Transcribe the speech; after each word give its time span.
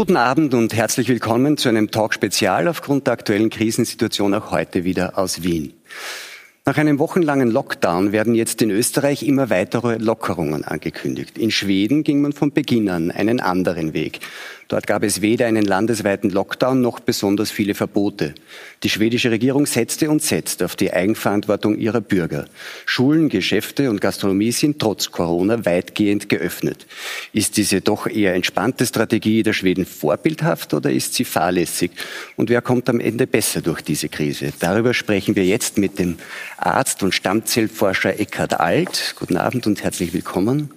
Guten 0.00 0.16
Abend 0.16 0.54
und 0.54 0.72
herzlich 0.74 1.10
willkommen 1.10 1.58
zu 1.58 1.68
einem 1.68 1.90
Talk-Spezial 1.90 2.68
aufgrund 2.68 3.06
der 3.06 3.12
aktuellen 3.12 3.50
Krisensituation 3.50 4.32
auch 4.32 4.50
heute 4.50 4.84
wieder 4.84 5.18
aus 5.18 5.42
Wien. 5.42 5.74
Nach 6.64 6.78
einem 6.78 6.98
wochenlangen 6.98 7.50
Lockdown 7.50 8.10
werden 8.10 8.34
jetzt 8.34 8.62
in 8.62 8.70
Österreich 8.70 9.22
immer 9.22 9.50
weitere 9.50 9.98
Lockerungen 9.98 10.64
angekündigt. 10.64 11.36
In 11.36 11.50
Schweden 11.50 12.02
ging 12.02 12.22
man 12.22 12.32
von 12.32 12.50
Beginn 12.50 12.88
an 12.88 13.10
einen 13.10 13.40
anderen 13.40 13.92
Weg. 13.92 14.20
Dort 14.70 14.86
gab 14.86 15.02
es 15.02 15.20
weder 15.20 15.46
einen 15.46 15.64
landesweiten 15.64 16.30
Lockdown 16.30 16.80
noch 16.80 17.00
besonders 17.00 17.50
viele 17.50 17.74
Verbote. 17.74 18.34
Die 18.84 18.88
schwedische 18.88 19.32
Regierung 19.32 19.66
setzte 19.66 20.08
und 20.08 20.22
setzt 20.22 20.62
auf 20.62 20.76
die 20.76 20.92
Eigenverantwortung 20.92 21.76
ihrer 21.76 22.00
Bürger. 22.00 22.44
Schulen, 22.86 23.28
Geschäfte 23.28 23.90
und 23.90 24.00
Gastronomie 24.00 24.52
sind 24.52 24.78
trotz 24.78 25.10
Corona 25.10 25.64
weitgehend 25.64 26.28
geöffnet. 26.28 26.86
Ist 27.32 27.56
diese 27.56 27.80
doch 27.80 28.06
eher 28.06 28.34
entspannte 28.34 28.86
Strategie 28.86 29.42
der 29.42 29.54
Schweden 29.54 29.86
vorbildhaft 29.86 30.72
oder 30.72 30.92
ist 30.92 31.14
sie 31.14 31.24
fahrlässig? 31.24 31.90
Und 32.36 32.48
wer 32.48 32.62
kommt 32.62 32.88
am 32.88 33.00
Ende 33.00 33.26
besser 33.26 33.62
durch 33.62 33.82
diese 33.82 34.08
Krise? 34.08 34.52
Darüber 34.60 34.94
sprechen 34.94 35.34
wir 35.34 35.44
jetzt 35.44 35.78
mit 35.78 35.98
dem 35.98 36.16
Arzt 36.58 37.02
und 37.02 37.12
Stammzellforscher 37.12 38.20
Eckhard 38.20 38.60
Alt. 38.60 39.16
Guten 39.18 39.36
Abend 39.36 39.66
und 39.66 39.82
herzlich 39.82 40.12
willkommen 40.12 40.70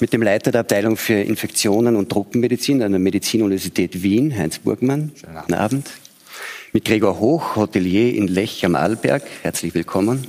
mit 0.00 0.12
dem 0.12 0.22
Leiter 0.22 0.50
der 0.50 0.60
Abteilung 0.60 0.96
für 0.96 1.14
Infektionen 1.14 1.96
und 1.96 2.10
Truppenmedizin 2.10 2.82
an 2.82 2.92
der 2.92 2.98
Medizinuniversität 2.98 4.02
Wien, 4.02 4.36
Heinz 4.36 4.58
Burgmann. 4.58 5.12
Schönen 5.14 5.36
Abend. 5.36 5.46
Guten 5.46 5.54
Abend. 5.54 5.90
Mit 6.72 6.84
Gregor 6.84 7.18
Hoch, 7.18 7.56
Hotelier 7.56 8.14
in 8.14 8.28
Lech 8.28 8.64
am 8.66 8.74
Arlberg. 8.74 9.22
Herzlich 9.42 9.74
willkommen. 9.74 10.26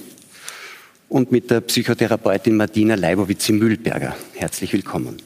Und 1.10 1.32
mit 1.32 1.52
der 1.52 1.62
Psychotherapeutin 1.62 2.56
Martina 2.56 2.96
Leibowitz-Mühlberger. 2.96 4.16
Herzlich 4.36 4.72
willkommen. 4.74 5.18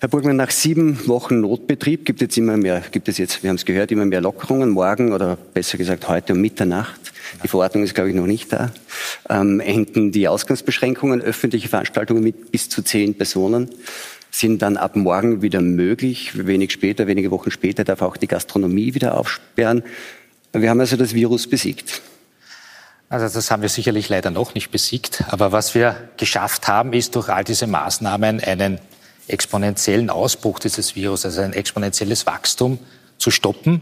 Herr 0.00 0.08
Burgmann, 0.08 0.36
nach 0.36 0.52
sieben 0.52 1.08
Wochen 1.08 1.40
Notbetrieb 1.40 2.04
gibt 2.06 2.22
es 2.22 2.36
immer 2.36 2.56
mehr, 2.56 2.82
gibt 2.92 3.08
es 3.08 3.18
jetzt, 3.18 3.42
wir 3.42 3.50
haben 3.50 3.56
es 3.56 3.64
gehört, 3.64 3.90
immer 3.90 4.04
mehr 4.04 4.20
Lockerungen. 4.20 4.70
Morgen 4.70 5.12
oder 5.12 5.36
besser 5.36 5.76
gesagt 5.76 6.06
heute 6.08 6.34
um 6.34 6.40
Mitternacht 6.40 7.12
die 7.42 7.48
Verordnung 7.48 7.84
ist, 7.84 7.94
glaube 7.94 8.10
ich, 8.10 8.16
noch 8.16 8.26
nicht 8.26 8.52
da. 8.52 8.70
Ähm, 9.28 9.60
enden 9.60 10.12
die 10.12 10.28
Ausgangsbeschränkungen. 10.28 11.20
Öffentliche 11.20 11.68
Veranstaltungen 11.68 12.22
mit 12.22 12.52
bis 12.52 12.68
zu 12.68 12.82
zehn 12.82 13.16
Personen 13.16 13.70
sind 14.30 14.62
dann 14.62 14.76
ab 14.76 14.96
morgen 14.96 15.42
wieder 15.42 15.60
möglich. 15.60 16.46
Wenig 16.46 16.72
später, 16.72 17.06
wenige 17.06 17.30
Wochen 17.30 17.50
später 17.50 17.84
darf 17.84 18.02
auch 18.02 18.16
die 18.16 18.28
Gastronomie 18.28 18.94
wieder 18.94 19.18
aufsperren. 19.18 19.82
Wir 20.52 20.70
haben 20.70 20.80
also 20.80 20.96
das 20.96 21.14
Virus 21.14 21.48
besiegt. 21.48 22.02
Also 23.08 23.32
das 23.34 23.50
haben 23.50 23.62
wir 23.62 23.68
sicherlich 23.68 24.08
leider 24.08 24.30
noch 24.30 24.54
nicht 24.54 24.70
besiegt. 24.70 25.24
Aber 25.28 25.52
was 25.52 25.74
wir 25.74 26.08
geschafft 26.18 26.68
haben, 26.68 26.92
ist 26.92 27.16
durch 27.16 27.28
all 27.30 27.44
diese 27.44 27.66
Maßnahmen 27.66 28.40
einen 28.40 28.78
exponentiellen 29.28 30.10
Ausbruch 30.10 30.58
dieses 30.58 30.96
Virus, 30.96 31.24
also 31.24 31.40
ein 31.40 31.52
exponentielles 31.52 32.26
Wachstum 32.26 32.78
zu 33.18 33.30
stoppen 33.30 33.80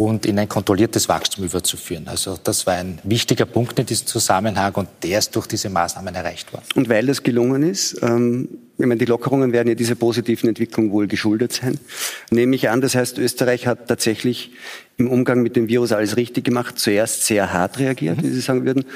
und 0.00 0.24
in 0.24 0.38
ein 0.38 0.48
kontrolliertes 0.48 1.10
Wachstum 1.10 1.44
überzuführen. 1.44 2.08
Also 2.08 2.38
das 2.42 2.66
war 2.66 2.74
ein 2.74 2.98
wichtiger 3.02 3.44
Punkt 3.44 3.78
in 3.78 3.84
diesem 3.84 4.06
Zusammenhang 4.06 4.72
und 4.74 4.88
der 5.02 5.18
ist 5.18 5.36
durch 5.36 5.46
diese 5.46 5.68
Maßnahmen 5.68 6.14
erreicht 6.14 6.54
worden. 6.54 6.64
Und 6.74 6.88
weil 6.88 7.06
das 7.06 7.22
gelungen 7.22 7.62
ist, 7.62 8.02
ähm, 8.02 8.48
ich 8.78 8.86
meine, 8.86 8.96
die 8.96 9.04
Lockerungen 9.04 9.52
werden 9.52 9.68
ja 9.68 9.74
dieser 9.74 9.96
positiven 9.96 10.48
Entwicklung 10.48 10.90
wohl 10.90 11.06
geschuldet 11.06 11.52
sein, 11.52 11.78
nehme 12.30 12.56
ich 12.56 12.70
an. 12.70 12.80
Das 12.80 12.94
heißt, 12.94 13.18
Österreich 13.18 13.66
hat 13.66 13.88
tatsächlich 13.88 14.52
im 14.96 15.10
Umgang 15.10 15.42
mit 15.42 15.54
dem 15.54 15.68
Virus 15.68 15.92
alles 15.92 16.16
richtig 16.16 16.44
gemacht, 16.44 16.78
zuerst 16.78 17.26
sehr 17.26 17.52
hart 17.52 17.78
reagiert, 17.78 18.16
mhm. 18.16 18.22
wie 18.22 18.30
Sie 18.30 18.40
sagen 18.40 18.64
würden, 18.64 18.86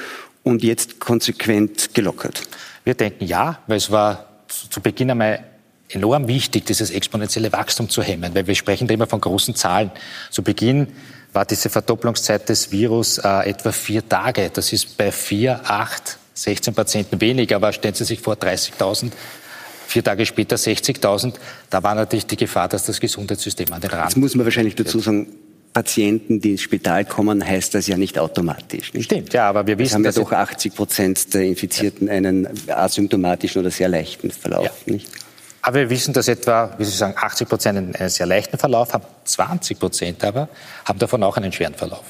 und 0.41 0.63
jetzt 0.63 0.99
konsequent 0.99 1.93
gelockert. 1.93 2.41
Wir 2.83 2.95
denken 2.95 3.25
ja, 3.25 3.59
weil 3.67 3.77
es 3.77 3.91
war 3.91 4.25
zu 4.47 4.81
Beginn 4.81 5.11
einmal 5.11 5.43
enorm 5.89 6.27
wichtig, 6.27 6.65
dieses 6.65 6.91
exponentielle 6.91 7.51
Wachstum 7.51 7.89
zu 7.89 8.01
hemmen, 8.01 8.33
weil 8.33 8.47
wir 8.47 8.55
sprechen 8.55 8.87
da 8.87 8.93
immer 8.93 9.07
von 9.07 9.21
großen 9.21 9.55
Zahlen. 9.55 9.91
Zu 10.31 10.43
Beginn 10.43 10.87
war 11.33 11.45
diese 11.45 11.69
Verdopplungszeit 11.69 12.47
des 12.49 12.71
Virus 12.71 13.17
äh, 13.17 13.49
etwa 13.49 13.71
vier 13.71 14.07
Tage. 14.07 14.49
Das 14.53 14.73
ist 14.73 14.97
bei 14.97 15.11
vier, 15.11 15.61
acht, 15.65 16.17
16 16.33 16.73
Patienten 16.73 17.21
wenig, 17.21 17.53
aber 17.55 17.71
stellen 17.71 17.93
Sie 17.93 18.03
sich 18.03 18.19
vor, 18.19 18.35
30.000 18.35 19.11
vier 19.87 20.03
Tage 20.03 20.25
später 20.25 20.55
60.000. 20.55 21.35
Da 21.69 21.83
war 21.83 21.95
natürlich 21.95 22.25
die 22.25 22.37
Gefahr, 22.37 22.67
dass 22.67 22.85
das 22.85 22.99
Gesundheitssystem 22.99 23.71
an 23.71 23.81
den 23.81 23.91
Rand. 23.91 24.09
Jetzt 24.09 24.17
muss 24.17 24.35
man 24.35 24.45
wahrscheinlich 24.45 24.75
dazu 24.75 24.99
sagen, 24.99 25.27
Patienten, 25.73 26.39
die 26.39 26.51
ins 26.51 26.61
Spital 26.61 27.03
kommen, 27.03 27.45
heißt 27.45 27.75
das 27.75 27.87
ja 27.87 27.97
nicht 27.97 28.17
automatisch. 28.17 28.93
Nicht? 28.93 29.05
Stimmt, 29.05 29.33
ja, 29.33 29.49
aber 29.49 29.67
wir 29.67 29.77
wissen, 29.77 29.87
es 29.87 29.93
haben 29.93 30.05
ja 30.05 30.11
doch 30.11 30.31
80 30.31 30.73
Prozent 30.73 31.33
der 31.33 31.41
Infizierten 31.41 32.07
ja. 32.07 32.13
einen 32.13 32.47
asymptomatischen 32.67 33.61
oder 33.61 33.71
sehr 33.71 33.89
leichten 33.89 34.31
Verlauf. 34.31 34.71
Ja. 34.85 34.93
Nicht? 34.93 35.09
Aber 35.65 35.77
wir 35.77 35.89
wissen, 35.89 36.13
dass 36.13 36.27
etwa, 36.27 36.75
wie 36.77 36.83
Sie 36.83 36.95
sagen, 36.95 37.15
80 37.17 37.49
Prozent 37.49 37.99
einen 37.99 38.09
sehr 38.09 38.27
leichten 38.27 38.59
Verlauf 38.59 38.93
haben, 38.93 39.03
20 39.23 39.79
Prozent 39.79 40.23
aber 40.23 40.47
haben 40.85 40.99
davon 40.99 41.23
auch 41.23 41.37
einen 41.37 41.51
schweren 41.51 41.73
Verlauf 41.73 42.03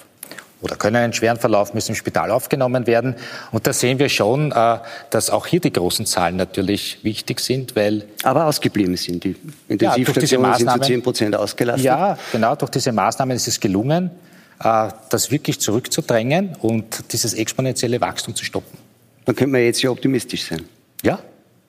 oder 0.60 0.76
können 0.76 0.98
einen 0.98 1.14
schweren 1.14 1.38
Verlauf, 1.38 1.74
müssen 1.74 1.92
im 1.92 1.96
Spital 1.96 2.32
aufgenommen 2.32 2.86
werden. 2.86 3.16
Und 3.54 3.66
da 3.66 3.72
sehen 3.72 3.98
wir 3.98 4.10
schon, 4.10 4.52
äh, 4.52 4.80
dass 5.10 5.30
auch 5.30 5.48
hier 5.48 5.62
die 5.62 5.72
großen 5.72 6.06
Zahlen 6.06 6.36
natürlich 6.36 7.02
wichtig 7.04 7.40
sind, 7.40 7.78
weil... 7.78 8.04
Aber 8.24 8.46
ausgeblieben 8.46 8.98
sind. 8.98 9.24
Die 9.24 9.38
Intensivstationen 9.70 10.52
ja, 10.52 10.58
sind 10.58 10.72
zu 10.72 10.80
10 10.80 11.02
Prozent 11.02 11.36
ausgelastet. 11.38 11.86
Ja, 11.86 12.18
genau. 12.34 12.58
Durch 12.58 12.72
diese 12.72 12.92
Maßnahmen 12.92 13.38
ist 13.38 13.48
es 13.48 13.62
gelungen, 13.62 14.12
äh, 14.62 14.90
das 15.10 15.32
wirklich 15.32 15.62
zurückzudrängen 15.62 16.58
und 16.60 17.14
dieses 17.14 17.34
exponentielle 17.34 18.02
Wachstum 18.02 18.36
zu 18.36 18.44
stoppen. 18.44 18.78
Dann 19.24 19.34
könnte 19.34 19.54
man 19.54 19.62
jetzt 19.62 19.82
ja 19.82 19.92
optimistisch 19.92 20.46
sein. 20.46 20.66
Ja, 21.04 21.20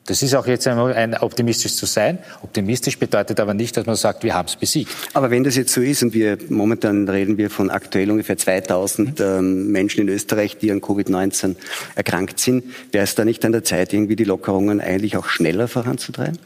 das 0.06 0.22
ist 0.22 0.34
auch 0.34 0.46
jetzt 0.46 0.66
einmal 0.66 0.94
ein 0.94 1.14
optimistisch 1.14 1.74
zu 1.74 1.86
sein. 1.86 2.18
Optimistisch 2.42 2.98
bedeutet 2.98 3.40
aber 3.40 3.54
nicht, 3.54 3.76
dass 3.76 3.86
man 3.86 3.96
sagt, 3.96 4.22
wir 4.22 4.34
haben 4.34 4.46
es 4.46 4.56
besiegt. 4.56 4.90
Aber 5.12 5.30
wenn 5.30 5.44
das 5.44 5.56
jetzt 5.56 5.72
so 5.72 5.80
ist 5.80 6.02
und 6.02 6.14
wir 6.14 6.38
momentan 6.48 7.08
reden 7.08 7.38
wir 7.38 7.50
von 7.50 7.70
aktuell 7.70 8.10
ungefähr 8.10 8.36
2000 8.36 9.20
ähm, 9.20 9.70
Menschen 9.72 10.02
in 10.02 10.08
Österreich, 10.08 10.58
die 10.58 10.70
an 10.70 10.80
Covid-19 10.80 11.56
erkrankt 11.96 12.38
sind, 12.38 12.64
wäre 12.92 13.04
es 13.04 13.14
da 13.14 13.24
nicht 13.24 13.44
an 13.44 13.52
der 13.52 13.64
Zeit, 13.64 13.92
irgendwie 13.92 14.16
die 14.16 14.24
Lockerungen 14.24 14.80
eigentlich 14.80 15.16
auch 15.16 15.26
schneller 15.26 15.68
voranzutreiben? 15.68 16.38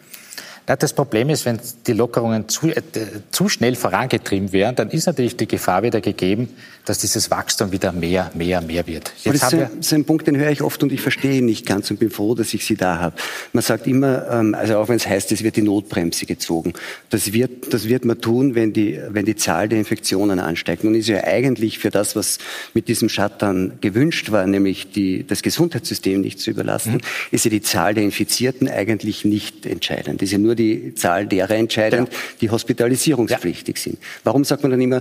Das 0.67 0.93
Problem 0.93 1.31
ist, 1.31 1.45
wenn 1.45 1.59
die 1.87 1.93
Lockerungen 1.93 2.49
zu, 2.49 2.69
äh, 2.69 2.83
zu 3.31 3.49
schnell 3.49 3.75
vorangetrieben 3.75 4.53
werden, 4.53 4.77
dann 4.77 4.91
ist 4.91 5.07
natürlich 5.07 5.37
die 5.37 5.49
Gefahr 5.49 5.83
wieder 5.83 6.01
gegeben, 6.01 6.49
dass 6.85 6.99
dieses 6.99 7.31
Wachstum 7.31 7.73
wieder 7.73 7.93
mehr, 7.93 8.31
mehr, 8.35 8.61
mehr 8.61 8.87
wird. 8.87 9.13
Jetzt 9.23 9.43
das, 9.43 9.53
ist 9.53 9.59
ein, 9.59 9.71
das 9.77 9.87
ist 9.87 9.93
ein 9.93 10.05
Punkt, 10.05 10.27
den 10.27 10.37
höre 10.37 10.51
ich 10.51 10.63
oft 10.63 10.83
und 10.83 10.93
ich 10.93 11.01
verstehe 11.01 11.39
ihn 11.39 11.47
nicht 11.47 11.67
ganz 11.67 11.91
und 11.91 11.99
bin 11.99 12.11
froh, 12.11 12.35
dass 12.35 12.55
ich 12.55 12.65
Sie 12.65 12.77
da 12.77 12.99
habe. 12.99 13.17
Man 13.53 13.63
sagt 13.63 13.87
immer, 13.87 14.29
ähm, 14.31 14.55
also 14.55 14.79
auch 14.79 14.89
wenn 14.89 14.97
es 14.97 15.07
heißt, 15.07 15.31
es 15.33 15.43
wird 15.43 15.57
die 15.57 15.63
Notbremse 15.63 16.27
gezogen. 16.27 16.73
Das 17.11 17.33
wird, 17.33 17.73
das 17.73 17.89
wird 17.89 18.05
man 18.05 18.21
tun, 18.21 18.55
wenn 18.55 18.73
die, 18.73 19.01
wenn 19.09 19.25
die 19.25 19.37
Zahl 19.37 19.69
der 19.69 19.79
Infektionen 19.79 20.41
ansteigt. 20.41 20.85
Nun 20.85 20.95
ist 20.95 21.09
ja 21.09 21.23
eigentlich 21.25 21.79
für 21.79 21.91
das, 21.91 22.17
was 22.17 22.39
mit 22.75 22.89
diesem 22.89 23.09
Shutdown 23.09 23.75
gewünscht 23.81 24.31
war, 24.31 24.47
nämlich 24.47 24.91
die, 24.91 25.27
das 25.27 25.43
Gesundheitssystem 25.43 26.21
nicht 26.21 26.41
zu 26.41 26.51
überlasten, 26.51 26.95
mhm. 26.95 27.01
ist 27.31 27.45
ja 27.45 27.51
die 27.51 27.63
Zahl 27.63 27.95
der 27.95 28.05
Infizierten 28.05 28.69
eigentlich 28.69 29.25
nicht 29.25 29.67
entscheidend. 29.67 30.23
ist 30.23 30.33
ja 30.33 30.39
nur 30.39 30.50
die 30.55 30.95
Zahl 30.95 31.27
derer 31.27 31.57
entscheidend, 31.57 32.09
ja. 32.13 32.19
die 32.41 32.51
hospitalisierungspflichtig 32.51 33.77
ja. 33.77 33.83
sind. 33.83 33.99
Warum 34.25 34.45
sagt 34.45 34.63
man 34.63 34.73
dann 34.73 34.81
immer, 34.81 35.01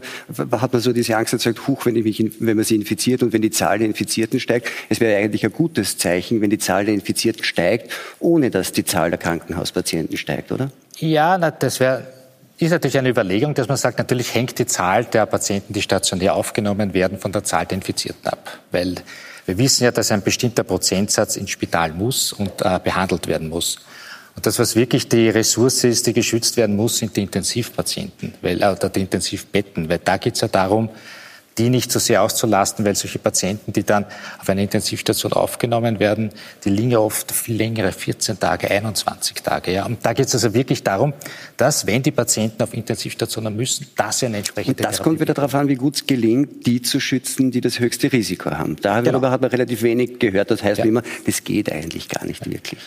hat 0.51 0.73
man 0.73 0.81
so 0.81 0.93
diese 0.93 1.17
Angst 1.17 1.33
und 1.33 1.41
sagt, 1.41 1.67
huch, 1.67 1.85
wenn, 1.85 1.95
mich, 1.95 2.23
wenn 2.39 2.55
man 2.55 2.65
sie 2.65 2.75
infiziert 2.75 3.23
und 3.23 3.33
wenn 3.33 3.41
die 3.41 3.51
Zahl 3.51 3.79
der 3.79 3.87
Infizierten 3.87 4.39
steigt, 4.39 4.69
es 4.89 4.99
wäre 4.99 5.21
eigentlich 5.21 5.45
ein 5.45 5.53
gutes 5.53 5.97
Zeichen, 5.97 6.41
wenn 6.41 6.49
die 6.49 6.59
Zahl 6.59 6.85
der 6.85 6.93
Infizierten 6.93 7.43
steigt, 7.43 7.91
ohne 8.19 8.49
dass 8.49 8.71
die 8.71 8.85
Zahl 8.85 9.09
der 9.09 9.19
Krankenhauspatienten 9.19 10.17
steigt, 10.17 10.51
oder? 10.51 10.71
Ja, 10.97 11.37
na, 11.37 11.51
das 11.51 11.79
wäre 11.79 12.19
ist 12.59 12.71
natürlich 12.71 12.97
eine 12.97 13.07
Überlegung, 13.07 13.53
dass 13.53 13.69
man 13.69 13.77
sagt, 13.77 13.99
natürlich 13.99 14.33
hängt 14.35 14.59
die 14.59 14.65
Zahl 14.65 15.05
der 15.05 15.25
Patienten, 15.25 15.71
die 15.71 15.81
stationär 15.81 16.35
aufgenommen 16.35 16.93
werden, 16.93 17.17
von 17.17 17.31
der 17.31 17.45
Zahl 17.45 17.65
der 17.65 17.77
Infizierten 17.77 18.27
ab. 18.27 18.59
Weil 18.71 18.95
wir 19.45 19.57
wissen 19.57 19.85
ja, 19.85 19.91
dass 19.91 20.11
ein 20.11 20.21
bestimmter 20.21 20.63
Prozentsatz 20.63 21.37
ins 21.37 21.51
Spital 21.51 21.93
muss 21.93 22.33
und 22.33 22.61
äh, 22.61 22.79
behandelt 22.83 23.27
werden 23.27 23.47
muss. 23.47 23.79
Und 24.39 24.45
das, 24.45 24.57
was 24.57 24.77
wirklich 24.77 25.09
die 25.09 25.27
Ressource 25.27 25.83
ist, 25.83 26.07
die 26.07 26.13
geschützt 26.13 26.55
werden 26.55 26.77
muss, 26.77 26.99
sind 26.99 27.13
die 27.13 27.23
Intensivpatienten, 27.23 28.35
weil, 28.41 28.61
äh, 28.61 28.67
oder 28.67 28.87
die 28.87 29.01
Intensivbetten, 29.01 29.89
weil 29.89 29.99
da 30.01 30.15
geht 30.15 30.35
es 30.35 30.39
ja 30.39 30.47
darum, 30.47 30.87
die 31.57 31.69
nicht 31.69 31.91
so 31.91 31.99
sehr 31.99 32.23
auszulasten, 32.23 32.85
weil 32.85 32.95
solche 32.95 33.19
Patienten, 33.19 33.73
die 33.73 33.83
dann 33.83 34.05
auf 34.39 34.47
einer 34.47 34.61
Intensivstation 34.61 35.33
aufgenommen 35.33 35.99
werden, 35.99 36.29
die 36.63 36.69
liegen 36.69 36.91
ja 36.91 36.99
oft 36.99 37.33
viel 37.33 37.57
längere, 37.57 37.91
14 37.91 38.39
Tage, 38.39 38.71
21 38.71 39.43
Tage. 39.43 39.73
Ja. 39.73 39.85
Und 39.85 40.05
da 40.05 40.13
geht 40.13 40.27
es 40.27 40.33
also 40.33 40.53
wirklich 40.53 40.83
darum, 40.83 41.11
dass, 41.57 41.85
wenn 41.85 42.01
die 42.01 42.11
Patienten 42.11 42.63
auf 42.63 42.73
Intensivstationen 42.73 43.53
müssen, 43.53 43.87
dass 43.97 44.19
sie 44.19 44.27
eine 44.27 44.37
entsprechende 44.37 44.77
Und 44.77 44.85
das 44.85 44.95
Therapie 44.95 45.03
kommt 45.03 45.19
wieder 45.19 45.33
darauf 45.33 45.53
an, 45.53 45.67
wie 45.67 45.75
gut 45.75 45.95
es 45.95 46.07
gelingt, 46.07 46.65
die 46.65 46.81
zu 46.81 47.01
schützen, 47.01 47.51
die 47.51 47.59
das 47.59 47.79
höchste 47.79 48.09
Risiko 48.09 48.51
haben. 48.51 48.77
Darüber 48.81 49.11
genau. 49.19 49.31
hat 49.31 49.41
man 49.41 49.49
relativ 49.49 49.81
wenig 49.81 50.17
gehört. 50.17 50.49
Das 50.49 50.63
heißt 50.63 50.77
ja. 50.77 50.85
wie 50.85 50.89
immer, 50.89 51.03
das 51.25 51.43
geht 51.43 51.69
eigentlich 51.69 52.07
gar 52.07 52.23
nicht 52.23 52.49
wirklich. 52.49 52.79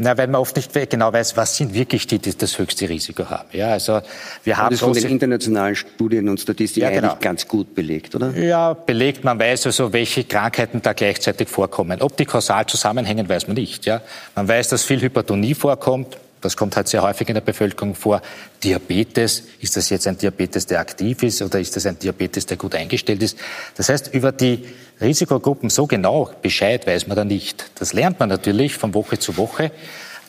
Na, 0.00 0.16
weil 0.16 0.28
man 0.28 0.40
oft 0.40 0.54
nicht 0.54 0.72
genau 0.90 1.12
weiß, 1.12 1.36
was 1.36 1.56
sind 1.56 1.74
wirklich 1.74 2.06
die, 2.06 2.20
die 2.20 2.36
das 2.36 2.56
höchste 2.56 2.88
Risiko 2.88 3.28
haben. 3.28 3.48
Ja, 3.52 3.70
also 3.72 4.00
wir 4.44 4.56
haben 4.56 4.70
das 4.70 4.80
von 4.80 4.92
den 4.92 5.04
internationalen 5.04 5.74
Studien 5.74 6.28
und 6.28 6.38
Statistiken 6.38 6.84
ja, 6.84 6.90
genau. 6.90 7.08
eigentlich 7.08 7.20
ganz 7.20 7.48
gut 7.48 7.74
belegt, 7.74 8.14
oder? 8.14 8.30
Ja, 8.36 8.74
belegt. 8.74 9.24
Man 9.24 9.40
weiß 9.40 9.66
also, 9.66 9.92
welche 9.92 10.22
Krankheiten 10.22 10.80
da 10.82 10.92
gleichzeitig 10.92 11.48
vorkommen. 11.48 12.00
Ob 12.00 12.16
die 12.16 12.26
kausal 12.26 12.66
zusammenhängen, 12.66 13.28
weiß 13.28 13.48
man 13.48 13.56
nicht. 13.56 13.86
Ja, 13.86 14.00
man 14.36 14.46
weiß, 14.46 14.68
dass 14.68 14.84
viel 14.84 15.00
Hypertonie 15.00 15.54
vorkommt. 15.54 16.16
Das 16.40 16.56
kommt 16.56 16.76
halt 16.76 16.88
sehr 16.88 17.02
häufig 17.02 17.28
in 17.28 17.34
der 17.34 17.40
Bevölkerung 17.40 17.94
vor, 17.94 18.22
Diabetes, 18.62 19.44
ist 19.60 19.76
das 19.76 19.90
jetzt 19.90 20.06
ein 20.06 20.18
Diabetes, 20.18 20.66
der 20.66 20.80
aktiv 20.80 21.22
ist 21.22 21.42
oder 21.42 21.60
ist 21.60 21.76
das 21.76 21.86
ein 21.86 21.98
Diabetes, 21.98 22.46
der 22.46 22.56
gut 22.56 22.74
eingestellt 22.74 23.22
ist? 23.22 23.38
Das 23.76 23.88
heißt, 23.88 24.14
über 24.14 24.32
die 24.32 24.66
Risikogruppen 25.00 25.70
so 25.70 25.86
genau 25.86 26.30
Bescheid 26.42 26.86
weiß 26.86 27.06
man 27.06 27.16
da 27.16 27.24
nicht. 27.24 27.70
Das 27.76 27.92
lernt 27.92 28.18
man 28.18 28.28
natürlich 28.28 28.74
von 28.74 28.94
Woche 28.94 29.18
zu 29.18 29.36
Woche. 29.36 29.70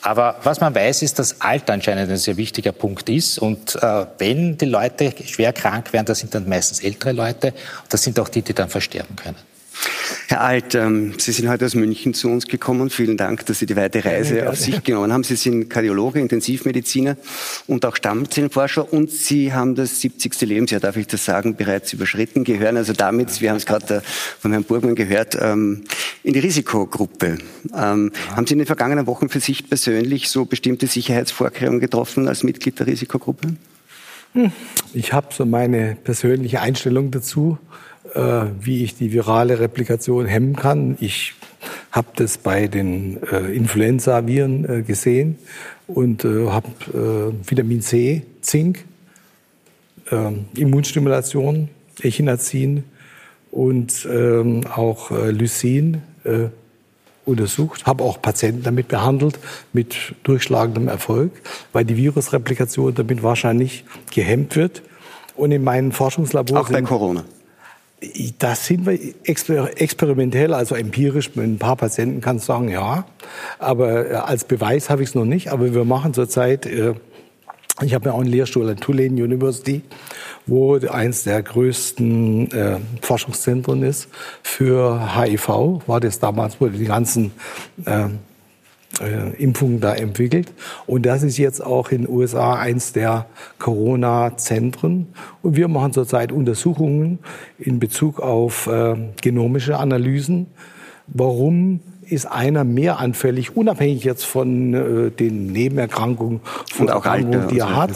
Aber 0.02 0.36
was 0.44 0.60
man 0.60 0.74
weiß, 0.74 1.02
ist, 1.02 1.18
dass 1.18 1.40
Alter 1.40 1.74
anscheinend 1.74 2.10
ein 2.10 2.16
sehr 2.16 2.36
wichtiger 2.36 2.72
Punkt 2.72 3.08
ist. 3.08 3.38
Und 3.38 3.76
äh, 3.82 4.06
wenn 4.18 4.56
die 4.56 4.64
Leute 4.64 5.12
schwer 5.26 5.52
krank 5.52 5.92
werden, 5.92 6.06
das 6.06 6.20
sind 6.20 6.34
dann 6.34 6.48
meistens 6.48 6.80
ältere 6.80 7.12
Leute. 7.12 7.52
Das 7.88 8.02
sind 8.02 8.18
auch 8.18 8.28
die, 8.28 8.42
die 8.42 8.54
dann 8.54 8.70
versterben 8.70 9.16
können. 9.16 9.36
Herr 10.28 10.42
Alt, 10.42 10.74
ähm, 10.74 11.14
Sie 11.18 11.32
sind 11.32 11.48
heute 11.48 11.66
aus 11.66 11.74
München 11.74 12.14
zu 12.14 12.28
uns 12.28 12.46
gekommen. 12.46 12.90
Vielen 12.90 13.16
Dank, 13.16 13.46
dass 13.46 13.58
Sie 13.58 13.66
die 13.66 13.76
weite 13.76 14.04
Reise 14.04 14.38
ja, 14.38 14.50
auf 14.50 14.56
sich 14.56 14.82
genommen 14.84 15.12
haben. 15.12 15.24
Sie 15.24 15.36
sind 15.36 15.68
Kardiologe, 15.68 16.20
Intensivmediziner 16.20 17.16
und 17.66 17.84
auch 17.84 17.96
Stammzellenforscher 17.96 18.92
und 18.92 19.10
Sie 19.10 19.52
haben 19.52 19.74
das 19.74 20.00
70. 20.00 20.40
Lebensjahr, 20.42 20.80
darf 20.80 20.96
ich 20.96 21.06
das 21.06 21.24
sagen, 21.24 21.56
bereits 21.56 21.92
überschritten, 21.92 22.44
gehören 22.44 22.76
also 22.76 22.92
damit, 22.92 23.40
wir 23.40 23.50
haben 23.50 23.56
es 23.56 23.66
gerade 23.66 23.96
äh, 23.96 24.00
von 24.38 24.52
Herrn 24.52 24.64
Burgmann 24.64 24.94
gehört, 24.94 25.36
ähm, 25.40 25.84
in 26.22 26.34
die 26.34 26.40
Risikogruppe. 26.40 27.38
Ähm, 27.74 28.12
haben 28.34 28.46
Sie 28.46 28.52
in 28.52 28.58
den 28.58 28.66
vergangenen 28.66 29.06
Wochen 29.06 29.28
für 29.28 29.40
sich 29.40 29.68
persönlich 29.68 30.28
so 30.28 30.44
bestimmte 30.44 30.86
Sicherheitsvorkehrungen 30.86 31.80
getroffen 31.80 32.28
als 32.28 32.42
Mitglied 32.42 32.78
der 32.78 32.86
Risikogruppe? 32.86 33.56
Hm. 34.34 34.52
Ich 34.94 35.12
habe 35.12 35.28
so 35.34 35.44
meine 35.44 35.96
persönliche 35.96 36.60
Einstellung 36.60 37.10
dazu 37.10 37.58
äh, 38.14 38.46
wie 38.60 38.84
ich 38.84 38.96
die 38.96 39.12
virale 39.12 39.60
Replikation 39.60 40.26
hemmen 40.26 40.56
kann. 40.56 40.96
Ich 41.00 41.34
habe 41.92 42.08
das 42.16 42.38
bei 42.38 42.66
den 42.66 43.22
äh, 43.22 43.52
Influenza-Viren 43.52 44.68
äh, 44.68 44.82
gesehen 44.82 45.38
und 45.86 46.24
äh, 46.24 46.48
habe 46.48 46.68
äh, 46.92 47.48
Vitamin 47.48 47.82
C, 47.82 48.22
Zink, 48.40 48.84
ähm, 50.10 50.46
Immunstimulation, 50.56 51.68
Echinazin 52.00 52.84
und 53.50 54.08
ähm, 54.10 54.62
auch 54.74 55.10
äh, 55.10 55.30
Lysin 55.30 56.02
untersucht, 57.24 57.86
habe 57.86 58.04
auch 58.04 58.20
Patienten 58.20 58.62
damit 58.62 58.88
behandelt 58.88 59.38
mit 59.72 60.14
durchschlagendem 60.22 60.86
Erfolg, 60.86 61.32
weil 61.72 61.86
die 61.86 61.96
Virusreplikation 61.96 62.94
damit 62.94 63.22
wahrscheinlich 63.22 63.84
gehemmt 64.12 64.54
wird. 64.54 64.82
Und 65.34 65.50
in 65.50 65.64
meinen 65.64 65.92
Forschungslaboren 65.92 66.62
auch 66.62 66.70
bei 66.70 66.82
Corona 66.82 67.24
das 68.38 68.66
sind 68.66 68.86
wir 68.86 68.98
experimentell, 69.24 70.54
also 70.54 70.74
empirisch. 70.74 71.34
Mit 71.34 71.44
ein 71.44 71.58
paar 71.58 71.76
Patienten 71.76 72.20
kann 72.20 72.38
ich 72.38 72.42
sagen, 72.44 72.68
ja. 72.68 73.04
Aber 73.58 74.10
äh, 74.10 74.14
als 74.14 74.44
Beweis 74.44 74.88
habe 74.88 75.02
ich 75.02 75.10
es 75.10 75.14
noch 75.14 75.26
nicht. 75.26 75.48
Aber 75.52 75.74
wir 75.74 75.84
machen 75.84 76.14
zurzeit, 76.14 76.64
äh, 76.66 76.94
ich 77.82 77.94
habe 77.94 78.06
ja 78.06 78.12
auch 78.12 78.20
einen 78.20 78.30
Lehrstuhl 78.30 78.68
an 78.68 78.76
Tulane 78.76 79.22
University, 79.22 79.82
wo 80.46 80.76
eins 80.76 81.24
der 81.24 81.42
größten 81.42 82.50
äh, 82.52 82.78
Forschungszentren 83.02 83.82
ist 83.82 84.08
für 84.42 85.14
HIV. 85.16 85.48
War 85.86 86.00
das 86.00 86.18
damals, 86.18 86.60
wo 86.60 86.66
die 86.68 86.84
ganzen 86.84 87.32
äh, 87.84 88.08
Impfungen 89.38 89.80
da 89.80 89.94
entwickelt. 89.94 90.52
Und 90.86 91.06
das 91.06 91.22
ist 91.22 91.38
jetzt 91.38 91.64
auch 91.64 91.90
in 91.90 92.02
den 92.02 92.10
USA 92.10 92.54
eins 92.54 92.92
der 92.92 93.26
Corona-Zentren. 93.58 95.08
Und 95.42 95.56
wir 95.56 95.68
machen 95.68 95.92
zurzeit 95.92 96.32
Untersuchungen 96.32 97.18
in 97.58 97.78
Bezug 97.78 98.20
auf 98.20 98.66
äh, 98.66 98.96
genomische 99.22 99.78
Analysen. 99.78 100.46
Warum 101.06 101.80
ist 102.02 102.26
einer 102.26 102.64
mehr 102.64 102.98
anfällig, 102.98 103.56
unabhängig 103.56 104.04
jetzt 104.04 104.24
von 104.24 104.74
äh, 104.74 105.10
den 105.10 105.46
Nebenerkrankungen, 105.46 106.40
von 106.72 106.88
Erkrankungen, 106.88 107.48
die 107.48 107.58
er 107.58 107.76
hat, 107.76 107.90
äh, 107.90 107.94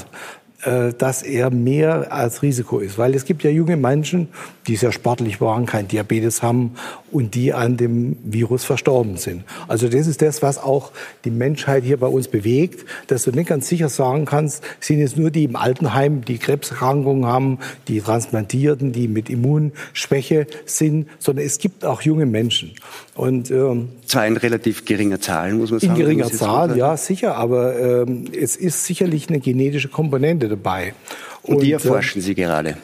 dass 0.64 1.22
er 1.22 1.50
mehr 1.50 2.12
als 2.12 2.42
Risiko 2.42 2.78
ist. 2.78 2.98
Weil 2.98 3.14
es 3.14 3.24
gibt 3.24 3.42
ja 3.42 3.50
junge 3.50 3.76
Menschen, 3.76 4.28
die 4.66 4.76
sehr 4.76 4.92
sportlich 4.92 5.40
waren, 5.40 5.66
kein 5.66 5.88
Diabetes 5.88 6.42
haben 6.42 6.74
und 7.10 7.34
die 7.34 7.52
an 7.52 7.76
dem 7.76 8.16
Virus 8.24 8.64
verstorben 8.64 9.16
sind. 9.16 9.44
Also 9.68 9.88
das 9.88 10.06
ist 10.06 10.22
das, 10.22 10.42
was 10.42 10.58
auch 10.58 10.90
die 11.24 11.30
Menschheit 11.30 11.84
hier 11.84 11.98
bei 11.98 12.06
uns 12.06 12.28
bewegt, 12.28 12.84
dass 13.06 13.24
du 13.24 13.30
nicht 13.30 13.48
ganz 13.48 13.68
sicher 13.68 13.88
sagen 13.88 14.24
kannst, 14.24 14.62
sind 14.80 15.00
es 15.00 15.16
nur 15.16 15.30
die 15.30 15.44
im 15.44 15.56
Altenheim, 15.56 16.24
die 16.24 16.38
Krebserkrankungen 16.38 17.26
haben, 17.26 17.58
die 17.88 18.00
Transplantierten, 18.00 18.92
die 18.92 19.08
mit 19.08 19.30
Immunschwäche 19.30 20.46
sind, 20.64 21.08
sondern 21.18 21.44
es 21.44 21.58
gibt 21.58 21.84
auch 21.84 22.02
junge 22.02 22.26
Menschen. 22.26 22.72
Und 23.14 23.50
ähm, 23.50 23.90
zwar 24.06 24.26
in 24.26 24.36
relativ 24.36 24.84
geringer 24.84 25.20
Zahl, 25.20 25.52
muss 25.54 25.70
man 25.70 25.80
sagen. 25.80 25.92
In 25.92 25.98
geringer 25.98 26.30
Zahl, 26.30 26.76
ja, 26.76 26.96
sicher, 26.96 27.36
aber 27.36 27.78
ähm, 27.78 28.24
es 28.32 28.56
ist 28.56 28.86
sicherlich 28.86 29.28
eine 29.28 29.40
genetische 29.40 29.88
Komponente 29.88 30.53
dabei. 30.56 30.94
Und, 31.42 31.56
und 31.56 31.62
die 31.62 31.72
erforschen 31.72 32.20
äh, 32.20 32.24
Sie 32.24 32.34
gerade? 32.34 32.76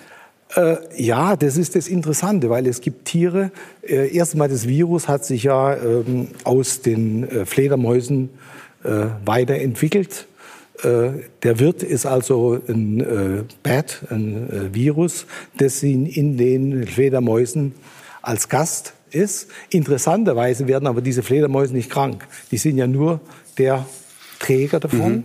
Äh, 0.57 0.77
ja, 0.97 1.37
das 1.37 1.57
ist 1.57 1.77
das 1.77 1.87
Interessante, 1.89 2.51
weil 2.51 2.67
es 2.67 2.81
gibt 2.81 3.07
Tiere. 3.07 3.53
Äh, 3.83 4.15
erstmal 4.15 4.49
das 4.49 4.67
Virus 4.67 5.07
hat 5.07 5.25
sich 5.25 5.45
ja 5.45 5.77
ähm, 5.77 6.29
aus 6.45 6.83
den 6.83 7.29
äh, 7.29 7.47
Fledermäusen 7.47 8.31
äh, 8.83 9.07
weiterentwickelt. 9.25 10.27
Äh, 10.83 11.11
der 11.43 11.61
Wirt 11.61 11.83
ist 11.83 12.07
also 12.07 12.61
ein 12.69 13.01
äh, 13.01 13.43
Bat, 13.63 14.03
ein 14.11 14.71
Virus, 14.73 15.27
das 15.57 15.83
in, 15.83 16.07
in 16.07 16.37
den 16.37 16.87
Fledermäusen 16.87 17.75
als 18.23 18.49
Gast 18.49 18.95
ist. 19.11 19.49
Interessanterweise 19.71 20.67
werden 20.67 20.87
aber 20.87 21.01
diese 21.01 21.23
Fledermäuse 21.23 21.75
nicht 21.75 21.91
krank. 21.91 22.27
Die 22.51 22.59
sind 22.59 22.77
ja 22.77 22.87
nur 22.87 23.21
der 23.59 23.87
Träger 24.39 24.81
davon. 24.81 25.13
Mhm. 25.13 25.25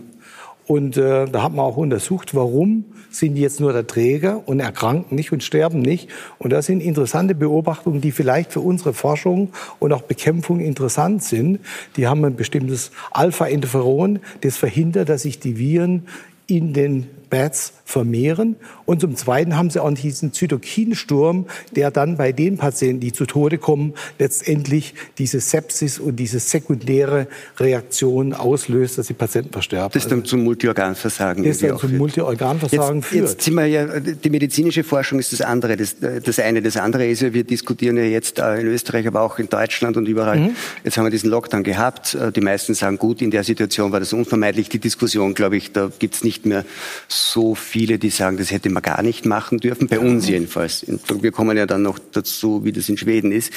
Und 0.66 0.96
äh, 0.96 1.26
da 1.26 1.42
hat 1.42 1.52
man 1.52 1.64
auch 1.64 1.76
untersucht, 1.76 2.34
warum 2.34 2.84
sind 3.10 3.36
die 3.36 3.40
jetzt 3.40 3.60
nur 3.60 3.72
der 3.72 3.86
Träger 3.86 4.42
und 4.46 4.58
erkranken 4.58 5.14
nicht 5.14 5.32
und 5.32 5.44
sterben 5.44 5.80
nicht. 5.80 6.08
Und 6.38 6.52
das 6.52 6.66
sind 6.66 6.80
interessante 6.80 7.34
Beobachtungen, 7.36 8.00
die 8.00 8.10
vielleicht 8.10 8.52
für 8.52 8.60
unsere 8.60 8.92
Forschung 8.92 9.50
und 9.78 9.92
auch 9.92 10.02
Bekämpfung 10.02 10.58
interessant 10.58 11.22
sind. 11.22 11.60
Die 11.96 12.08
haben 12.08 12.24
ein 12.24 12.34
bestimmtes 12.34 12.90
Alpha-Interferon, 13.12 14.18
das 14.40 14.56
verhindert, 14.56 15.08
dass 15.08 15.22
sich 15.22 15.38
die 15.38 15.56
Viren 15.56 16.06
in 16.48 16.72
den 16.72 17.06
Bats 17.28 17.72
vermehren. 17.84 18.56
Und 18.84 19.00
zum 19.00 19.16
Zweiten 19.16 19.56
haben 19.56 19.70
sie 19.70 19.82
auch 19.82 19.90
diesen 19.92 20.32
Zytokinsturm, 20.32 21.46
der 21.74 21.90
dann 21.90 22.16
bei 22.16 22.32
den 22.32 22.56
Patienten, 22.56 23.00
die 23.00 23.12
zu 23.12 23.26
Tode 23.26 23.58
kommen, 23.58 23.94
letztendlich 24.18 24.94
diese 25.18 25.40
Sepsis 25.40 25.98
und 25.98 26.16
diese 26.16 26.40
sekundäre 26.40 27.28
Reaktion 27.58 28.32
auslöst, 28.32 28.98
dass 28.98 29.06
die 29.06 29.14
Patienten 29.14 29.52
versterben. 29.52 29.92
Das 29.92 30.08
dann 30.08 30.24
zum 30.24 30.42
Multiorganversagen 30.42 31.44
das 31.44 31.58
dann 31.58 31.78
zum 31.78 31.96
Multiorganversagen 31.96 32.96
jetzt, 32.96 33.06
führt. 33.06 33.28
Jetzt 33.30 33.42
sind 33.42 33.54
wir 33.54 33.66
ja, 33.66 34.00
die 34.00 34.30
medizinische 34.30 34.84
Forschung 34.84 35.18
ist 35.18 35.32
das 35.32 35.40
andere. 35.40 35.76
Das, 35.76 35.96
das 36.00 36.38
eine. 36.38 36.62
Das 36.62 36.76
andere 36.76 37.06
ist 37.06 37.22
ja, 37.22 37.32
wir 37.32 37.44
diskutieren 37.44 37.96
ja 37.96 38.04
jetzt 38.04 38.38
äh, 38.38 38.60
in 38.60 38.66
Österreich, 38.66 39.06
aber 39.06 39.20
auch 39.22 39.38
in 39.38 39.48
Deutschland 39.48 39.96
und 39.96 40.06
überall. 40.06 40.38
Mhm. 40.38 40.56
Jetzt 40.84 40.96
haben 40.96 41.04
wir 41.04 41.10
diesen 41.10 41.30
Lockdown 41.30 41.62
gehabt. 41.62 42.14
Äh, 42.14 42.32
die 42.32 42.40
meisten 42.40 42.74
sagen, 42.74 42.98
gut, 42.98 43.22
in 43.22 43.30
der 43.30 43.44
Situation 43.44 43.92
war 43.92 44.00
das 44.00 44.12
unvermeidlich. 44.12 44.68
Die 44.68 44.80
Diskussion, 44.80 45.34
glaube 45.34 45.56
ich, 45.56 45.72
da 45.72 45.90
gibt's 45.98 46.24
nicht 46.24 46.46
mehr 46.46 46.64
so 47.08 47.15
viele, 47.54 47.98
die 47.98 48.10
sagen, 48.10 48.36
das 48.36 48.50
hätte 48.50 48.70
man 48.70 48.82
gar 48.82 49.02
nicht 49.02 49.26
machen 49.26 49.58
dürfen, 49.58 49.88
bei 49.88 49.98
uns 49.98 50.28
jedenfalls. 50.28 50.86
Wir 51.20 51.32
kommen 51.32 51.56
ja 51.56 51.66
dann 51.66 51.82
noch 51.82 51.98
dazu, 52.12 52.64
wie 52.64 52.72
das 52.72 52.88
in 52.88 52.96
Schweden 52.96 53.32
ist. 53.32 53.52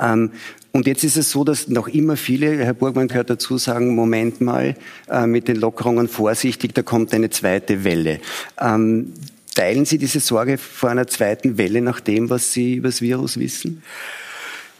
Ähm, 0.00 0.30
und 0.72 0.86
jetzt 0.86 1.04
ist 1.04 1.16
es 1.16 1.30
so, 1.30 1.44
dass 1.44 1.68
noch 1.68 1.86
immer 1.88 2.16
viele, 2.16 2.64
Herr 2.64 2.74
Burgmann 2.74 3.08
gehört 3.08 3.28
dazu, 3.28 3.58
sagen, 3.58 3.94
Moment 3.94 4.40
mal, 4.40 4.74
äh, 5.08 5.26
mit 5.26 5.48
den 5.48 5.56
Lockerungen 5.56 6.08
vorsichtig, 6.08 6.74
da 6.74 6.82
kommt 6.82 7.12
eine 7.12 7.30
zweite 7.30 7.84
Welle. 7.84 8.20
Ähm, 8.58 9.12
teilen 9.54 9.84
Sie 9.84 9.98
diese 9.98 10.20
Sorge 10.20 10.56
vor 10.56 10.88
einer 10.88 11.06
zweiten 11.06 11.58
Welle 11.58 11.82
nach 11.82 12.00
dem, 12.00 12.30
was 12.30 12.52
Sie 12.52 12.76
über 12.76 12.88
das 12.88 13.02
Virus 13.02 13.38
wissen? 13.38 13.82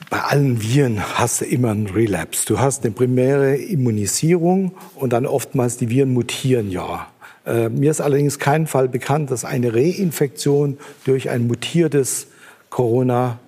Bei 0.09 0.21
allen 0.21 0.63
Viren 0.63 1.03
hast 1.19 1.43
du 1.43 1.45
immer 1.45 1.71
einen 1.71 1.87
Relapse. 1.87 2.45
Du 2.47 2.59
hast 2.59 2.85
eine 2.85 2.93
primäre 2.93 3.57
Immunisierung 3.57 4.73
und 4.95 5.13
dann 5.13 5.27
oftmals 5.27 5.77
die 5.77 5.91
Viren 5.91 6.13
mutieren 6.13 6.71
ja. 6.71 7.12
Äh, 7.47 7.69
mir 7.69 7.91
ist 7.91 8.01
allerdings 8.01 8.39
kein 8.39 8.67
Fall 8.67 8.89
bekannt, 8.89 9.31
dass 9.31 9.45
eine 9.45 9.75
Reinfektion 9.75 10.79
durch 11.05 11.31
ein 11.31 11.47
mutiertes 11.47 12.29
Corona 12.71 13.39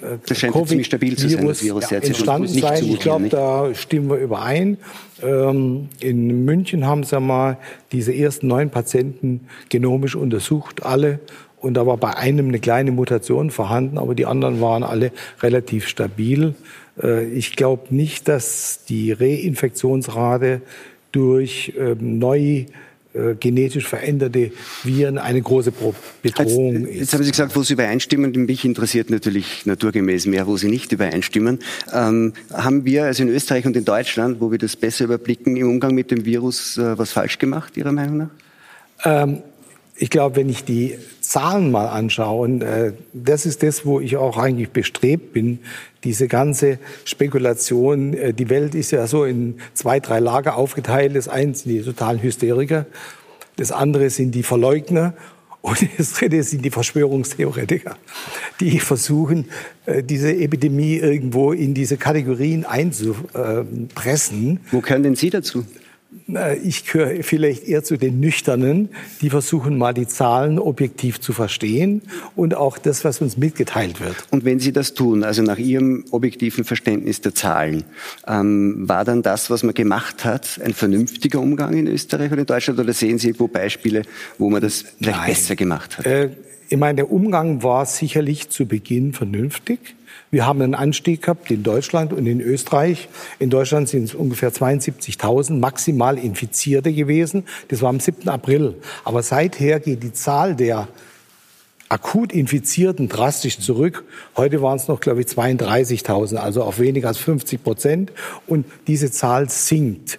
äh, 0.00 0.18
das 0.26 0.38
scheint 0.38 0.68
ziemlich 0.68 0.86
stabil 0.86 1.16
zu 1.16 1.28
sein, 1.28 1.46
das 1.46 1.62
Virus. 1.62 1.90
Ja, 1.90 1.98
entstanden 1.98 2.48
sein. 2.48 2.84
Ich 2.84 3.00
glaube, 3.00 3.28
da 3.28 3.74
stimmen 3.74 4.10
wir 4.10 4.18
überein. 4.18 4.78
Ähm, 5.22 5.88
in 6.00 6.44
München 6.44 6.86
haben 6.86 7.04
sie 7.04 7.20
mal 7.20 7.58
diese 7.92 8.14
ersten 8.14 8.46
neun 8.46 8.70
Patienten 8.70 9.46
genomisch 9.68 10.14
untersucht, 10.14 10.84
alle. 10.84 11.20
Und 11.60 11.74
da 11.74 11.86
war 11.86 11.96
bei 11.96 12.16
einem 12.16 12.48
eine 12.48 12.60
kleine 12.60 12.92
Mutation 12.92 13.50
vorhanden, 13.50 13.98
aber 13.98 14.14
die 14.14 14.26
anderen 14.26 14.60
waren 14.60 14.84
alle 14.84 15.10
relativ 15.42 15.88
stabil. 15.88 16.54
Äh, 17.02 17.26
ich 17.26 17.56
glaube 17.56 17.94
nicht, 17.94 18.28
dass 18.28 18.84
die 18.88 19.12
Reinfektionsrate 19.12 20.62
durch 21.10 21.72
ähm, 21.76 22.18
neu 22.18 22.66
äh, 23.14 23.34
genetisch 23.40 23.86
veränderte 23.86 24.52
Viren 24.84 25.16
eine 25.16 25.40
große 25.40 25.72
Bedrohung 26.22 26.86
jetzt, 26.86 26.94
jetzt 26.94 27.14
haben 27.14 27.24
Sie 27.24 27.30
gesagt, 27.30 27.56
wo 27.56 27.62
Sie 27.62 27.72
übereinstimmen. 27.72 28.32
Mich 28.32 28.64
interessiert 28.64 29.08
natürlich 29.10 29.64
naturgemäß 29.64 30.26
mehr, 30.26 30.46
wo 30.46 30.56
Sie 30.56 30.68
nicht 30.68 30.92
übereinstimmen. 30.92 31.58
Ähm, 31.92 32.34
haben 32.52 32.84
wir 32.84 33.04
also 33.04 33.22
in 33.22 33.30
Österreich 33.30 33.64
und 33.64 33.76
in 33.76 33.86
Deutschland, 33.86 34.40
wo 34.40 34.50
wir 34.50 34.58
das 34.58 34.76
besser 34.76 35.04
überblicken, 35.04 35.56
im 35.56 35.70
Umgang 35.70 35.94
mit 35.94 36.10
dem 36.10 36.26
Virus 36.26 36.76
äh, 36.76 36.98
was 36.98 37.12
falsch 37.12 37.38
gemacht, 37.38 37.76
Ihrer 37.78 37.92
Meinung 37.92 38.16
nach? 38.18 38.30
Ähm, 39.04 39.42
ich 39.98 40.10
glaube, 40.10 40.36
wenn 40.36 40.48
ich 40.48 40.64
die 40.64 40.96
Zahlen 41.20 41.70
mal 41.70 41.88
anschaue, 41.88 42.48
äh, 42.60 42.92
das 43.12 43.46
ist 43.46 43.62
das, 43.62 43.84
wo 43.84 44.00
ich 44.00 44.16
auch 44.16 44.38
eigentlich 44.38 44.70
bestrebt 44.70 45.32
bin, 45.32 45.58
diese 46.04 46.28
ganze 46.28 46.78
Spekulation. 47.04 48.14
Äh, 48.14 48.32
die 48.32 48.48
Welt 48.48 48.74
ist 48.74 48.92
ja 48.92 49.06
so 49.06 49.24
in 49.24 49.56
zwei, 49.74 49.98
drei 50.00 50.20
Lager 50.20 50.56
aufgeteilt. 50.56 51.16
Das 51.16 51.28
eine 51.28 51.54
sind 51.54 51.70
die 51.72 51.82
totalen 51.82 52.22
Hysteriker, 52.22 52.86
das 53.56 53.72
andere 53.72 54.08
sind 54.10 54.34
die 54.34 54.44
Verleugner 54.44 55.14
und 55.62 55.86
das 55.98 56.12
dritte 56.12 56.42
sind 56.44 56.64
die 56.64 56.70
Verschwörungstheoretiker, 56.70 57.96
die 58.60 58.78
versuchen, 58.78 59.46
äh, 59.86 60.04
diese 60.04 60.32
Epidemie 60.32 60.96
irgendwo 60.96 61.52
in 61.52 61.74
diese 61.74 61.96
Kategorien 61.96 62.64
einzupressen. 62.64 64.60
Wo 64.70 64.80
können 64.80 65.02
denn 65.02 65.16
Sie 65.16 65.30
dazu? 65.30 65.64
Ich 66.62 66.84
gehöre 66.84 67.22
vielleicht 67.22 67.64
eher 67.64 67.82
zu 67.82 67.96
den 67.96 68.20
Nüchternen, 68.20 68.90
die 69.22 69.30
versuchen 69.30 69.78
mal 69.78 69.94
die 69.94 70.06
Zahlen 70.06 70.58
objektiv 70.58 71.20
zu 71.20 71.32
verstehen 71.32 72.02
und 72.36 72.54
auch 72.54 72.76
das, 72.76 73.02
was 73.02 73.22
uns 73.22 73.38
mitgeteilt 73.38 73.98
wird. 73.98 74.14
Und 74.30 74.44
wenn 74.44 74.60
Sie 74.60 74.72
das 74.72 74.92
tun, 74.92 75.24
also 75.24 75.42
nach 75.42 75.56
Ihrem 75.56 76.04
objektiven 76.10 76.64
Verständnis 76.64 77.22
der 77.22 77.34
Zahlen, 77.34 77.84
ähm, 78.26 78.86
war 78.86 79.06
dann 79.06 79.22
das, 79.22 79.48
was 79.48 79.62
man 79.62 79.72
gemacht 79.72 80.26
hat, 80.26 80.60
ein 80.62 80.74
vernünftiger 80.74 81.40
Umgang 81.40 81.72
in 81.72 81.86
Österreich 81.86 82.30
oder 82.30 82.40
in 82.40 82.46
Deutschland? 82.46 82.78
Oder 82.78 82.92
sehen 82.92 83.18
Sie 83.18 83.28
irgendwo 83.28 83.48
Beispiele, 83.48 84.02
wo 84.36 84.50
man 84.50 84.60
das 84.60 84.84
vielleicht 84.98 85.18
Nein. 85.18 85.28
besser 85.28 85.56
gemacht 85.56 85.96
hat? 85.96 86.04
Äh, 86.04 86.30
ich 86.68 86.76
meine, 86.76 86.96
der 86.96 87.10
Umgang 87.10 87.62
war 87.62 87.86
sicherlich 87.86 88.50
zu 88.50 88.66
Beginn 88.66 89.14
vernünftig. 89.14 89.94
Wir 90.30 90.46
haben 90.46 90.60
einen 90.60 90.74
Anstieg 90.74 91.22
gehabt 91.22 91.50
in 91.50 91.62
Deutschland 91.62 92.12
und 92.12 92.26
in 92.26 92.40
Österreich. 92.40 93.08
In 93.38 93.48
Deutschland 93.48 93.88
sind 93.88 94.04
es 94.04 94.14
ungefähr 94.14 94.52
72.000 94.52 95.58
maximal 95.58 96.18
Infizierte 96.18 96.92
gewesen. 96.92 97.44
Das 97.68 97.80
war 97.80 97.88
am 97.88 97.98
7. 97.98 98.28
April. 98.28 98.74
Aber 99.04 99.22
seither 99.22 99.80
geht 99.80 100.02
die 100.02 100.12
Zahl 100.12 100.54
der 100.54 100.88
akut 101.88 102.32
Infizierten 102.32 103.08
drastisch 103.08 103.58
zurück. 103.58 104.04
Heute 104.36 104.60
waren 104.60 104.76
es 104.76 104.88
noch, 104.88 105.00
glaube 105.00 105.22
ich, 105.22 105.28
32.000, 105.28 106.36
also 106.36 106.62
auf 106.62 106.78
weniger 106.78 107.08
als 107.08 107.18
50 107.18 107.64
Prozent. 107.64 108.12
Und 108.46 108.66
diese 108.86 109.10
Zahl 109.10 109.48
sinkt. 109.48 110.18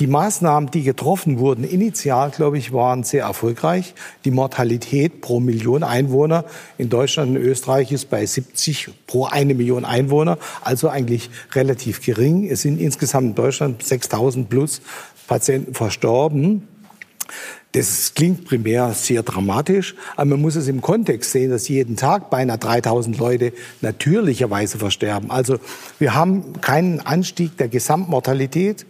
Die 0.00 0.06
Maßnahmen, 0.06 0.70
die 0.70 0.82
getroffen 0.82 1.38
wurden, 1.38 1.62
initial, 1.62 2.30
glaube 2.30 2.56
ich, 2.56 2.72
waren 2.72 3.04
sehr 3.04 3.24
erfolgreich. 3.24 3.92
Die 4.24 4.30
Mortalität 4.30 5.20
pro 5.20 5.40
Million 5.40 5.82
Einwohner 5.82 6.46
in 6.78 6.88
Deutschland 6.88 7.36
und 7.36 7.36
Österreich 7.36 7.92
ist 7.92 8.08
bei 8.08 8.24
70 8.24 8.88
pro 9.06 9.26
eine 9.26 9.52
Million 9.52 9.84
Einwohner, 9.84 10.38
also 10.62 10.88
eigentlich 10.88 11.28
relativ 11.52 12.00
gering. 12.00 12.48
Es 12.50 12.62
sind 12.62 12.80
insgesamt 12.80 13.26
in 13.26 13.34
Deutschland 13.34 13.82
6000 13.82 14.48
plus 14.48 14.80
Patienten 15.26 15.74
verstorben. 15.74 16.66
Das 17.72 18.14
klingt 18.14 18.46
primär 18.46 18.94
sehr 18.94 19.22
dramatisch, 19.22 19.94
aber 20.16 20.30
man 20.30 20.40
muss 20.40 20.56
es 20.56 20.66
im 20.66 20.80
Kontext 20.80 21.30
sehen, 21.30 21.50
dass 21.50 21.68
jeden 21.68 21.96
Tag 21.96 22.30
beinahe 22.30 22.58
3000 22.58 23.18
Leute 23.18 23.52
natürlicherweise 23.82 24.78
versterben. 24.78 25.30
Also 25.30 25.58
wir 25.98 26.14
haben 26.14 26.54
keinen 26.62 27.00
Anstieg 27.00 27.58
der 27.58 27.68
Gesamtmortalität. 27.68 28.86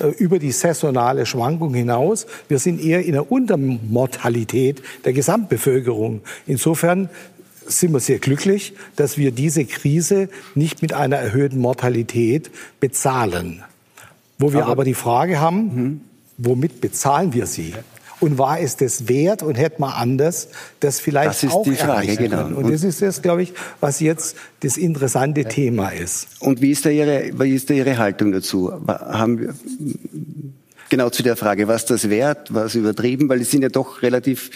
Äh, 0.00 0.08
über 0.18 0.38
die 0.38 0.52
saisonale 0.52 1.26
Schwankung 1.26 1.74
hinaus. 1.74 2.26
Wir 2.48 2.58
sind 2.58 2.82
eher 2.82 3.04
in 3.04 3.12
der 3.12 3.30
Untermortalität 3.30 4.82
der 5.04 5.12
Gesamtbevölkerung. 5.12 6.22
Insofern 6.46 7.08
sind 7.66 7.92
wir 7.92 8.00
sehr 8.00 8.18
glücklich, 8.18 8.74
dass 8.96 9.16
wir 9.16 9.30
diese 9.30 9.64
Krise 9.64 10.28
nicht 10.54 10.82
mit 10.82 10.92
einer 10.92 11.16
erhöhten 11.16 11.58
Mortalität 11.58 12.50
bezahlen. 12.80 13.62
Wo 14.38 14.52
wir 14.52 14.62
aber, 14.62 14.72
aber 14.72 14.84
die 14.84 14.94
Frage 14.94 15.40
haben, 15.40 15.58
mhm. 15.58 16.00
womit 16.38 16.80
bezahlen 16.80 17.32
wir 17.32 17.46
sie? 17.46 17.74
Und 18.20 18.36
war 18.36 18.60
es 18.60 18.76
das 18.76 19.08
wert 19.08 19.42
und 19.42 19.54
hätte 19.54 19.80
man 19.80 19.92
anders 19.92 20.48
das 20.78 21.00
vielleicht 21.00 21.30
das 21.30 21.42
ist 21.42 21.52
auch 21.52 21.64
die 21.64 21.74
Frage, 21.74 22.16
genau. 22.16 22.46
Und, 22.46 22.54
und 22.54 22.70
das 22.70 22.84
ist 22.84 23.00
das, 23.00 23.22
glaube 23.22 23.42
ich, 23.42 23.54
was 23.80 24.00
jetzt 24.00 24.36
das 24.60 24.76
interessante 24.76 25.40
ja. 25.40 25.48
Thema 25.48 25.88
ist. 25.88 26.28
Und 26.38 26.60
wie 26.60 26.70
ist 26.70 26.84
da 26.84 26.90
Ihre, 26.90 27.30
wie 27.38 27.54
ist 27.54 27.70
da 27.70 27.74
Ihre 27.74 27.96
Haltung 27.96 28.32
dazu? 28.32 28.72
Haben 28.86 29.40
wir, 29.40 29.54
genau 30.90 31.08
zu 31.08 31.22
der 31.22 31.36
Frage, 31.36 31.66
was 31.66 31.86
das 31.86 32.10
wert, 32.10 32.52
was 32.52 32.74
übertrieben, 32.74 33.28
weil 33.30 33.40
es 33.40 33.50
sind 33.50 33.62
ja 33.62 33.70
doch 33.70 34.02
relativ 34.02 34.50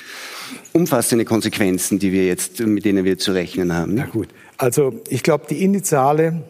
umfassende 0.73 1.25
Konsequenzen, 1.25 1.99
die 1.99 2.12
wir 2.12 2.26
jetzt, 2.26 2.61
mit 2.61 2.85
denen 2.85 3.04
wir 3.04 3.16
zu 3.16 3.33
rechnen 3.33 3.73
haben. 3.73 3.94
Na 3.94 4.04
gut. 4.04 4.28
Also, 4.59 5.00
ich 5.09 5.23
glaube, 5.23 5.47
die 5.49 5.62
initiale 5.62 6.42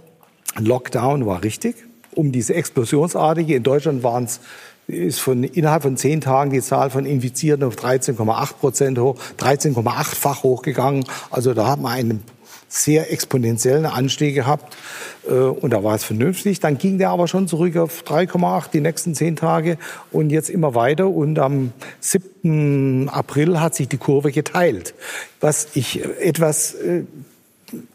Lockdown 0.59 1.27
war 1.27 1.45
richtig. 1.45 1.77
Um 2.13 2.33
diese 2.33 2.55
explosionsartige, 2.55 3.57
in 3.57 3.63
Deutschland 3.63 4.03
waren 4.03 4.25
es 4.25 4.41
ist 4.87 5.21
von 5.21 5.45
innerhalb 5.45 5.83
von 5.83 5.97
zehn 5.97 6.21
Tagen 6.21 6.51
die 6.51 6.61
Zahl 6.61 6.91
von 6.91 7.07
Infizierten 7.07 7.65
auf 7.65 7.77
13,8 7.77 8.55
Prozent 8.55 8.99
hoch, 8.99 9.17
13,8-fach 9.39 10.43
hochgegangen. 10.43 11.05
Also 11.31 11.55
da 11.55 11.69
hat 11.69 11.81
man 11.81 11.93
einen 11.93 12.25
sehr 12.69 13.13
exponentiellen 13.13 13.87
Anstieg 13.87 14.35
gehabt 14.35 14.77
äh, 15.29 15.33
und 15.33 15.73
da 15.73 15.85
war 15.85 15.95
es 15.95 16.05
vernünftig. 16.05 16.61
Dann 16.61 16.77
ging 16.77 16.99
der 16.99 17.11
aber 17.11 17.29
schon 17.29 17.47
zurück 17.47 17.77
auf 17.77 18.03
3,8 18.03 18.71
die 18.73 18.81
nächsten 18.81 19.15
zehn 19.15 19.37
Tage 19.37 19.79
und 20.11 20.31
jetzt 20.31 20.51
immer 20.51 20.75
weiter. 20.75 21.09
Und 21.09 21.39
am 21.39 21.73
7. 22.01 23.09
April 23.09 23.61
hat 23.61 23.75
sich 23.75 23.89
die 23.89 23.97
Kurve 23.97 24.33
geteilt. 24.33 24.95
Was 25.41 25.69
ich 25.75 26.05
etwas 26.05 26.75
äh, 26.75 27.05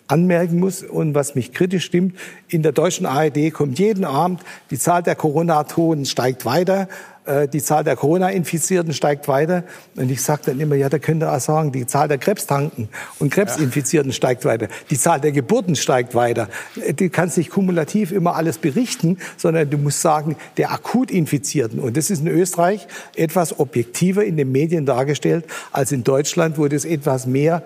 anmerken 0.07 0.59
muss 0.59 0.83
und 0.83 1.13
was 1.13 1.35
mich 1.35 1.53
kritisch 1.53 1.85
stimmt, 1.85 2.15
in 2.47 2.63
der 2.63 2.71
deutschen 2.71 3.05
ARD 3.05 3.53
kommt 3.53 3.79
jeden 3.79 4.05
Abend, 4.05 4.41
die 4.71 4.79
Zahl 4.79 5.03
der 5.03 5.15
Corona-Toten 5.15 6.05
steigt 6.05 6.45
weiter, 6.45 6.87
äh, 7.29 7.47
die 7.47 7.61
Zahl 7.61 7.83
der 7.83 7.95
Corona-Infizierten 7.95 8.93
steigt 8.93 9.27
weiter. 9.27 9.63
Und 9.95 10.09
ich 10.09 10.21
sage 10.21 10.41
dann 10.47 10.59
immer, 10.59 10.75
ja, 10.75 10.89
da 10.89 10.97
könnt 10.97 11.21
ihr 11.21 11.31
auch 11.31 11.39
sagen, 11.39 11.71
die 11.71 11.85
Zahl 11.85 12.07
der 12.07 12.17
Krebstanken 12.17 12.89
und 13.19 13.31
Krebsinfizierten 13.31 14.11
ja. 14.11 14.15
steigt 14.15 14.45
weiter. 14.45 14.67
Die 14.89 14.97
Zahl 14.97 15.21
der 15.21 15.31
Geburten 15.31 15.75
steigt 15.75 16.15
weiter. 16.15 16.49
Du 16.95 17.09
kannst 17.09 17.37
nicht 17.37 17.51
kumulativ 17.51 18.11
immer 18.11 18.35
alles 18.35 18.57
berichten, 18.57 19.17
sondern 19.37 19.69
du 19.69 19.77
musst 19.77 20.01
sagen, 20.01 20.35
der 20.57 20.71
akut 20.71 21.11
Infizierten. 21.11 21.79
Und 21.79 21.97
das 21.97 22.09
ist 22.09 22.21
in 22.21 22.27
Österreich 22.27 22.87
etwas 23.15 23.59
objektiver 23.59 24.23
in 24.23 24.35
den 24.35 24.51
Medien 24.51 24.85
dargestellt 24.87 25.45
als 25.71 25.91
in 25.91 26.03
Deutschland, 26.03 26.57
wo 26.57 26.67
das 26.67 26.83
etwas 26.83 27.27
mehr 27.27 27.63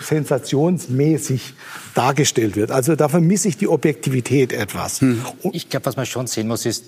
sensationsmäßig 0.00 1.54
dargestellt 1.94 2.56
wird. 2.56 2.70
Also 2.70 2.96
da 2.96 3.08
vermisse 3.08 3.48
ich 3.48 3.56
die 3.56 3.68
Objektivität 3.68 4.52
etwas. 4.52 5.00
Hm. 5.00 5.24
Ich 5.52 5.68
glaube, 5.68 5.86
was 5.86 5.96
man 5.96 6.06
schon 6.06 6.26
sehen 6.26 6.48
muss, 6.48 6.66
ist, 6.66 6.84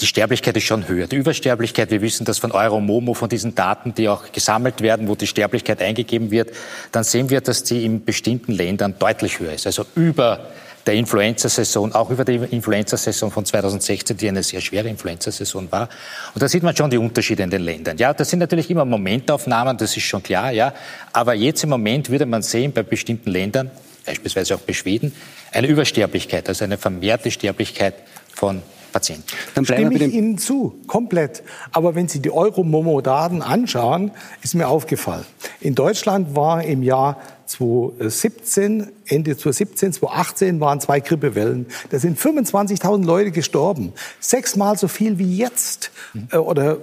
die 0.00 0.06
Sterblichkeit 0.06 0.56
ist 0.56 0.64
schon 0.64 0.88
höher. 0.88 1.06
Die 1.06 1.16
Übersterblichkeit, 1.16 1.90
wir 1.90 2.00
wissen 2.00 2.24
das 2.24 2.38
von 2.38 2.52
Euromomo, 2.52 3.12
von 3.12 3.28
diesen 3.28 3.54
Daten, 3.54 3.94
die 3.94 4.08
auch 4.08 4.32
gesammelt 4.32 4.80
werden, 4.80 5.08
wo 5.08 5.14
die 5.14 5.26
Sterblichkeit 5.26 5.82
eingegeben 5.82 6.30
wird, 6.30 6.50
dann 6.90 7.04
sehen 7.04 7.28
wir, 7.28 7.42
dass 7.42 7.64
die 7.64 7.84
in 7.84 8.04
bestimmten 8.04 8.52
Ländern 8.52 8.94
deutlich 8.98 9.40
höher 9.40 9.52
ist. 9.52 9.66
Also 9.66 9.84
über 9.94 10.48
der 10.86 10.94
Influenza-Saison, 10.94 11.94
auch 11.94 12.10
über 12.10 12.24
die 12.24 12.36
Influenza-Saison 12.36 13.30
von 13.30 13.44
2016, 13.44 14.16
die 14.16 14.28
eine 14.28 14.42
sehr 14.42 14.60
schwere 14.60 14.88
Influenza-Saison 14.88 15.70
war. 15.70 15.88
Und 16.34 16.42
da 16.42 16.48
sieht 16.48 16.62
man 16.62 16.74
schon 16.74 16.90
die 16.90 16.98
Unterschiede 16.98 17.42
in 17.42 17.50
den 17.50 17.62
Ländern. 17.62 17.98
Ja, 17.98 18.14
das 18.14 18.30
sind 18.30 18.38
natürlich 18.38 18.70
immer 18.70 18.84
Momentaufnahmen, 18.84 19.76
das 19.76 19.96
ist 19.96 20.04
schon 20.04 20.22
klar, 20.22 20.52
ja. 20.52 20.72
Aber 21.12 21.34
jetzt 21.34 21.62
im 21.64 21.70
Moment 21.70 22.10
würde 22.10 22.26
man 22.26 22.42
sehen, 22.42 22.72
bei 22.72 22.82
bestimmten 22.82 23.30
Ländern, 23.30 23.70
beispielsweise 24.06 24.54
auch 24.54 24.60
bei 24.60 24.72
Schweden, 24.72 25.14
eine 25.52 25.66
Übersterblichkeit, 25.66 26.48
also 26.48 26.64
eine 26.64 26.78
vermehrte 26.78 27.30
Sterblichkeit 27.30 27.94
von 28.32 28.62
Patienten. 28.92 29.24
Dann 29.54 29.64
stimme 29.64 29.94
ich 29.94 30.14
Ihnen 30.14 30.38
zu, 30.38 30.74
komplett. 30.86 31.42
Aber 31.72 31.94
wenn 31.94 32.08
Sie 32.08 32.20
die 32.20 32.30
Euromomo-Daten 32.30 33.42
anschauen, 33.42 34.10
ist 34.42 34.54
mir 34.54 34.68
aufgefallen. 34.68 35.24
In 35.60 35.74
Deutschland 35.74 36.34
war 36.34 36.62
im 36.64 36.82
Jahr 36.82 37.18
2017, 37.50 38.92
Ende 39.06 39.36
2017, 39.36 39.94
2018 39.94 40.60
waren 40.60 40.80
zwei 40.80 41.00
Grippewellen. 41.00 41.66
Da 41.90 41.98
sind 41.98 42.18
25.000 42.18 43.04
Leute 43.04 43.32
gestorben. 43.32 43.92
Sechsmal 44.20 44.78
so 44.78 44.86
viel 44.86 45.18
wie 45.18 45.36
jetzt. 45.36 45.90
Äh, 46.30 46.36
oder 46.36 46.78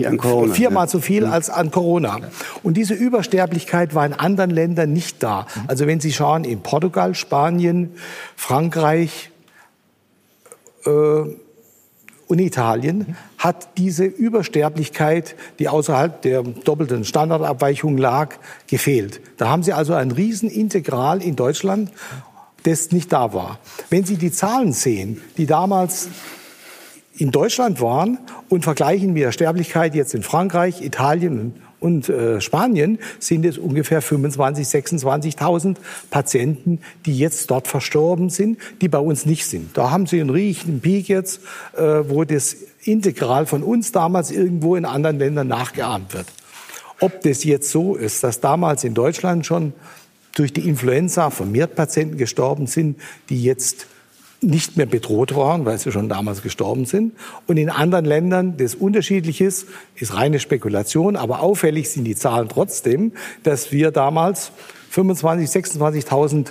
äh, 0.00 0.16
Corona, 0.16 0.54
viermal 0.54 0.86
ja. 0.86 0.90
so 0.90 1.00
viel 1.00 1.26
als 1.26 1.50
an 1.50 1.70
Corona. 1.70 2.20
Und 2.62 2.76
diese 2.76 2.94
Übersterblichkeit 2.94 3.94
war 3.94 4.06
in 4.06 4.14
anderen 4.14 4.50
Ländern 4.50 4.92
nicht 4.92 5.22
da. 5.22 5.46
Also 5.66 5.86
wenn 5.86 6.00
Sie 6.00 6.12
schauen, 6.12 6.44
in 6.44 6.62
Portugal, 6.62 7.14
Spanien, 7.14 7.90
Frankreich, 8.34 9.31
und 10.84 12.38
Italien 12.38 13.16
hat 13.36 13.76
diese 13.76 14.04
Übersterblichkeit, 14.04 15.36
die 15.58 15.68
außerhalb 15.68 16.22
der 16.22 16.42
doppelten 16.42 17.04
Standardabweichung 17.04 17.98
lag, 17.98 18.36
gefehlt. 18.66 19.20
Da 19.36 19.48
haben 19.48 19.62
Sie 19.62 19.72
also 19.72 19.92
ein 19.94 20.10
Riesenintegral 20.10 21.22
in 21.22 21.36
Deutschland, 21.36 21.92
das 22.62 22.90
nicht 22.90 23.12
da 23.12 23.34
war. 23.34 23.58
Wenn 23.90 24.04
Sie 24.04 24.16
die 24.16 24.32
Zahlen 24.32 24.72
sehen, 24.72 25.20
die 25.36 25.46
damals 25.46 26.08
in 27.14 27.30
Deutschland 27.30 27.80
waren 27.80 28.18
und 28.48 28.64
vergleichen 28.64 29.12
mit 29.12 29.22
der 29.22 29.32
Sterblichkeit 29.32 29.94
jetzt 29.94 30.14
in 30.14 30.22
Frankreich, 30.22 30.82
Italien 30.82 31.60
und 31.82 32.08
äh, 32.08 32.40
Spanien, 32.40 32.98
sind 33.18 33.44
es 33.44 33.58
ungefähr 33.58 34.02
25.000, 34.02 35.02
26.000 35.02 35.76
Patienten, 36.10 36.80
die 37.04 37.16
jetzt 37.16 37.50
dort 37.50 37.68
verstorben 37.68 38.30
sind, 38.30 38.58
die 38.80 38.88
bei 38.88 38.98
uns 38.98 39.26
nicht 39.26 39.46
sind. 39.46 39.76
Da 39.76 39.90
haben 39.90 40.06
Sie 40.06 40.20
einen 40.20 40.30
riesigen 40.30 40.80
Peak 40.80 41.08
jetzt, 41.08 41.40
äh, 41.76 41.82
wo 41.82 42.24
das 42.24 42.56
integral 42.84 43.46
von 43.46 43.62
uns 43.62 43.92
damals 43.92 44.30
irgendwo 44.30 44.76
in 44.76 44.84
anderen 44.84 45.18
Ländern 45.18 45.48
nachgeahmt 45.48 46.14
wird. 46.14 46.26
Ob 47.00 47.20
das 47.22 47.44
jetzt 47.44 47.70
so 47.70 47.96
ist, 47.96 48.22
dass 48.22 48.40
damals 48.40 48.84
in 48.84 48.94
Deutschland 48.94 49.44
schon 49.44 49.72
durch 50.34 50.52
die 50.52 50.68
Influenza 50.68 51.30
vermehrt 51.30 51.74
Patienten 51.74 52.16
gestorben 52.16 52.66
sind, 52.66 52.98
die 53.28 53.42
jetzt 53.42 53.86
nicht 54.42 54.76
mehr 54.76 54.86
bedroht 54.86 55.34
waren, 55.36 55.64
weil 55.64 55.78
sie 55.78 55.92
schon 55.92 56.08
damals 56.08 56.42
gestorben 56.42 56.84
sind. 56.84 57.14
Und 57.46 57.56
in 57.56 57.70
anderen 57.70 58.04
Ländern 58.04 58.56
das 58.56 58.74
unterschiedlich 58.74 59.40
ist, 59.40 59.66
ist 59.94 60.14
reine 60.14 60.40
Spekulation, 60.40 61.16
aber 61.16 61.40
auffällig 61.40 61.90
sind 61.90 62.04
die 62.04 62.16
Zahlen 62.16 62.48
trotzdem, 62.48 63.12
dass 63.44 63.72
wir 63.72 63.90
damals 63.90 64.52
25, 64.90 65.48
26.000 65.48 66.48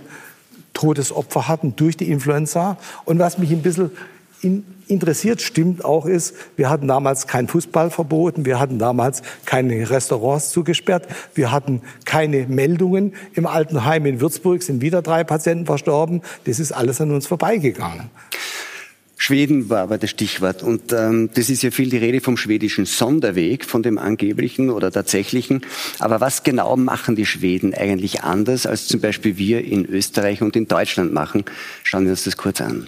Todesopfer 0.73 1.47
hatten 1.47 1.75
durch 1.75 1.97
die 1.97 2.09
Influenza. 2.09 2.77
Und 3.05 3.19
was 3.19 3.37
mich 3.37 3.51
ein 3.51 3.61
bisschen 3.61 3.91
in, 4.41 4.63
interessiert 4.91 5.41
stimmt 5.41 5.83
auch 5.83 6.05
ist, 6.05 6.35
wir 6.57 6.69
hatten 6.69 6.87
damals 6.87 7.25
kein 7.25 7.47
Fußball 7.47 7.89
verboten, 7.89 8.45
wir 8.45 8.59
hatten 8.59 8.77
damals 8.77 9.23
keine 9.45 9.89
Restaurants 9.89 10.51
zugesperrt, 10.51 11.07
wir 11.33 11.51
hatten 11.51 11.81
keine 12.05 12.45
Meldungen. 12.47 13.13
Im 13.33 13.45
Altenheim 13.45 14.05
in 14.05 14.21
Würzburg 14.21 14.61
sind 14.61 14.81
wieder 14.81 15.01
drei 15.01 15.23
Patienten 15.23 15.65
verstorben. 15.65 16.21
Das 16.45 16.59
ist 16.59 16.71
alles 16.71 17.01
an 17.01 17.11
uns 17.11 17.25
vorbeigegangen. 17.25 18.09
Schweden 19.17 19.69
war 19.69 19.81
aber 19.81 19.99
das 19.99 20.09
Stichwort. 20.09 20.63
Und 20.63 20.93
ähm, 20.93 21.29
das 21.35 21.51
ist 21.51 21.61
ja 21.61 21.69
viel 21.69 21.91
die 21.91 21.97
Rede 21.97 22.21
vom 22.21 22.37
schwedischen 22.37 22.85
Sonderweg, 22.87 23.65
von 23.65 23.83
dem 23.83 23.99
angeblichen 23.99 24.71
oder 24.71 24.91
tatsächlichen. 24.91 25.61
Aber 25.99 26.21
was 26.21 26.41
genau 26.41 26.75
machen 26.75 27.15
die 27.15 27.27
Schweden 27.27 27.75
eigentlich 27.75 28.23
anders, 28.23 28.65
als 28.65 28.87
zum 28.87 28.99
Beispiel 28.99 29.37
wir 29.37 29.63
in 29.63 29.85
Österreich 29.85 30.41
und 30.41 30.55
in 30.55 30.67
Deutschland 30.67 31.13
machen? 31.13 31.45
Schauen 31.83 32.05
wir 32.05 32.11
uns 32.11 32.23
das 32.23 32.35
kurz 32.35 32.61
an. 32.61 32.87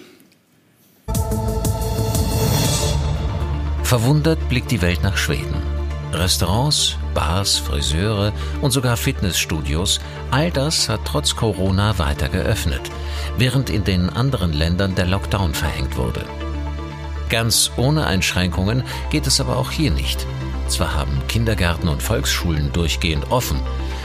Verwundert 3.93 4.49
blickt 4.49 4.71
die 4.71 4.81
Welt 4.81 5.03
nach 5.03 5.17
Schweden. 5.17 5.53
Restaurants, 6.13 6.97
Bars, 7.13 7.59
Friseure 7.59 8.33
und 8.59 8.71
sogar 8.71 8.97
Fitnessstudios, 8.97 9.99
all 10.31 10.49
das 10.49 10.89
hat 10.89 11.01
trotz 11.05 11.35
Corona 11.35 11.99
weiter 11.99 12.27
geöffnet, 12.27 12.81
während 13.37 13.69
in 13.69 13.83
den 13.83 14.09
anderen 14.09 14.51
Ländern 14.51 14.95
der 14.95 15.05
Lockdown 15.05 15.53
verhängt 15.53 15.95
wurde. 15.95 16.25
Ganz 17.29 17.69
ohne 17.77 18.07
Einschränkungen 18.07 18.81
geht 19.11 19.27
es 19.27 19.39
aber 19.39 19.57
auch 19.57 19.69
hier 19.69 19.91
nicht. 19.91 20.25
Zwar 20.69 20.95
haben 20.95 21.21
Kindergärten 21.27 21.87
und 21.87 22.01
Volksschulen 22.01 22.73
durchgehend 22.73 23.29
offen, 23.29 23.59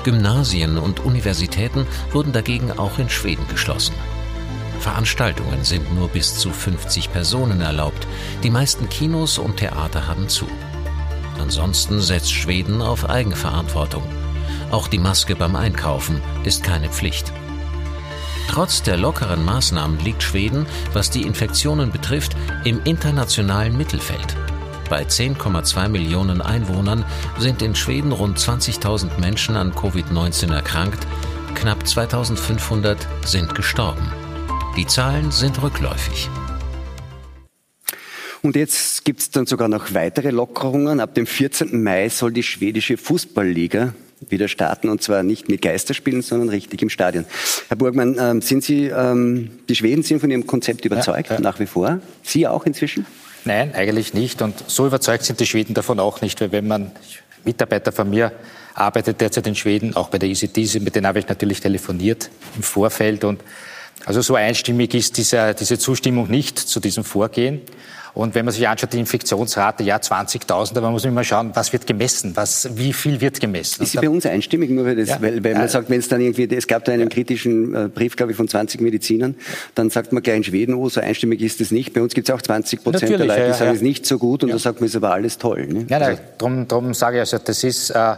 Gymnasien 0.04 0.76
und 0.76 1.00
Universitäten 1.00 1.86
wurden 2.12 2.32
dagegen 2.32 2.72
auch 2.72 2.98
in 2.98 3.08
Schweden 3.08 3.48
geschlossen. 3.48 3.94
Veranstaltungen 4.78 5.64
sind 5.64 5.94
nur 5.94 6.08
bis 6.08 6.38
zu 6.38 6.50
50 6.50 7.12
Personen 7.12 7.60
erlaubt. 7.60 8.06
Die 8.42 8.50
meisten 8.50 8.88
Kinos 8.88 9.38
und 9.38 9.58
Theater 9.58 10.06
haben 10.06 10.28
zu. 10.28 10.46
Ansonsten 11.40 12.00
setzt 12.00 12.32
Schweden 12.32 12.82
auf 12.82 13.08
Eigenverantwortung. 13.08 14.02
Auch 14.70 14.88
die 14.88 14.98
Maske 14.98 15.36
beim 15.36 15.56
Einkaufen 15.56 16.20
ist 16.44 16.62
keine 16.62 16.88
Pflicht. 16.88 17.32
Trotz 18.48 18.82
der 18.82 18.96
lockeren 18.96 19.44
Maßnahmen 19.44 20.00
liegt 20.00 20.22
Schweden, 20.22 20.66
was 20.92 21.10
die 21.10 21.22
Infektionen 21.22 21.92
betrifft, 21.92 22.34
im 22.64 22.80
internationalen 22.84 23.76
Mittelfeld. 23.76 24.36
Bei 24.88 25.02
10,2 25.02 25.88
Millionen 25.88 26.40
Einwohnern 26.40 27.04
sind 27.38 27.60
in 27.62 27.74
Schweden 27.74 28.10
rund 28.10 28.38
20.000 28.38 29.20
Menschen 29.20 29.56
an 29.56 29.72
Covid-19 29.72 30.52
erkrankt, 30.52 31.06
knapp 31.54 31.86
2500 31.86 33.06
sind 33.24 33.54
gestorben. 33.54 34.10
Die 34.76 34.86
Zahlen 34.86 35.30
sind 35.30 35.62
rückläufig. 35.62 36.28
Und 38.42 38.54
jetzt 38.54 39.04
gibt 39.04 39.20
es 39.20 39.30
dann 39.30 39.46
sogar 39.46 39.68
noch 39.68 39.94
weitere 39.94 40.30
Lockerungen. 40.30 41.00
Ab 41.00 41.14
dem 41.14 41.26
14. 41.26 41.82
Mai 41.82 42.08
soll 42.08 42.32
die 42.32 42.42
schwedische 42.42 42.96
Fußballliga 42.96 43.94
wieder 44.28 44.48
starten 44.48 44.88
und 44.88 45.02
zwar 45.02 45.22
nicht 45.22 45.48
mit 45.48 45.62
Geisterspielen, 45.62 46.22
sondern 46.22 46.48
richtig 46.48 46.82
im 46.82 46.90
Stadion. 46.90 47.24
Herr 47.68 47.76
Burgmann, 47.76 48.16
ähm, 48.18 48.42
sind 48.42 48.64
Sie, 48.64 48.86
ähm, 48.86 49.50
die 49.68 49.76
Schweden 49.76 50.02
sind 50.02 50.20
von 50.20 50.30
Ihrem 50.30 50.46
Konzept 50.46 50.84
überzeugt, 50.84 51.30
ja, 51.30 51.36
ja. 51.36 51.40
nach 51.40 51.60
wie 51.60 51.66
vor? 51.66 52.00
Sie 52.22 52.46
auch 52.46 52.66
inzwischen? 52.66 53.06
Nein, 53.44 53.74
eigentlich 53.74 54.14
nicht. 54.14 54.42
Und 54.42 54.64
so 54.66 54.86
überzeugt 54.86 55.24
sind 55.24 55.40
die 55.40 55.46
Schweden 55.46 55.74
davon 55.74 56.00
auch 56.00 56.20
nicht, 56.20 56.40
weil 56.40 56.52
wenn 56.52 56.66
man 56.66 56.92
Mitarbeiter 57.44 57.92
von 57.92 58.10
mir 58.10 58.32
arbeitet 58.74 59.20
derzeit 59.20 59.46
in 59.46 59.54
Schweden, 59.54 59.96
auch 59.96 60.08
bei 60.08 60.18
der 60.18 60.28
ECDC, 60.28 60.80
mit 60.80 60.94
denen 60.94 61.06
habe 61.06 61.18
ich 61.18 61.28
natürlich 61.28 61.60
telefoniert 61.60 62.30
im 62.56 62.62
Vorfeld 62.62 63.24
und 63.24 63.40
also 64.08 64.22
so 64.22 64.36
einstimmig 64.36 64.94
ist 64.94 65.18
diese, 65.18 65.54
diese 65.54 65.78
Zustimmung 65.78 66.30
nicht 66.30 66.58
zu 66.58 66.80
diesem 66.80 67.04
Vorgehen. 67.04 67.60
Und 68.14 68.34
wenn 68.34 68.46
man 68.46 68.54
sich 68.54 68.66
anschaut, 68.66 68.94
die 68.94 68.98
Infektionsrate, 68.98 69.84
ja, 69.84 69.98
20.000, 69.98 70.70
aber 70.70 70.80
man 70.80 70.92
muss 70.92 71.04
immer 71.04 71.22
schauen, 71.24 71.50
was 71.52 71.74
wird 71.74 71.86
gemessen, 71.86 72.34
was, 72.34 72.70
wie 72.74 72.94
viel 72.94 73.20
wird 73.20 73.38
gemessen. 73.38 73.82
Ist 73.82 73.92
sie 73.92 73.98
bei 73.98 74.08
uns 74.08 74.24
einstimmig, 74.24 74.70
nur 74.70 74.86
weil, 74.86 74.96
das, 74.96 75.10
ja, 75.10 75.20
weil, 75.20 75.44
weil 75.44 75.52
man 75.52 75.68
sagt, 75.68 75.90
wenn 75.90 76.00
es 76.00 76.08
dann 76.08 76.22
irgendwie, 76.22 76.48
es 76.56 76.66
gab 76.66 76.86
da 76.86 76.92
einen 76.92 77.10
kritischen 77.10 77.74
äh, 77.74 77.88
Brief, 77.88 78.16
glaube 78.16 78.32
ich, 78.32 78.38
von 78.38 78.48
20 78.48 78.80
Medizinern, 78.80 79.34
dann 79.74 79.90
sagt 79.90 80.14
man 80.14 80.22
gleich 80.22 80.38
in 80.38 80.44
Schweden, 80.44 80.74
oh, 80.74 80.88
so 80.88 81.02
einstimmig 81.02 81.42
ist 81.42 81.60
es 81.60 81.70
nicht. 81.70 81.92
Bei 81.92 82.00
uns 82.00 82.14
gibt 82.14 82.30
es 82.30 82.34
auch 82.34 82.40
20 82.40 82.82
Prozent 82.82 83.10
der 83.10 83.18
Leute, 83.18 83.46
die 83.46 83.52
sagen, 83.52 83.72
es 83.72 83.76
ist 83.76 83.82
nicht 83.82 84.06
so 84.06 84.18
gut 84.18 84.42
und 84.42 84.50
da 84.50 84.58
sagt 84.58 84.80
man, 84.80 84.86
es 84.86 84.92
ist 84.92 84.96
aber 84.96 85.12
alles 85.12 85.36
toll. 85.36 85.66
Ne? 85.66 85.84
Ja, 85.90 85.98
nein, 85.98 86.18
darum, 86.38 86.66
darum 86.66 86.94
sage 86.94 87.18
ich 87.18 87.20
also, 87.20 87.36
das 87.36 87.62
ist, 87.62 87.90
äh, 87.90 88.14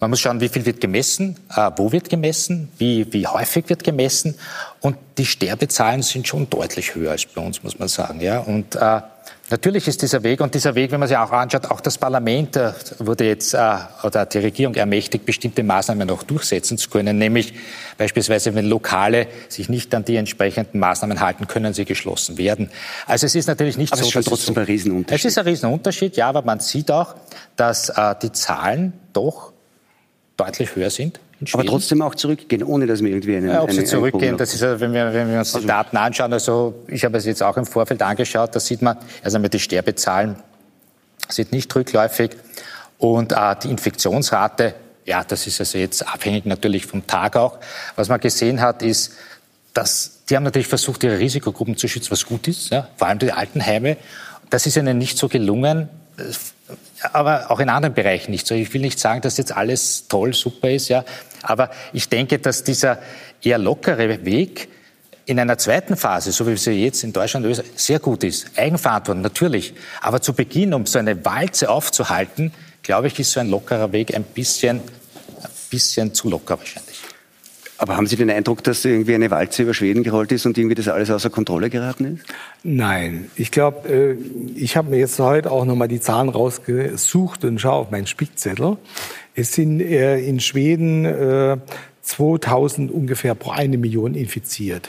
man 0.00 0.10
muss 0.10 0.20
schauen, 0.20 0.40
wie 0.40 0.48
viel 0.48 0.64
wird 0.64 0.80
gemessen, 0.80 1.36
äh, 1.54 1.70
wo 1.76 1.90
wird 1.90 2.08
gemessen, 2.08 2.70
wie, 2.78 3.12
wie 3.12 3.26
häufig 3.26 3.68
wird 3.68 3.82
gemessen. 3.82 4.36
Und 4.80 4.96
die 5.18 5.26
Sterbezahlen 5.26 6.02
sind 6.02 6.28
schon 6.28 6.48
deutlich 6.48 6.94
höher 6.94 7.10
als 7.12 7.26
bei 7.26 7.42
uns, 7.42 7.64
muss 7.64 7.78
man 7.80 7.88
sagen. 7.88 8.20
Ja? 8.20 8.38
Und 8.38 8.76
äh, 8.76 9.00
natürlich 9.50 9.88
ist 9.88 10.00
dieser 10.02 10.22
Weg, 10.22 10.40
und 10.40 10.54
dieser 10.54 10.76
Weg, 10.76 10.92
wenn 10.92 11.00
man 11.00 11.08
sich 11.08 11.18
auch 11.18 11.32
anschaut, 11.32 11.68
auch 11.72 11.80
das 11.80 11.98
Parlament 11.98 12.54
äh, 12.54 12.74
wurde 12.98 13.24
jetzt, 13.24 13.54
äh, 13.54 13.76
oder 14.04 14.24
die 14.24 14.38
Regierung 14.38 14.76
ermächtigt, 14.76 15.26
bestimmte 15.26 15.64
Maßnahmen 15.64 16.06
noch 16.06 16.22
durchsetzen 16.22 16.78
zu 16.78 16.90
können. 16.90 17.18
Nämlich 17.18 17.54
beispielsweise, 17.96 18.54
wenn 18.54 18.66
Lokale 18.66 19.26
sich 19.48 19.68
nicht 19.68 19.92
an 19.96 20.04
die 20.04 20.14
entsprechenden 20.14 20.78
Maßnahmen 20.78 21.18
halten, 21.18 21.48
können 21.48 21.74
sie 21.74 21.84
geschlossen 21.84 22.38
werden. 22.38 22.70
Also 23.08 23.26
es 23.26 23.34
ist 23.34 23.48
natürlich 23.48 23.76
nicht 23.76 23.92
aber 23.92 24.02
so. 24.04 24.10
Es 24.10 24.14
ist 24.14 24.28
trotzdem 24.28 24.56
ein 24.56 24.64
Riesenunterschied. 24.64 25.26
Es 25.26 25.32
ist 25.32 25.38
ein 25.38 25.44
Riesenunterschied, 25.44 26.16
ja, 26.16 26.28
aber 26.28 26.42
man 26.42 26.60
sieht 26.60 26.88
auch, 26.92 27.16
dass 27.56 27.88
äh, 27.88 28.14
die 28.22 28.30
Zahlen 28.30 28.92
doch 29.12 29.57
deutlich 30.38 30.74
höher 30.76 30.88
sind. 30.88 31.20
Aber 31.52 31.64
trotzdem 31.64 32.00
auch 32.00 32.14
zurückgehen, 32.14 32.62
ohne 32.62 32.86
dass 32.86 33.02
wir 33.02 33.10
irgendwie 33.10 33.36
einen. 33.36 33.50
Ja, 33.50 33.62
ob 33.62 33.72
sie 33.72 33.84
zurückgehen, 33.84 34.36
das 34.36 34.54
ist, 34.54 34.62
wenn 34.62 34.92
wir, 34.92 35.12
wenn 35.12 35.30
wir 35.30 35.38
uns 35.38 35.54
also 35.54 35.60
die 35.60 35.66
Daten 35.66 35.96
anschauen, 35.96 36.32
also 36.32 36.74
ich 36.86 37.04
habe 37.04 37.18
es 37.18 37.26
jetzt 37.26 37.42
auch 37.42 37.56
im 37.56 37.66
Vorfeld 37.66 38.00
angeschaut, 38.02 38.54
da 38.54 38.60
sieht 38.60 38.80
man, 38.80 38.96
also 39.22 39.36
einmal 39.36 39.50
die 39.50 39.58
Sterbezahlen 39.58 40.36
sind 41.28 41.52
nicht 41.52 41.74
rückläufig 41.74 42.30
und 42.98 43.32
äh, 43.32 43.56
die 43.62 43.70
Infektionsrate, 43.70 44.74
ja, 45.04 45.22
das 45.24 45.46
ist 45.46 45.60
also 45.60 45.78
jetzt 45.78 46.06
abhängig 46.06 46.46
natürlich 46.46 46.86
vom 46.86 47.06
Tag 47.06 47.36
auch. 47.36 47.58
Was 47.96 48.08
man 48.08 48.20
gesehen 48.20 48.60
hat, 48.60 48.82
ist, 48.82 49.12
dass 49.74 50.24
die 50.28 50.36
haben 50.36 50.44
natürlich 50.44 50.68
versucht, 50.68 51.04
ihre 51.04 51.18
Risikogruppen 51.18 51.76
zu 51.76 51.88
schützen, 51.88 52.10
was 52.10 52.26
gut 52.26 52.48
ist, 52.48 52.70
ja, 52.70 52.88
vor 52.96 53.08
allem 53.08 53.18
die 53.18 53.32
Altenheime. 53.32 53.96
Das 54.50 54.66
ist 54.66 54.76
ihnen 54.76 54.98
nicht 54.98 55.18
so 55.18 55.28
gelungen 55.28 55.88
aber 57.12 57.50
auch 57.50 57.60
in 57.60 57.68
anderen 57.68 57.94
Bereichen 57.94 58.30
nicht 58.30 58.46
so. 58.46 58.54
Ich 58.54 58.72
will 58.74 58.80
nicht 58.80 58.98
sagen, 58.98 59.20
dass 59.20 59.36
jetzt 59.36 59.56
alles 59.56 60.08
toll, 60.08 60.34
super 60.34 60.70
ist, 60.70 60.88
ja. 60.88 61.04
Aber 61.42 61.70
ich 61.92 62.08
denke, 62.08 62.38
dass 62.38 62.64
dieser 62.64 62.98
eher 63.42 63.58
lockere 63.58 64.24
Weg 64.24 64.68
in 65.26 65.38
einer 65.38 65.58
zweiten 65.58 65.96
Phase, 65.96 66.32
so 66.32 66.46
wie 66.46 66.56
sie 66.56 66.72
jetzt 66.72 67.04
in 67.04 67.12
Deutschland 67.12 67.44
Österreich, 67.44 67.70
sehr 67.76 67.98
gut 67.98 68.24
ist. 68.24 68.46
Eigenverantwortung, 68.56 69.22
natürlich. 69.22 69.74
Aber 70.00 70.22
zu 70.22 70.32
Beginn, 70.32 70.72
um 70.72 70.86
so 70.86 70.98
eine 70.98 71.24
Walze 71.24 71.68
aufzuhalten, 71.68 72.52
glaube 72.82 73.08
ich, 73.08 73.18
ist 73.20 73.32
so 73.32 73.40
ein 73.40 73.50
lockerer 73.50 73.92
Weg 73.92 74.14
ein 74.14 74.24
bisschen, 74.24 74.78
ein 74.78 75.50
bisschen 75.70 76.14
zu 76.14 76.30
locker 76.30 76.58
wahrscheinlich. 76.58 76.87
Aber 77.80 77.96
haben 77.96 78.08
Sie 78.08 78.16
den 78.16 78.28
Eindruck, 78.28 78.64
dass 78.64 78.84
irgendwie 78.84 79.14
eine 79.14 79.30
Walze 79.30 79.62
über 79.62 79.72
Schweden 79.72 80.02
gerollt 80.02 80.32
ist 80.32 80.44
und 80.46 80.58
irgendwie 80.58 80.74
das 80.74 80.88
alles 80.88 81.10
außer 81.10 81.30
Kontrolle 81.30 81.70
geraten 81.70 82.16
ist? 82.16 82.24
Nein, 82.64 83.30
ich 83.36 83.52
glaube, 83.52 83.88
äh, 83.88 84.16
ich 84.56 84.76
habe 84.76 84.90
mir 84.90 84.98
jetzt 84.98 85.18
heute 85.20 85.50
auch 85.52 85.64
nochmal 85.64 85.86
die 85.86 86.00
Zahlen 86.00 86.28
rausgesucht 86.28 87.44
und 87.44 87.60
schaue 87.60 87.74
auf 87.74 87.90
meinen 87.92 88.08
Spickzettel. 88.08 88.78
Es 89.36 89.52
sind 89.52 89.80
äh, 89.80 90.18
in 90.18 90.40
Schweden 90.40 91.06
2000 92.02 92.90
äh, 92.90 92.92
ungefähr 92.92 93.36
pro 93.36 93.52
eine 93.52 93.78
Million 93.78 94.14
infiziert. 94.14 94.88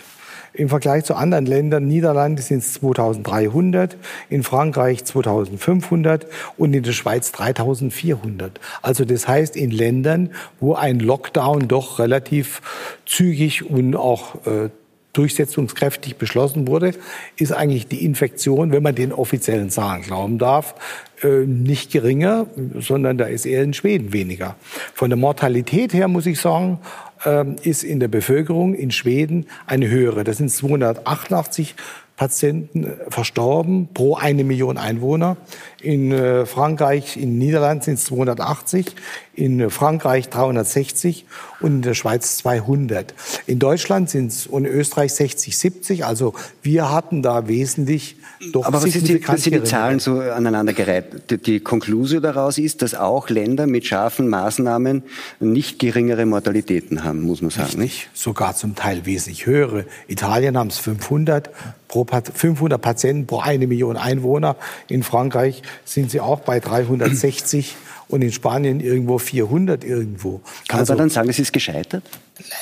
Im 0.53 0.69
Vergleich 0.69 1.05
zu 1.05 1.15
anderen 1.15 1.45
Ländern, 1.45 1.87
Niederlande 1.87 2.41
sind 2.41 2.59
es 2.59 2.73
2300, 2.73 3.97
in 4.29 4.43
Frankreich 4.43 5.05
2500 5.05 6.25
und 6.57 6.73
in 6.73 6.83
der 6.83 6.91
Schweiz 6.91 7.31
3400. 7.31 8.59
Also 8.81 9.05
das 9.05 9.27
heißt 9.27 9.55
in 9.55 9.71
Ländern, 9.71 10.31
wo 10.59 10.73
ein 10.73 10.99
Lockdown 10.99 11.67
doch 11.67 11.99
relativ 11.99 12.61
zügig 13.05 13.69
und 13.69 13.95
auch 13.95 14.45
äh, 14.45 14.69
durchsetzungskräftig 15.13 16.17
beschlossen 16.17 16.67
wurde, 16.67 16.93
ist 17.35 17.51
eigentlich 17.51 17.87
die 17.87 18.05
Infektion, 18.05 18.71
wenn 18.71 18.83
man 18.83 18.95
den 18.95 19.11
offiziellen 19.11 19.69
Zahlen 19.69 20.03
glauben 20.03 20.37
darf, 20.37 20.75
äh, 21.23 21.45
nicht 21.45 21.91
geringer, 21.91 22.45
sondern 22.79 23.17
da 23.17 23.25
ist 23.25 23.45
eher 23.45 23.63
in 23.63 23.73
Schweden 23.73 24.13
weniger. 24.13 24.55
Von 24.93 25.09
der 25.09 25.17
Mortalität 25.17 25.93
her 25.93 26.07
muss 26.07 26.25
ich 26.25 26.39
sagen, 26.39 26.79
ähm, 27.25 27.55
ist 27.63 27.83
in 27.83 27.99
der 27.99 28.07
Bevölkerung 28.07 28.73
in 28.73 28.91
Schweden 28.91 29.45
eine 29.65 29.89
höhere. 29.89 30.23
Das 30.23 30.37
sind 30.37 30.49
288 30.49 31.75
Patienten 32.19 32.83
äh, 32.83 32.97
verstorben 33.09 33.87
pro 33.93 34.15
eine 34.15 34.43
Million 34.43 34.77
Einwohner. 34.77 35.37
In 35.81 36.11
äh, 36.11 36.45
Frankreich, 36.45 37.15
in 37.15 37.37
Niederlanden 37.37 37.83
sind 37.83 37.93
es 37.95 38.03
280, 38.05 38.93
in 39.35 39.69
Frankreich 39.69 40.29
360 40.29 41.25
und 41.61 41.75
in 41.75 41.81
der 41.81 41.93
Schweiz 41.93 42.37
200. 42.37 43.13
In 43.47 43.59
Deutschland 43.59 44.09
sind 44.09 44.31
es 44.31 44.47
und 44.47 44.65
in 44.65 44.71
Österreich 44.71 45.13
60, 45.13 45.57
70. 45.57 46.05
Also 46.05 46.33
wir 46.61 46.91
hatten 46.91 47.23
da 47.23 47.47
wesentlich 47.47 48.17
doch 48.51 48.65
Aber 48.65 48.81
was 48.81 48.91
sind 48.91 49.07
die, 49.07 49.27
was 49.27 49.43
sind 49.43 49.55
die 49.55 49.63
Zahlen 49.63 49.99
so 49.99 50.19
aneinandergereiht? 50.19 51.29
Die, 51.29 51.37
die 51.37 51.59
Konklusion 51.59 52.21
daraus 52.21 52.57
ist, 52.57 52.81
dass 52.81 52.95
auch 52.95 53.29
Länder 53.29 53.67
mit 53.67 53.85
scharfen 53.85 54.29
Maßnahmen 54.29 55.03
nicht 55.39 55.79
geringere 55.79 56.25
Mortalitäten 56.25 57.03
haben, 57.03 57.21
muss 57.21 57.41
man 57.41 57.51
sagen, 57.51 57.79
nicht? 57.79 58.09
Sogar 58.13 58.55
zum 58.55 58.75
Teil 58.75 59.05
wesentlich 59.05 59.45
höhere. 59.45 59.85
Italien 60.07 60.57
haben 60.57 60.69
es 60.69 60.77
500 60.77 61.49
pro 61.89 62.05
500 62.05 62.81
Patienten 62.81 63.27
pro 63.27 63.39
eine 63.39 63.67
Million 63.67 63.97
Einwohner. 63.97 64.55
In 64.87 65.03
Frankreich 65.03 65.61
sind 65.83 66.09
sie 66.09 66.21
auch 66.21 66.39
bei 66.39 66.61
360 66.61 67.75
und 68.07 68.21
in 68.21 68.31
Spanien 68.31 68.79
irgendwo 68.79 69.17
400 69.17 69.83
irgendwo. 69.83 70.41
Kann 70.67 70.79
also, 70.79 70.93
man 70.93 70.99
dann 70.99 71.09
sagen, 71.09 71.29
es 71.29 71.39
ist 71.39 71.51
gescheitert? 71.51 72.03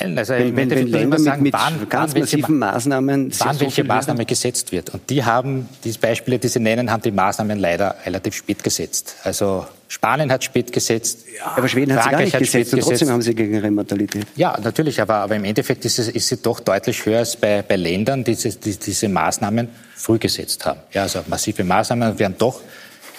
Nein, 0.00 0.18
also 0.18 0.32
wenn, 0.34 0.56
wenn, 0.56 0.70
wenn 0.70 0.88
Länder 0.88 1.18
sagen, 1.18 1.42
mit, 1.42 1.52
mit 1.52 1.62
wann, 1.62 1.88
ganz 1.88 2.12
wann 2.14 2.20
massiven 2.22 2.58
Maßnahmen... 2.58 3.32
Wann 3.38 3.60
welche 3.60 3.82
so 3.82 3.88
Maßnahme 3.88 4.26
gesetzt 4.26 4.72
wird. 4.72 4.90
Und 4.90 5.08
die 5.08 5.24
haben, 5.24 5.68
diese 5.84 6.00
Beispiele, 6.00 6.38
die 6.38 6.48
Sie 6.48 6.58
nennen, 6.58 6.90
haben 6.90 7.02
die 7.02 7.12
Maßnahmen 7.12 7.58
leider 7.58 7.94
relativ 8.04 8.34
spät 8.34 8.64
gesetzt. 8.64 9.16
Also 9.22 9.66
Spanien 9.88 10.30
hat 10.30 10.44
spät 10.44 10.70
gesetzt. 10.70 11.24
Ja, 11.36 11.54
aber 11.56 11.66
Schweden 11.66 11.96
hat 11.96 12.04
sie 12.04 12.10
gar 12.10 12.20
nicht 12.20 12.38
gesetzt 12.38 12.74
und 12.74 12.80
trotzdem 12.80 13.08
haben 13.08 13.22
sie 13.22 13.34
geringere 13.34 13.70
Mortalität. 13.70 14.26
Ja, 14.36 14.58
natürlich, 14.60 15.00
aber, 15.00 15.14
aber 15.14 15.36
im 15.36 15.44
Endeffekt 15.44 15.84
ist, 15.86 15.98
es, 15.98 16.08
ist 16.08 16.28
sie 16.28 16.36
doch 16.36 16.60
deutlich 16.60 17.06
höher 17.06 17.20
als 17.20 17.36
bei, 17.36 17.62
bei 17.62 17.76
Ländern, 17.76 18.22
die, 18.22 18.36
die 18.36 18.76
diese 18.76 19.08
Maßnahmen 19.08 19.68
früh 19.96 20.18
gesetzt 20.18 20.66
haben. 20.66 20.80
Ja, 20.92 21.02
also 21.02 21.20
massive 21.26 21.64
Maßnahmen 21.64 22.18
werden 22.18 22.36
doch 22.38 22.60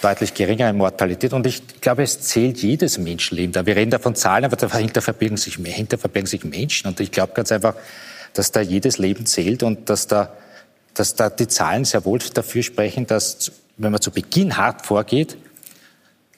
deutlich 0.00 0.32
geringere 0.32 0.72
Mortalität. 0.72 1.32
Und 1.32 1.44
ich 1.46 1.80
glaube, 1.80 2.04
es 2.04 2.20
zählt 2.20 2.58
jedes 2.58 2.98
Menschenleben. 2.98 3.52
Da 3.52 3.66
wir 3.66 3.74
reden 3.74 3.90
da 3.90 3.98
von 3.98 4.14
Zahlen, 4.14 4.44
aber 4.44 4.56
dahinter 4.56 5.02
verbergen 5.02 5.36
sich, 5.36 5.60
dahinter 5.60 5.98
verbergen 5.98 6.28
sich 6.28 6.44
Menschen. 6.44 6.86
Und 6.86 7.00
ich 7.00 7.10
glaube 7.10 7.32
ganz 7.34 7.50
einfach, 7.50 7.74
dass 8.32 8.52
da 8.52 8.60
jedes 8.60 8.98
Leben 8.98 9.26
zählt 9.26 9.64
und 9.64 9.90
dass 9.90 10.06
da, 10.06 10.32
dass 10.94 11.16
da 11.16 11.30
die 11.30 11.48
Zahlen 11.48 11.84
sehr 11.84 12.04
wohl 12.04 12.20
dafür 12.32 12.62
sprechen, 12.62 13.08
dass, 13.08 13.50
wenn 13.76 13.90
man 13.90 14.00
zu 14.00 14.12
Beginn 14.12 14.56
hart 14.56 14.86
vorgeht, 14.86 15.36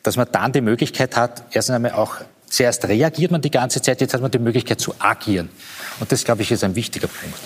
dass 0.03 0.17
man 0.17 0.27
dann 0.31 0.53
die 0.53 0.61
Möglichkeit 0.61 1.17
hat, 1.17 1.45
erst 1.53 1.71
einmal 1.71 1.93
auch, 1.93 2.17
zuerst 2.47 2.85
reagiert 2.87 3.31
man 3.31 3.41
die 3.41 3.51
ganze 3.51 3.81
Zeit, 3.81 4.01
jetzt 4.01 4.15
hat 4.15 4.21
man 4.21 4.31
die 4.31 4.39
Möglichkeit 4.39 4.81
zu 4.81 4.95
agieren. 4.99 5.49
Und 6.01 6.13
das, 6.13 6.25
glaube 6.25 6.43
ich, 6.43 6.51
ist 6.51 6.65
ein 6.65 6.75
wichtiger 6.75 7.09
Punkt. 7.09 7.39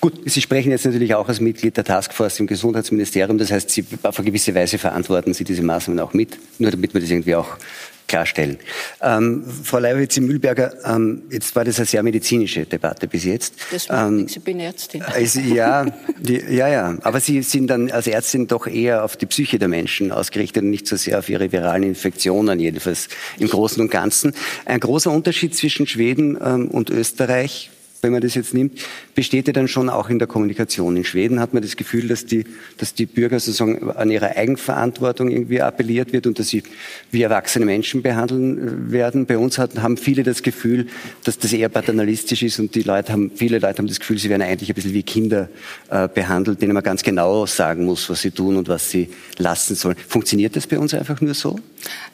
Gut, 0.00 0.14
Sie 0.24 0.40
sprechen 0.40 0.70
jetzt 0.70 0.84
natürlich 0.84 1.14
auch 1.14 1.28
als 1.28 1.40
Mitglied 1.40 1.76
der 1.76 1.84
Taskforce 1.84 2.40
im 2.40 2.46
Gesundheitsministerium. 2.46 3.38
Das 3.38 3.50
heißt, 3.50 3.70
Sie 3.70 3.84
auf 4.02 4.18
eine 4.18 4.26
gewisse 4.26 4.54
Weise 4.54 4.78
verantworten 4.78 5.34
Sie 5.34 5.44
diese 5.44 5.62
Maßnahmen 5.62 6.00
auch 6.00 6.12
mit, 6.12 6.38
nur 6.58 6.70
damit 6.70 6.94
wir 6.94 7.00
das 7.00 7.10
irgendwie 7.10 7.34
auch 7.34 7.56
klarstellen. 8.10 8.58
Ähm, 9.00 9.44
Frau 9.62 9.78
Leibowitz 9.78 10.18
Mühlberger, 10.18 10.72
ähm, 10.84 11.22
jetzt 11.30 11.54
war 11.54 11.64
das 11.64 11.78
eine 11.78 11.86
sehr 11.86 12.02
medizinische 12.02 12.66
Debatte 12.66 13.06
bis 13.06 13.24
jetzt. 13.24 13.54
Das 13.70 13.86
ähm, 13.88 14.26
ich 14.28 14.40
bin 14.42 14.58
Ärztin. 14.58 15.02
Also, 15.02 15.38
ja, 15.40 15.86
die, 16.18 16.42
ja, 16.48 16.68
ja. 16.68 16.98
Aber 17.02 17.20
Sie 17.20 17.40
sind 17.42 17.68
dann 17.68 17.90
als 17.90 18.08
Ärztin 18.08 18.48
doch 18.48 18.66
eher 18.66 19.04
auf 19.04 19.16
die 19.16 19.26
Psyche 19.26 19.60
der 19.60 19.68
Menschen 19.68 20.10
ausgerichtet 20.10 20.64
und 20.64 20.70
nicht 20.70 20.88
so 20.88 20.96
sehr 20.96 21.20
auf 21.20 21.28
ihre 21.28 21.52
viralen 21.52 21.84
Infektionen, 21.84 22.58
jedenfalls 22.58 23.08
im 23.38 23.48
Großen 23.48 23.80
und 23.80 23.92
Ganzen. 23.92 24.34
Ein 24.64 24.80
großer 24.80 25.12
Unterschied 25.12 25.54
zwischen 25.54 25.86
Schweden 25.86 26.36
ähm, 26.42 26.68
und 26.68 26.90
Österreich 26.90 27.70
wenn 28.02 28.12
man 28.12 28.20
das 28.20 28.34
jetzt 28.34 28.54
nimmt, 28.54 28.78
besteht 29.14 29.46
ja 29.46 29.52
dann 29.52 29.68
schon 29.68 29.88
auch 29.88 30.08
in 30.08 30.18
der 30.18 30.28
Kommunikation. 30.28 30.96
In 30.96 31.04
Schweden 31.04 31.40
hat 31.40 31.52
man 31.52 31.62
das 31.62 31.76
Gefühl, 31.76 32.08
dass 32.08 32.24
die, 32.26 32.44
dass 32.78 32.94
die 32.94 33.06
Bürger 33.06 33.38
sozusagen 33.40 33.90
an 33.90 34.10
ihre 34.10 34.36
Eigenverantwortung 34.36 35.30
irgendwie 35.30 35.60
appelliert 35.60 36.12
wird 36.12 36.26
und 36.26 36.38
dass 36.38 36.48
sie 36.48 36.62
wie 37.10 37.22
erwachsene 37.22 37.66
Menschen 37.66 38.02
behandeln 38.02 38.88
äh, 38.88 38.92
werden. 38.92 39.26
Bei 39.26 39.38
uns 39.38 39.58
hat, 39.58 39.78
haben 39.78 39.96
viele 39.96 40.22
das 40.22 40.42
Gefühl, 40.42 40.86
dass 41.24 41.38
das 41.38 41.52
eher 41.52 41.68
paternalistisch 41.68 42.42
ist 42.42 42.58
und 42.58 42.74
die 42.74 42.82
Leute 42.82 43.12
haben, 43.12 43.30
viele 43.34 43.58
Leute 43.58 43.78
haben 43.78 43.86
das 43.86 44.00
Gefühl, 44.00 44.18
sie 44.18 44.30
werden 44.30 44.42
eigentlich 44.42 44.70
ein 44.70 44.74
bisschen 44.74 44.94
wie 44.94 45.02
Kinder 45.02 45.48
äh, 45.90 46.08
behandelt, 46.08 46.62
denen 46.62 46.72
man 46.72 46.82
ganz 46.82 47.02
genau 47.02 47.46
sagen 47.46 47.84
muss, 47.84 48.08
was 48.08 48.22
sie 48.22 48.30
tun 48.30 48.56
und 48.56 48.68
was 48.68 48.90
sie 48.90 49.10
lassen 49.38 49.74
sollen. 49.74 49.96
Funktioniert 50.08 50.56
das 50.56 50.66
bei 50.66 50.78
uns 50.78 50.94
einfach 50.94 51.20
nur 51.20 51.34
so? 51.34 51.58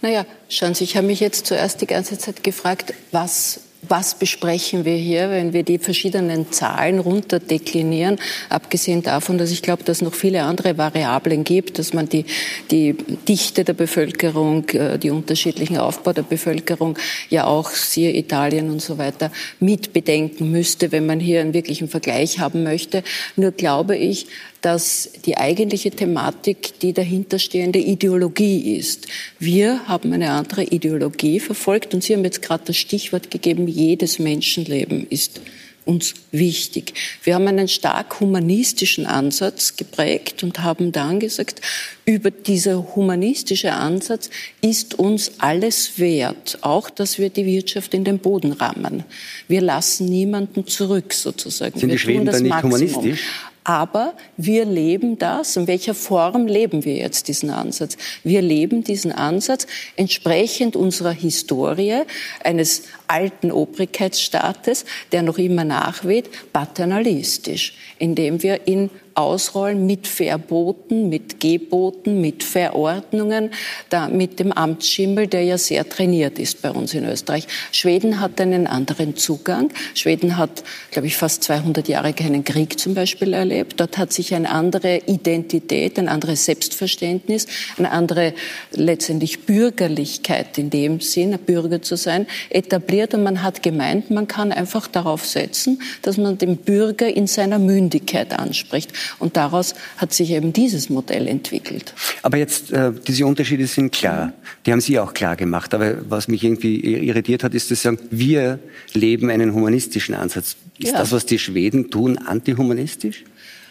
Naja, 0.03 0.27
schauen 0.49 0.75
Sie, 0.75 0.85
ich 0.85 0.97
habe 0.97 1.07
mich 1.07 1.21
jetzt 1.21 1.47
zuerst 1.47 1.81
die 1.81 1.87
ganze 1.87 2.19
Zeit 2.19 2.43
gefragt, 2.43 2.95
was 3.13 3.61
was 3.89 4.19
besprechen 4.19 4.85
wir 4.85 4.97
hier, 4.97 5.31
wenn 5.31 5.53
wir 5.53 5.63
die 5.63 5.79
verschiedenen 5.79 6.53
Zahlen 6.53 6.99
runterdeklinieren, 6.99 8.19
abgesehen 8.49 9.03
davon, 9.03 9.39
dass 9.39 9.51
ich 9.51 9.63
glaube, 9.63 9.85
dass 9.85 9.99
es 9.99 10.03
noch 10.03 10.15
viele 10.15 10.43
andere 10.43 10.79
Variablen 10.79 11.45
gibt, 11.45 11.79
dass 11.79 11.93
man 11.93 12.09
die, 12.09 12.25
die 12.71 12.95
Dichte 13.29 13.65
der 13.65 13.75
Bevölkerung, 13.75 14.69
äh, 14.71 14.99
die 14.99 15.11
unterschiedlichen 15.11 15.79
Aufbau 15.79 16.13
der 16.13 16.23
Bevölkerung, 16.23 16.99
ja 17.31 17.47
auch 17.47 17.71
siehe 17.71 18.17
Italien 18.17 18.71
und 18.71 18.83
so 18.83 18.99
weiter, 18.99 19.31
mit 19.61 19.93
bedenken 19.93 20.51
müsste, 20.51 20.93
wenn 20.93 21.07
man 21.07 21.21
hier 21.21 21.41
einen 21.41 21.55
wirklichen 21.55 21.89
Vergleich 21.89 22.39
haben 22.39 22.63
möchte. 22.63 23.03
Nur 23.37 23.53
glaube 23.53 23.97
ich, 23.97 24.27
dass 24.67 25.09
die 25.25 25.37
eigentliche 25.37 25.93
Thematik 25.93 26.81
die 26.81 26.93
dahinterstehende 26.93 27.79
Ideologie 27.79 28.77
ist. 28.77 29.07
Wir 29.39 29.87
haben 29.87 30.13
eine 30.13 30.33
andere 30.33 30.65
Ideologie 30.65 31.39
verfolgt 31.39 31.95
und 31.95 32.03
Sie 32.03 32.15
haben 32.15 32.25
jetzt 32.25 32.43
gerade 32.43 32.65
das 32.67 32.77
Stichwort 32.77 33.31
gegeben, 33.31 33.69
jedes 33.69 34.19
Menschenleben 34.19 35.07
ist 35.09 35.41
uns 35.85 36.15
wichtig. 36.33 36.95
Wir 37.23 37.37
haben 37.37 37.47
einen 37.47 37.69
stark 37.69 38.19
humanistischen 38.19 39.07
Ansatz 39.07 39.77
geprägt 39.77 40.43
und 40.43 40.65
haben 40.65 40.91
dann 40.91 41.21
gesagt, 41.21 41.61
über 42.05 42.33
dieser 42.33 42.97
humanistische 42.97 43.73
Ansatz 43.73 44.31
ist 44.63 44.99
uns 44.99 45.35
alles 45.39 46.01
wert, 46.01 46.59
auch 46.63 46.91
dass 46.91 47.19
wir 47.19 47.31
die 47.31 47.47
Wirtschaft 47.47 47.95
in 47.95 48.03
den 48.03 48.19
Boden 48.19 48.51
rammen. 48.51 49.05
Wir 49.47 49.61
lassen 49.61 50.07
niemanden 50.07 50.67
zurück 50.67 51.15
sozusagen. 51.15 51.79
Sind 51.79 51.89
wir 51.89 51.95
die 51.95 52.01
Schweden 52.01 52.27
dann 52.27 52.43
nicht 52.43 52.51
Maximum. 52.51 52.73
humanistisch? 52.81 53.21
Aber 53.69 54.15
wir 54.37 54.65
leben 54.65 55.19
das. 55.19 55.57
In 55.57 55.67
welcher 55.67 55.95
Form 55.95 56.47
leben 56.47 56.85
wir 56.85 56.95
jetzt 56.95 57.27
diesen 57.27 57.51
Ansatz? 57.51 57.97
Wir 58.23 58.41
leben 58.41 58.85
diesen 58.85 59.11
Ansatz 59.11 59.67
entsprechend 59.97 60.77
unserer 60.77 61.11
Historie 61.11 62.03
eines 62.45 62.85
alten 63.09 63.51
Obrigkeitsstaates, 63.51 64.85
der 65.11 65.23
noch 65.23 65.39
immer 65.39 65.65
nachweht, 65.65 66.31
paternalistisch, 66.53 67.75
indem 67.99 68.41
wir 68.45 68.69
ihn 68.69 68.89
ausrollen 69.17 69.87
mit 69.87 70.07
Verboten, 70.07 71.09
mit 71.09 71.41
Geboten, 71.41 72.21
mit 72.21 72.45
Verordnungen, 72.45 73.51
da 73.89 74.09
mit 74.09 74.39
dem 74.39 74.53
Amtsschimmel, 74.53 75.27
der 75.27 75.43
ja 75.43 75.59
sehr 75.59 75.89
trainiert 75.89 76.39
ist 76.39 76.61
bei 76.61 76.71
uns 76.71 76.93
in 76.93 77.07
Österreich. 77.07 77.47
Schweden 77.73 78.21
hat 78.21 78.41
einen 78.41 78.67
anderen 78.67 79.17
Zugang. 79.17 79.71
Schweden 79.95 80.37
hat, 80.37 80.63
glaube 80.91 81.09
ich, 81.09 81.17
fast 81.17 81.43
200 81.45 81.89
Jahre 81.89 82.13
keinen 82.13 82.45
Krieg 82.45 82.79
zum 82.79 82.95
Beispiel 82.95 83.33
erlebt. 83.33 83.81
Dort 83.81 83.97
hat 83.97 84.13
sich 84.13 84.35
eine 84.35 84.51
andere 84.51 84.99
Identität, 85.07 85.99
ein 85.99 86.09
anderes 86.09 86.45
Selbstverständnis, 86.45 87.47
eine 87.79 87.91
andere 87.93 88.35
letztendlich 88.73 89.47
Bürgerlichkeit 89.47 90.59
in 90.59 90.69
dem 90.69 91.01
Sinn, 91.01 91.39
Bürger 91.39 91.81
zu 91.81 91.97
sein, 91.97 92.27
etabliert. 92.51 93.15
Und 93.15 93.23
man 93.23 93.43
hat 93.43 93.63
gemeint, 93.63 94.11
man 94.11 94.29
kann 94.29 94.53
einfach 94.53 94.87
darauf 94.89 95.25
setzen, 95.25 95.81
dass 96.03 96.19
man 96.19 96.37
den 96.37 96.59
Bürger 96.59 97.09
in 97.09 97.27
seiner 97.27 97.59
Mündigkeit 97.59 98.39
anspricht. 98.39 98.93
Und 99.19 99.37
daraus 99.37 99.75
hat 99.97 100.13
sich 100.13 100.31
eben 100.31 100.53
dieses 100.53 100.89
Modell 100.91 101.27
entwickelt. 101.29 101.95
Aber 102.23 102.37
jetzt, 102.37 102.73
äh, 102.73 102.93
diese 103.07 103.27
Unterschiede 103.27 103.67
sind 103.67 103.93
klar. 103.93 104.33
Die 104.65 104.73
haben 104.73 104.81
Sie 104.81 104.99
auch 104.99 105.15
klar 105.15 105.37
gemacht. 105.37 105.75
Aber 105.75 105.97
was 106.09 106.29
mich 106.29 106.45
irgendwie 106.45 106.81
irritiert 106.81 107.45
hat, 107.45 107.55
ist, 107.55 107.71
dass 107.71 107.81
Sie 107.81 107.85
sagen, 107.85 107.99
wir 108.11 108.59
leben 108.93 109.31
einen 109.31 109.53
humanistischen 109.55 110.15
Ansatz. 110.15 110.57
Ist 110.79 110.93
ja. 110.93 110.99
das, 110.99 111.13
was 111.13 111.27
die 111.27 111.39
Schweden 111.39 111.91
tun, 111.91 112.19
antihumanistisch? 112.19 113.25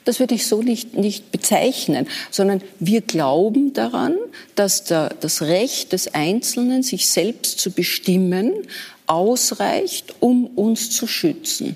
Das 0.05 0.19
würde 0.19 0.35
ich 0.35 0.45
so 0.45 0.61
nicht, 0.61 0.95
nicht 0.95 1.31
bezeichnen, 1.31 2.07
sondern 2.29 2.61
wir 2.79 3.01
glauben 3.01 3.73
daran, 3.73 4.15
dass 4.53 4.83
der, 4.83 5.09
das 5.19 5.41
Recht 5.41 5.93
des 5.93 6.13
Einzelnen, 6.13 6.83
sich 6.83 7.07
selbst 7.07 7.59
zu 7.59 7.71
bestimmen, 7.71 8.53
ausreicht, 9.07 10.15
um 10.19 10.45
uns 10.45 10.91
zu 10.91 11.07
schützen. 11.07 11.75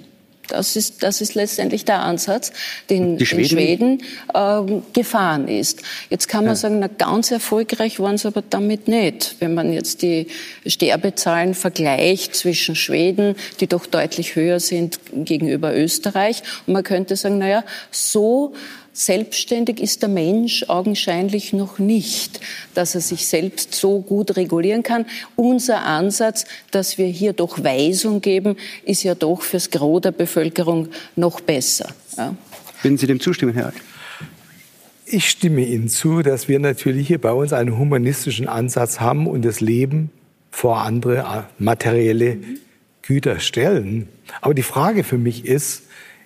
Das 0.50 0.76
ist, 0.76 1.04
das 1.04 1.22
ist 1.22 1.36
letztendlich 1.36 1.86
der 1.86 2.02
Ansatz, 2.02 2.52
den 2.90 3.18
die 3.18 3.26
Schweden, 3.26 3.50
Schweden 3.50 4.04
äh, 4.34 4.82
gefahren 4.94 5.48
ist. 5.48 5.82
Jetzt 6.10 6.28
kann 6.28 6.44
man 6.44 6.54
ja. 6.54 6.56
sagen, 6.56 6.80
na, 6.80 6.88
ganz 6.88 7.32
erfolgreich 7.32 8.00
waren 8.00 8.18
sie 8.18 8.28
aber 8.28 8.44
damit 8.48 8.88
nicht. 8.88 9.36
Wenn 9.40 9.54
man 9.54 9.72
jetzt 9.72 10.02
die 10.02 10.28
Sterbezahlen 10.66 11.54
vergleicht 11.54 12.36
zwischen 12.36 12.76
Schweden, 12.76 13.36
die 13.60 13.68
doch 13.68 13.86
deutlich 13.86 14.36
höher 14.36 14.60
sind 14.60 15.00
gegenüber 15.14 15.76
Österreich, 15.76 16.42
und 16.66 16.74
man 16.74 16.84
könnte 16.84 17.16
sagen, 17.16 17.38
na 17.38 17.48
ja, 17.48 17.64
so 17.92 18.54
Selbstständig 19.00 19.80
ist 19.80 20.02
der 20.02 20.10
Mensch 20.10 20.66
augenscheinlich 20.68 21.54
noch 21.54 21.80
nicht, 21.80 22.42
dass 22.74 22.96
er 22.96 23.02
sich 23.02 23.28
selbst 23.28 23.74
so 23.74 24.02
gut 24.02 24.36
regulieren 24.36 24.84
kann. 24.84 25.06
Unser 25.38 25.86
Ansatz, 25.86 26.44
dass 26.72 26.98
wir 26.98 27.06
hier 27.06 27.32
doch 27.32 27.64
Weisung 27.64 28.20
geben, 28.20 28.58
ist 28.84 29.04
ja 29.04 29.16
doch 29.16 29.42
fürs 29.42 29.72
Gros 29.72 30.02
der 30.02 30.12
Bevölkerung 30.12 30.90
noch 31.16 31.40
besser. 31.40 31.96
Ja. 32.18 32.36
Würden 32.82 32.98
Sie 32.98 33.08
dem 33.08 33.22
zustimmen, 33.22 33.54
Herr 33.54 33.68
Alt? 33.68 33.76
Ich 35.06 35.30
stimme 35.30 35.66
Ihnen 35.66 35.88
zu, 35.88 36.22
dass 36.22 36.50
wir 36.50 36.60
natürlich 36.60 37.08
hier 37.08 37.22
bei 37.22 37.32
uns 37.32 37.54
einen 37.54 37.78
humanistischen 37.78 38.50
Ansatz 38.50 39.00
haben 39.00 39.28
und 39.28 39.46
das 39.46 39.62
Leben 39.62 40.10
vor 40.52 40.82
andere 40.82 41.20
äh, 41.20 41.64
materielle 41.64 42.38
Güter 43.04 43.40
stellen. 43.40 44.10
Aber 44.42 44.54
die 44.54 44.62
Frage 44.62 45.06
für 45.06 45.18
mich 45.18 45.46
ist, 45.46 45.84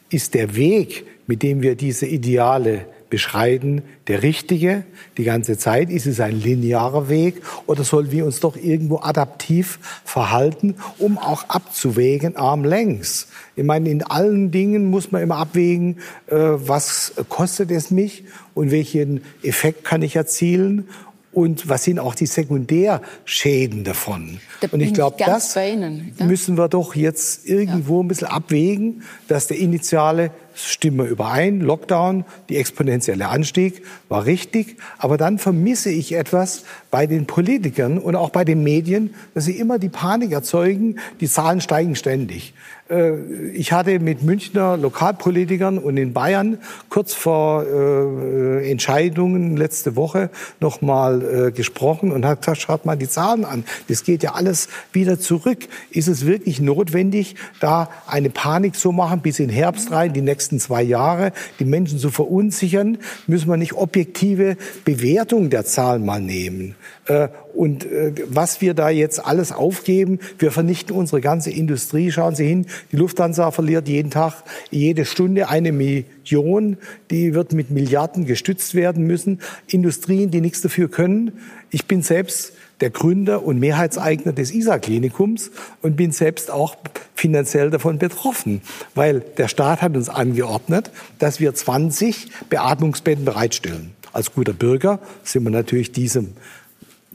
ist 0.09 0.33
der 0.33 0.55
Weg, 0.55 1.05
mit 1.27 1.43
dem 1.43 1.61
wir 1.61 1.75
diese 1.75 2.05
Ideale 2.05 2.85
beschreiten, 3.09 3.83
der 4.07 4.23
richtige 4.23 4.85
die 5.17 5.23
ganze 5.23 5.55
Zeit? 5.57 5.91
Ist 5.91 6.07
es 6.07 6.19
ein 6.19 6.41
linearer 6.41 7.09
Weg 7.09 7.43
oder 7.67 7.83
sollen 7.83 8.11
wir 8.11 8.25
uns 8.25 8.39
doch 8.39 8.57
irgendwo 8.57 8.97
adaptiv 8.97 9.77
verhalten, 10.03 10.75
um 10.97 11.19
auch 11.19 11.47
abzuwägen, 11.47 12.35
arm 12.37 12.63
längs? 12.63 13.27
Ich 13.55 13.63
meine, 13.63 13.89
in 13.89 14.01
allen 14.01 14.49
Dingen 14.49 14.89
muss 14.89 15.11
man 15.11 15.21
immer 15.21 15.37
abwägen, 15.37 15.97
äh, 16.25 16.35
was 16.35 17.13
kostet 17.29 17.69
es 17.69 17.91
mich 17.91 18.23
und 18.55 18.71
welchen 18.71 19.21
Effekt 19.43 19.83
kann 19.83 20.01
ich 20.01 20.15
erzielen 20.15 20.87
und 21.33 21.67
was 21.67 21.83
sind 21.83 21.99
auch 21.99 22.15
die 22.15 22.27
Sekundärschäden 22.27 23.83
davon? 23.83 24.39
Da 24.61 24.67
und 24.71 24.81
ich 24.81 24.93
glaube, 24.93 25.17
das 25.23 25.55
Ihnen, 25.55 26.13
ja? 26.17 26.25
müssen 26.25 26.57
wir 26.57 26.67
doch 26.67 26.95
jetzt 26.95 27.47
irgendwo 27.47 28.01
ein 28.01 28.07
bisschen 28.07 28.27
abwägen, 28.27 29.03
dass 29.27 29.47
der 29.47 29.57
initiale 29.57 30.31
Stimme 30.55 31.05
überein, 31.05 31.59
Lockdown, 31.61 32.25
die 32.49 32.57
exponentielle 32.57 33.27
Anstieg 33.29 33.83
war 34.09 34.25
richtig, 34.25 34.77
aber 34.97 35.17
dann 35.17 35.39
vermisse 35.39 35.89
ich 35.89 36.13
etwas 36.13 36.63
bei 36.91 37.07
den 37.07 37.25
Politikern 37.25 37.97
und 37.97 38.15
auch 38.15 38.29
bei 38.29 38.45
den 38.45 38.63
Medien, 38.63 39.15
dass 39.33 39.45
sie 39.45 39.57
immer 39.57 39.79
die 39.79 39.89
Panik 39.89 40.31
erzeugen, 40.31 40.99
die 41.19 41.27
Zahlen 41.27 41.61
steigen 41.61 41.95
ständig. 41.95 42.53
Äh, 42.89 43.51
ich 43.53 43.71
hatte 43.71 43.99
mit 43.99 44.23
Münchner 44.23 44.77
Lokalpolitikern 44.77 45.77
und 45.77 45.97
in 45.97 46.13
Bayern 46.13 46.57
kurz 46.89 47.13
vor 47.13 47.65
äh, 47.65 48.69
Entscheidungen 48.69 49.57
letzte 49.57 49.95
Woche 49.95 50.29
noch 50.59 50.81
mal 50.81 51.47
äh, 51.47 51.51
gesprochen 51.51 52.11
und 52.11 52.25
hat 52.25 52.41
gesagt, 52.41 52.61
schaut 52.61 52.85
mal 52.85 52.95
die 52.95 53.07
Zahlen 53.07 53.45
an. 53.45 53.63
Das 53.87 54.03
geht 54.03 54.23
ja 54.23 54.33
alles 54.33 54.67
wieder 54.91 55.19
zurück. 55.19 55.67
Ist 55.91 56.07
es 56.07 56.25
wirklich 56.25 56.59
notwendig, 56.61 57.35
da 57.59 57.89
eine 58.07 58.29
Panik 58.29 58.75
zu 58.75 58.91
machen 58.91 59.21
bis 59.21 59.39
in 59.39 59.49
Herbst 59.49 59.91
rein, 59.91 60.13
die 60.13 60.21
nächsten 60.43 60.59
zwei 60.59 60.83
Jahre, 60.83 61.31
die 61.59 61.65
Menschen 61.65 61.99
zu 61.99 62.09
verunsichern? 62.09 62.97
Müssen 63.27 63.47
wir 63.49 63.55
nicht 63.55 63.73
objektive 63.73 64.57
Bewertung 64.83 65.49
der 65.49 65.63
Zahlen 65.63 66.05
mal 66.05 66.19
nehmen? 66.19 66.75
Äh, 67.05 67.29
und 67.53 67.85
äh, 67.85 68.13
was 68.27 68.59
wir 68.59 68.73
da 68.73 68.89
jetzt 68.89 69.25
alles 69.25 69.53
aufgeben, 69.53 70.19
wir 70.39 70.51
vernichten 70.51 70.95
unsere 70.95 71.21
ganze 71.21 71.49
Industrie. 71.49 72.11
Schauen 72.11 72.35
Sie 72.35 72.45
hin, 72.45 72.65
die 72.91 72.97
Lufthansa 72.97 73.51
verliert 73.51 73.87
jeden 73.87 74.11
Tag, 74.11 74.43
jede 74.69 75.05
Stunde 75.05 75.47
eine 75.47 75.71
Million. 75.71 76.77
Die 77.09 77.33
wird 77.33 77.53
mit 77.53 77.71
Milliarden 77.71 78.25
gestützt 78.25 78.75
werden 78.75 79.07
müssen. 79.07 79.39
Industrien, 79.67 80.29
die 80.29 80.41
nichts 80.41 80.61
dafür 80.61 80.89
können. 80.89 81.31
Ich 81.69 81.85
bin 81.85 82.01
selbst 82.01 82.53
der 82.81 82.89
Gründer 82.89 83.43
und 83.43 83.59
Mehrheitseigner 83.59 84.33
des 84.33 84.53
ISA-Klinikums 84.53 85.51
und 85.81 85.95
bin 85.95 86.11
selbst 86.11 86.51
auch 86.51 86.75
finanziell 87.15 87.69
davon 87.69 87.99
betroffen, 87.99 88.61
weil 88.95 89.21
der 89.37 89.47
Staat 89.47 89.81
hat 89.81 89.95
uns 89.95 90.09
angeordnet, 90.09 90.91
dass 91.19 91.39
wir 91.39 91.53
20 91.53 92.27
Beatmungsbetten 92.49 93.25
bereitstellen. 93.25 93.91
Als 94.11 94.33
guter 94.33 94.53
Bürger 94.53 94.99
sind 95.23 95.43
wir 95.43 95.51
natürlich 95.51 95.91
diesem 95.91 96.33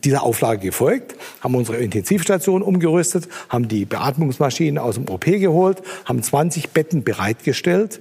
dieser 0.05 0.23
Auflage 0.23 0.61
gefolgt, 0.61 1.17
haben 1.41 1.55
unsere 1.55 1.79
Intensivstation 1.79 2.63
umgerüstet, 2.63 3.29
haben 3.49 3.69
die 3.69 3.85
Beatmungsmaschinen 3.85 4.79
aus 4.79 4.95
dem 4.95 5.09
OP 5.09 5.25
geholt, 5.25 5.83
haben 6.05 6.23
20 6.23 6.71
Betten 6.71 7.03
bereitgestellt. 7.03 8.01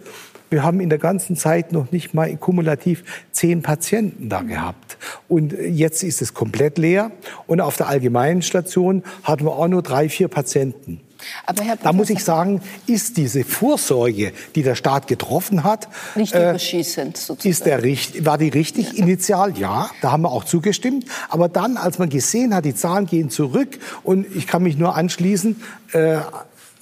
Wir 0.50 0.64
haben 0.64 0.80
in 0.80 0.90
der 0.90 1.00
ganzen 1.00 1.36
Zeit 1.36 1.72
noch 1.72 1.92
nicht 1.92 2.14
mal 2.14 2.36
kumulativ 2.38 3.04
zehn 3.32 3.62
Patienten 3.62 4.30
da 4.30 4.42
gehabt. 4.42 4.98
Und 5.28 5.54
jetzt 5.54 6.04
ist 6.04 6.22
es 6.22 6.34
komplett 6.34 6.78
leer. 6.78 7.12
Und 7.48 7.62
auf 7.62 7.78
der 7.78 7.88
allgemeinen 7.88 8.42
Station 8.42 9.04
hatten 9.24 9.46
wir 9.46 9.52
auch 9.52 9.68
nur 9.68 9.82
drei, 9.82 10.10
vier 10.10 10.28
Patienten. 10.28 11.02
Aber 11.46 11.64
Herr 11.64 11.78
da 11.78 11.94
muss 11.94 12.10
ich 12.10 12.24
sagen, 12.24 12.62
ist 12.86 13.18
diese 13.18 13.44
Vorsorge, 13.44 14.34
die 14.56 14.64
der 14.64 14.76
Staat 14.76 15.08
getroffen 15.08 15.64
hat, 15.64 15.88
nicht 16.16 16.34
äh, 16.34 16.50
überschießend 16.50 17.18
sozusagen. 17.18 17.50
Ist 17.50 17.66
der, 17.66 18.26
war 18.26 18.38
die 18.38 18.50
richtig? 18.50 18.98
Initial 18.98 19.58
ja, 19.58 19.90
da 20.02 20.12
haben 20.12 20.24
wir 20.24 20.32
auch 20.32 20.44
zugestimmt. 20.44 21.06
Aber 21.30 21.50
dann, 21.50 21.78
als 21.78 22.00
man 22.00 22.10
gesehen 22.10 22.54
hat, 22.54 22.66
die 22.66 22.76
Zahlen 22.76 23.06
gehen 23.06 23.30
zurück 23.30 23.80
und 24.04 24.26
ich 24.36 24.48
kann 24.48 24.64
mich 24.64 24.78
nur 24.78 24.96
anschließen, 24.96 25.62
äh, 25.94 26.18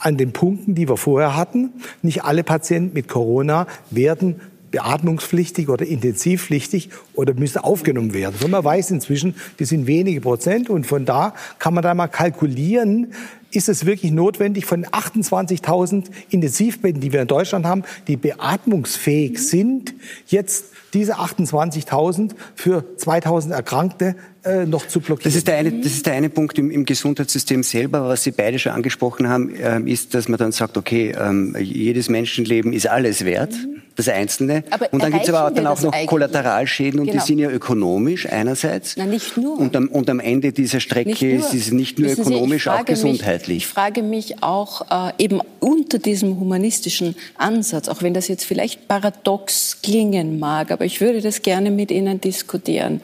an 0.06 0.18
den 0.18 0.34
Punkten, 0.34 0.76
die 0.76 0.88
wir 0.88 0.98
vorher 0.98 1.36
hatten. 1.36 1.74
Nicht 2.04 2.24
alle 2.24 2.44
Patienten 2.44 2.94
mit 2.94 3.08
Corona 3.08 3.66
werden 3.90 4.40
beatmungspflichtig 4.70 5.70
oder 5.70 5.86
intensivpflichtig 5.86 6.90
oder 7.14 7.34
müssen 7.34 7.60
aufgenommen 7.60 8.14
werden. 8.14 8.36
So 8.40 8.48
man 8.48 8.64
weiß 8.64 8.92
inzwischen, 8.92 9.36
die 9.58 9.66
sind 9.66 9.88
wenige 9.88 10.22
Prozent 10.22 10.70
und 10.70 10.86
von 10.86 11.06
da 11.06 11.34
kann 11.60 11.74
man 11.74 11.82
da 11.82 11.94
mal 11.94 12.08
kalkulieren, 12.08 13.14
ist 13.56 13.70
es 13.70 13.86
wirklich 13.86 14.12
notwendig, 14.12 14.66
von 14.66 14.86
28.000 14.86 16.06
Intensivbetten, 16.30 17.02
die 17.02 17.14
wir 17.14 17.22
in 17.22 17.28
Deutschland 17.28 17.66
haben, 17.66 17.84
die 18.08 18.18
beatmungsfähig 18.18 19.40
sind, 19.40 19.94
jetzt 20.28 20.66
diese 20.94 21.16
28.000 21.18 22.32
für 22.56 22.86
2.000 22.98 23.52
Erkrankte 23.52 24.16
äh, 24.44 24.66
noch 24.66 24.88
zu 24.88 25.00
blockieren. 25.00 25.30
Das 25.30 25.36
ist 25.36 25.48
der 25.48 25.58
eine, 25.58 25.72
das 25.72 25.92
ist 25.92 26.06
der 26.06 26.14
eine 26.14 26.30
Punkt 26.30 26.58
im, 26.58 26.72
im 26.72 26.86
Gesundheitssystem 26.86 27.64
selber. 27.64 28.08
Was 28.08 28.24
Sie 28.24 28.32
beide 28.32 28.60
schon 28.60 28.72
angesprochen 28.72 29.28
haben, 29.28 29.54
äh, 29.56 29.80
ist, 29.82 30.14
dass 30.14 30.30
man 30.30 30.38
dann 30.38 30.52
sagt, 30.52 30.78
okay, 30.78 31.14
ähm, 31.20 31.56
jedes 31.60 32.10
Menschenleben 32.10 32.72
ist 32.72 32.88
alles 32.88 33.26
wert. 33.26 33.54
Mhm 33.54 33.85
das 33.96 34.10
Einzelne. 34.10 34.64
Aber 34.70 34.92
und 34.92 35.02
dann 35.02 35.12
gibt 35.12 35.24
es 35.24 35.34
aber 35.34 35.52
dann 35.52 35.68
auch 35.68 35.82
noch 35.82 35.94
Kollateralschäden 36.06 37.00
und 37.00 37.08
genau. 37.08 37.22
die 37.22 37.26
sind 37.26 37.40
ja 37.40 37.50
ökonomisch 37.50 38.28
einerseits. 38.30 38.96
Na, 38.98 39.06
nicht 39.06 39.38
nur. 39.38 39.58
Und 39.58 39.76
am, 39.76 39.88
und 39.88 40.10
am 40.10 40.20
Ende 40.20 40.52
dieser 40.52 40.80
Strecke 40.80 41.32
ist 41.32 41.54
es 41.54 41.72
nicht 41.72 41.98
nur 42.00 42.10
Wissen 42.10 42.22
ökonomisch, 42.22 42.64
Sie, 42.64 42.70
auch 42.70 42.86
gesundheitlich. 42.86 43.48
Mich, 43.48 43.66
ich 43.66 43.68
frage 43.68 44.04
mich 44.04 44.44
auch 44.44 45.10
äh, 45.10 45.14
eben 45.18 45.42
unter 45.60 46.00
diesem 46.00 46.40
humanistischen 46.40 47.16
Ansatz, 47.38 47.88
auch 47.88 48.02
wenn 48.02 48.14
das 48.14 48.28
jetzt 48.28 48.46
vielleicht 48.46 48.88
paradox 48.88 49.82
klingen 49.82 50.40
mag, 50.40 50.72
aber 50.72 50.86
ich 50.86 51.02
würde 51.02 51.22
das 51.22 51.42
gerne 51.42 51.72
mit 51.72 51.92
Ihnen 51.92 52.20
diskutieren. 52.20 53.02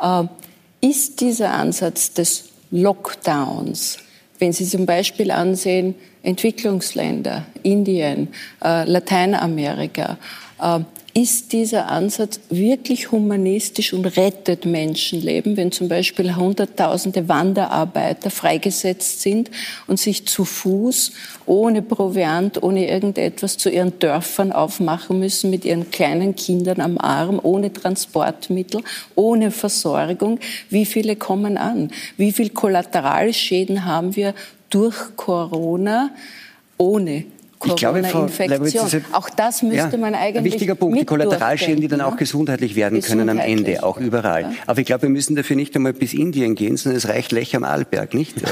Äh, 0.00 0.24
ist 0.80 1.20
dieser 1.20 1.52
Ansatz 1.52 2.12
des 2.12 2.44
Lockdowns, 2.70 3.98
wenn 4.42 4.52
Sie 4.52 4.66
zum 4.66 4.86
Beispiel 4.86 5.30
ansehen, 5.30 5.94
Entwicklungsländer, 6.24 7.46
Indien, 7.62 8.26
äh, 8.60 8.82
Lateinamerika, 8.90 10.18
äh, 10.60 10.80
ist 11.14 11.52
dieser 11.52 11.88
Ansatz 11.88 12.40
wirklich 12.48 13.12
humanistisch 13.12 13.92
und 13.92 14.06
rettet 14.16 14.64
Menschenleben, 14.64 15.56
wenn 15.58 15.70
zum 15.70 15.88
Beispiel 15.88 16.34
Hunderttausende 16.36 17.28
Wanderarbeiter 17.28 18.30
freigesetzt 18.30 19.20
sind 19.20 19.50
und 19.86 20.00
sich 20.00 20.26
zu 20.26 20.44
Fuß, 20.44 21.12
ohne 21.44 21.82
Proviant, 21.82 22.62
ohne 22.62 22.88
irgendetwas 22.88 23.58
zu 23.58 23.68
ihren 23.68 23.98
Dörfern 23.98 24.52
aufmachen 24.52 25.18
müssen, 25.18 25.50
mit 25.50 25.66
ihren 25.66 25.90
kleinen 25.90 26.34
Kindern 26.34 26.80
am 26.80 26.96
Arm, 26.96 27.38
ohne 27.42 27.72
Transportmittel, 27.72 28.82
ohne 29.14 29.50
Versorgung. 29.50 30.40
Wie 30.70 30.86
viele 30.86 31.16
kommen 31.16 31.58
an? 31.58 31.90
Wie 32.16 32.32
viele 32.32 32.50
Kollateralschäden 32.50 33.84
haben 33.84 34.16
wir 34.16 34.34
durch 34.70 35.14
Corona 35.16 36.10
ohne 36.78 37.24
Corona-Infektion. 37.62 39.04
Auch 39.12 39.30
das 39.30 39.62
müsste 39.62 39.90
ja, 39.92 39.96
man 39.96 40.14
eigentlich. 40.14 40.38
Ein 40.38 40.44
wichtiger 40.44 40.74
Punkt, 40.74 40.98
die 40.98 41.04
Kollateralschäden, 41.04 41.80
die 41.80 41.88
dann 41.88 42.00
auch 42.00 42.16
gesundheitlich 42.16 42.74
werden 42.76 43.00
können 43.00 43.28
am 43.28 43.38
Ende, 43.38 43.82
auch 43.82 43.98
überall. 43.98 44.42
Ja. 44.42 44.52
Aber 44.66 44.80
ich 44.80 44.86
glaube, 44.86 45.02
wir 45.02 45.10
müssen 45.10 45.36
dafür 45.36 45.56
nicht 45.56 45.74
einmal 45.76 45.92
bis 45.92 46.14
Indien 46.14 46.54
gehen, 46.54 46.76
sondern 46.76 46.98
es 46.98 47.08
reicht 47.08 47.32
Lech 47.32 47.54
am 47.56 47.64
Arlberg, 47.64 48.14
nicht? 48.14 48.42
Äh, 48.42 48.46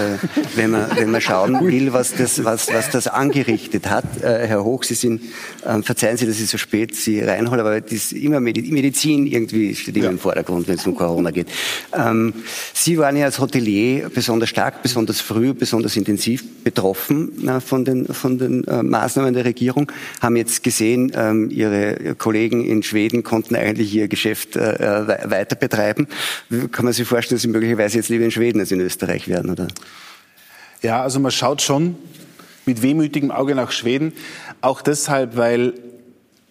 wenn, 0.54 0.70
man, 0.70 0.86
wenn 0.96 1.10
man 1.10 1.20
schauen 1.20 1.64
will, 1.64 1.92
was 1.92 2.14
das, 2.14 2.44
was, 2.44 2.72
was 2.72 2.90
das 2.90 3.06
angerichtet 3.06 3.88
hat. 3.88 4.04
Äh, 4.22 4.46
Herr 4.46 4.64
Hoch, 4.64 4.82
Sie 4.84 4.94
sind, 4.94 5.22
äh, 5.64 5.82
verzeihen 5.82 6.16
Sie, 6.16 6.26
dass 6.26 6.40
ich 6.40 6.48
so 6.48 6.58
spät 6.58 6.94
Sie 6.94 7.20
reinhole, 7.20 7.60
aber 7.60 7.80
das 7.80 7.92
ist 7.92 8.12
immer 8.12 8.40
Medizin 8.40 9.26
irgendwie 9.26 9.74
steht 9.74 9.96
immer 9.96 10.06
ja. 10.06 10.10
im 10.10 10.18
Vordergrund, 10.18 10.68
wenn 10.68 10.76
es 10.76 10.86
um 10.86 10.94
Corona 10.94 11.30
geht. 11.30 11.48
Ähm, 11.92 12.34
Sie 12.74 12.98
waren 12.98 13.16
ja 13.16 13.26
als 13.26 13.38
Hotelier 13.38 14.08
besonders 14.08 14.48
stark, 14.48 14.82
besonders 14.82 15.20
früh, 15.20 15.52
besonders 15.54 15.96
intensiv 15.96 16.44
betroffen 16.62 17.48
äh, 17.48 17.60
von 17.60 17.84
den, 17.84 18.06
von 18.06 18.38
den 18.38 18.66
äh, 18.66 18.82
Maßnahmen 19.00 19.32
der 19.34 19.44
Regierung, 19.44 19.90
haben 20.20 20.36
jetzt 20.36 20.62
gesehen, 20.62 21.12
ähm, 21.14 21.50
ihre 21.50 22.14
Kollegen 22.16 22.64
in 22.64 22.82
Schweden 22.82 23.22
konnten 23.22 23.56
eigentlich 23.56 23.94
ihr 23.94 24.08
Geschäft 24.08 24.56
äh, 24.56 24.74
äh 24.74 25.30
weiter 25.30 25.56
betreiben. 25.56 26.06
Kann 26.72 26.84
man 26.84 26.92
sich 26.92 27.08
vorstellen, 27.08 27.36
dass 27.36 27.42
sie 27.42 27.48
möglicherweise 27.48 27.96
jetzt 27.96 28.08
lieber 28.08 28.24
in 28.24 28.30
Schweden 28.30 28.60
als 28.60 28.70
in 28.70 28.80
Österreich 28.80 29.28
werden, 29.28 29.50
oder? 29.50 29.68
Ja, 30.82 31.02
also 31.02 31.20
man 31.20 31.30
schaut 31.30 31.62
schon 31.62 31.96
mit 32.66 32.82
wehmütigem 32.82 33.30
Auge 33.30 33.54
nach 33.54 33.72
Schweden. 33.72 34.12
Auch 34.60 34.82
deshalb, 34.82 35.36
weil 35.36 35.74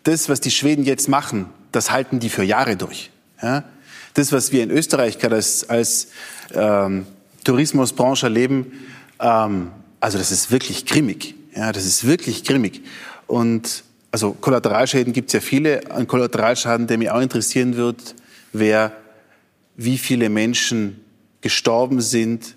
das, 0.04 0.30
was 0.30 0.40
die 0.40 0.52
Schweden 0.52 0.84
jetzt 0.84 1.08
machen, 1.08 1.48
das 1.72 1.92
halten 1.92 2.20
die 2.20 2.30
für 2.30 2.44
Jahre 2.44 2.76
durch. 2.76 3.12
Ja? 3.42 3.64
Das, 4.16 4.32
was 4.32 4.52
wir 4.52 4.64
in 4.64 4.72
Österreich 4.72 5.20
gerade 5.20 5.36
als, 5.36 5.70
als 5.70 6.10
ähm, 6.54 7.06
Tourismusbranche 7.44 8.26
erleben, 8.26 8.72
ähm, 9.20 9.72
also 10.00 10.18
das 10.18 10.32
ist 10.32 10.52
wirklich 10.52 10.86
grimmig. 10.86 11.36
Ja, 11.60 11.74
das 11.74 11.86
ist 11.86 12.08
wirklich 12.08 12.46
grimmig. 12.46 12.84
Und 13.28 13.84
also 14.12 14.32
Kollateralschäden 14.32 15.12
gibt 15.12 15.28
es 15.28 15.34
ja 15.34 15.42
viele. 15.42 15.92
Ein 15.92 16.08
Kollateralschaden, 16.08 16.88
der 16.88 16.98
mich 16.98 17.12
auch 17.12 17.20
interessieren 17.20 17.76
wird, 17.76 18.16
wäre, 18.54 18.94
wie 19.76 19.98
viele 19.98 20.30
Menschen 20.30 21.02
gestorben 21.42 22.00
sind, 22.00 22.56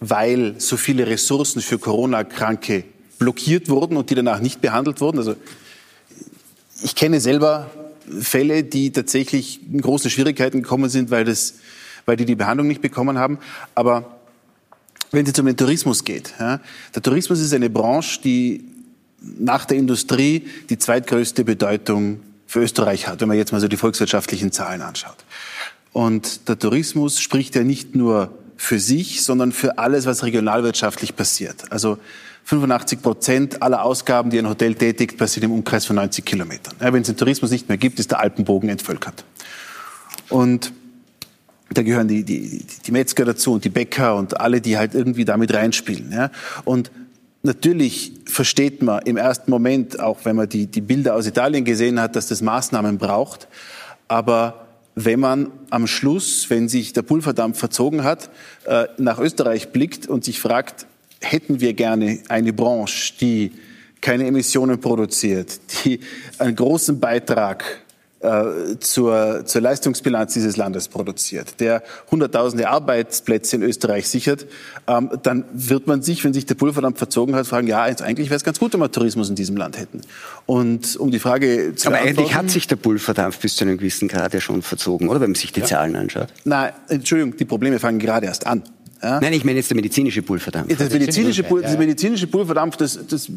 weil 0.00 0.56
so 0.58 0.76
viele 0.76 1.06
Ressourcen 1.06 1.62
für 1.62 1.78
Corona-Kranke 1.78 2.84
blockiert 3.18 3.70
wurden 3.70 3.96
und 3.96 4.10
die 4.10 4.16
danach 4.16 4.40
nicht 4.40 4.60
behandelt 4.60 5.00
wurden. 5.00 5.16
Also 5.16 5.36
ich 6.82 6.94
kenne 6.94 7.20
selber 7.20 7.70
Fälle, 8.20 8.64
die 8.64 8.92
tatsächlich 8.92 9.60
in 9.66 9.80
große 9.80 10.10
Schwierigkeiten 10.10 10.60
gekommen 10.62 10.90
sind, 10.90 11.10
weil, 11.10 11.24
das, 11.24 11.54
weil 12.04 12.18
die 12.18 12.26
die 12.26 12.36
Behandlung 12.36 12.68
nicht 12.68 12.82
bekommen 12.82 13.16
haben. 13.16 13.38
Aber 13.74 14.17
wenn 15.10 15.22
es 15.22 15.28
jetzt 15.28 15.40
um 15.40 15.46
den 15.46 15.56
Tourismus 15.56 16.04
geht, 16.04 16.34
ja, 16.38 16.60
der 16.94 17.02
Tourismus 17.02 17.40
ist 17.40 17.52
eine 17.54 17.70
Branche, 17.70 18.20
die 18.22 18.64
nach 19.20 19.64
der 19.64 19.76
Industrie 19.76 20.46
die 20.70 20.78
zweitgrößte 20.78 21.44
Bedeutung 21.44 22.20
für 22.46 22.60
Österreich 22.60 23.06
hat, 23.08 23.20
wenn 23.20 23.28
man 23.28 23.36
jetzt 23.36 23.52
mal 23.52 23.60
so 23.60 23.68
die 23.68 23.76
volkswirtschaftlichen 23.76 24.52
Zahlen 24.52 24.80
anschaut. 24.80 25.16
Und 25.92 26.48
der 26.48 26.58
Tourismus 26.58 27.20
spricht 27.20 27.54
ja 27.54 27.64
nicht 27.64 27.94
nur 27.94 28.30
für 28.56 28.78
sich, 28.78 29.22
sondern 29.22 29.52
für 29.52 29.78
alles, 29.78 30.06
was 30.06 30.24
regionalwirtschaftlich 30.24 31.16
passiert. 31.16 31.70
Also 31.70 31.98
85 32.44 33.02
Prozent 33.02 33.62
aller 33.62 33.84
Ausgaben, 33.84 34.30
die 34.30 34.38
ein 34.38 34.48
Hotel 34.48 34.74
tätigt, 34.74 35.18
passieren 35.18 35.50
im 35.50 35.56
Umkreis 35.58 35.84
von 35.84 35.96
90 35.96 36.24
Kilometern. 36.24 36.74
Ja, 36.80 36.92
Wenn 36.92 37.02
es 37.02 37.08
den 37.08 37.16
Tourismus 37.16 37.50
nicht 37.50 37.68
mehr 37.68 37.78
gibt, 37.78 37.98
ist 37.98 38.10
der 38.10 38.20
Alpenbogen 38.20 38.68
entvölkert. 38.68 39.24
Und 40.28 40.72
da 41.70 41.82
gehören 41.82 42.08
die, 42.08 42.24
die, 42.24 42.64
die 42.86 42.92
Metzger 42.92 43.24
dazu 43.24 43.52
und 43.52 43.64
die 43.64 43.68
Bäcker 43.68 44.16
und 44.16 44.40
alle, 44.40 44.60
die 44.60 44.78
halt 44.78 44.94
irgendwie 44.94 45.24
damit 45.24 45.52
reinspielen. 45.52 46.12
Ja. 46.12 46.30
Und 46.64 46.90
natürlich 47.42 48.12
versteht 48.24 48.82
man 48.82 49.02
im 49.02 49.16
ersten 49.16 49.50
Moment, 49.50 50.00
auch 50.00 50.18
wenn 50.24 50.36
man 50.36 50.48
die, 50.48 50.66
die 50.66 50.80
Bilder 50.80 51.14
aus 51.14 51.26
Italien 51.26 51.64
gesehen 51.64 52.00
hat, 52.00 52.16
dass 52.16 52.28
das 52.28 52.40
Maßnahmen 52.40 52.98
braucht. 52.98 53.48
Aber 54.08 54.66
wenn 54.94 55.20
man 55.20 55.50
am 55.70 55.86
Schluss, 55.86 56.48
wenn 56.50 56.68
sich 56.68 56.92
der 56.92 57.02
Pulverdampf 57.02 57.58
verzogen 57.58 58.02
hat, 58.02 58.30
äh, 58.64 58.86
nach 58.96 59.18
Österreich 59.18 59.68
blickt 59.68 60.08
und 60.08 60.24
sich 60.24 60.40
fragt, 60.40 60.86
hätten 61.20 61.60
wir 61.60 61.74
gerne 61.74 62.20
eine 62.28 62.52
Branche, 62.52 63.12
die 63.20 63.52
keine 64.00 64.26
Emissionen 64.26 64.80
produziert, 64.80 65.60
die 65.84 66.00
einen 66.38 66.56
großen 66.56 66.98
Beitrag 66.98 67.82
zur, 68.80 69.46
zur 69.46 69.60
Leistungsbilanz 69.60 70.34
dieses 70.34 70.56
Landes 70.56 70.88
produziert, 70.88 71.60
der 71.60 71.82
hunderttausende 72.10 72.68
Arbeitsplätze 72.68 73.56
in 73.56 73.62
Österreich 73.62 74.08
sichert, 74.08 74.46
ähm, 74.88 75.10
dann 75.22 75.44
wird 75.52 75.86
man 75.86 76.02
sich, 76.02 76.24
wenn 76.24 76.32
sich 76.32 76.44
der 76.44 76.56
Pulverdampf 76.56 76.98
verzogen 76.98 77.36
hat, 77.36 77.46
fragen, 77.46 77.68
ja, 77.68 77.82
eigentlich 77.82 78.28
wäre 78.28 78.36
es 78.36 78.44
ganz 78.44 78.58
gut, 78.58 78.72
wenn 78.72 78.80
wir 78.80 78.90
Tourismus 78.90 79.28
in 79.28 79.36
diesem 79.36 79.56
Land 79.56 79.78
hätten. 79.78 80.00
Und 80.46 80.96
um 80.96 81.12
die 81.12 81.20
Frage 81.20 81.74
zu 81.76 81.88
Aber 81.88 81.98
eigentlich 81.98 82.34
hat 82.34 82.50
sich 82.50 82.66
der 82.66 82.76
Pulverdampf 82.76 83.38
bis 83.38 83.54
zu 83.54 83.64
einem 83.64 83.78
gewissen 83.78 84.08
Grad 84.08 84.34
ja 84.34 84.40
schon 84.40 84.62
verzogen, 84.62 85.08
oder? 85.08 85.20
Wenn 85.20 85.30
man 85.30 85.36
sich 85.36 85.52
die 85.52 85.60
ja. 85.60 85.66
Zahlen 85.66 85.94
anschaut. 85.94 86.28
Nein, 86.44 86.72
Entschuldigung, 86.88 87.36
die 87.36 87.44
Probleme 87.44 87.78
fangen 87.78 88.00
gerade 88.00 88.26
erst 88.26 88.46
an. 88.46 88.62
Ja? 89.02 89.20
Nein, 89.20 89.32
ich 89.32 89.44
meine 89.44 89.58
jetzt 89.58 89.70
der 89.70 89.76
medizinische 89.76 90.22
Pulverdampf. 90.22 90.76
Das 90.76 90.92
medizinische, 90.92 91.42
Pul 91.42 91.62
das 91.62 91.78
medizinische 91.78 92.26
Pulverdampf, 92.26 92.76
das, 92.76 92.98
das 93.08 93.28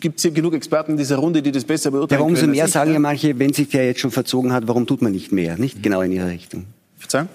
gibt 0.00 0.18
es 0.18 0.22
hier 0.22 0.30
genug 0.30 0.54
Experten 0.54 0.92
in 0.92 0.96
dieser 0.96 1.16
Runde, 1.16 1.42
die 1.42 1.52
das 1.52 1.64
besser 1.64 1.90
beurteilen 1.90 2.20
ja, 2.20 2.26
umso 2.26 2.46
mehr 2.46 2.68
sagen 2.68 2.92
ja 2.92 2.98
manche, 2.98 3.38
wenn 3.38 3.52
sich 3.52 3.68
der 3.68 3.86
jetzt 3.86 4.00
schon 4.00 4.10
verzogen 4.10 4.52
hat, 4.52 4.68
warum 4.68 4.86
tut 4.86 5.02
man 5.02 5.12
nicht 5.12 5.32
mehr? 5.32 5.58
Nicht 5.58 5.78
mhm. 5.78 5.82
genau 5.82 6.00
in 6.02 6.12
ihre 6.12 6.28
Richtung. 6.28 6.64
Verzeihung? 6.98 7.28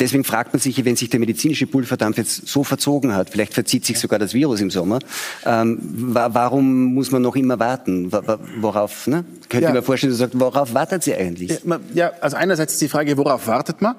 Deswegen 0.00 0.24
fragt 0.24 0.54
man 0.54 0.60
sich, 0.60 0.82
wenn 0.84 0.96
sich 0.96 1.10
der 1.10 1.20
medizinische 1.20 1.66
Pulverdampf 1.66 2.16
jetzt 2.16 2.48
so 2.48 2.64
verzogen 2.64 3.14
hat, 3.14 3.28
vielleicht 3.28 3.52
verzieht 3.52 3.84
sich 3.84 3.98
sogar 3.98 4.18
das 4.18 4.32
Virus 4.32 4.60
im 4.62 4.70
Sommer, 4.70 4.98
ähm, 5.44 5.78
warum 5.82 6.94
muss 6.94 7.10
man 7.10 7.20
noch 7.20 7.36
immer 7.36 7.58
warten? 7.58 8.10
Worauf, 8.10 9.06
ne? 9.06 9.24
Könnte 9.50 9.66
ja. 9.66 9.74
man 9.74 9.82
vorstellen, 9.82 10.12
du 10.12 10.16
sagst, 10.16 10.40
worauf 10.40 10.72
wartet 10.72 11.02
sie 11.02 11.14
eigentlich? 11.14 11.50
Ja, 11.64 11.80
ja, 11.92 12.12
also 12.22 12.38
einerseits 12.38 12.72
ist 12.72 12.82
die 12.82 12.88
Frage, 12.88 13.16
worauf 13.18 13.46
wartet 13.46 13.82
man? 13.82 13.94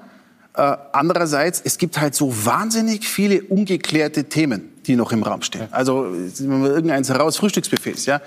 Äh, 0.53 0.77
andererseits, 0.91 1.61
es 1.63 1.77
gibt 1.77 1.99
halt 1.99 2.13
so 2.15 2.45
wahnsinnig 2.45 3.07
viele 3.07 3.41
ungeklärte 3.43 4.25
Themen, 4.25 4.69
die 4.85 4.95
noch 4.95 5.11
im 5.11 5.23
Raum 5.23 5.41
stehen. 5.41 5.67
Also 5.71 6.13
irgendeins 6.13 7.09
heraus, 7.09 7.37
Frühstücksbuffets, 7.37 8.05
ja. 8.05 8.21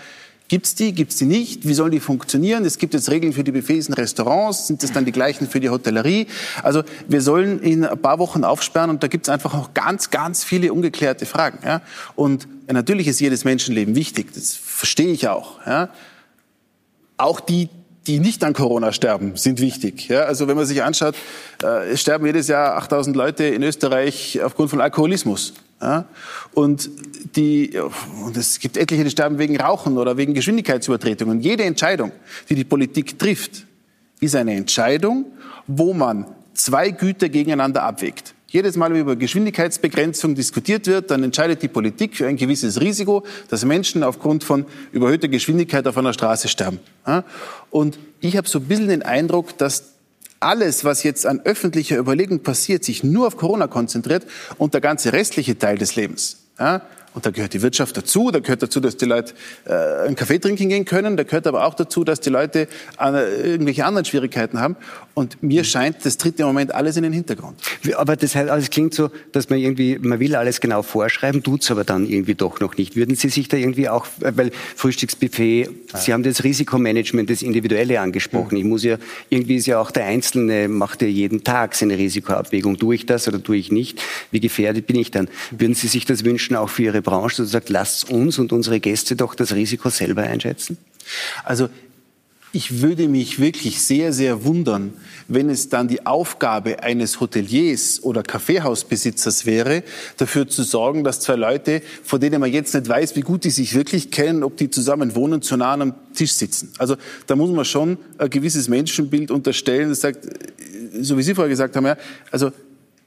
Gibt's 0.46 0.74
die, 0.74 0.92
gibt's 0.92 1.16
die 1.16 1.24
nicht? 1.24 1.66
Wie 1.66 1.72
sollen 1.72 1.90
die 1.90 2.00
funktionieren? 2.00 2.66
Es 2.66 2.76
gibt 2.76 2.92
jetzt 2.92 3.10
Regeln 3.10 3.32
für 3.32 3.44
die 3.44 3.50
Buffets 3.50 3.88
in 3.88 3.94
Restaurants. 3.94 4.66
Sind 4.66 4.82
das 4.82 4.92
dann 4.92 5.06
die 5.06 5.12
gleichen 5.12 5.48
für 5.48 5.58
die 5.58 5.70
Hotellerie? 5.70 6.26
Also 6.62 6.82
wir 7.08 7.22
sollen 7.22 7.60
in 7.60 7.84
ein 7.86 8.00
paar 8.00 8.18
Wochen 8.18 8.44
aufsperren 8.44 8.90
und 8.90 9.02
da 9.02 9.08
gibt's 9.08 9.30
einfach 9.30 9.54
noch 9.54 9.72
ganz, 9.72 10.10
ganz 10.10 10.44
viele 10.44 10.70
ungeklärte 10.74 11.24
Fragen. 11.24 11.60
Ja? 11.64 11.80
Und 12.14 12.46
natürlich 12.70 13.08
ist 13.08 13.20
jedes 13.20 13.44
Menschenleben 13.44 13.94
wichtig. 13.94 14.34
Das 14.34 14.54
verstehe 14.54 15.12
ich 15.12 15.28
auch. 15.28 15.64
Ja? 15.66 15.88
Auch 17.16 17.40
die, 17.40 17.70
die 18.06 18.18
nicht 18.18 18.44
an 18.44 18.52
Corona 18.52 18.92
sterben, 18.92 19.36
sind 19.36 19.60
wichtig. 19.60 20.08
Ja, 20.08 20.24
also 20.24 20.46
wenn 20.46 20.56
man 20.56 20.66
sich 20.66 20.82
anschaut, 20.82 21.14
äh, 21.62 21.90
es 21.90 22.00
sterben 22.00 22.26
jedes 22.26 22.48
Jahr 22.48 22.76
8000 22.76 23.16
Leute 23.16 23.44
in 23.44 23.62
Österreich 23.62 24.40
aufgrund 24.42 24.70
von 24.70 24.80
Alkoholismus. 24.80 25.54
Ja, 25.80 26.06
und, 26.54 26.88
die, 27.36 27.78
und 28.24 28.36
es 28.36 28.58
gibt 28.58 28.76
etliche, 28.76 29.04
die 29.04 29.10
sterben 29.10 29.38
wegen 29.38 29.60
Rauchen 29.60 29.98
oder 29.98 30.16
wegen 30.16 30.32
Geschwindigkeitsübertretungen. 30.32 31.40
Jede 31.40 31.64
Entscheidung, 31.64 32.12
die 32.48 32.54
die 32.54 32.64
Politik 32.64 33.18
trifft, 33.18 33.66
ist 34.20 34.36
eine 34.36 34.54
Entscheidung, 34.54 35.26
wo 35.66 35.92
man 35.92 36.26
zwei 36.54 36.90
Güter 36.90 37.28
gegeneinander 37.28 37.82
abwägt. 37.82 38.34
Jedes 38.54 38.76
Mal, 38.76 38.92
wenn 38.92 39.00
über 39.00 39.16
Geschwindigkeitsbegrenzung 39.16 40.36
diskutiert 40.36 40.86
wird, 40.86 41.10
dann 41.10 41.24
entscheidet 41.24 41.60
die 41.62 41.66
Politik 41.66 42.16
für 42.16 42.28
ein 42.28 42.36
gewisses 42.36 42.80
Risiko, 42.80 43.24
dass 43.48 43.64
Menschen 43.64 44.04
aufgrund 44.04 44.44
von 44.44 44.64
überhöhter 44.92 45.26
Geschwindigkeit 45.26 45.84
auf 45.88 45.98
einer 45.98 46.12
Straße 46.12 46.46
sterben. 46.46 46.78
Und 47.70 47.98
ich 48.20 48.36
habe 48.36 48.48
so 48.48 48.60
ein 48.60 48.66
bisschen 48.66 48.86
den 48.86 49.02
Eindruck, 49.02 49.58
dass 49.58 49.94
alles, 50.38 50.84
was 50.84 51.02
jetzt 51.02 51.26
an 51.26 51.40
öffentlicher 51.40 51.98
Überlegung 51.98 52.44
passiert, 52.44 52.84
sich 52.84 53.02
nur 53.02 53.26
auf 53.26 53.36
Corona 53.36 53.66
konzentriert 53.66 54.24
und 54.56 54.72
der 54.72 54.80
ganze 54.80 55.12
restliche 55.12 55.58
Teil 55.58 55.76
des 55.76 55.96
Lebens 55.96 56.44
und 57.14 57.24
da 57.24 57.30
gehört 57.30 57.54
die 57.54 57.62
Wirtschaft 57.62 57.96
dazu, 57.96 58.30
da 58.30 58.40
gehört 58.40 58.62
dazu, 58.62 58.80
dass 58.80 58.96
die 58.96 59.04
Leute 59.04 59.34
äh, 59.64 60.06
einen 60.06 60.16
Kaffee 60.16 60.38
trinken 60.38 60.68
gehen 60.68 60.84
können, 60.84 61.16
da 61.16 61.22
gehört 61.22 61.46
aber 61.46 61.64
auch 61.64 61.74
dazu, 61.74 62.02
dass 62.04 62.20
die 62.20 62.30
Leute 62.30 62.68
äh, 63.00 63.50
irgendwelche 63.52 63.84
anderen 63.84 64.04
Schwierigkeiten 64.04 64.60
haben. 64.60 64.76
Und 65.14 65.40
mir 65.44 65.62
scheint, 65.62 66.04
das 66.04 66.18
tritt 66.18 66.40
im 66.40 66.46
Moment 66.46 66.74
alles 66.74 66.96
in 66.96 67.04
den 67.04 67.12
Hintergrund. 67.12 67.60
Aber 67.96 68.16
das 68.16 68.34
heißt, 68.34 68.50
also 68.50 68.64
es 68.64 68.70
klingt 68.70 68.94
so, 68.94 69.10
dass 69.30 69.48
man 69.48 69.60
irgendwie, 69.60 69.96
man 70.00 70.18
will 70.18 70.34
alles 70.34 70.60
genau 70.60 70.82
vorschreiben, 70.82 71.44
tut's 71.44 71.70
aber 71.70 71.84
dann 71.84 72.08
irgendwie 72.08 72.34
doch 72.34 72.58
noch 72.58 72.76
nicht. 72.76 72.96
Würden 72.96 73.14
Sie 73.14 73.28
sich 73.28 73.46
da 73.46 73.56
irgendwie 73.56 73.88
auch, 73.88 74.08
weil 74.18 74.50
Frühstücksbuffet, 74.74 75.68
ja. 75.92 75.98
Sie 75.98 76.12
haben 76.12 76.24
das 76.24 76.42
Risikomanagement, 76.42 77.30
das 77.30 77.42
Individuelle 77.42 78.00
angesprochen. 78.00 78.54
Mhm. 78.54 78.60
Ich 78.60 78.64
muss 78.64 78.82
ja, 78.82 78.96
irgendwie 79.28 79.54
ist 79.54 79.66
ja 79.66 79.78
auch 79.78 79.92
der 79.92 80.06
Einzelne, 80.06 80.66
macht 80.66 81.00
ja 81.00 81.06
jeden 81.06 81.44
Tag 81.44 81.76
seine 81.76 81.96
Risikoabwägung. 81.96 82.76
Tue 82.76 82.96
ich 82.96 83.06
das 83.06 83.28
oder 83.28 83.40
tue 83.40 83.56
ich 83.56 83.70
nicht? 83.70 84.02
Wie 84.32 84.40
gefährdet 84.40 84.88
bin 84.88 84.96
ich 84.96 85.12
dann? 85.12 85.28
Würden 85.52 85.74
Sie 85.74 85.86
sich 85.86 86.06
das 86.06 86.24
wünschen 86.24 86.56
auch 86.56 86.70
für 86.70 86.82
Ihre 86.82 87.02
Branche, 87.04 87.42
dass 87.42 87.52
sagt, 87.52 87.68
lasst 87.68 88.10
uns 88.10 88.38
und 88.38 88.52
unsere 88.52 88.80
Gäste 88.80 89.14
doch 89.14 89.36
das 89.36 89.54
Risiko 89.54 89.90
selber 89.90 90.22
einschätzen? 90.22 90.78
Also 91.44 91.68
ich 92.54 92.80
würde 92.82 93.08
mich 93.08 93.40
wirklich 93.40 93.82
sehr, 93.82 94.12
sehr 94.12 94.44
wundern, 94.44 94.94
wenn 95.26 95.50
es 95.50 95.70
dann 95.70 95.88
die 95.88 96.06
Aufgabe 96.06 96.84
eines 96.84 97.18
Hoteliers 97.18 98.00
oder 98.04 98.22
Kaffeehausbesitzers 98.22 99.44
wäre, 99.44 99.82
dafür 100.18 100.46
zu 100.46 100.62
sorgen, 100.62 101.02
dass 101.02 101.18
zwei 101.18 101.34
Leute, 101.34 101.82
von 102.04 102.20
denen 102.20 102.40
man 102.40 102.52
jetzt 102.52 102.72
nicht 102.72 102.88
weiß, 102.88 103.16
wie 103.16 103.22
gut 103.22 103.42
die 103.42 103.50
sich 103.50 103.74
wirklich 103.74 104.12
kennen, 104.12 104.44
ob 104.44 104.56
die 104.56 104.70
zusammen 104.70 105.16
wohnen, 105.16 105.42
zu 105.42 105.56
nah 105.56 105.72
einem 105.72 105.94
Tisch 106.14 106.32
sitzen. 106.34 106.72
Also 106.78 106.96
da 107.26 107.34
muss 107.34 107.50
man 107.50 107.64
schon 107.64 107.98
ein 108.18 108.30
gewisses 108.30 108.68
Menschenbild 108.68 109.32
unterstellen, 109.32 109.88
das 109.88 110.02
sagt, 110.02 110.24
so 111.00 111.18
wie 111.18 111.24
Sie 111.24 111.34
vorher 111.34 111.50
gesagt 111.50 111.74
haben, 111.74 111.86
ja, 111.86 111.96
also 112.30 112.52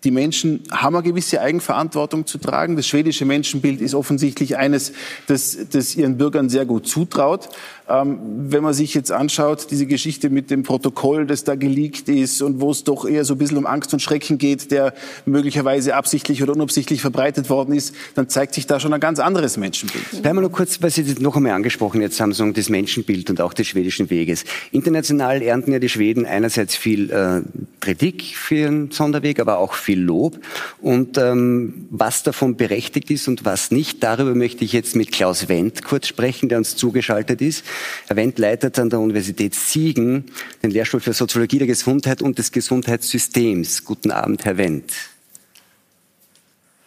Die 0.04 0.12
Menschen 0.12 0.63
haben 0.69 0.96
eine 0.96 1.04
gewisse 1.04 1.42
Eigenverantwortung 1.42 2.28
zu 2.28 2.38
tragen. 2.38 2.76
Das 2.76 2.88
schwedische 2.88 3.26
Menschenbild 3.26 3.82
ist 3.82 3.96
offensichtlich 3.96 4.58
eines, 4.58 4.94
das, 5.26 5.58
das 5.71 5.96
ihren 5.96 6.17
Bürgern 6.17 6.50
sehr 6.50 6.65
gut 6.65 6.88
zutraut. 6.88 7.50
Ähm, 7.90 8.19
wenn 8.50 8.63
man 8.63 8.73
sich 8.73 8.94
jetzt 8.94 9.12
anschaut, 9.12 9.67
diese 9.71 9.85
Geschichte 9.85 10.29
mit 10.29 10.52
dem 10.52 10.63
Protokoll, 10.63 11.25
das 11.25 11.46
da 11.46 11.56
geleakt 11.56 12.10
ist 12.10 12.42
und 12.42 12.60
wo 12.60 12.71
es 12.71 12.83
doch 12.83 13.06
eher 13.06 13.23
so 13.23 13.35
ein 13.35 13.38
bisschen 13.38 13.58
um 13.58 13.65
Angst 13.65 13.94
und 13.94 14.02
Schrecken 14.02 14.38
geht, 14.38 14.71
der 14.71 14.94
möglicherweise 15.25 15.96
absichtlich 15.96 16.44
oder 16.44 16.54
unabsichtlich 16.54 17.02
verbreitet 17.02 17.50
worden 17.50 17.73
ist, 17.73 17.96
dann 18.15 18.27
zeigt 18.27 18.56
sich 18.56 18.67
da 18.67 18.81
schon 18.81 18.94
ein 18.94 19.00
ganz 19.00 19.19
anderes 19.19 19.56
Menschenbild. 19.56 20.21
Bleiben 20.21 20.38
wir 20.38 20.42
noch 20.42 20.52
kurz, 20.52 20.81
weil 20.81 20.90
Sie 20.90 21.06
das 21.06 21.19
noch 21.19 21.38
einmal 21.38 21.54
angesprochen 21.54 22.02
jetzt 22.02 22.19
haben, 22.19 22.33
so 22.33 22.50
das 22.52 22.67
Menschenbild 22.67 23.29
und 23.29 23.40
auch 23.40 23.54
des 23.54 23.67
schwedischen 23.67 24.10
Weges. 24.10 24.44
International 24.71 25.42
ernten 25.42 25.71
ja 25.71 25.79
die 25.79 25.90
Schweden 25.90 26.25
einerseits 26.25 26.75
viel 26.75 27.10
äh, 27.10 27.42
Kritik 27.79 28.35
für 28.35 28.56
ihren 28.56 28.92
Sonderweg, 28.92 29.40
aber 29.40 29.60
auch 29.60 29.73
viel 29.73 30.02
Lob. 30.02 30.40
Und 30.81 31.17
ähm, 31.17 31.88
was 31.90 32.23
davon 32.23 32.58
berechtigt 32.58 33.10
ist 33.12 33.29
und 33.29 33.46
was 33.46 33.71
nicht, 33.71 34.04
darüber 34.04 34.35
möchte 34.35 34.65
ich 34.65 34.73
jetzt 34.73 34.96
mit 34.96 35.13
Klaus 35.13 35.48
Wendt 35.48 35.85
kurz 35.85 36.08
sprechen, 36.08 36.50
der 36.50 36.58
uns 36.58 36.75
zugeschaltet 36.75 37.42
ist. 37.42 37.63
Herr 38.08 38.15
Wendt 38.15 38.40
leitet 38.40 38.80
an 38.80 38.90
der 38.90 39.00
Universität 39.00 39.56
Siegen 39.56 40.25
den 40.63 40.71
Lehrstuhl 40.71 41.00
für 41.00 41.13
Soziologie 41.13 41.60
der 41.60 41.67
Gesundheit 41.67 42.21
und 42.21 42.38
des 42.38 42.52
Gesundheitssystems. 42.52 43.84
Guten 43.84 44.12
Abend, 44.12 44.46
Herr 44.46 44.58
Wendt. 44.58 44.94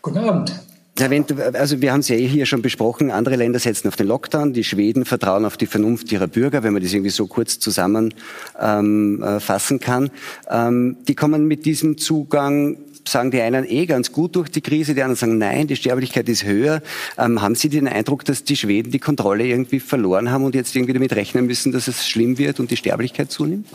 Guten 0.03 0.19
Abend. 0.19 0.61
Herr 0.99 1.09
Wendt, 1.09 1.33
also 1.33 1.81
wir 1.81 1.93
haben 1.93 2.01
es 2.01 2.09
ja 2.09 2.17
eh 2.17 2.27
hier 2.27 2.45
schon 2.45 2.61
besprochen, 2.61 3.11
andere 3.11 3.37
Länder 3.37 3.59
setzen 3.59 3.89
auf 3.89 3.97
den 3.97 4.07
Lockdown, 4.07 4.53
die 4.53 4.65
Schweden 4.65 5.07
vertrauen 5.07 5.47
auf 5.47 5.57
die 5.57 5.65
Vernunft 5.65 6.13
ihrer 6.13 6.27
Bürger, 6.27 6.63
wenn 6.63 6.75
man 6.75 6.83
das 6.83 6.93
irgendwie 6.93 7.11
so 7.11 7.27
kurz 7.27 7.59
zusammenfassen 7.59 8.55
ähm, 8.61 9.23
äh, 9.23 9.79
kann. 9.79 10.11
Ähm, 10.51 10.99
die 11.09 11.15
kommen 11.15 11.47
mit 11.47 11.65
diesem 11.65 11.97
Zugang 11.97 12.77
sagen 13.11 13.31
die 13.31 13.41
einen 13.41 13.65
eh 13.69 13.87
ganz 13.87 14.13
gut 14.13 14.37
durch 14.37 14.51
die 14.51 14.61
Krise, 14.61 14.95
die 14.95 15.03
anderen 15.03 15.17
sagen 15.17 15.39
nein, 15.39 15.67
die 15.67 15.77
Sterblichkeit 15.77 16.29
ist 16.29 16.45
höher. 16.45 16.83
Ähm, 17.19 17.43
haben 17.43 17.55
Sie 17.55 17.69
den 17.69 17.89
Eindruck, 17.89 18.25
dass 18.25 18.45
die 18.45 18.57
Schweden 18.57 18.91
die 18.91 18.99
Kontrolle 18.99 19.47
irgendwie 19.47 19.81
verloren 19.81 20.31
haben 20.31 20.45
und 20.45 20.55
jetzt 20.55 20.75
irgendwie 20.75 20.93
damit 20.93 21.15
rechnen 21.15 21.47
müssen, 21.47 21.73
dass 21.73 21.89
es 21.89 22.07
schlimm 22.07 22.39
wird 22.39 22.61
und 22.61 22.71
die 22.71 22.77
Sterblichkeit 22.77 23.31
zunimmt? 23.31 23.67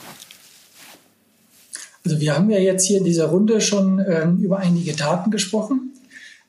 Also 2.06 2.20
wir 2.20 2.36
haben 2.36 2.50
ja 2.52 2.60
jetzt 2.60 2.86
hier 2.86 3.00
in 3.00 3.04
dieser 3.04 3.28
Runde 3.28 3.62
schon 3.62 4.00
ähm, 4.08 4.38
über 4.38 4.60
einige 4.60 4.94
Daten 4.94 5.32
gesprochen. 5.32 5.94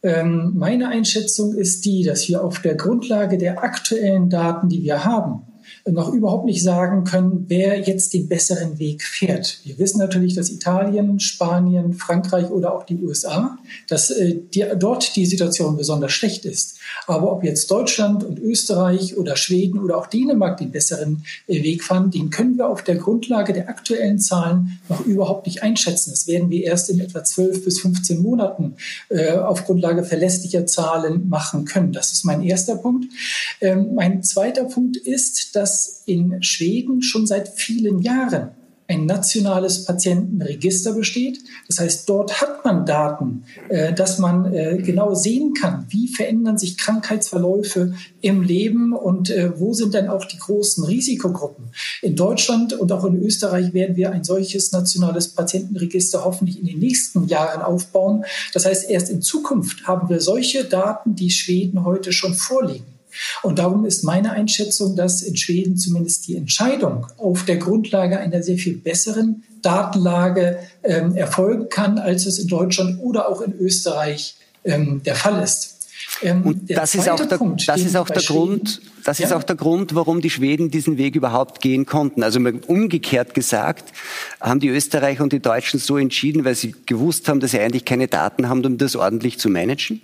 Ähm, 0.02 0.52
meine 0.54 0.88
Einschätzung 0.88 1.54
ist 1.54 1.84
die, 1.84 2.04
dass 2.04 2.28
wir 2.28 2.44
auf 2.44 2.60
der 2.60 2.74
Grundlage 2.74 3.38
der 3.38 3.62
aktuellen 3.62 4.28
Daten, 4.28 4.68
die 4.68 4.82
wir 4.82 5.04
haben, 5.04 5.42
noch 5.86 6.12
überhaupt 6.12 6.46
nicht 6.46 6.62
sagen 6.62 7.04
können, 7.04 7.44
wer 7.48 7.80
jetzt 7.80 8.12
den 8.12 8.28
besseren 8.28 8.78
Weg 8.78 9.02
fährt. 9.02 9.60
Wir 9.64 9.78
wissen 9.78 9.98
natürlich, 9.98 10.34
dass 10.34 10.50
Italien, 10.50 11.20
Spanien, 11.20 11.94
Frankreich 11.94 12.50
oder 12.50 12.74
auch 12.74 12.84
die 12.84 12.96
USA, 12.96 13.58
dass 13.88 14.10
äh, 14.10 14.36
die, 14.52 14.64
dort 14.78 15.14
die 15.14 15.26
Situation 15.26 15.76
besonders 15.76 16.12
schlecht 16.12 16.44
ist. 16.44 16.75
Aber 17.06 17.32
ob 17.32 17.44
jetzt 17.44 17.70
Deutschland 17.70 18.24
und 18.24 18.38
Österreich 18.38 19.16
oder 19.16 19.36
Schweden 19.36 19.78
oder 19.78 19.96
auch 19.96 20.06
Dänemark 20.06 20.58
den 20.58 20.70
besseren 20.70 21.24
äh, 21.46 21.62
Weg 21.62 21.84
fahren, 21.84 22.10
den 22.10 22.30
können 22.30 22.56
wir 22.56 22.68
auf 22.68 22.82
der 22.82 22.96
Grundlage 22.96 23.52
der 23.52 23.68
aktuellen 23.68 24.18
Zahlen 24.18 24.78
noch 24.88 25.04
überhaupt 25.04 25.46
nicht 25.46 25.62
einschätzen. 25.62 26.10
Das 26.10 26.26
werden 26.26 26.50
wir 26.50 26.64
erst 26.64 26.90
in 26.90 27.00
etwa 27.00 27.24
12 27.24 27.64
bis 27.64 27.80
15 27.80 28.22
Monaten 28.22 28.74
äh, 29.08 29.32
auf 29.32 29.64
Grundlage 29.64 30.04
verlässlicher 30.04 30.66
Zahlen 30.66 31.28
machen 31.28 31.64
können. 31.64 31.92
Das 31.92 32.12
ist 32.12 32.24
mein 32.24 32.42
erster 32.42 32.76
Punkt. 32.76 33.06
Ähm, 33.60 33.94
mein 33.94 34.22
zweiter 34.22 34.64
Punkt 34.64 34.96
ist, 34.96 35.56
dass 35.56 36.02
in 36.06 36.42
Schweden 36.42 37.02
schon 37.02 37.26
seit 37.26 37.48
vielen 37.48 38.00
Jahren 38.00 38.50
ein 38.88 39.06
nationales 39.06 39.84
Patientenregister 39.84 40.92
besteht. 40.92 41.40
Das 41.68 41.80
heißt, 41.80 42.08
dort 42.08 42.40
hat 42.40 42.64
man 42.64 42.86
Daten, 42.86 43.44
äh, 43.68 43.92
dass 43.92 44.18
man 44.18 44.52
äh, 44.52 44.78
genau 44.78 45.14
sehen 45.14 45.54
kann, 45.54 45.86
wie 45.88 46.08
verändern 46.08 46.58
sich 46.58 46.78
Krankheitsverläufe 46.78 47.94
im 48.20 48.42
Leben 48.42 48.92
und 48.92 49.30
äh, 49.30 49.58
wo 49.58 49.72
sind 49.72 49.94
denn 49.94 50.08
auch 50.08 50.24
die 50.24 50.38
großen 50.38 50.84
Risikogruppen. 50.84 51.70
In 52.02 52.16
Deutschland 52.16 52.72
und 52.72 52.92
auch 52.92 53.04
in 53.04 53.22
Österreich 53.22 53.72
werden 53.74 53.96
wir 53.96 54.12
ein 54.12 54.24
solches 54.24 54.72
nationales 54.72 55.28
Patientenregister 55.28 56.24
hoffentlich 56.24 56.60
in 56.60 56.66
den 56.66 56.78
nächsten 56.78 57.26
Jahren 57.26 57.62
aufbauen. 57.62 58.24
Das 58.52 58.66
heißt, 58.66 58.88
erst 58.88 59.10
in 59.10 59.22
Zukunft 59.22 59.86
haben 59.86 60.08
wir 60.08 60.20
solche 60.20 60.64
Daten, 60.64 61.14
die 61.14 61.30
Schweden 61.30 61.84
heute 61.84 62.12
schon 62.12 62.34
vorliegen. 62.34 62.95
Und 63.42 63.58
darum 63.58 63.84
ist 63.84 64.04
meine 64.04 64.32
Einschätzung, 64.32 64.96
dass 64.96 65.22
in 65.22 65.36
Schweden 65.36 65.76
zumindest 65.76 66.26
die 66.26 66.36
Entscheidung 66.36 67.06
auf 67.16 67.44
der 67.44 67.56
Grundlage 67.56 68.18
einer 68.18 68.42
sehr 68.42 68.58
viel 68.58 68.76
besseren 68.76 69.44
Datenlage 69.62 70.58
ähm, 70.82 71.16
erfolgen 71.16 71.68
kann, 71.68 71.98
als 71.98 72.26
es 72.26 72.38
in 72.38 72.48
Deutschland 72.48 73.00
oder 73.00 73.28
auch 73.28 73.40
in 73.40 73.52
Österreich 73.58 74.36
ähm, 74.64 75.02
der 75.04 75.14
Fall 75.14 75.42
ist. 75.42 75.76
Ähm, 76.22 76.42
und 76.42 76.70
das 76.70 76.94
ist 76.94 77.08
auch 77.08 77.24
der, 77.24 77.36
Punkt, 77.36 77.68
das 77.68 77.80
ist 77.80 77.96
auch 77.96 78.08
der 78.08 78.22
Grund, 78.22 78.80
das 79.04 79.18
ja. 79.18 79.26
ist 79.26 79.32
auch 79.32 79.42
der 79.42 79.56
Grund, 79.56 79.94
warum 79.94 80.20
die 80.20 80.30
Schweden 80.30 80.70
diesen 80.70 80.98
Weg 80.98 81.16
überhaupt 81.16 81.60
gehen 81.60 81.84
konnten. 81.84 82.22
Also 82.22 82.40
umgekehrt 82.66 83.34
gesagt, 83.34 83.92
haben 84.40 84.60
die 84.60 84.68
Österreicher 84.68 85.22
und 85.22 85.32
die 85.32 85.40
Deutschen 85.40 85.80
so 85.80 85.98
entschieden, 85.98 86.44
weil 86.44 86.54
sie 86.54 86.74
gewusst 86.86 87.28
haben, 87.28 87.40
dass 87.40 87.50
sie 87.50 87.60
eigentlich 87.60 87.84
keine 87.84 88.08
Daten 88.08 88.48
haben, 88.48 88.64
um 88.64 88.78
das 88.78 88.96
ordentlich 88.96 89.38
zu 89.38 89.48
managen? 89.48 90.00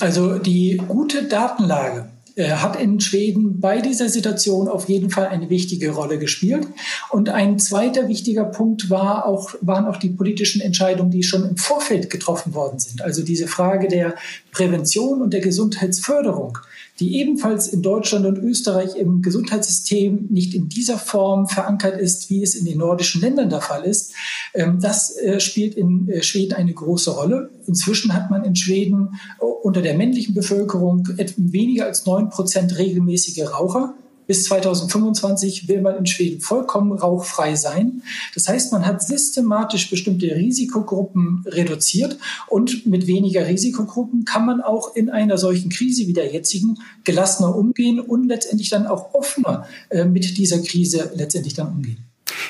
Also 0.00 0.38
die 0.38 0.80
gute 0.88 1.24
Datenlage 1.24 2.08
äh, 2.36 2.50
hat 2.50 2.80
in 2.80 3.00
Schweden 3.00 3.60
bei 3.60 3.80
dieser 3.80 4.08
Situation 4.08 4.68
auf 4.68 4.88
jeden 4.88 5.10
Fall 5.10 5.28
eine 5.28 5.48
wichtige 5.48 5.90
Rolle 5.90 6.18
gespielt. 6.18 6.66
Und 7.10 7.30
ein 7.30 7.58
zweiter 7.58 8.08
wichtiger 8.08 8.44
Punkt 8.44 8.90
war 8.90 9.26
auch, 9.26 9.54
waren 9.62 9.86
auch 9.86 9.96
die 9.96 10.10
politischen 10.10 10.60
Entscheidungen, 10.60 11.10
die 11.10 11.22
schon 11.22 11.48
im 11.48 11.56
Vorfeld 11.56 12.10
getroffen 12.10 12.52
worden 12.52 12.78
sind. 12.78 13.00
Also 13.00 13.22
diese 13.22 13.46
Frage 13.46 13.88
der 13.88 14.16
Prävention 14.52 15.22
und 15.22 15.32
der 15.32 15.40
Gesundheitsförderung 15.40 16.58
die 17.00 17.18
ebenfalls 17.18 17.68
in 17.68 17.82
Deutschland 17.82 18.24
und 18.26 18.38
Österreich 18.38 18.96
im 18.96 19.20
Gesundheitssystem 19.20 20.26
nicht 20.30 20.54
in 20.54 20.68
dieser 20.68 20.98
Form 20.98 21.46
verankert 21.46 22.00
ist, 22.00 22.30
wie 22.30 22.42
es 22.42 22.54
in 22.54 22.64
den 22.64 22.78
nordischen 22.78 23.20
Ländern 23.20 23.50
der 23.50 23.60
Fall 23.60 23.84
ist. 23.84 24.12
Ähm, 24.54 24.78
das 24.80 25.16
äh, 25.16 25.40
spielt 25.40 25.74
in 25.74 26.08
äh, 26.08 26.22
Schweden 26.22 26.54
eine 26.54 26.72
große 26.72 27.10
Rolle. 27.10 27.50
Inzwischen 27.66 28.14
hat 28.14 28.30
man 28.30 28.44
in 28.44 28.56
Schweden 28.56 29.18
äh, 29.40 29.44
unter 29.44 29.82
der 29.82 29.94
männlichen 29.94 30.34
Bevölkerung 30.34 31.06
weniger 31.36 31.86
als 31.86 32.06
neun 32.06 32.30
Prozent 32.30 32.78
regelmäßige 32.78 33.50
Raucher. 33.52 33.94
Bis 34.26 34.44
2025 34.44 35.68
will 35.68 35.80
man 35.80 35.96
in 35.96 36.06
Schweden 36.06 36.40
vollkommen 36.40 36.92
rauchfrei 36.92 37.54
sein. 37.54 38.02
Das 38.34 38.48
heißt, 38.48 38.72
man 38.72 38.84
hat 38.86 39.02
systematisch 39.02 39.90
bestimmte 39.90 40.26
Risikogruppen 40.34 41.44
reduziert 41.46 42.18
und 42.48 42.86
mit 42.86 43.06
weniger 43.06 43.46
Risikogruppen 43.46 44.24
kann 44.24 44.46
man 44.46 44.60
auch 44.60 44.94
in 44.96 45.10
einer 45.10 45.38
solchen 45.38 45.70
Krise 45.70 46.06
wie 46.06 46.12
der 46.12 46.32
jetzigen 46.32 46.78
gelassener 47.04 47.54
umgehen 47.54 48.00
und 48.00 48.26
letztendlich 48.26 48.70
dann 48.70 48.86
auch 48.86 49.14
offener 49.14 49.66
äh, 49.90 50.04
mit 50.04 50.36
dieser 50.38 50.58
Krise 50.60 51.10
letztendlich 51.14 51.54
dann 51.54 51.68
umgehen. 51.68 52.05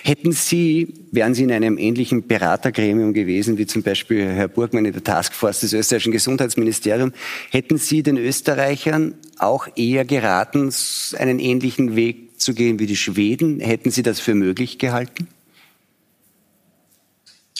Hätten 0.06 0.30
Sie, 0.30 0.94
wären 1.10 1.34
Sie 1.34 1.42
in 1.42 1.50
einem 1.50 1.78
ähnlichen 1.78 2.28
Beratergremium 2.28 3.12
gewesen, 3.12 3.58
wie 3.58 3.66
zum 3.66 3.82
Beispiel 3.82 4.24
Herr 4.24 4.46
Burgmann 4.46 4.84
in 4.84 4.92
der 4.92 5.02
Taskforce 5.02 5.62
des 5.62 5.72
österreichischen 5.72 6.12
Gesundheitsministeriums, 6.12 7.12
hätten 7.50 7.76
Sie 7.76 8.04
den 8.04 8.16
Österreichern 8.16 9.14
auch 9.36 9.66
eher 9.74 10.04
geraten, 10.04 10.72
einen 11.18 11.40
ähnlichen 11.40 11.96
Weg 11.96 12.40
zu 12.40 12.54
gehen 12.54 12.78
wie 12.78 12.86
die 12.86 12.94
Schweden? 12.94 13.58
Hätten 13.58 13.90
Sie 13.90 14.04
das 14.04 14.20
für 14.20 14.36
möglich 14.36 14.78
gehalten? 14.78 15.26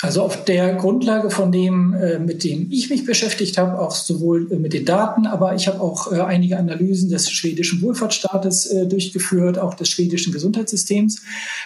Also 0.03 0.23
auf 0.23 0.45
der 0.45 0.75
Grundlage 0.75 1.31
von 1.31 1.51
dem, 1.51 1.95
äh, 1.95 2.19
mit 2.19 2.45
dem 2.45 2.71
ich 2.71 2.91
mich 2.91 3.07
beschäftigt 3.07 3.57
habe, 3.57 3.79
auch 3.79 3.93
sowohl 3.93 4.53
äh, 4.53 4.57
mit 4.57 4.75
den 4.75 4.85
Daten, 4.85 5.27
aber 5.27 5.55
ich 5.55 5.69
habe 5.69 5.81
auch 5.81 6.13
äh, 6.13 6.21
einige 6.21 6.59
Analysen 6.59 7.09
des 7.09 7.31
schwedischen 7.31 7.81
Wohlfahrtsstaates 7.81 8.75
durchgeführt, 8.89 9.59
auch 9.59 9.73
des 9.75 9.89
schwedischen 9.89 10.33
Gesundheitssystems, 10.33 11.23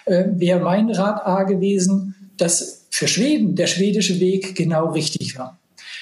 wäre 0.07 0.61
mein 0.61 0.91
Rat 0.91 1.27
A 1.27 1.43
gewesen, 1.43 2.15
dass 2.37 2.87
für 2.91 3.09
Schweden 3.09 3.55
der 3.57 3.67
schwedische 3.67 4.21
Weg 4.21 4.55
genau 4.55 4.91
richtig 4.93 5.39
war. 5.39 5.60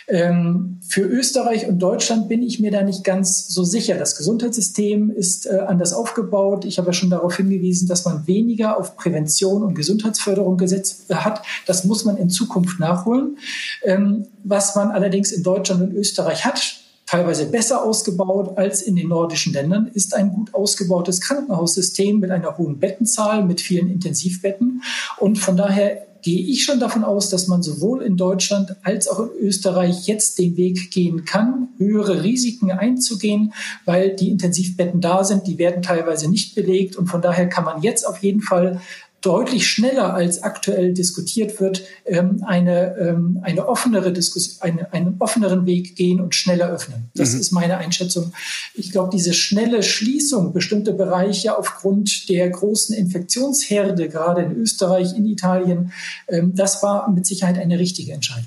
Ähm, 0.09 0.81
für 0.89 1.03
Österreich 1.03 1.69
und 1.69 1.81
Deutschland 1.81 2.29
bin 2.29 2.43
ich 2.43 2.61
mir 2.61 2.71
da 2.71 2.83
nicht 2.83 3.05
ganz 3.05 3.49
so 3.49 3.63
sicher. 3.63 3.99
Das 3.99 4.17
Gesundheitssystem 4.17 5.11
ist 5.11 5.47
äh, 5.47 5.59
anders 5.67 5.93
aufgebaut. 5.93 6.65
Ich 6.65 6.79
habe 6.79 6.89
ja 6.89 6.93
schon 6.95 7.11
darauf 7.11 7.37
hingewiesen, 7.37 7.89
dass 7.89 8.07
man 8.07 8.27
weniger 8.27 8.79
auf 8.79 8.97
Prävention 8.97 9.63
und 9.63 9.75
Gesundheitsförderung 9.75 10.57
gesetzt 10.57 11.11
äh, 11.11 11.15
hat. 11.15 11.43
Das 11.67 11.85
muss 11.85 12.07
man 12.07 12.17
in 12.17 12.31
Zukunft 12.31 12.81
nachholen. 12.81 13.37
Ähm, 13.83 14.27
was 14.45 14.75
man 14.77 14.91
allerdings 14.91 15.31
in 15.31 15.43
Deutschland 15.43 15.83
und 15.83 15.93
Österreich 15.93 16.47
hat, 16.47 16.81
teilweise 17.09 17.47
besser 17.47 17.83
ausgebaut 17.83 18.59
als 18.59 18.83
in 18.83 18.95
den 18.95 19.09
nordischen 19.09 19.55
Ländern, 19.55 19.91
ist 19.95 20.15
ein 20.15 20.31
gut 20.31 20.53
ausgebautes 20.53 21.23
Krankenhaussystem 21.23 22.21
mit 22.21 22.31
einer 22.31 22.59
hohen 22.59 22.79
Bettenzahl, 22.79 23.45
mit 23.45 23.63
vielen 23.63 23.91
Intensivbetten. 23.91 24.83
Und 25.17 25.39
von 25.39 25.57
daher 25.57 26.07
gehe 26.21 26.41
ich 26.41 26.65
schon 26.65 26.81
davon 26.81 27.05
aus, 27.05 27.31
dass 27.31 27.47
man 27.47 27.63
sowohl 27.63 28.03
in 28.03 28.19
Deutschland 28.19 28.77
als 28.83 29.09
auch 29.09 29.21
in 29.21 29.31
Österreich 29.41 30.07
jetzt 30.07 30.39
den 30.39 30.59
Weg 30.59 30.91
gehen 30.91 31.25
kann, 31.25 31.69
höhere 31.79 32.23
Risiken 32.23 32.73
einzugehen, 32.73 33.55
weil 33.87 34.15
die 34.15 34.31
Intensivbetten 34.31 35.01
da 35.01 35.25
sind, 35.25 35.47
die 35.47 35.57
werden 35.57 35.81
teilweise 35.81 36.31
nicht 36.31 36.55
belegt 36.55 36.97
und 36.97 37.07
von 37.07 37.23
daher 37.23 37.49
kann 37.49 37.65
man 37.65 37.81
jetzt 37.83 38.07
auf 38.07 38.19
jeden 38.19 38.43
Fall 38.43 38.83
deutlich 39.21 39.67
schneller 39.67 40.15
als 40.15 40.43
aktuell 40.43 40.95
diskutiert 40.95 41.61
wird, 41.61 41.83
ähm, 42.07 42.45
eine, 42.47 42.97
ähm, 42.99 43.41
eine 43.43 43.67
offenere 43.67 44.13
Diskussion, 44.13 44.63
eine, 44.63 44.93
einen 44.93 45.17
offeneren 45.19 45.67
Weg 45.67 45.97
gehen 45.97 46.21
und 46.21 46.35
schneller 46.35 46.71
öffnen. 46.71 47.11
Das 47.15 47.35
mhm. 47.35 47.41
ist 47.41 47.53
meine 47.53 47.79
Einschätzung. 47.79 48.33
Ich 48.75 48.93
glaube, 48.93 49.11
diese 49.13 49.35
schnelle 49.35 49.83
Schließung 49.83 50.53
bestimmter 50.53 50.93
Bereiche 50.93 51.59
aufgrund 51.59 52.29
der 52.29 52.49
großen 52.49 52.95
Infektionsherde, 52.95 54.09
gerade 54.09 54.43
in 54.43 54.57
Österreich, 54.57 55.17
in 55.17 55.27
Italien, 55.27 55.93
ähm, 56.29 56.55
das 56.55 56.83
war 56.83 57.11
mit 57.11 57.27
Sicherheit 57.27 57.59
eine 57.59 57.79
richtige 57.79 58.13
Entscheidung. 58.13 58.47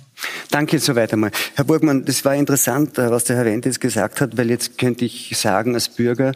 Danke, 0.51 0.79
soweit 0.79 1.11
einmal. 1.11 1.31
Herr 1.55 1.65
Burgmann, 1.65 2.05
das 2.05 2.23
war 2.23 2.35
interessant, 2.35 2.97
äh, 2.97 3.11
was 3.11 3.25
der 3.25 3.35
Herr 3.35 3.45
Wendt 3.45 3.65
jetzt 3.65 3.81
gesagt 3.81 4.21
hat, 4.21 4.37
weil 4.37 4.49
jetzt 4.49 4.77
könnte 4.77 5.03
ich 5.03 5.35
sagen 5.37 5.73
als 5.73 5.89
Bürger, 5.89 6.31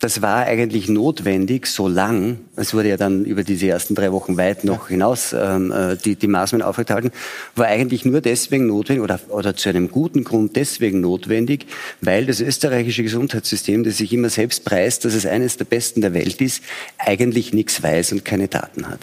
das 0.00 0.22
war 0.22 0.46
eigentlich 0.46 0.88
notwendig, 0.88 1.66
so 1.66 1.88
lang, 1.88 2.38
es 2.54 2.72
wurde 2.72 2.88
ja 2.88 2.96
dann 2.96 3.24
über 3.24 3.42
diese 3.42 3.66
ersten 3.66 3.96
drei 3.96 4.12
Wochen 4.12 4.36
weit 4.36 4.62
noch 4.62 4.88
hinaus 4.88 5.32
ähm, 5.32 5.72
äh, 5.72 5.96
die, 5.96 6.14
die 6.14 6.28
Maßnahmen 6.28 6.64
aufgehalten, 6.64 7.10
war 7.56 7.66
eigentlich 7.66 8.04
nur 8.04 8.20
deswegen 8.20 8.68
notwendig 8.68 9.02
oder, 9.02 9.18
oder 9.28 9.56
zu 9.56 9.68
einem 9.68 9.90
guten 9.90 10.22
Grund 10.22 10.54
deswegen 10.54 11.00
notwendig, 11.00 11.66
weil 12.00 12.26
das 12.26 12.40
österreichische 12.40 13.02
Gesundheitssystem, 13.02 13.82
das 13.82 13.96
sich 13.96 14.12
immer 14.12 14.30
selbst 14.30 14.64
preist, 14.64 15.04
dass 15.04 15.14
es 15.14 15.26
eines 15.26 15.56
der 15.56 15.64
besten 15.64 16.00
der 16.00 16.14
Welt 16.14 16.40
ist, 16.40 16.62
eigentlich 16.98 17.52
nichts 17.52 17.82
weiß 17.82 18.12
und 18.12 18.24
keine 18.24 18.46
Daten 18.46 18.88
hat. 18.88 19.00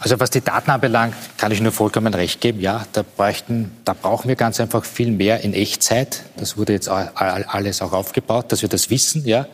Also 0.00 0.18
was 0.18 0.30
die 0.30 0.40
Daten 0.40 0.70
anbelangt, 0.72 1.14
kann 1.38 1.52
ich 1.52 1.60
nur 1.60 1.72
vollkommen 1.72 2.12
recht 2.12 2.40
geben. 2.40 2.60
Ja, 2.60 2.86
da, 2.92 3.04
bräuchten, 3.04 3.70
da 3.84 3.92
brauchen 3.92 4.28
wir 4.28 4.36
ganz 4.36 4.58
einfach 4.58 4.84
viel 4.84 5.12
mehr 5.12 5.42
in 5.42 5.54
Echtzeit. 5.54 6.24
Das 6.36 6.56
wurde 6.56 6.72
jetzt 6.72 6.88
alles 6.88 7.82
auch 7.82 7.92
aufgebaut, 7.92 8.50
dass 8.50 8.62
wir 8.62 8.68
das 8.68 8.90
wissen. 8.90 9.24
Ja. 9.24 9.46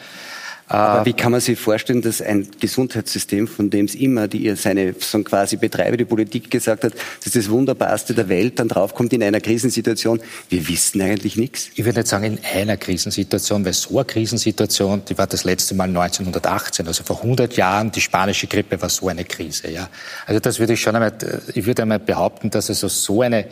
Aber 0.71 1.05
wie 1.05 1.15
kann 1.15 1.33
man 1.33 1.41
sich 1.41 1.59
vorstellen, 1.59 2.01
dass 2.01 2.23
ein 2.23 2.47
Gesundheitssystem, 2.61 3.49
von 3.49 3.71
dem 3.71 3.87
es 3.87 3.97
immer 3.97 4.29
die, 4.29 4.55
seine 4.55 4.95
so 4.97 5.21
quasi 5.25 5.57
Betreiber, 5.57 5.97
die 5.97 6.05
Politik 6.05 6.49
gesagt 6.49 6.85
hat, 6.85 6.93
das 6.95 7.27
ist 7.27 7.35
das 7.35 7.51
Wunderbarste 7.51 8.15
der 8.15 8.29
Welt, 8.29 8.61
dann 8.61 8.69
draufkommt 8.69 9.13
in 9.13 9.21
einer 9.25 9.41
Krisensituation, 9.41 10.21
wir 10.49 10.69
wissen 10.69 11.03
eigentlich 11.03 11.37
nichts? 11.37 11.71
Ich 11.75 11.85
würde 11.85 11.99
nicht 11.99 12.07
sagen 12.07 12.25
in 12.25 12.39
einer 12.55 12.77
Krisensituation, 12.77 13.65
weil 13.65 13.73
so 13.73 13.99
eine 13.99 14.05
Krisensituation, 14.05 15.03
die 15.09 15.19
war 15.19 15.27
das 15.27 15.43
letzte 15.43 15.75
Mal 15.75 15.89
1918, 15.89 16.87
also 16.87 17.03
vor 17.03 17.17
100 17.17 17.57
Jahren, 17.57 17.91
die 17.91 18.01
spanische 18.01 18.47
Grippe 18.47 18.81
war 18.81 18.91
so 18.91 19.09
eine 19.09 19.25
Krise. 19.25 19.73
Ja. 19.73 19.89
Also 20.27 20.39
das 20.39 20.61
würde 20.61 20.75
ich 20.75 20.81
schon 20.81 20.95
einmal, 20.95 21.13
ich 21.53 21.67
würde 21.67 21.83
einmal 21.83 21.99
behaupten, 21.99 22.49
dass 22.49 22.69
also 22.69 22.87
so 22.87 23.23
eine 23.23 23.47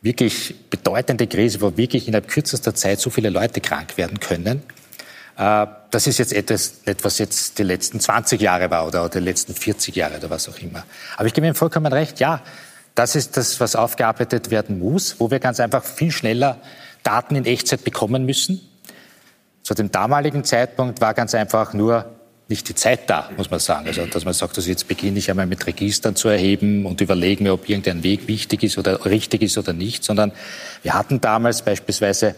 wirklich 0.00 0.54
bedeutende 0.70 1.26
Krise, 1.26 1.60
wo 1.60 1.76
wirklich 1.76 2.08
innerhalb 2.08 2.28
kürzester 2.28 2.74
Zeit 2.74 3.00
so 3.00 3.10
viele 3.10 3.28
Leute 3.28 3.60
krank 3.60 3.98
werden 3.98 4.18
können, 4.18 4.62
das 5.36 6.06
ist 6.06 6.18
jetzt 6.18 6.32
etwas, 6.32 6.74
etwas 6.84 7.18
jetzt 7.18 7.58
die 7.58 7.64
letzten 7.64 7.98
20 7.98 8.40
Jahre 8.40 8.70
war 8.70 8.86
oder, 8.86 9.08
die 9.08 9.18
letzten 9.18 9.54
40 9.54 9.96
Jahre 9.96 10.18
oder 10.18 10.30
was 10.30 10.48
auch 10.48 10.58
immer. 10.58 10.84
Aber 11.16 11.26
ich 11.26 11.34
gebe 11.34 11.46
Ihnen 11.46 11.56
vollkommen 11.56 11.92
recht, 11.92 12.20
ja, 12.20 12.40
das 12.94 13.16
ist 13.16 13.36
das, 13.36 13.58
was 13.58 13.74
aufgearbeitet 13.74 14.50
werden 14.50 14.78
muss, 14.78 15.18
wo 15.18 15.30
wir 15.30 15.40
ganz 15.40 15.58
einfach 15.58 15.82
viel 15.82 16.12
schneller 16.12 16.58
Daten 17.02 17.34
in 17.34 17.44
Echtzeit 17.44 17.82
bekommen 17.82 18.24
müssen. 18.24 18.60
Zu 19.62 19.74
dem 19.74 19.90
damaligen 19.90 20.44
Zeitpunkt 20.44 21.00
war 21.00 21.14
ganz 21.14 21.34
einfach 21.34 21.72
nur 21.72 22.06
nicht 22.48 22.68
die 22.68 22.74
Zeit 22.74 23.08
da, 23.08 23.30
muss 23.36 23.50
man 23.50 23.58
sagen. 23.58 23.86
Also, 23.86 24.04
dass 24.06 24.24
man 24.24 24.34
sagt, 24.34 24.56
also 24.56 24.68
jetzt 24.68 24.86
beginne 24.86 25.18
ich 25.18 25.30
einmal 25.30 25.46
mit 25.46 25.66
Registern 25.66 26.14
zu 26.14 26.28
erheben 26.28 26.84
und 26.84 27.00
überlege 27.00 27.42
mir, 27.42 27.54
ob 27.54 27.68
irgendein 27.68 28.02
Weg 28.02 28.28
wichtig 28.28 28.62
ist 28.62 28.76
oder 28.76 29.04
richtig 29.06 29.42
ist 29.42 29.56
oder 29.56 29.72
nicht, 29.72 30.04
sondern 30.04 30.32
wir 30.82 30.92
hatten 30.92 31.20
damals 31.20 31.62
beispielsweise 31.62 32.34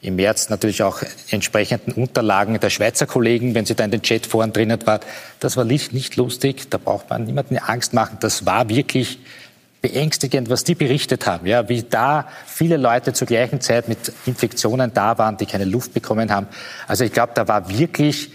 im 0.00 0.16
März 0.16 0.48
natürlich 0.48 0.82
auch 0.82 1.02
entsprechenden 1.30 1.92
Unterlagen 1.92 2.58
der 2.60 2.70
Schweizer 2.70 3.06
Kollegen, 3.06 3.54
wenn 3.54 3.66
sie 3.66 3.74
da 3.74 3.84
in 3.84 3.90
den 3.90 4.02
Chatforen 4.02 4.52
drinnen 4.52 4.86
waren. 4.86 5.00
Das 5.40 5.56
war 5.56 5.64
nicht, 5.64 5.92
nicht 5.92 6.16
lustig, 6.16 6.70
da 6.70 6.78
braucht 6.78 7.10
man 7.10 7.24
niemanden 7.24 7.58
Angst 7.58 7.94
machen. 7.94 8.18
Das 8.20 8.46
war 8.46 8.68
wirklich 8.68 9.18
beängstigend, 9.80 10.50
was 10.50 10.64
die 10.64 10.74
berichtet 10.74 11.26
haben, 11.26 11.46
ja, 11.46 11.68
wie 11.68 11.82
da 11.82 12.28
viele 12.46 12.76
Leute 12.76 13.12
zur 13.12 13.26
gleichen 13.28 13.60
Zeit 13.60 13.88
mit 13.88 14.12
Infektionen 14.26 14.92
da 14.92 15.18
waren, 15.18 15.36
die 15.36 15.46
keine 15.46 15.64
Luft 15.64 15.94
bekommen 15.94 16.30
haben. 16.32 16.48
Also 16.88 17.04
ich 17.04 17.12
glaube, 17.12 17.32
da 17.34 17.46
war 17.46 17.68
wirklich 17.70 18.30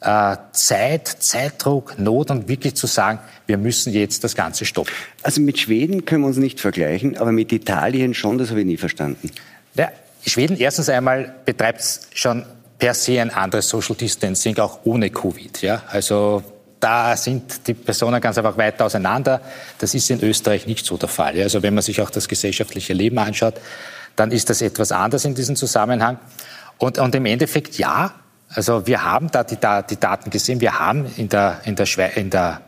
äh, 0.00 0.36
Zeit, 0.52 1.08
Zeitdruck, 1.08 1.98
Not 1.98 2.30
und 2.30 2.48
wirklich 2.48 2.76
zu 2.76 2.86
sagen, 2.86 3.18
wir 3.46 3.58
müssen 3.58 3.92
jetzt 3.92 4.24
das 4.24 4.34
Ganze 4.34 4.64
stoppen. 4.64 4.92
Also 5.22 5.40
mit 5.40 5.58
Schweden 5.58 6.04
können 6.04 6.22
wir 6.22 6.28
uns 6.28 6.38
nicht 6.38 6.60
vergleichen, 6.60 7.16
aber 7.16 7.32
mit 7.32 7.52
Italien 7.52 8.14
schon, 8.14 8.38
das 8.38 8.50
habe 8.50 8.60
ich 8.60 8.66
nie 8.66 8.76
verstanden. 8.76 9.30
Ja, 9.74 9.90
Schweden 10.26 10.56
erstens 10.56 10.88
einmal 10.88 11.34
betreibt 11.44 11.82
schon 12.14 12.44
per 12.78 12.94
se 12.94 13.20
ein 13.20 13.30
anderes 13.30 13.68
Social 13.68 13.96
Distancing, 13.96 14.58
auch 14.58 14.80
ohne 14.84 15.10
Covid. 15.10 15.62
Ja? 15.62 15.82
Also 15.88 16.42
da 16.80 17.16
sind 17.16 17.66
die 17.66 17.74
Personen 17.74 18.20
ganz 18.20 18.36
einfach 18.36 18.56
weiter 18.56 18.84
auseinander. 18.84 19.40
Das 19.78 19.94
ist 19.94 20.10
in 20.10 20.22
Österreich 20.22 20.66
nicht 20.66 20.84
so 20.84 20.96
der 20.96 21.08
Fall. 21.08 21.36
Ja? 21.36 21.44
Also 21.44 21.62
wenn 21.62 21.74
man 21.74 21.82
sich 21.82 22.00
auch 22.00 22.10
das 22.10 22.28
gesellschaftliche 22.28 22.92
Leben 22.92 23.18
anschaut, 23.18 23.54
dann 24.16 24.30
ist 24.32 24.50
das 24.50 24.62
etwas 24.62 24.92
anders 24.92 25.24
in 25.24 25.34
diesem 25.34 25.56
Zusammenhang. 25.56 26.18
Und, 26.78 26.98
und 26.98 27.14
im 27.14 27.26
Endeffekt, 27.26 27.78
ja, 27.78 28.14
also 28.48 28.86
wir 28.86 29.04
haben 29.04 29.30
da 29.30 29.44
die, 29.44 29.58
die 29.90 30.00
Daten 30.00 30.30
gesehen. 30.30 30.60
Wir 30.60 30.78
haben 30.78 31.06
in, 31.16 31.28
der, 31.28 31.60
in, 31.64 31.76
der 31.76 31.86
Schwe 31.86 32.10
in, 32.14 32.30
der, 32.30 32.60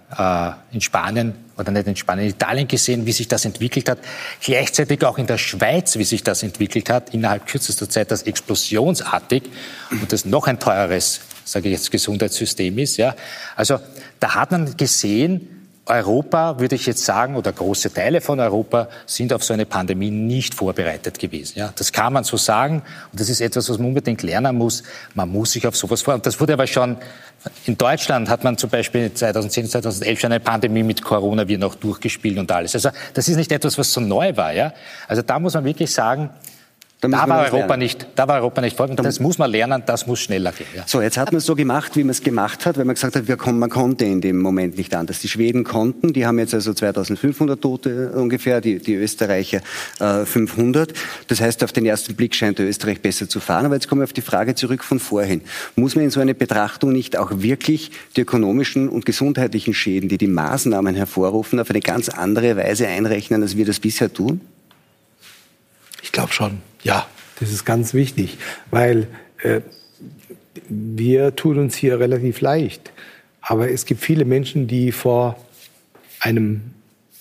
in 0.72 0.80
Spanien 0.80 1.34
oder 1.58 1.70
nicht 1.70 1.86
in 1.86 1.96
Spanien, 1.96 2.26
in 2.26 2.30
Italien 2.30 2.66
gesehen, 2.66 3.04
wie 3.04 3.12
sich 3.12 3.28
das 3.28 3.44
entwickelt 3.44 3.88
hat. 3.90 3.98
Gleichzeitig 4.40 5.04
auch 5.04 5.18
in 5.18 5.26
der 5.26 5.36
Schweiz, 5.36 5.98
wie 5.98 6.04
sich 6.04 6.22
das 6.22 6.42
entwickelt 6.42 6.88
hat. 6.88 7.12
Innerhalb 7.12 7.46
kürzester 7.46 7.90
Zeit 7.90 8.10
das 8.10 8.22
explosionsartig 8.22 9.42
und 9.90 10.10
das 10.10 10.24
noch 10.24 10.46
ein 10.46 10.58
teures, 10.58 11.20
sage 11.44 11.68
ich 11.68 11.72
jetzt, 11.74 11.90
Gesundheitssystem 11.90 12.78
ist. 12.78 12.96
Ja. 12.96 13.14
Also 13.54 13.80
da 14.18 14.34
hat 14.34 14.50
man 14.50 14.76
gesehen, 14.78 15.57
Europa, 15.88 16.58
würde 16.58 16.74
ich 16.74 16.86
jetzt 16.86 17.04
sagen, 17.04 17.36
oder 17.36 17.52
große 17.52 17.92
Teile 17.92 18.20
von 18.20 18.40
Europa 18.40 18.88
sind 19.06 19.32
auf 19.32 19.42
so 19.44 19.54
eine 19.54 19.66
Pandemie 19.66 20.10
nicht 20.10 20.54
vorbereitet 20.54 21.18
gewesen. 21.18 21.58
Ja, 21.58 21.72
das 21.74 21.92
kann 21.92 22.12
man 22.12 22.24
so 22.24 22.36
sagen. 22.36 22.82
Und 23.12 23.20
das 23.20 23.28
ist 23.28 23.40
etwas, 23.40 23.68
was 23.68 23.78
man 23.78 23.88
unbedingt 23.88 24.22
lernen 24.22 24.56
muss. 24.56 24.82
Man 25.14 25.28
muss 25.28 25.52
sich 25.52 25.66
auf 25.66 25.76
sowas 25.76 26.02
vor. 26.02 26.14
Und 26.14 26.26
das 26.26 26.40
wurde 26.40 26.52
aber 26.52 26.66
schon 26.66 26.96
in 27.66 27.78
Deutschland 27.78 28.28
hat 28.28 28.42
man 28.42 28.58
zum 28.58 28.68
Beispiel 28.68 29.12
2010, 29.12 29.68
2011 29.68 30.20
schon 30.20 30.32
eine 30.32 30.40
Pandemie 30.40 30.82
mit 30.82 31.02
Coronavirus 31.02 31.60
noch 31.60 31.74
durchgespielt 31.76 32.36
und 32.38 32.50
alles. 32.50 32.74
Also 32.74 32.90
das 33.14 33.28
ist 33.28 33.36
nicht 33.36 33.52
etwas, 33.52 33.78
was 33.78 33.92
so 33.92 34.00
neu 34.00 34.36
war. 34.36 34.52
Ja? 34.52 34.72
Also 35.06 35.22
da 35.22 35.38
muss 35.38 35.54
man 35.54 35.64
wirklich 35.64 35.92
sagen, 35.92 36.30
da, 37.00 37.06
da 37.06 37.28
war 37.28 37.52
Europa 37.52 37.76
nicht, 37.76 38.08
da 38.16 38.26
war 38.26 38.36
Europa 38.38 38.60
nicht 38.60 38.76
vor. 38.76 38.88
Das 38.88 39.20
muss 39.20 39.38
man 39.38 39.48
lernen, 39.52 39.84
das 39.86 40.08
muss 40.08 40.18
schneller 40.18 40.50
gehen. 40.50 40.66
Ja. 40.74 40.82
So, 40.84 41.00
jetzt 41.00 41.16
hat 41.16 41.30
man 41.30 41.38
es 41.38 41.46
so 41.46 41.54
gemacht, 41.54 41.94
wie 41.94 42.02
man 42.02 42.10
es 42.10 42.22
gemacht 42.22 42.66
hat, 42.66 42.76
weil 42.76 42.84
man 42.84 42.94
gesagt 42.94 43.14
hat, 43.14 43.28
wir 43.28 43.36
kommen, 43.36 43.60
man 43.60 43.70
konnte 43.70 44.04
in 44.04 44.20
dem 44.20 44.40
Moment 44.40 44.76
nicht 44.76 44.92
anders. 44.96 45.20
Die 45.20 45.28
Schweden 45.28 45.62
konnten, 45.62 46.12
die 46.12 46.26
haben 46.26 46.40
jetzt 46.40 46.54
also 46.54 46.74
2500 46.74 47.62
Tote 47.62 48.10
ungefähr, 48.16 48.60
die, 48.60 48.80
die 48.80 48.94
Österreicher 48.94 49.60
äh, 50.00 50.24
500. 50.24 50.92
Das 51.28 51.40
heißt, 51.40 51.62
auf 51.62 51.70
den 51.70 51.86
ersten 51.86 52.16
Blick 52.16 52.34
scheint 52.34 52.58
Österreich 52.58 53.00
besser 53.00 53.28
zu 53.28 53.38
fahren. 53.38 53.66
Aber 53.66 53.76
jetzt 53.76 53.86
kommen 53.86 54.00
wir 54.00 54.04
auf 54.04 54.12
die 54.12 54.20
Frage 54.20 54.56
zurück 54.56 54.82
von 54.82 54.98
vorhin. 54.98 55.42
Muss 55.76 55.94
man 55.94 56.02
in 56.04 56.10
so 56.10 56.18
eine 56.18 56.34
Betrachtung 56.34 56.90
nicht 56.90 57.16
auch 57.16 57.30
wirklich 57.36 57.92
die 58.16 58.22
ökonomischen 58.22 58.88
und 58.88 59.06
gesundheitlichen 59.06 59.72
Schäden, 59.72 60.08
die 60.08 60.18
die 60.18 60.26
Maßnahmen 60.26 60.96
hervorrufen, 60.96 61.60
auf 61.60 61.70
eine 61.70 61.80
ganz 61.80 62.08
andere 62.08 62.56
Weise 62.56 62.88
einrechnen, 62.88 63.40
als 63.40 63.56
wir 63.56 63.66
das 63.66 63.78
bisher 63.78 64.12
tun? 64.12 64.40
Ich 66.02 66.10
glaube 66.10 66.32
schon. 66.32 66.60
Ja, 66.88 67.06
das 67.38 67.52
ist 67.52 67.66
ganz 67.66 67.92
wichtig, 67.92 68.38
weil 68.70 69.08
äh, 69.42 69.60
wir 70.70 71.36
tun 71.36 71.58
uns 71.58 71.76
hier 71.76 72.00
relativ 72.00 72.40
leicht. 72.40 72.92
Aber 73.42 73.70
es 73.70 73.84
gibt 73.84 74.00
viele 74.00 74.24
Menschen, 74.24 74.68
die 74.68 74.90
vor 74.90 75.36
einem 76.20 76.62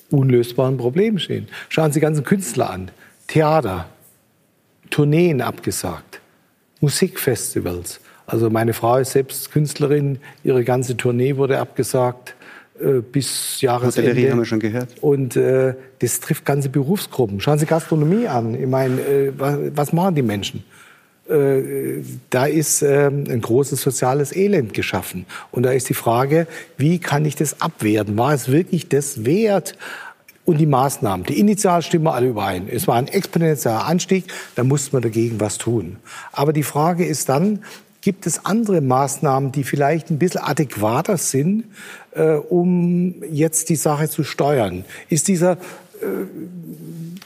unlösbaren 0.09 0.77
Problem 0.77 1.19
stehen. 1.19 1.49
Schauen 1.67 1.91
Sie 1.91 1.99
ganzen 1.99 2.23
Künstler 2.23 2.69
an. 2.69 2.91
Theater, 3.27 3.89
Tourneen 4.89 5.41
abgesagt, 5.41 6.21
Musikfestivals. 6.79 7.99
Also 8.25 8.49
meine 8.49 8.73
Frau 8.73 8.99
ist 8.99 9.11
selbst 9.11 9.51
Künstlerin, 9.51 10.19
ihre 10.45 10.63
ganze 10.63 10.95
Tournee 10.95 11.35
wurde 11.35 11.59
abgesagt. 11.59 12.35
Äh, 12.79 13.01
bis 13.01 13.61
Jahresende. 13.61 14.09
Hotellerie 14.09 14.31
haben 14.31 14.39
wir 14.39 14.45
schon 14.45 14.59
gehört. 14.59 14.89
Und 15.01 15.35
äh, 15.35 15.73
das 15.99 16.19
trifft 16.19 16.45
ganze 16.45 16.69
Berufsgruppen. 16.69 17.39
Schauen 17.39 17.57
Sie 17.57 17.65
Gastronomie 17.65 18.27
an. 18.27 18.53
Ich 18.53 18.67
meine, 18.67 19.01
äh, 19.01 19.31
was, 19.37 19.57
was, 19.73 19.93
machen 19.93 20.15
die 20.15 20.21
Menschen? 20.21 20.63
Äh, 21.27 22.03
da 22.29 22.45
ist 22.45 22.83
äh, 22.83 23.07
ein 23.07 23.41
großes 23.41 23.81
soziales 23.81 24.35
Elend 24.35 24.73
geschaffen. 24.73 25.25
Und 25.51 25.63
da 25.63 25.71
ist 25.71 25.89
die 25.89 25.95
Frage, 25.95 26.47
wie 26.77 26.99
kann 26.99 27.25
ich 27.25 27.35
das 27.35 27.61
abwerten? 27.61 28.17
War 28.17 28.33
es 28.33 28.51
wirklich 28.51 28.89
das 28.89 29.25
wert? 29.25 29.75
Und 30.45 30.59
die 30.59 30.65
Maßnahmen, 30.65 31.25
die 31.25 31.39
initial 31.39 31.81
stimmen 31.81 32.07
alle 32.07 32.27
überein. 32.27 32.69
Es 32.71 32.87
war 32.87 32.95
ein 32.95 33.09
exponentieller 33.09 33.85
Anstieg, 33.85 34.25
da 34.55 34.63
musste 34.63 34.95
man 34.95 35.01
dagegen 35.01 35.41
was 35.41 35.57
tun. 35.57 35.97
Aber 36.31 36.53
die 36.53 36.63
Frage 36.63 37.05
ist 37.05 37.27
dann, 37.27 37.59
Gibt 38.07 38.25
es 38.25 38.45
andere 38.45 38.79
Maßnahmen, 38.79 39.51
die 39.51 39.65
vielleicht 39.65 40.11
ein 40.11 40.17
bisschen 40.17 40.41
adäquater 40.41 41.17
sind, 41.17 41.65
um 42.49 43.15
jetzt 43.31 43.69
die 43.69 43.75
Sache 43.75 44.09
zu 44.09 44.23
steuern? 44.23 44.85
Ist 45.09 45.27
dieser 45.27 45.53
äh, 45.53 45.57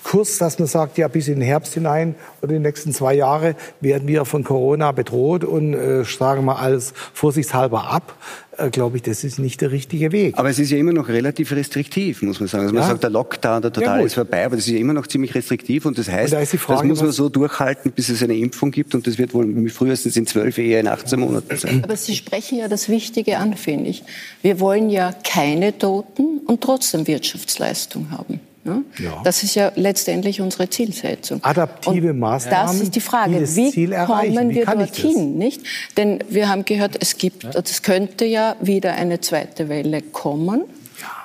Kurs, 0.04 0.40
dass 0.40 0.60
man 0.60 0.68
sagt, 0.68 0.98
ja, 0.98 1.08
bis 1.08 1.28
in 1.28 1.36
den 1.36 1.44
Herbst 1.44 1.74
hinein 1.74 2.16
oder 2.42 2.54
die 2.54 2.60
nächsten 2.60 2.92
zwei 2.92 3.14
Jahre 3.14 3.56
werden 3.80 4.08
wir 4.08 4.26
von 4.26 4.44
Corona 4.44 4.92
bedroht 4.92 5.44
und 5.44 5.74
äh, 5.74 6.06
schlagen 6.06 6.44
wir 6.46 6.60
alles 6.60 6.94
vorsichtshalber 7.14 7.90
ab, 7.90 8.16
äh, 8.58 8.70
glaube 8.72 8.98
ich, 8.98 9.04
das 9.04 9.24
ist 9.24 9.40
nicht 9.40 9.62
der 9.62 9.72
richtige 9.72 10.12
Weg. 10.12 10.38
Aber 10.38 10.50
es 10.50 10.60
ist 10.60 10.72
ja 10.72 10.78
immer 10.78 10.92
noch 10.92 11.08
relativ 11.08 11.52
restriktiv, 11.52 12.24
muss 12.24 12.40
man 12.40 12.50
sagen. 12.50 12.64
Also 12.64 12.76
man 12.76 12.84
sagt, 12.84 13.04
der 13.04 13.10
Lockdown, 13.10 13.62
der 13.62 13.72
total 13.72 14.00
ja, 14.00 14.06
ist 14.06 14.16
vorbei, 14.16 14.46
aber 14.46 14.56
das 14.56 14.66
ist 14.66 14.74
ja 14.74 14.80
immer 14.80 14.94
noch 14.94 15.08
ziemlich 15.08 15.36
restriktiv 15.36 15.86
und 15.86 15.98
das 15.98 16.10
heißt, 16.10 16.34
und 16.34 16.42
da 16.42 16.46
Frage, 16.46 16.80
das 16.80 16.88
muss 16.88 17.02
man 17.02 17.12
so 17.12 17.30
durchhalten, 17.30 17.92
bis 17.92 18.10
es 18.10 18.24
eine 18.24 18.36
Impfung 18.36 18.72
gibt 18.72 18.96
und 18.96 19.06
das 19.06 19.18
wird 19.18 19.34
wohl 19.34 19.70
frühestens 19.70 20.18
in 20.18 20.26
zwölf, 20.26 20.58
eher 20.58 20.80
in 20.80 20.88
18 20.88 21.20
Monaten 21.20 21.56
sein. 21.56 21.84
Aber 21.84 21.96
Sie 21.96 22.16
sprechen 22.16 22.58
ja 22.58 22.68
das 22.68 22.90
Wichtige 22.90 23.38
an, 23.38 23.54
finde 23.56 23.92
ich. 23.92 24.04
Wir 24.42 24.60
wollen 24.60 24.90
ja 24.90 25.14
keine 25.24 25.78
Toten 25.78 26.40
und 26.48 26.62
trotzdem 26.62 27.08
Wirtschaftsleistung 27.08 28.12
haben. 28.12 28.40
Ne? 28.64 28.84
Ja. 29.00 29.22
Das 29.24 29.42
ist 29.44 29.56
ja 29.56 29.72
letztendlich 29.76 30.40
unsere 30.40 30.70
Zielsetzung. 30.70 31.44
Adaptive 31.44 32.14
Maßnahmen. 32.14 32.68
Das 32.68 32.82
ist 32.82 32.96
die 32.96 33.02
Frage, 33.02 33.42
wie 33.56 33.72
Ziel 33.72 33.96
kommen 34.06 34.50
wie 34.50 34.56
wir 34.56 34.66
dorthin, 34.66 35.38
nicht? 35.38 35.62
Denn 35.98 36.24
wir 36.30 36.48
haben 36.48 36.66
gehört, 36.66 36.96
es 37.00 37.18
gibt, 37.18 37.44
es 37.44 37.82
könnte 37.82 38.26
ja 38.26 38.56
wieder 38.62 38.94
eine 38.94 39.20
zweite 39.20 39.68
Welle 39.68 40.02
kommen 40.02 40.64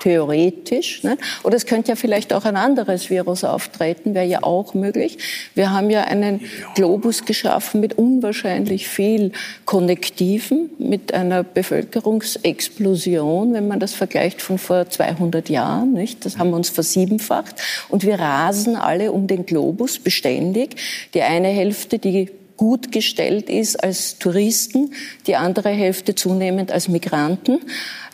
theoretisch. 0.01 1.03
Ne? 1.03 1.19
Oder 1.43 1.57
es 1.57 1.67
könnte 1.67 1.91
ja 1.91 1.97
vielleicht 1.97 2.33
auch 2.33 2.45
ein 2.45 2.57
anderes 2.57 3.11
Virus 3.11 3.45
auftreten, 3.45 4.15
wäre 4.15 4.27
ja 4.27 4.43
auch 4.43 4.75
möglich. 4.75 5.19
Wir 5.55 5.73
haben 5.73 5.91
ja 5.91 6.03
einen 6.03 6.41
Globus 6.75 7.25
geschaffen 7.25 7.81
mit 7.81 7.99
unwahrscheinlich 7.99 8.89
viel 8.89 9.33
Konnektiven, 9.65 10.71
mit 10.79 11.15
einer 11.15 11.43
Bevölkerungsexplosion, 11.43 13.55
wenn 13.55 13.69
man 13.69 13.81
das 13.81 13.95
vergleicht 13.95 14.43
von 14.43 14.59
vor 14.59 14.89
200 14.89 15.49
Jahren. 15.49 15.93
Nicht? 15.93 16.25
Das 16.25 16.39
haben 16.39 16.51
wir 16.51 16.57
uns 16.57 16.69
versiebenfacht. 16.69 17.57
Und 17.89 18.05
wir 18.05 18.19
rasen 18.19 18.77
alle 18.77 19.13
um 19.13 19.27
den 19.27 19.47
Globus 19.47 19.99
beständig. 19.99 20.77
Die 21.15 21.23
eine 21.23 21.49
Hälfte, 21.49 21.99
die 21.99 22.31
gut 22.57 22.93
gestellt 22.93 23.51
ist 23.51 23.83
als 23.83 24.19
Touristen, 24.19 24.93
die 25.27 25.37
andere 25.37 25.71
Hälfte 25.71 26.15
zunehmend 26.15 26.73
als 26.73 26.89
Migranten 26.89 27.61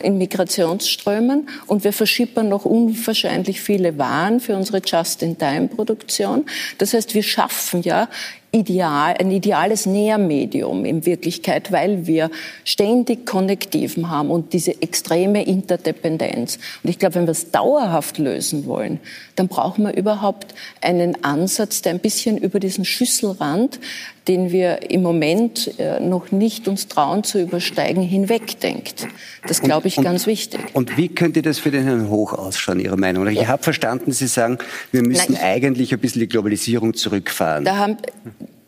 in 0.03 0.17
Migrationsströmen. 0.17 1.49
Und 1.67 1.83
wir 1.83 1.93
verschippern 1.93 2.49
noch 2.49 2.65
unwahrscheinlich 2.65 3.61
viele 3.61 3.97
Waren 3.97 4.39
für 4.39 4.55
unsere 4.55 4.81
Just-in-Time-Produktion. 4.85 6.45
Das 6.77 6.93
heißt, 6.93 7.13
wir 7.13 7.23
schaffen 7.23 7.81
ja 7.81 8.09
ideal, 8.53 9.15
ein 9.19 9.31
ideales 9.31 9.87
Nährmedium 9.87 10.85
in 10.85 11.07
Wirklichkeit, 11.07 11.71
weil 11.71 12.05
wir 12.05 12.29
ständig 12.63 13.25
Konnektiven 13.25 14.09
haben 14.11 14.29
und 14.29 14.53
diese 14.53 14.79
extreme 14.81 15.43
Interdependenz. 15.43 16.59
Und 16.83 16.89
ich 16.91 16.99
glaube, 16.99 17.15
wenn 17.15 17.25
wir 17.25 17.31
es 17.31 17.49
dauerhaft 17.49 18.19
lösen 18.19 18.67
wollen, 18.67 18.99
dann 19.35 19.47
brauchen 19.47 19.85
wir 19.85 19.95
überhaupt 19.95 20.53
einen 20.81 21.23
Ansatz, 21.23 21.81
der 21.81 21.93
ein 21.93 21.99
bisschen 21.99 22.37
über 22.37 22.59
diesen 22.59 22.85
Schüsselrand, 22.85 23.79
den 24.27 24.51
wir 24.51 24.89
im 24.91 25.01
Moment 25.01 25.79
äh, 25.79 25.99
noch 25.99 26.31
nicht 26.31 26.67
uns 26.67 26.87
trauen 26.87 27.23
zu 27.23 27.41
übersteigen, 27.41 28.03
hinwegdenkt. 28.03 29.07
Das 29.47 29.61
glaube 29.61 29.87
ich 29.87 29.92
und, 29.97 30.03
ganz 30.03 30.27
wichtig. 30.27 30.59
Und 30.73 30.97
wie 30.97 31.09
könnte 31.09 31.41
das 31.41 31.59
für 31.59 31.71
den 31.71 31.83
Herrn 31.83 32.09
Hoch 32.09 32.33
ausschauen, 32.33 32.79
Ihrer 32.79 32.97
Meinung 32.97 33.25
nach? 33.25 33.31
Ich 33.31 33.41
ja. 33.41 33.47
habe 33.47 33.63
verstanden, 33.63 34.11
Sie 34.11 34.27
sagen, 34.27 34.57
wir 34.91 35.03
müssen 35.03 35.33
Nein, 35.33 35.43
eigentlich 35.43 35.93
ein 35.93 35.99
bisschen 35.99 36.21
die 36.21 36.27
Globalisierung 36.27 36.93
zurückfahren. 36.93 37.65
Da 37.65 37.77
haben, 37.77 37.97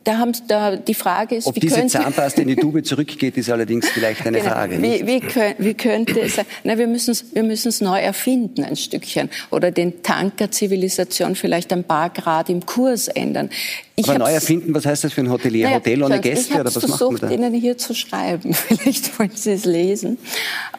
da 0.06 0.20
haben, 0.20 0.32
da, 0.48 0.76
die 0.76 0.94
Frage 0.94 1.36
ist, 1.36 1.48
Ob 1.48 1.56
wie 1.56 1.60
diese 1.60 1.76
könnte, 1.76 1.98
Zahnpasta 1.98 2.42
in 2.42 2.48
die 2.48 2.56
Tube 2.56 2.86
zurückgeht, 2.86 3.36
ist 3.38 3.50
allerdings 3.50 3.90
vielleicht 3.90 4.26
eine 4.26 4.38
genau. 4.40 4.52
Frage. 4.52 4.82
Wie, 4.82 5.06
wie, 5.06 5.22
wie, 5.58 5.74
könnte 5.74 6.22
es 6.22 6.36
sein? 6.36 6.46
Na, 6.64 6.78
wir 6.78 6.88
müssen 6.88 7.12
es 7.12 7.26
wir 7.34 7.44
müssen's 7.44 7.82
neu 7.82 8.00
erfinden, 8.00 8.64
ein 8.64 8.76
Stückchen. 8.76 9.30
Oder 9.50 9.72
den 9.72 10.04
Tanker-Zivilisation 10.04 11.36
vielleicht 11.36 11.74
ein 11.74 11.84
paar 11.84 12.12
Grad 12.12 12.50
im 12.50 12.66
Kurs 12.66 13.08
ändern. 13.08 13.50
Ich 13.98 14.08
Aber 14.10 14.20
neu 14.20 14.32
erfinden, 14.32 14.76
was 14.76 14.86
heißt 14.86 15.06
das 15.06 15.14
für 15.14 15.22
ein 15.22 15.32
Hotelier? 15.32 15.66
Naja, 15.66 15.78
Hotel 15.78 16.04
ohne 16.04 16.20
Gäste? 16.20 16.54
Ich 16.54 16.60
habe 16.60 16.70
versucht, 16.70 17.24
Ihnen 17.24 17.54
hier 17.54 17.78
zu 17.78 17.96
schreiben. 17.96 18.54
Vielleicht 18.54 19.18
wollen 19.18 19.32
Sie 19.34 19.54
es 19.54 19.66
lesen. 19.66 20.18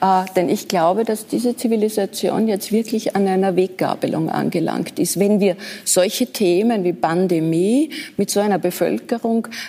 Äh, 0.00 0.24
denn 0.36 0.48
ich 0.48 0.68
glaube, 0.68 1.04
dass 1.04 1.26
diese 1.26 1.56
Zivilisation 1.56 2.46
jetzt 2.46 2.70
wirklich 2.72 3.16
an 3.16 3.26
einer 3.26 3.56
Weggabelung 3.56 4.30
angelangt 4.30 4.98
ist. 4.98 5.18
Wenn 5.18 5.40
wir 5.40 5.56
solche 5.84 6.26
Themen 6.26 6.84
wie 6.84 6.92
Pandemie 6.92 7.90
mit 8.16 8.30
so 8.30 8.40
einer 8.40 8.58
Bevölkerung 8.58 9.15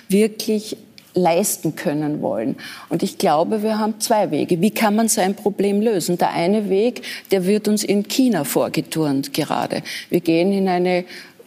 wirklich 0.09 0.77
leisten 1.17 1.75
können 1.75 2.21
wollen. 2.21 2.55
Und 2.89 3.03
ich 3.03 3.17
glaube, 3.17 3.63
wir 3.63 3.79
haben 3.79 3.99
zwei 3.99 4.31
Wege. 4.31 4.61
Wie 4.61 4.71
kann 4.71 4.95
man 4.95 5.09
sein 5.09 5.35
Problem 5.35 5.81
lösen? 5.81 6.17
Der 6.17 6.31
eine 6.31 6.69
Weg, 6.69 7.01
der 7.31 7.45
wird 7.45 7.67
uns 7.67 7.83
in 7.83 8.07
China 8.07 8.45
vorgeturnt 8.45 9.33
gerade. 9.33 9.83
Wir 10.09 10.21
gehen 10.21 10.53
in 10.53 10.69
eine 10.69 11.03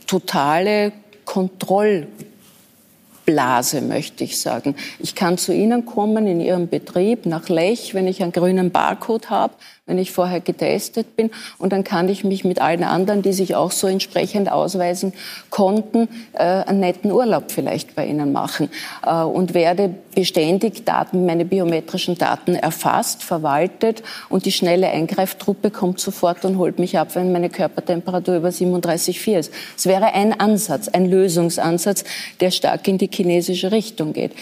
totale 0.06 0.92
Kontrollblase, 1.24 3.80
möchte 3.80 4.24
ich 4.24 4.38
sagen. 4.40 4.74
Ich 4.98 5.14
kann 5.14 5.38
zu 5.38 5.54
Ihnen 5.54 5.86
kommen 5.86 6.26
in 6.26 6.40
Ihrem 6.40 6.66
Betrieb 6.68 7.26
nach 7.26 7.48
Lech, 7.48 7.94
wenn 7.94 8.08
ich 8.08 8.22
einen 8.22 8.32
grünen 8.32 8.72
Barcode 8.72 9.30
habe 9.30 9.54
wenn 9.90 9.98
ich 9.98 10.12
vorher 10.12 10.40
getestet 10.40 11.16
bin. 11.16 11.30
Und 11.58 11.72
dann 11.72 11.84
kann 11.84 12.08
ich 12.08 12.22
mich 12.24 12.44
mit 12.44 12.60
allen 12.62 12.84
anderen, 12.84 13.22
die 13.22 13.32
sich 13.32 13.56
auch 13.56 13.72
so 13.72 13.88
entsprechend 13.88 14.50
ausweisen 14.50 15.12
konnten, 15.50 16.08
äh, 16.32 16.42
einen 16.42 16.80
netten 16.80 17.10
Urlaub 17.10 17.50
vielleicht 17.50 17.96
bei 17.96 18.06
Ihnen 18.06 18.32
machen. 18.32 18.70
Äh, 19.04 19.22
und 19.22 19.52
werde 19.52 19.92
beständig 20.14 20.84
Daten, 20.84 21.26
meine 21.26 21.44
biometrischen 21.44 22.16
Daten 22.16 22.54
erfasst, 22.54 23.22
verwaltet 23.22 24.02
und 24.28 24.46
die 24.46 24.52
schnelle 24.52 24.88
Eingreiftruppe 24.88 25.70
kommt 25.70 26.00
sofort 26.00 26.44
und 26.44 26.56
holt 26.56 26.78
mich 26.78 26.98
ab, 26.98 27.14
wenn 27.14 27.32
meine 27.32 27.50
Körpertemperatur 27.50 28.36
über 28.36 28.48
37,4 28.48 29.38
ist. 29.38 29.52
Es 29.76 29.86
wäre 29.86 30.14
ein 30.14 30.38
Ansatz, 30.38 30.88
ein 30.88 31.06
Lösungsansatz, 31.06 32.04
der 32.40 32.52
stark 32.52 32.86
in 32.86 32.98
die 32.98 33.10
chinesische 33.12 33.72
Richtung 33.72 34.12
geht. 34.12 34.32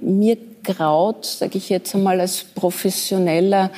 Mir 0.00 0.36
graut, 0.64 1.24
sage 1.24 1.58
ich 1.58 1.68
jetzt 1.68 1.94
einmal 1.94 2.20
als 2.20 2.44
professioneller 2.44 3.70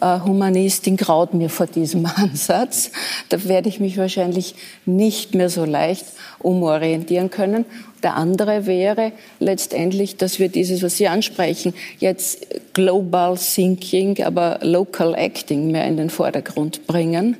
Humanistin 0.00 0.96
graut 0.96 1.34
mir 1.34 1.50
vor 1.50 1.66
diesem 1.66 2.06
Ansatz. 2.16 2.90
Da 3.28 3.44
werde 3.44 3.68
ich 3.68 3.80
mich 3.80 3.98
wahrscheinlich 3.98 4.54
nicht 4.86 5.34
mehr 5.34 5.48
so 5.48 5.64
leicht 5.64 6.06
umorientieren 6.38 7.30
können. 7.30 7.64
Der 8.02 8.16
andere 8.16 8.66
wäre 8.66 9.12
letztendlich, 9.38 10.16
dass 10.16 10.38
wir 10.38 10.48
dieses, 10.48 10.82
was 10.82 10.96
Sie 10.96 11.08
ansprechen, 11.08 11.74
jetzt 11.98 12.46
Global 12.72 13.36
Thinking, 13.36 14.22
aber 14.22 14.58
Local 14.62 15.14
Acting 15.14 15.70
mehr 15.70 15.86
in 15.86 15.96
den 15.96 16.10
Vordergrund 16.10 16.86
bringen. 16.86 17.36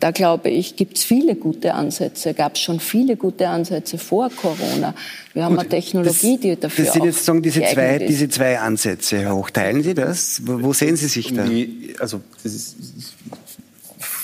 Da 0.00 0.10
glaube 0.12 0.48
ich, 0.50 0.76
gibt 0.76 0.98
es 0.98 1.04
viele 1.04 1.34
gute 1.34 1.74
Ansätze, 1.74 2.32
gab 2.32 2.54
es 2.54 2.60
schon 2.60 2.80
viele 2.80 3.16
gute 3.16 3.48
Ansätze 3.48 3.98
vor 3.98 4.30
Corona. 4.30 4.94
Wir 5.34 5.44
haben 5.44 5.56
Gut, 5.56 5.60
eine 5.60 5.68
Technologie, 5.68 6.32
das, 6.34 6.40
die 6.40 6.56
dafür 6.56 6.84
Das 6.84 6.94
sind 6.94 7.04
jetzt 7.04 7.24
sagen, 7.24 7.42
diese 7.42 7.62
zwei, 7.62 7.98
diese 7.98 8.28
zwei 8.28 8.58
Ansätze, 8.58 9.18
Herr 9.18 9.34
Hoch. 9.34 9.50
Teilen 9.50 9.82
Sie 9.82 9.94
das? 9.94 10.42
Wo 10.44 10.72
sehen 10.72 10.96
Sie 10.96 11.08
sich 11.08 11.32
da? 11.34 11.44
also, 12.00 12.20
das 12.42 12.54
ist, 12.54 12.76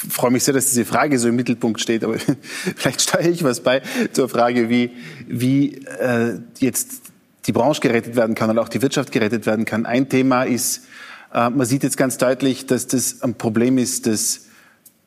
freue 0.08 0.30
mich 0.30 0.44
sehr, 0.44 0.54
dass 0.54 0.66
diese 0.66 0.84
Frage 0.84 1.18
so 1.18 1.28
im 1.28 1.36
Mittelpunkt 1.36 1.80
steht, 1.80 2.04
aber 2.04 2.16
vielleicht 2.76 3.02
steuere 3.02 3.28
ich 3.28 3.44
was 3.44 3.60
bei 3.60 3.82
zur 4.12 4.28
Frage, 4.28 4.68
wie, 4.68 4.90
wie 5.26 5.76
äh, 6.00 6.38
jetzt 6.58 7.02
die 7.46 7.52
Branche 7.52 7.80
gerettet 7.80 8.16
werden 8.16 8.34
kann 8.34 8.50
und 8.50 8.58
auch 8.58 8.68
die 8.68 8.82
Wirtschaft 8.82 9.12
gerettet 9.12 9.46
werden 9.46 9.64
kann. 9.64 9.86
Ein 9.86 10.08
Thema 10.08 10.44
ist, 10.44 10.84
äh, 11.32 11.50
man 11.50 11.66
sieht 11.66 11.82
jetzt 11.82 11.96
ganz 11.96 12.18
deutlich, 12.18 12.66
dass 12.66 12.86
das 12.86 13.22
ein 13.22 13.34
Problem 13.34 13.78
ist, 13.78 14.06
das 14.06 14.46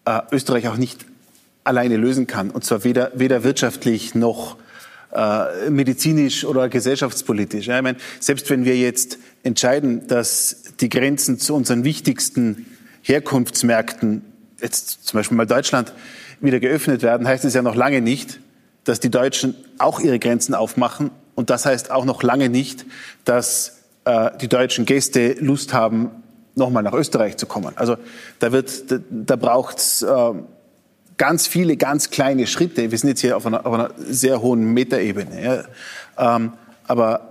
äh, 0.06 0.22
Österreich 0.32 0.68
auch 0.68 0.78
nicht 0.78 1.06
alleine 1.64 1.98
lösen 1.98 2.28
kann. 2.28 2.50
Und 2.50 2.64
zwar 2.64 2.84
weder, 2.84 3.12
weder 3.16 3.44
wirtschaftlich 3.44 4.16
noch 4.16 4.58
äh, 5.14 5.70
medizinisch 5.70 6.46
oder 6.46 6.70
gesellschaftspolitisch. 6.70 7.68
Ja, 7.68 7.78
ich 7.78 7.84
meine, 7.84 7.98
selbst 8.20 8.50
wenn 8.50 8.66
wir 8.66 8.78
jetzt 8.78 9.20
entscheiden, 9.44 10.08
dass 10.08 10.64
die 10.80 10.90
Grenzen 10.90 11.40
zu 11.40 11.56
unseren 11.56 11.84
wichtigsten 11.84 12.66
Herkunftsmärkten, 13.02 14.22
jetzt 14.62 15.06
zum 15.06 15.20
Beispiel 15.20 15.38
mal 15.38 15.46
Deutschland, 15.46 15.94
wieder 16.40 16.60
geöffnet 16.60 17.02
werden, 17.02 17.28
heißt 17.28 17.46
es 17.46 17.54
ja 17.54 17.62
noch 17.62 17.76
lange 17.76 18.02
nicht, 18.02 18.40
dass 18.84 19.00
die 19.00 19.10
Deutschen 19.10 19.56
auch 19.80 20.00
ihre 20.00 20.20
Grenzen 20.20 20.54
aufmachen. 20.54 21.12
Und 21.36 21.50
das 21.50 21.66
heißt 21.66 21.92
auch 21.92 22.06
noch 22.06 22.24
lange 22.24 22.50
nicht, 22.50 22.86
dass 23.26 23.80
äh, 24.06 24.32
die 24.40 24.48
deutschen 24.48 24.86
Gäste 24.86 25.34
Lust 25.40 25.74
haben, 25.74 26.12
nochmal 26.56 26.84
nach 26.84 26.94
Österreich 26.94 27.38
zu 27.38 27.46
kommen. 27.46 27.74
Also 27.76 27.98
da 28.40 28.52
wird, 28.52 28.92
da, 28.92 28.98
da 29.10 29.36
braucht 29.36 29.78
es 29.78 30.02
äh, 30.02 30.34
ganz 31.18 31.48
viele, 31.48 31.78
ganz 31.78 32.10
kleine 32.10 32.48
Schritte. 32.48 32.92
Wir 32.92 32.98
sind 32.98 33.10
jetzt 33.10 33.22
hier 33.22 33.38
auf 33.38 33.46
einer, 33.46 33.66
auf 33.66 33.74
einer 33.74 33.92
sehr 33.98 34.42
hohen 34.42 34.74
Metaebene. 34.74 35.66
Ja. 36.18 36.36
Ähm, 36.36 36.54
aber 36.88 37.27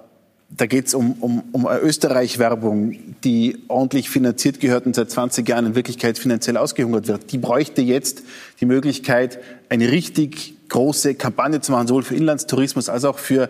da 0.49 0.67
geht 0.67 0.87
es 0.87 0.95
um, 0.95 1.13
um, 1.21 1.43
um 1.53 1.67
Österreich-Werbung, 1.67 2.97
die 3.25 3.59
ordentlich 3.69 4.09
finanziert 4.09 4.61
gehört 4.61 4.87
und 4.87 4.95
seit 4.95 5.11
20 5.11 5.49
Jahren 5.49 5.67
in 5.67 5.75
Wirklichkeit 5.75 6.19
finanziell 6.19 6.57
ausgehungert 6.57 7.09
wird. 7.09 7.33
Die 7.33 7.39
bräuchte 7.39 7.83
jetzt 7.83 8.23
die 8.61 8.67
Möglichkeit, 8.67 9.39
eine 9.69 9.91
richtig 9.91 10.55
große 10.69 11.15
Kampagne 11.15 11.61
zu 11.61 11.73
machen, 11.73 11.89
sowohl 11.89 12.05
für 12.05 12.15
Inlandstourismus 12.15 12.89
als 12.89 13.05
auch 13.05 13.19
für 13.19 13.49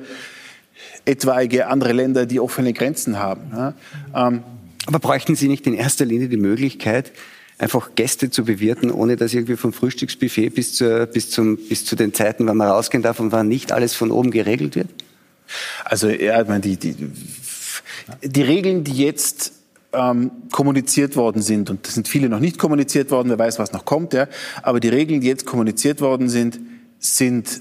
etwaige 1.04 1.68
andere 1.68 1.92
Länder, 1.92 2.26
die 2.26 2.40
offene 2.40 2.72
Grenzen 2.72 3.18
haben. 3.18 3.74
Ähm, 4.14 4.42
aber 4.86 4.98
bräuchten 4.98 5.34
Sie 5.36 5.48
nicht 5.48 5.66
in 5.66 5.74
erster 5.74 6.04
Linie 6.04 6.28
die 6.28 6.36
Möglichkeit, 6.36 7.12
einfach 7.58 7.90
Gäste 7.94 8.30
zu 8.30 8.44
bewirten, 8.44 8.90
ohne 8.90 9.16
dass 9.16 9.34
irgendwie 9.34 9.56
vom 9.56 9.72
Frühstücksbuffet 9.72 10.50
bis, 10.50 10.74
zur, 10.74 11.06
bis, 11.06 11.30
zum, 11.30 11.56
bis 11.56 11.84
zu 11.84 11.96
den 11.96 12.14
Zeiten, 12.14 12.46
wann 12.46 12.56
man 12.56 12.68
rausgehen 12.68 13.02
darf 13.02 13.20
und 13.20 13.32
wann 13.32 13.48
nicht, 13.48 13.72
alles 13.72 13.94
von 13.94 14.10
oben 14.10 14.30
geregelt 14.30 14.76
wird? 14.76 14.88
Also 15.84 16.08
ja, 16.08 16.42
ich 16.42 16.48
meine, 16.48 16.60
die, 16.60 16.76
die, 16.76 16.94
die 18.22 18.42
Regeln, 18.42 18.84
die 18.84 19.04
jetzt 19.04 19.52
ähm, 19.92 20.30
kommuniziert 20.50 21.16
worden 21.16 21.42
sind, 21.42 21.70
und 21.70 21.86
es 21.86 21.94
sind 21.94 22.08
viele 22.08 22.28
noch 22.28 22.40
nicht 22.40 22.58
kommuniziert 22.58 23.10
worden, 23.10 23.28
wer 23.30 23.38
weiß, 23.38 23.58
was 23.58 23.72
noch 23.72 23.84
kommt, 23.84 24.12
ja, 24.12 24.28
aber 24.62 24.80
die 24.80 24.88
Regeln, 24.88 25.20
die 25.20 25.28
jetzt 25.28 25.46
kommuniziert 25.46 26.00
worden 26.00 26.28
sind, 26.28 26.58
sind 26.98 27.60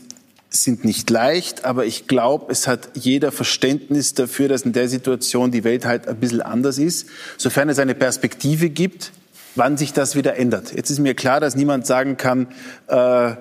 sind 0.49 0.85
nicht 0.85 1.09
leicht, 1.09 1.65
aber 1.65 1.85
ich 1.85 2.07
glaube, 2.07 2.49
es 2.49 2.67
hat 2.67 2.89
jeder 2.93 3.33
Verständnis 3.33 4.13
dafür, 4.13 4.47
dass 4.47 4.61
in 4.61 4.71
der 4.71 4.87
Situation 4.87 5.51
die 5.51 5.65
Welt 5.65 5.85
halt 5.85 6.07
ein 6.07 6.17
bisschen 6.17 6.41
anders 6.41 6.77
ist, 6.77 7.07
sofern 7.37 7.67
es 7.67 7.77
eine 7.77 7.93
Perspektive 7.93 8.69
gibt, 8.69 9.11
wann 9.55 9.77
sich 9.77 9.93
das 9.93 10.15
wieder 10.15 10.37
ändert. 10.37 10.73
Jetzt 10.73 10.89
ist 10.89 10.99
mir 10.99 11.13
klar, 11.13 11.39
dass 11.39 11.55
niemand 11.55 11.85
sagen 11.85 12.17
kann, 12.17 12.47
äh, 12.87 13.35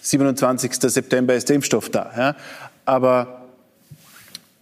27. 0.00 0.72
September 0.80 1.34
ist 1.34 1.48
der 1.48 1.56
Impfstoff 1.56 1.88
da. 1.88 2.12
Ja? 2.16 2.36
Aber 2.84 3.43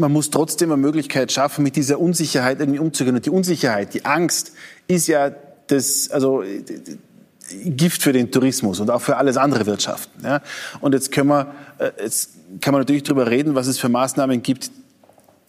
man 0.03 0.13
muss 0.13 0.31
trotzdem 0.31 0.71
eine 0.71 0.81
Möglichkeit 0.81 1.33
schaffen, 1.33 1.63
mit 1.63 1.77
dieser 1.77 1.99
Unsicherheit 1.99 2.61
irgendwie 2.61 2.81
umzugehen. 2.81 3.17
Und 3.17 3.25
die 3.25 3.31
Unsicherheit, 3.31 3.95
die 3.95 4.05
Angst 4.05 4.53
ist 4.89 5.07
ja 5.07 5.31
das, 5.69 6.11
also 6.11 6.43
Gift 7.65 8.03
für 8.03 8.13
den 8.13 8.31
Tourismus 8.31 8.81
und 8.81 8.91
auch 8.91 9.01
für 9.01 9.17
alles 9.17 9.37
andere 9.37 9.65
Wirtschaften. 9.65 10.25
Ja. 10.25 10.43
Und 10.81 10.93
jetzt 10.93 11.13
können 11.13 11.29
wir, 11.29 11.55
äh, 11.79 11.91
jetzt 12.03 12.31
kann 12.61 12.73
man 12.73 12.81
natürlich 12.81 13.05
darüber 13.05 13.31
reden, 13.31 13.55
was 13.55 13.67
es 13.69 13.79
für 13.79 13.89
Maßnahmen 13.89 14.43
gibt, 14.43 14.71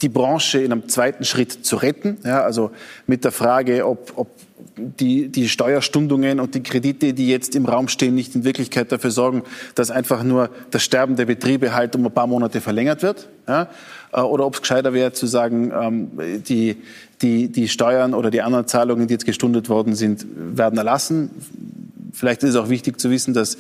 die 0.02 0.10
Branche 0.10 0.60
in 0.60 0.72
einem 0.72 0.90
zweiten 0.90 1.24
Schritt 1.24 1.66
zu 1.66 1.78
retten. 1.78 2.18
Ja, 2.24 2.42
also 2.42 2.72
mit 3.08 3.24
der 3.24 3.32
Frage, 3.32 3.88
ob, 3.88 4.14
ob 4.16 4.28
die, 4.76 5.30
die 5.30 5.50
Steuerstundungen 5.50 6.40
und 6.40 6.56
die 6.56 6.64
Kredite, 6.64 7.14
die 7.14 7.28
jetzt 7.28 7.56
im 7.56 7.66
Raum 7.66 7.88
stehen, 7.88 8.16
nicht 8.16 8.36
in 8.36 8.44
Wirklichkeit 8.44 8.92
dafür 8.92 9.12
sorgen, 9.12 9.44
dass 9.76 9.92
einfach 9.92 10.24
nur 10.24 10.50
das 10.72 10.84
Sterben 10.84 11.16
der 11.16 11.26
Betriebe 11.26 11.74
halt 11.74 11.96
um 11.96 12.06
ein 12.06 12.12
paar 12.12 12.28
Monate 12.28 12.60
verlängert 12.62 13.04
wird. 13.04 13.28
Ja? 13.48 13.70
Äh, 14.12 14.22
oder 14.22 14.46
ob 14.46 14.56
es 14.56 14.62
gescheiter 14.62 14.94
wäre 14.94 15.14
zu 15.14 15.28
sagen, 15.28 15.72
ähm, 15.80 16.12
die, 16.48 16.78
die, 17.22 17.50
die 17.50 17.68
Steuern 17.68 18.14
oder 18.14 18.32
die 18.32 18.42
anderen 18.42 18.68
Zahlungen, 18.68 19.08
die 19.08 19.14
jetzt 19.14 19.26
gestundet 19.26 19.70
worden 19.70 19.96
sind, 19.96 20.26
werden 20.36 20.78
erlassen. 20.78 21.30
Vielleicht 22.12 22.44
ist 22.44 22.52
es 22.52 22.56
auch 22.56 22.70
wichtig 22.70 23.00
zu 23.00 23.10
wissen, 23.10 23.34
dass 23.34 23.58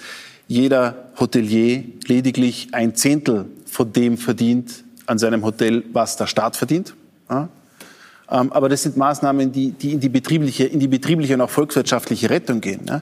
jeder 0.48 0.96
Hotelier 1.20 1.84
lediglich 2.08 2.70
ein 2.74 2.96
Zehntel 2.96 3.46
von 3.66 3.94
dem 3.94 4.18
verdient 4.18 4.84
an 5.14 5.20
seinem 5.20 5.46
Hotel, 5.46 5.84
was 5.94 6.18
der 6.18 6.28
Staat 6.28 6.58
verdient. 6.58 6.94
Ja? 7.30 7.48
Ähm, 8.32 8.52
aber 8.52 8.68
das 8.68 8.82
sind 8.84 8.98
Maßnahmen, 8.98 9.52
die, 9.52 9.72
die 9.72 9.94
in 9.94 10.00
die 10.00 10.10
betriebliche, 10.10 10.66
in 10.66 10.80
die 10.80 10.88
betriebliche 10.88 11.36
und 11.36 11.42
auch 11.42 11.50
volkswirtschaftliche 11.50 12.30
Rettung 12.30 12.62
gehen. 12.62 12.84
Ne? 12.86 13.02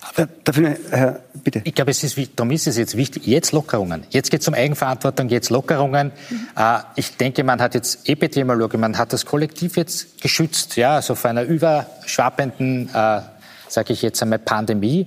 Aber, 0.00 0.28
dafür, 0.44 0.76
Herr, 0.90 1.20
bitte. 1.42 1.62
Ich 1.64 1.74
glaube, 1.74 1.92
es 1.92 2.04
ist, 2.04 2.18
darum 2.36 2.50
ist 2.50 2.66
es 2.66 2.76
jetzt 2.76 2.96
wichtig, 2.96 3.26
jetzt 3.26 3.52
Lockerungen. 3.52 4.04
Jetzt 4.10 4.30
geht 4.30 4.42
es 4.42 4.48
um 4.48 4.54
Eigenverantwortung, 4.54 5.30
jetzt 5.30 5.48
Lockerungen. 5.50 6.12
Mhm. 6.28 6.48
Äh, 6.56 6.78
ich 6.96 7.16
denke, 7.16 7.42
man 7.42 7.60
hat 7.60 7.74
jetzt 7.74 8.06
Epidemiologie, 8.08 8.76
man 8.76 8.98
hat 8.98 9.12
das 9.12 9.24
Kollektiv 9.24 9.76
jetzt 9.76 10.20
geschützt, 10.20 10.76
ja, 10.76 10.96
also 10.96 11.14
vor 11.14 11.30
einer 11.30 11.44
überschwappenden, 11.44 12.90
äh, 12.92 13.20
sage 13.68 13.92
ich 13.94 14.02
jetzt 14.02 14.22
einmal, 14.22 14.40
Pandemie, 14.40 15.06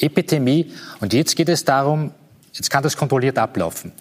Epidemie. 0.00 0.72
Und 1.00 1.12
jetzt 1.12 1.36
geht 1.36 1.50
es 1.50 1.64
darum, 1.64 2.12
jetzt 2.54 2.70
kann 2.70 2.82
das 2.82 2.96
kontrolliert 2.96 3.36
ablaufen. 3.36 3.92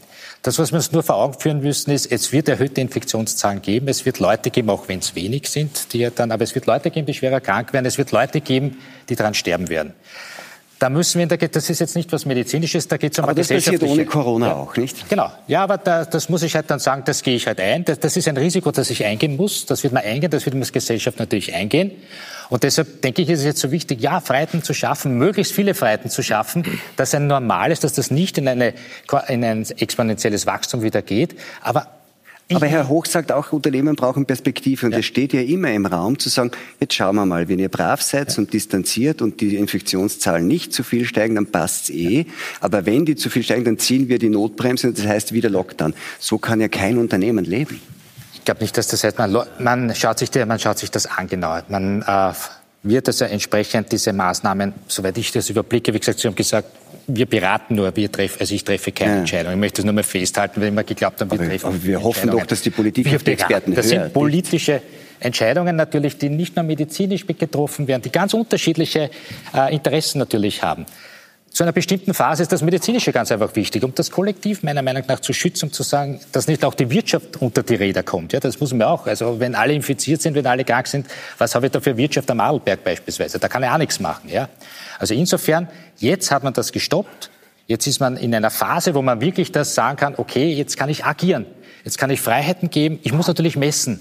Das, 0.42 0.58
was 0.58 0.72
wir 0.72 0.78
uns 0.78 0.92
nur 0.92 1.04
vor 1.04 1.16
Augen 1.18 1.40
führen 1.40 1.62
müssen, 1.62 1.92
ist, 1.92 2.12
es 2.12 2.32
wird 2.32 2.50
erhöhte 2.50 2.82
Infektionszahlen 2.82 3.62
geben. 3.62 3.88
Es 3.88 4.06
wird 4.06 4.20
Leute 4.20 4.50
geben, 4.50 4.70
auch 4.70 4.88
wenn 4.88 5.00
es 5.00 5.16
wenig 5.16 5.48
sind, 5.50 5.94
die 5.94 6.00
ja 6.00 6.10
dann, 6.10 6.32
aber 6.32 6.44
es 6.44 6.56
wird 6.56 6.66
Leute 6.66 6.90
geben, 6.90 7.06
die 7.06 7.14
schwerer 7.14 7.42
krank 7.42 7.74
werden. 7.74 7.86
Es 7.86 7.98
wird 7.98 8.12
Leute 8.12 8.42
geben, 8.42 8.80
die 9.10 9.16
daran 9.16 9.34
sterben 9.34 9.70
werden. 9.70 9.94
Da 10.82 10.90
müssen 10.90 11.20
wir, 11.20 11.28
das 11.28 11.70
ist 11.70 11.78
jetzt 11.78 11.96
nicht 11.96 12.12
was 12.12 12.26
Medizinisches, 12.26 12.88
da 12.88 12.98
geht 12.98 13.14
es 13.14 13.20
um 13.20 13.26
aber 13.26 13.36
das 13.36 13.50
passiert 13.50 13.84
ohne 13.84 14.04
Corona 14.04 14.48
ja, 14.48 14.56
auch, 14.56 14.76
nicht? 14.76 15.08
Genau. 15.08 15.32
Ja, 15.46 15.62
aber 15.62 15.78
da, 15.78 16.06
das 16.06 16.28
muss 16.28 16.42
ich 16.42 16.56
halt 16.56 16.72
dann 16.72 16.80
sagen, 16.80 17.04
das 17.06 17.22
gehe 17.22 17.36
ich 17.36 17.46
halt 17.46 17.60
ein. 17.60 17.86
Das, 17.86 18.00
das 18.00 18.18
ist 18.18 18.28
ein 18.28 18.36
Risiko, 18.36 18.72
das 18.72 18.90
ich 18.90 19.06
eingehen 19.06 19.38
muss. 19.38 19.68
Das 19.68 19.84
wird 19.84 19.94
man 19.94 20.04
eingehen, 20.04 20.32
das 20.32 20.44
wird 20.44 20.56
man 20.56 20.64
als 20.64 20.74
Gesellschaft 20.74 21.20
natürlich 21.20 21.54
eingehen. 21.54 21.92
Und 22.50 22.64
deshalb 22.64 23.04
denke 23.04 23.22
ich, 23.22 23.30
ist 23.30 23.42
es 23.42 23.46
jetzt 23.46 23.60
so 23.60 23.72
wichtig, 23.72 24.02
ja, 24.02 24.22
Freiheiten 24.22 24.64
zu 24.64 24.74
schaffen, 24.74 25.20
möglichst 25.20 25.54
viele 25.54 25.76
Freiheiten 25.76 26.10
zu 26.10 26.24
schaffen, 26.24 26.66
dass 26.96 27.14
ein 27.14 27.28
normales, 27.28 27.80
dass 27.82 27.94
das 27.94 28.10
nicht 28.10 28.40
in, 28.40 28.48
eine, 28.48 28.74
in 29.28 29.44
ein 29.44 29.64
exponentielles 29.78 30.48
Wachstum 30.48 30.82
wieder 30.82 31.04
geht. 31.04 31.36
Aber 31.62 31.90
aber 32.56 32.68
Herr 32.68 32.88
Hoch 32.88 33.06
sagt 33.06 33.32
auch, 33.32 33.52
Unternehmen 33.52 33.96
brauchen 33.96 34.26
Perspektive. 34.26 34.86
Und 34.86 34.94
es 34.94 34.98
ja. 34.98 35.04
steht 35.04 35.34
ja 35.34 35.42
immer 35.42 35.72
im 35.72 35.86
Raum 35.86 36.20
zu 36.20 36.30
sagen, 36.30 36.52
jetzt 36.80 36.94
schauen 36.94 37.16
wir 37.16 37.26
mal, 37.26 37.48
wenn 37.50 37.60
ihr 37.60 37.70
brav 37.70 38.02
seid 38.02 38.32
ja. 38.32 38.38
und 38.38 38.54
distanziert 38.54 39.22
und 39.22 39.42
die 39.42 39.56
Infektionszahlen 39.56 40.48
nicht 40.48 40.74
zu 40.74 40.84
viel 40.84 41.06
steigen, 41.06 41.36
dann 41.36 41.48
passt's 41.48 41.90
eh. 41.90 42.26
Aber 42.60 42.86
wenn 42.86 43.06
die 43.06 43.16
zu 43.16 43.30
viel 43.30 43.44
steigen, 43.44 43.66
dann 43.66 43.78
ziehen 43.78 44.10
wir 44.10 44.20
die 44.20 44.30
Notbremse 44.30 44.88
und 44.88 44.98
das 44.98 45.06
heißt 45.06 45.34
wieder 45.34 45.50
Lockdown. 45.50 45.94
So 46.20 46.38
kann 46.38 46.62
ja 46.62 46.68
kein 46.68 46.98
Unternehmen 46.98 47.46
leben. 47.46 47.82
Ich 48.34 48.46
glaube 48.46 48.62
nicht, 48.62 48.78
dass 48.78 48.88
das 48.88 49.04
heißt, 49.04 49.18
man, 49.20 49.38
man, 49.60 49.94
schaut 49.96 50.18
sich, 50.20 50.30
man 50.34 50.60
schaut 50.60 50.80
sich 50.80 50.90
das 50.90 51.06
an 51.06 51.28
genauer. 51.28 51.64
Man 51.70 52.02
äh, 52.02 52.34
wird 52.84 53.08
also 53.08 53.26
entsprechend 53.26 53.92
diese 53.92 54.12
Maßnahmen, 54.14 54.74
soweit 54.88 55.18
ich 55.18 55.32
das 55.32 55.50
überblicke, 55.50 55.94
wie 55.94 56.00
gesagt, 56.00 56.20
Sie 56.20 56.28
haben 56.28 56.36
gesagt, 56.36 56.68
wir 57.08 57.26
beraten 57.26 57.76
nur, 57.76 57.96
wir 57.96 58.12
treffen, 58.12 58.40
also 58.40 58.54
ich 58.54 58.64
treffe 58.64 58.92
keine 58.92 59.12
ja. 59.12 59.18
Entscheidung. 59.20 59.54
Ich 59.54 59.60
möchte 59.60 59.82
es 59.82 59.86
nur 59.86 59.94
mal 59.94 60.04
festhalten, 60.04 60.62
weil 60.62 60.70
immer 60.70 60.84
geglaubt 60.84 61.22
haben, 61.22 61.32
wir 61.32 61.40
aber, 61.40 61.48
treffen 61.48 61.66
aber 61.68 61.84
wir 61.84 62.04
hoffen 62.04 62.30
doch, 62.30 62.46
dass 62.46 62.62
die 62.62 62.70
Politik 62.70 63.06
wir 63.06 63.16
auf 63.16 63.24
die 63.24 63.32
Experten 63.32 63.76
Das 63.76 63.90
sind 63.90 64.14
politische 64.14 64.82
Entscheidungen 65.20 65.76
natürlich, 65.76 66.18
die 66.18 66.30
nicht 66.30 66.56
nur 66.56 66.64
medizinisch 66.66 67.26
getroffen 67.28 67.88
werden, 67.88 68.02
die 68.02 68.12
ganz 68.12 68.34
unterschiedliche 68.34 69.12
äh, 69.54 69.74
Interessen 69.74 70.18
natürlich 70.20 70.64
haben. 70.64 70.86
Zu 71.52 71.64
einer 71.64 71.74
bestimmten 71.74 72.14
Phase 72.14 72.44
ist 72.44 72.54
das 72.54 72.62
Medizinische 72.62 73.12
ganz 73.12 73.30
einfach 73.30 73.54
wichtig, 73.58 73.84
um 73.84 73.94
das 73.94 74.10
Kollektiv 74.10 74.64
meiner 74.64 74.82
Meinung 74.82 75.04
nach 75.10 75.20
zu 75.20 75.34
schützen, 75.34 75.66
um 75.66 75.74
zu 75.74 75.84
sagen, 75.84 76.22
dass 76.32 76.48
nicht 76.48 76.64
auch 76.64 76.74
die 76.74 76.90
Wirtschaft 76.90 77.42
unter 77.42 77.62
die 77.62 77.76
Räder 77.76 78.04
kommt. 78.04 78.32
Ja, 78.32 78.40
das 78.40 78.62
muss 78.62 78.72
man 78.72 78.84
auch. 78.84 79.06
Also 79.06 79.38
wenn 79.42 79.54
alle 79.54 79.74
infiziert 79.74 80.22
sind, 80.22 80.36
wenn 80.36 80.48
alle 80.48 80.64
krank 80.64 80.88
sind, 80.88 81.08
was 81.38 81.54
habe 81.54 81.66
ich 81.66 81.74
da 81.74 81.82
für 81.82 81.98
Wirtschaft 81.98 82.32
am 82.32 82.40
Adelberg 82.40 82.86
beispielsweise? 82.86 83.38
Da 83.38 83.50
kann 83.50 83.64
ich 83.64 83.70
auch 83.70 83.78
nichts 83.78 84.00
machen. 84.00 84.30
Ja? 84.30 84.48
Also 84.98 85.14
insofern, 85.14 85.68
jetzt 85.98 86.32
hat 86.32 86.42
man 86.44 86.54
das 86.54 86.72
gestoppt. 86.72 87.30
Jetzt 87.68 87.86
ist 87.86 88.00
man 88.00 88.16
in 88.16 88.34
einer 88.34 88.50
Phase, 88.50 88.96
wo 88.96 89.02
man 89.02 89.20
wirklich 89.20 89.52
das 89.52 89.76
sagen 89.76 89.98
kann, 89.98 90.14
okay, 90.16 90.54
jetzt 90.54 90.78
kann 90.78 90.90
ich 90.90 91.04
agieren. 91.04 91.46
Jetzt 91.84 91.98
kann 91.98 92.10
ich 92.12 92.22
Freiheiten 92.22 92.70
geben. 92.70 92.98
Ich 93.04 93.12
muss 93.12 93.28
natürlich 93.28 93.58
messen. 93.58 94.00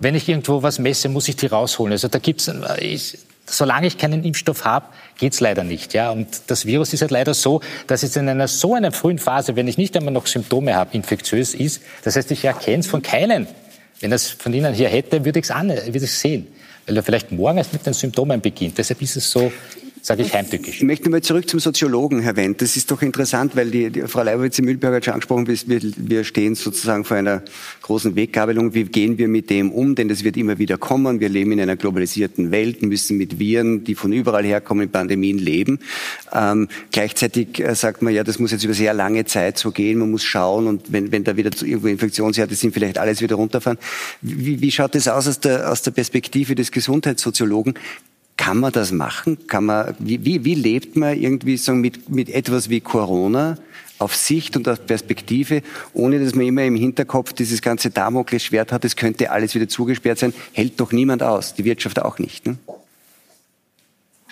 Wenn 0.00 0.16
ich 0.16 0.28
irgendwo 0.28 0.64
was 0.64 0.80
messe, 0.80 1.08
muss 1.08 1.28
ich 1.28 1.36
die 1.36 1.46
rausholen. 1.46 1.92
Also 1.92 2.08
da 2.08 2.18
gibt's, 2.18 2.50
solange 3.50 3.86
ich 3.86 3.98
keinen 3.98 4.24
Impfstoff 4.24 4.64
habe, 4.64 4.86
geht's 5.18 5.40
leider 5.40 5.64
nicht. 5.64 5.94
Ja? 5.94 6.10
Und 6.10 6.28
das 6.46 6.66
Virus 6.66 6.92
ist 6.92 7.00
halt 7.00 7.10
leider 7.10 7.34
so, 7.34 7.60
dass 7.86 8.02
es 8.02 8.16
in 8.16 8.28
einer 8.28 8.48
so 8.48 8.74
einer 8.74 8.92
frühen 8.92 9.18
Phase, 9.18 9.56
wenn 9.56 9.68
ich 9.68 9.78
nicht 9.78 9.96
einmal 9.96 10.12
noch 10.12 10.26
Symptome 10.26 10.74
habe, 10.74 10.94
infektiös 10.94 11.54
ist. 11.54 11.82
Das 12.04 12.16
heißt, 12.16 12.30
ich 12.30 12.44
erkenne 12.44 12.80
es 12.80 12.86
von 12.86 13.02
keinen. 13.02 13.46
Wenn 14.00 14.10
das 14.10 14.28
von 14.28 14.52
Ihnen 14.52 14.74
hier 14.74 14.88
hätte, 14.88 15.24
würde 15.24 15.40
ich 15.40 15.48
es 15.48 16.20
sehen. 16.20 16.46
Weil 16.86 16.96
er 16.96 17.02
vielleicht 17.02 17.32
morgen 17.32 17.58
erst 17.58 17.72
mit 17.72 17.84
den 17.84 17.94
Symptomen 17.94 18.40
beginnt. 18.40 18.78
Deshalb 18.78 19.02
ist 19.02 19.16
es 19.16 19.30
so 19.30 19.52
sage 20.02 20.22
ich 20.22 20.34
heimtückisch. 20.34 20.76
Ich 20.76 20.82
möchte 20.82 21.08
mal 21.10 21.22
zurück 21.22 21.48
zum 21.48 21.60
Soziologen, 21.60 22.20
Herr 22.20 22.36
Wendt. 22.36 22.60
Das 22.60 22.76
ist 22.76 22.90
doch 22.90 23.02
interessant, 23.02 23.54
weil 23.56 23.70
die, 23.70 23.90
die 23.90 24.02
Frau 24.02 24.22
Leibowitz-Mühlberger 24.22 24.96
hat 24.96 25.04
schon 25.04 25.14
angesprochen, 25.14 25.46
wir, 25.46 25.80
wir 25.96 26.24
stehen 26.24 26.54
sozusagen 26.54 27.04
vor 27.04 27.16
einer 27.16 27.42
großen 27.82 28.16
Weggabelung. 28.16 28.74
Wie 28.74 28.84
gehen 28.84 29.18
wir 29.18 29.28
mit 29.28 29.50
dem 29.50 29.70
um? 29.70 29.94
Denn 29.94 30.08
das 30.08 30.24
wird 30.24 30.36
immer 30.36 30.58
wieder 30.58 30.76
kommen. 30.76 31.20
Wir 31.20 31.28
leben 31.28 31.52
in 31.52 31.60
einer 31.60 31.76
globalisierten 31.76 32.50
Welt, 32.50 32.82
müssen 32.82 33.16
mit 33.16 33.38
Viren, 33.38 33.84
die 33.84 33.94
von 33.94 34.12
überall 34.12 34.44
herkommen, 34.44 34.84
in 34.84 34.90
Pandemien 34.90 35.38
leben. 35.38 35.78
Ähm, 36.32 36.68
gleichzeitig 36.90 37.60
äh, 37.60 37.74
sagt 37.74 38.02
man 38.02 38.12
ja, 38.12 38.24
das 38.24 38.38
muss 38.38 38.50
jetzt 38.50 38.64
über 38.64 38.74
sehr 38.74 38.94
lange 38.94 39.24
Zeit 39.24 39.58
so 39.58 39.70
gehen. 39.70 39.98
Man 39.98 40.10
muss 40.10 40.24
schauen 40.24 40.66
und 40.66 40.92
wenn, 40.92 41.12
wenn 41.12 41.24
da 41.24 41.36
wieder 41.36 41.50
irgendwo 41.62 41.88
Infektionsherde 41.88 42.54
sind, 42.54 42.74
vielleicht 42.74 42.98
alles 42.98 43.22
wieder 43.22 43.36
runterfahren. 43.36 43.78
Wie, 44.20 44.60
wie 44.60 44.70
schaut 44.70 44.94
das 44.94 45.06
aus 45.08 45.28
aus 45.28 45.40
der, 45.40 45.70
aus 45.70 45.82
der 45.82 45.90
Perspektive 45.92 46.54
des 46.54 46.72
Gesundheitssoziologen? 46.72 47.74
Kann 48.38 48.58
man 48.58 48.72
das 48.72 48.92
machen? 48.92 49.36
Kann 49.48 49.66
man, 49.66 49.94
wie, 49.98 50.24
wie, 50.24 50.44
wie 50.44 50.54
lebt 50.54 50.96
man 50.96 51.20
irgendwie 51.20 51.58
so 51.58 51.74
mit, 51.74 52.08
mit 52.08 52.30
etwas 52.30 52.70
wie 52.70 52.80
Corona 52.80 53.58
auf 53.98 54.14
Sicht 54.14 54.56
und 54.56 54.68
auf 54.68 54.86
Perspektive, 54.86 55.60
ohne 55.92 56.20
dass 56.20 56.36
man 56.36 56.46
immer 56.46 56.64
im 56.64 56.76
Hinterkopf 56.76 57.32
dieses 57.32 57.60
ganze 57.60 57.90
Damoklesschwert 57.90 58.70
hat, 58.70 58.84
es 58.84 58.94
könnte 58.94 59.32
alles 59.32 59.56
wieder 59.56 59.68
zugesperrt 59.68 60.20
sein, 60.20 60.32
hält 60.52 60.78
doch 60.78 60.92
niemand 60.92 61.22
aus, 61.22 61.54
die 61.54 61.64
Wirtschaft 61.64 62.00
auch 62.00 62.20
nicht. 62.20 62.46
Ne? 62.46 62.56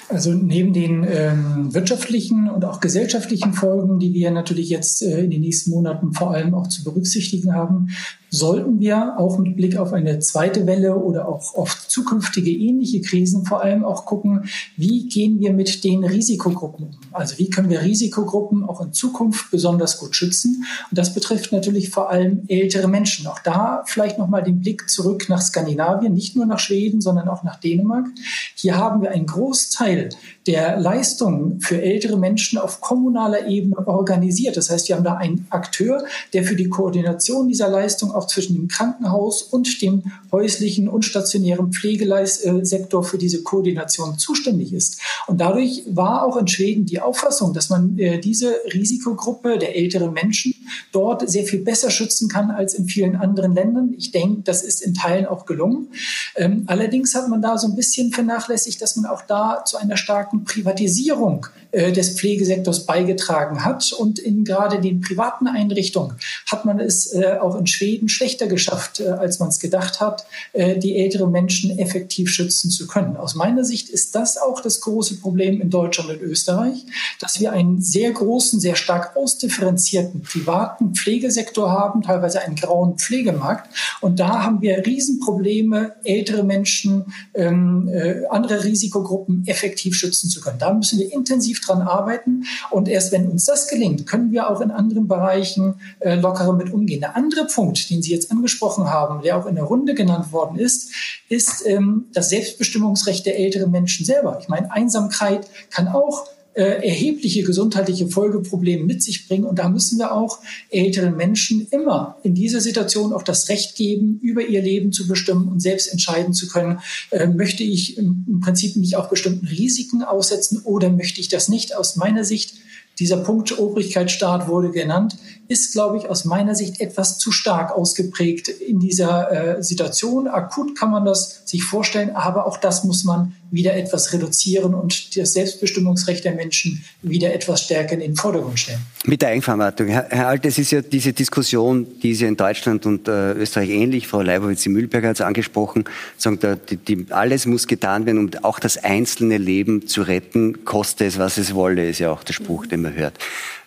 Also 0.08 0.32
neben 0.32 0.72
den 0.72 1.04
ähm, 1.08 1.74
wirtschaftlichen 1.74 2.48
und 2.48 2.64
auch 2.64 2.78
gesellschaftlichen 2.78 3.54
Folgen, 3.54 3.98
die 3.98 4.14
wir 4.14 4.30
natürlich 4.30 4.68
jetzt 4.68 5.02
äh, 5.02 5.24
in 5.24 5.32
den 5.32 5.40
nächsten 5.40 5.72
Monaten 5.72 6.12
vor 6.12 6.30
allem 6.30 6.54
auch 6.54 6.68
zu 6.68 6.84
berücksichtigen 6.84 7.54
haben, 7.54 7.88
sollten 8.30 8.80
wir 8.80 9.18
auch 9.18 9.38
mit 9.38 9.56
Blick 9.56 9.76
auf 9.76 9.92
eine 9.92 10.18
zweite 10.18 10.66
Welle 10.66 10.96
oder 10.96 11.28
auch 11.28 11.54
auf 11.54 11.88
zukünftige 11.88 12.50
ähnliche 12.50 13.00
Krisen 13.00 13.44
vor 13.44 13.62
allem 13.62 13.84
auch 13.84 14.04
gucken, 14.04 14.48
wie 14.76 15.08
gehen 15.08 15.40
wir 15.40 15.52
mit 15.52 15.84
den 15.84 16.04
Risikogruppen 16.04 16.86
um? 16.86 16.90
Also 17.12 17.38
wie 17.38 17.50
können 17.50 17.70
wir 17.70 17.82
Risikogruppen 17.82 18.64
auch 18.64 18.80
in 18.80 18.92
Zukunft 18.92 19.50
besonders 19.50 19.98
gut 19.98 20.14
schützen? 20.14 20.64
Und 20.90 20.98
das 20.98 21.14
betrifft 21.14 21.52
natürlich 21.52 21.90
vor 21.90 22.10
allem 22.10 22.42
ältere 22.48 22.88
Menschen. 22.88 23.26
Auch 23.26 23.38
da 23.38 23.82
vielleicht 23.86 24.18
nochmal 24.18 24.42
den 24.42 24.60
Blick 24.60 24.90
zurück 24.90 25.28
nach 25.28 25.40
Skandinavien, 25.40 26.12
nicht 26.12 26.36
nur 26.36 26.46
nach 26.46 26.58
Schweden, 26.58 27.00
sondern 27.00 27.28
auch 27.28 27.42
nach 27.42 27.56
Dänemark. 27.56 28.06
Hier 28.54 28.76
haben 28.76 29.02
wir 29.02 29.10
einen 29.10 29.26
Großteil 29.26 30.10
der 30.46 30.78
Leistungen 30.78 31.60
für 31.60 31.80
ältere 31.80 32.16
Menschen 32.16 32.58
auf 32.58 32.80
kommunaler 32.80 33.46
Ebene 33.46 33.86
organisiert. 33.86 34.56
Das 34.56 34.70
heißt, 34.70 34.88
wir 34.88 34.96
haben 34.96 35.04
da 35.04 35.14
einen 35.14 35.46
Akteur, 35.50 36.04
der 36.32 36.44
für 36.44 36.56
die 36.56 36.68
Koordination 36.68 37.48
dieser 37.48 37.68
Leistung 37.68 38.12
auch 38.12 38.26
zwischen 38.26 38.54
dem 38.54 38.68
Krankenhaus 38.68 39.42
und 39.42 39.82
dem 39.82 40.04
häuslichen 40.32 40.88
und 40.88 41.04
stationären 41.04 41.72
Pflegesektor 41.72 43.02
für 43.02 43.18
diese 43.18 43.42
Koordination 43.42 44.18
zuständig 44.18 44.72
ist. 44.72 45.00
Und 45.26 45.40
dadurch 45.40 45.82
war 45.88 46.24
auch 46.24 46.36
in 46.36 46.46
Schweden 46.46 46.86
die 46.86 47.00
Auffassung, 47.00 47.52
dass 47.52 47.70
man 47.70 47.98
äh, 47.98 48.20
diese 48.20 48.54
Risikogruppe 48.72 49.58
der 49.58 49.76
älteren 49.76 50.12
Menschen 50.12 50.54
dort 50.92 51.28
sehr 51.28 51.44
viel 51.44 51.60
besser 51.60 51.90
schützen 51.90 52.28
kann 52.28 52.50
als 52.50 52.74
in 52.74 52.86
vielen 52.86 53.16
anderen 53.16 53.54
Ländern. 53.54 53.94
Ich 53.96 54.10
denke, 54.12 54.42
das 54.42 54.62
ist 54.62 54.82
in 54.82 54.94
Teilen 54.94 55.26
auch 55.26 55.46
gelungen. 55.46 55.88
Ähm, 56.36 56.64
allerdings 56.66 57.14
hat 57.14 57.28
man 57.28 57.42
da 57.42 57.58
so 57.58 57.68
ein 57.68 57.76
bisschen 57.76 58.12
vernachlässigt, 58.12 58.80
dass 58.80 58.96
man 58.96 59.06
auch 59.06 59.22
da 59.22 59.64
zu 59.64 59.76
einer 59.76 59.96
starken 59.96 60.44
Privatisierung 60.44 61.46
des 61.76 62.18
Pflegesektors 62.18 62.86
beigetragen 62.86 63.64
hat. 63.64 63.92
Und 63.92 64.18
in 64.18 64.44
gerade 64.44 64.80
den 64.80 65.00
privaten 65.00 65.46
Einrichtungen 65.46 66.16
hat 66.50 66.64
man 66.64 66.80
es 66.80 67.12
äh, 67.12 67.36
auch 67.40 67.56
in 67.56 67.66
Schweden 67.66 68.08
schlechter 68.08 68.46
geschafft, 68.46 69.00
äh, 69.00 69.08
als 69.08 69.38
man 69.38 69.48
es 69.48 69.60
gedacht 69.60 70.00
hat, 70.00 70.26
äh, 70.52 70.78
die 70.78 70.96
älteren 70.96 71.30
Menschen 71.30 71.78
effektiv 71.78 72.30
schützen 72.30 72.70
zu 72.70 72.86
können. 72.86 73.16
Aus 73.16 73.34
meiner 73.34 73.64
Sicht 73.64 73.88
ist 73.88 74.14
das 74.14 74.38
auch 74.38 74.60
das 74.60 74.80
große 74.80 75.16
Problem 75.16 75.60
in 75.60 75.70
Deutschland 75.70 76.10
und 76.10 76.20
Österreich, 76.22 76.84
dass 77.20 77.40
wir 77.40 77.52
einen 77.52 77.82
sehr 77.82 78.10
großen, 78.12 78.60
sehr 78.60 78.76
stark 78.76 79.16
ausdifferenzierten 79.16 80.22
privaten 80.22 80.94
Pflegesektor 80.94 81.70
haben, 81.70 82.02
teilweise 82.02 82.40
einen 82.40 82.56
grauen 82.56 82.98
Pflegemarkt. 82.98 83.68
Und 84.00 84.18
da 84.20 84.42
haben 84.42 84.62
wir 84.62 84.84
Riesenprobleme, 84.86 85.96
ältere 86.04 86.42
Menschen, 86.42 87.12
ähm, 87.34 87.88
äh, 87.88 88.26
andere 88.30 88.64
Risikogruppen 88.64 89.44
effektiv 89.46 89.96
schützen 89.96 90.30
zu 90.30 90.40
können. 90.40 90.58
Da 90.58 90.72
müssen 90.72 90.98
wir 90.98 91.12
intensiv 91.12 91.60
dran 91.66 91.82
arbeiten. 91.82 92.44
Und 92.70 92.88
erst 92.88 93.12
wenn 93.12 93.28
uns 93.28 93.44
das 93.44 93.68
gelingt, 93.68 94.06
können 94.06 94.32
wir 94.32 94.50
auch 94.50 94.60
in 94.60 94.70
anderen 94.70 95.08
Bereichen 95.08 95.74
äh, 96.00 96.14
lockerer 96.14 96.52
mit 96.52 96.72
umgehen. 96.72 97.00
Der 97.00 97.16
andere 97.16 97.46
Punkt, 97.46 97.90
den 97.90 98.02
Sie 98.02 98.12
jetzt 98.12 98.30
angesprochen 98.30 98.90
haben, 98.90 99.22
der 99.22 99.36
auch 99.36 99.46
in 99.46 99.54
der 99.54 99.64
Runde 99.64 99.94
genannt 99.94 100.32
worden 100.32 100.58
ist, 100.58 100.92
ist 101.28 101.66
ähm, 101.66 102.06
das 102.12 102.30
Selbstbestimmungsrecht 102.30 103.26
der 103.26 103.38
älteren 103.38 103.70
Menschen 103.70 104.06
selber. 104.06 104.38
Ich 104.40 104.48
meine, 104.48 104.70
Einsamkeit 104.72 105.48
kann 105.70 105.88
auch 105.88 106.26
äh, 106.56 106.86
erhebliche 106.86 107.42
gesundheitliche 107.42 108.08
Folgeprobleme 108.08 108.84
mit 108.84 109.02
sich 109.02 109.28
bringen. 109.28 109.44
Und 109.44 109.58
da 109.58 109.68
müssen 109.68 109.98
wir 109.98 110.12
auch 110.12 110.38
älteren 110.70 111.14
Menschen 111.14 111.66
immer 111.70 112.16
in 112.22 112.34
dieser 112.34 112.62
Situation 112.62 113.12
auch 113.12 113.22
das 113.22 113.50
Recht 113.50 113.76
geben, 113.76 114.18
über 114.22 114.42
ihr 114.42 114.62
Leben 114.62 114.90
zu 114.90 115.06
bestimmen 115.06 115.48
und 115.48 115.60
selbst 115.60 115.92
entscheiden 115.92 116.32
zu 116.32 116.48
können, 116.48 116.80
äh, 117.10 117.26
möchte 117.26 117.62
ich 117.62 117.98
im 117.98 118.40
Prinzip 118.42 118.76
mich 118.76 118.96
auch 118.96 119.10
bestimmten 119.10 119.46
Risiken 119.46 120.02
aussetzen 120.02 120.62
oder 120.64 120.88
möchte 120.88 121.20
ich 121.20 121.28
das 121.28 121.48
nicht. 121.48 121.76
Aus 121.76 121.96
meiner 121.96 122.24
Sicht 122.24 122.54
dieser 122.98 123.18
Punkt 123.18 123.58
Obrigkeitsstaat 123.58 124.48
wurde 124.48 124.70
genannt, 124.70 125.18
ist, 125.48 125.72
glaube 125.72 125.96
ich, 125.98 126.08
aus 126.08 126.24
meiner 126.24 126.54
Sicht 126.54 126.80
etwas 126.80 127.18
zu 127.18 127.30
stark 127.30 127.72
ausgeprägt 127.72 128.48
in 128.48 128.80
dieser 128.80 129.58
äh, 129.58 129.62
Situation. 129.62 130.26
Akut 130.28 130.78
kann 130.78 130.90
man 130.90 131.04
das 131.04 131.42
sich 131.44 131.62
vorstellen, 131.62 132.14
aber 132.14 132.46
auch 132.46 132.56
das 132.56 132.84
muss 132.84 133.04
man 133.04 133.34
wieder 133.50 133.74
etwas 133.76 134.12
reduzieren 134.12 134.74
und 134.74 135.16
das 135.16 135.32
Selbstbestimmungsrecht 135.34 136.24
der 136.24 136.34
Menschen 136.34 136.84
wieder 137.02 137.32
etwas 137.32 137.62
stärker 137.62 137.92
in 137.94 138.00
den 138.00 138.16
Vordergrund 138.16 138.58
stellen. 138.58 138.80
Mit 139.04 139.22
der 139.22 139.30
Eigenverantwortung. 139.30 139.86
Herr, 139.88 140.28
Alt, 140.28 140.44
es 140.44 140.58
ist 140.58 140.72
ja 140.72 140.82
diese 140.82 141.12
Diskussion, 141.12 141.86
die 142.02 142.10
ist 142.10 142.20
ja 142.20 142.28
in 142.28 142.36
Deutschland 142.36 142.86
und 142.86 143.06
äh, 143.06 143.32
Österreich 143.32 143.70
ähnlich. 143.70 144.08
Frau 144.08 144.20
Leibowitz-Mühlberger 144.20 145.10
hat 145.10 145.16
es 145.16 145.20
angesprochen. 145.20 145.84
Sagen, 146.16 146.38
da, 146.40 146.56
die, 146.56 146.76
die, 146.76 147.06
alles 147.10 147.46
muss 147.46 147.68
getan 147.68 148.04
werden, 148.04 148.18
um 148.18 148.30
auch 148.42 148.58
das 148.58 148.78
einzelne 148.78 149.38
Leben 149.38 149.86
zu 149.86 150.02
retten, 150.02 150.64
koste 150.64 151.04
es, 151.04 151.18
was 151.18 151.38
es 151.38 151.54
wolle, 151.54 151.88
ist 151.88 152.00
ja 152.00 152.10
auch 152.10 152.24
der 152.24 152.32
Spruch, 152.32 152.66
den 152.66 152.82
man 152.82 152.94
hört. 152.94 153.14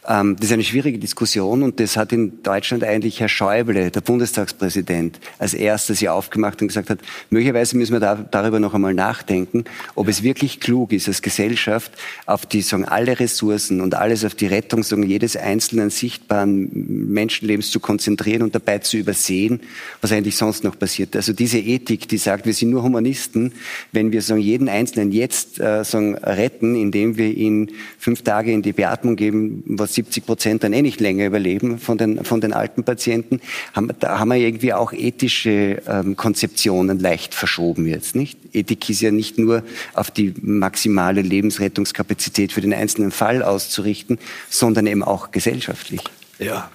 Ähm, 0.09 0.35
das 0.37 0.47
ist 0.47 0.53
eine 0.53 0.63
schwierige 0.63 0.97
Diskussion 0.97 1.61
und 1.61 1.79
das 1.79 1.95
hat 1.95 2.11
in 2.11 2.41
Deutschland 2.41 2.83
eigentlich 2.83 3.19
Herr 3.19 3.29
Schäuble, 3.29 3.91
der 3.91 4.01
Bundestagspräsident, 4.01 5.19
als 5.37 5.53
erstes 5.53 5.99
hier 5.99 6.15
aufgemacht 6.15 6.61
und 6.63 6.69
gesagt 6.69 6.89
hat, 6.89 6.99
möglicherweise 7.29 7.77
müssen 7.77 7.93
wir 7.93 7.99
da, 7.99 8.15
darüber 8.15 8.59
noch 8.59 8.73
einmal 8.73 8.95
nachdenken, 8.95 9.65
ob 9.93 10.07
es 10.07 10.23
wirklich 10.23 10.59
klug 10.59 10.93
ist, 10.93 11.07
als 11.07 11.21
Gesellschaft 11.21 11.91
auf 12.25 12.47
die, 12.47 12.61
sagen, 12.61 12.85
alle 12.85 13.19
Ressourcen 13.19 13.81
und 13.81 13.93
alles 13.93 14.25
auf 14.25 14.33
die 14.33 14.47
Rettung, 14.47 14.81
sagen, 14.81 15.03
jedes 15.03 15.37
einzelnen 15.37 15.91
sichtbaren 15.91 16.69
Menschenlebens 17.13 17.69
zu 17.69 17.79
konzentrieren 17.79 18.41
und 18.41 18.55
dabei 18.55 18.79
zu 18.79 18.97
übersehen, 18.97 19.61
was 20.01 20.11
eigentlich 20.11 20.37
sonst 20.37 20.63
noch 20.63 20.79
passiert. 20.79 21.15
Also 21.15 21.33
diese 21.33 21.59
Ethik, 21.59 22.07
die 22.07 22.17
sagt, 22.17 22.47
wir 22.47 22.53
sind 22.55 22.71
nur 22.71 22.81
Humanisten, 22.81 23.53
wenn 23.91 24.11
wir 24.11 24.23
sagen, 24.23 24.41
jeden 24.41 24.69
Einzelnen 24.69 25.11
jetzt 25.11 25.59
äh, 25.59 25.83
sagen, 25.83 26.15
retten, 26.15 26.75
indem 26.75 27.17
wir 27.17 27.27
ihn 27.27 27.71
fünf 27.99 28.23
Tage 28.23 28.51
in 28.51 28.63
die 28.63 28.73
Beatmung 28.73 29.15
geben, 29.15 29.63
was 29.67 29.98
70 29.99 30.25
Prozent 30.25 30.63
dann 30.63 30.71
eh 30.71 30.81
nicht 30.81 31.01
länger 31.01 31.25
überleben 31.25 31.77
von 31.77 31.97
den, 31.97 32.23
von 32.23 32.39
den 32.39 32.53
alten 32.53 32.85
Patienten, 32.85 33.41
haben, 33.73 33.89
da 33.99 34.19
haben 34.19 34.29
wir 34.29 34.37
irgendwie 34.37 34.73
auch 34.73 34.93
ethische 34.93 35.81
ähm, 35.87 36.15
Konzeptionen 36.15 36.99
leicht 36.99 37.33
verschoben 37.33 37.85
jetzt, 37.85 38.15
nicht? 38.15 38.39
Ethik 38.53 38.89
ist 38.89 39.01
ja 39.01 39.11
nicht 39.11 39.37
nur 39.37 39.63
auf 39.93 40.09
die 40.09 40.33
maximale 40.41 41.21
Lebensrettungskapazität 41.21 42.53
für 42.53 42.61
den 42.61 42.73
einzelnen 42.73 43.11
Fall 43.11 43.43
auszurichten, 43.43 44.19
sondern 44.49 44.87
eben 44.87 45.03
auch 45.03 45.31
gesellschaftlich. 45.31 46.01
Ja, 46.39 46.71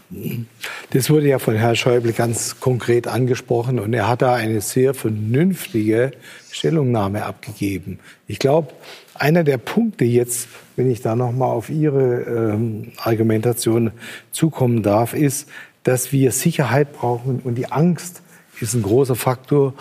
das 0.91 1.09
wurde 1.09 1.29
ja 1.29 1.39
von 1.39 1.57
Herrn 1.57 1.77
Schäuble 1.77 2.13
ganz 2.13 2.61
konkret 2.61 3.07
angesprochen 3.07 3.79
und 3.79 3.95
er 3.95 4.07
hat 4.07 4.21
da 4.21 4.35
eine 4.35 4.61
sehr 4.61 4.93
vernünftige 4.93 6.13
Stellungnahme 6.51 7.25
abgegeben. 7.25 7.99
Ich 8.27 8.39
glaube, 8.39 8.75
einer 9.15 9.43
der 9.43 9.57
Punkte 9.57 10.05
jetzt, 10.05 10.49
wenn 10.77 10.91
ich 10.91 11.03
da 11.03 11.15
noch 11.17 11.33
mal 11.33 11.47
auf 11.47 11.71
Ihre 11.71 12.23
ähm, 12.23 12.93
Argumentation 12.97 13.93
zukommen 14.33 14.83
darf, 14.83 15.15
ist, 15.15 15.49
dass 15.83 16.13
wir 16.13 16.33
Sicherheit 16.33 16.93
brauchen 16.93 17.41
und 17.45 17.57
die 17.57 17.71
Angst 17.71 18.23
ist 18.61 18.75
ein 18.75 18.83
großer 18.83 19.17
Faktor, 19.17 19.75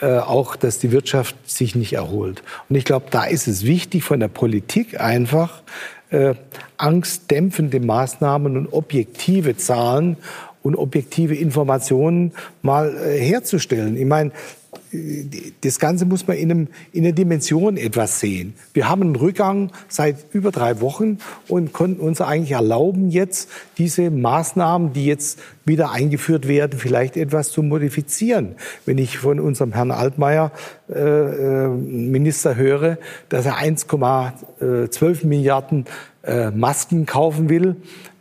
äh, 0.00 0.18
auch, 0.18 0.56
dass 0.56 0.78
die 0.78 0.92
Wirtschaft 0.92 1.36
sich 1.48 1.74
nicht 1.74 1.92
erholt. 1.92 2.42
Und 2.68 2.76
ich 2.76 2.84
glaube, 2.84 3.06
da 3.10 3.24
ist 3.24 3.46
es 3.46 3.64
wichtig 3.64 4.04
von 4.04 4.20
der 4.20 4.28
Politik 4.28 5.00
einfach 5.00 5.62
äh, 6.10 6.34
angstdämpfende 6.76 7.80
Maßnahmen 7.80 8.56
und 8.56 8.72
objektive 8.72 9.56
Zahlen 9.56 10.16
und 10.62 10.76
objektive 10.76 11.34
Informationen 11.34 12.32
mal 12.62 12.96
äh, 12.96 13.18
herzustellen. 13.18 13.96
Ich 13.96 14.06
meine, 14.06 14.32
das 15.60 15.78
Ganze 15.78 16.04
muss 16.04 16.26
man 16.26 16.36
in, 16.36 16.50
einem, 16.50 16.68
in 16.92 17.04
einer 17.04 17.12
Dimension 17.12 17.76
etwas 17.76 18.18
sehen. 18.18 18.54
Wir 18.74 18.88
haben 18.88 19.02
einen 19.02 19.16
Rückgang 19.16 19.70
seit 19.88 20.16
über 20.32 20.50
drei 20.50 20.80
Wochen 20.80 21.18
und 21.46 21.72
konnten 21.72 22.00
uns 22.00 22.20
eigentlich 22.20 22.52
erlauben, 22.52 23.10
jetzt 23.10 23.48
diese 23.78 24.10
Maßnahmen, 24.10 24.92
die 24.92 25.06
jetzt 25.06 25.38
wieder 25.64 25.92
eingeführt 25.92 26.48
werden, 26.48 26.78
vielleicht 26.78 27.16
etwas 27.16 27.50
zu 27.50 27.62
modifizieren. 27.62 28.56
Wenn 28.84 28.98
ich 28.98 29.18
von 29.18 29.38
unserem 29.38 29.72
Herrn 29.72 29.92
Altmaier, 29.92 30.50
äh, 30.88 30.98
äh 30.98 31.68
Minister, 31.68 32.56
höre, 32.56 32.98
dass 33.28 33.46
er 33.46 33.58
1,12 33.58 35.26
Milliarden 35.26 35.84
äh, 36.24 36.50
Masken 36.50 37.06
kaufen 37.06 37.48
will, 37.48 37.76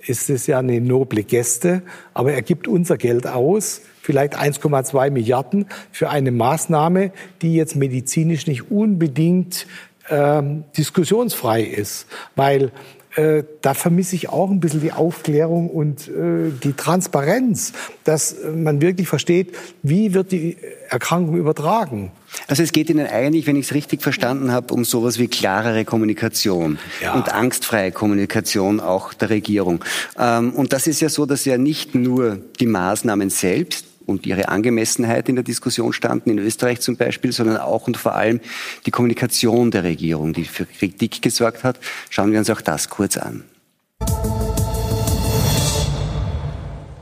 ist 0.06 0.30
es 0.30 0.46
ja 0.48 0.60
eine 0.60 0.80
noble 0.82 1.24
Geste, 1.24 1.82
aber 2.14 2.34
er 2.34 2.42
gibt 2.42 2.68
unser 2.68 2.98
Geld 2.98 3.26
aus 3.26 3.82
vielleicht 4.10 4.36
1,2 4.36 5.12
Milliarden 5.12 5.68
für 5.92 6.10
eine 6.10 6.32
Maßnahme, 6.32 7.12
die 7.44 7.54
jetzt 7.54 7.76
medizinisch 7.76 8.48
nicht 8.48 8.72
unbedingt 8.72 9.68
ähm, 10.10 10.64
diskussionsfrei 10.76 11.62
ist, 11.62 12.08
weil 12.36 12.72
äh, 13.16 13.44
da 13.62 13.76
vermisse 13.76 14.16
ich 14.16 14.30
auch 14.30 14.50
ein 14.50 14.60
bisschen 14.60 14.82
die 14.82 14.92
Aufklärung 14.92 15.70
und 15.70 16.08
äh, 16.08 16.52
die 16.64 16.74
Transparenz, 16.74 17.74
dass 18.04 18.36
man 18.56 18.82
wirklich 18.82 19.08
versteht, 19.08 19.56
wie 19.84 20.14
wird 20.14 20.32
die 20.32 20.58
Erkrankung 20.90 21.36
übertragen. 21.36 22.12
Also 22.48 22.64
es 22.64 22.72
geht 22.72 22.90
Ihnen 22.90 23.08
eigentlich, 23.08 23.48
wenn 23.48 23.56
ich 23.56 23.66
es 23.66 23.74
richtig 23.74 24.02
verstanden 24.02 24.52
habe, 24.52 24.74
um 24.74 24.86
sowas 24.86 25.20
wie 25.20 25.28
klarere 25.28 25.86
Kommunikation 25.86 26.78
ja. 27.02 27.14
und 27.14 27.34
angstfreie 27.34 27.92
Kommunikation 27.92 28.80
auch 28.80 29.14
der 29.14 29.32
Regierung. 29.32 29.84
Ähm, 30.18 30.52
und 30.54 30.72
das 30.72 30.88
ist 30.88 31.02
ja 31.02 31.10
so, 31.10 31.26
dass 31.26 31.46
ja 31.46 31.58
nicht 31.58 31.96
nur 31.96 32.40
die 32.60 32.68
Maßnahmen 32.68 33.30
selbst, 33.30 33.86
und 34.10 34.26
ihre 34.26 34.50
Angemessenheit 34.50 35.30
in 35.30 35.36
der 35.36 35.44
Diskussion 35.44 35.94
standen, 35.94 36.32
in 36.32 36.40
Österreich 36.40 36.82
zum 36.82 36.98
Beispiel, 36.98 37.32
sondern 37.32 37.58
auch 37.58 37.88
und 37.88 37.96
vor 37.96 38.16
allem 38.16 38.42
die 38.86 38.92
Kommunikation 38.92 39.72
der 39.72 39.84
Regierung, 39.84 40.34
die 40.34 40.46
für 40.46 40.66
Kritik 40.66 41.22
gesorgt 41.22 41.64
hat. 41.64 41.80
Schauen 42.10 42.32
wir 42.32 42.40
uns 42.40 42.50
auch 42.50 42.62
das 42.62 42.90
kurz 42.90 43.18
an. 43.18 43.44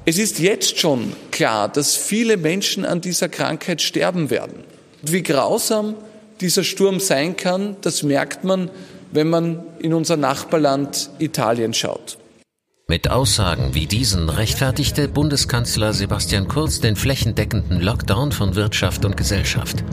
Es 0.05 0.18
ist 0.18 0.39
jetzt 0.39 0.80
schon 0.80 1.14
klar, 1.32 1.68
dass 1.68 1.95
viele 1.95 2.38
Menschen 2.38 2.86
an 2.86 3.01
dieser 3.01 3.28
Krankheit 3.28 3.82
sterben 3.82 4.30
werden. 4.30 4.64
Wie 5.01 5.22
grausam 5.22 5.95
dieser 6.39 6.64
Sturm 6.64 6.99
sein 6.99 7.36
kann, 7.36 7.76
das 7.82 8.03
merkt 8.03 8.43
man, 8.43 8.70
wenn 9.12 9.30
man 9.30 9.64
in 9.80 9.93
unser 9.93 10.18
Nachbarland 10.18 11.10
Italien 11.20 11.74
schaut. 11.74 12.18
Mit 12.90 13.10
Aussagen 13.10 13.76
wie 13.76 13.86
diesen 13.86 14.30
rechtfertigte 14.30 15.10
Bundeskanzler 15.10 15.92
Sebastian 15.92 16.48
Kurz 16.48 16.80
den 16.80 16.96
flächendeckenden 16.96 17.82
Lockdown 17.82 18.32
von 18.32 18.56
Wirtschaft 18.56 19.04
und 19.04 19.18
Gesellschaft. 19.18 19.84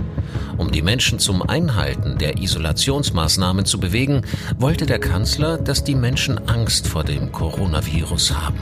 Um 0.59 0.71
die 0.71 0.81
Menschen 0.81 1.19
zum 1.19 1.43
Einhalten 1.43 2.19
der 2.19 2.39
Isolationsmaßnahmen 2.39 3.65
zu 3.65 3.81
bewegen, 3.81 4.23
wollte 4.61 4.87
der 4.87 5.01
Kanzler, 5.01 5.59
dass 5.59 5.83
die 5.83 5.97
Menschen 5.97 6.47
Angst 6.47 6.87
vor 6.87 7.03
dem 7.03 7.33
Coronavirus 7.33 8.33
haben. 8.37 8.61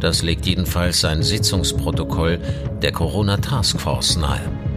Das 0.00 0.22
legt 0.22 0.46
jedenfalls 0.46 1.00
sein 1.00 1.22
Sitzungsprotokoll 1.22 2.40
der 2.80 2.92
Corona 2.92 3.36
Taskforce 3.36 4.16
nahe. 4.16 4.67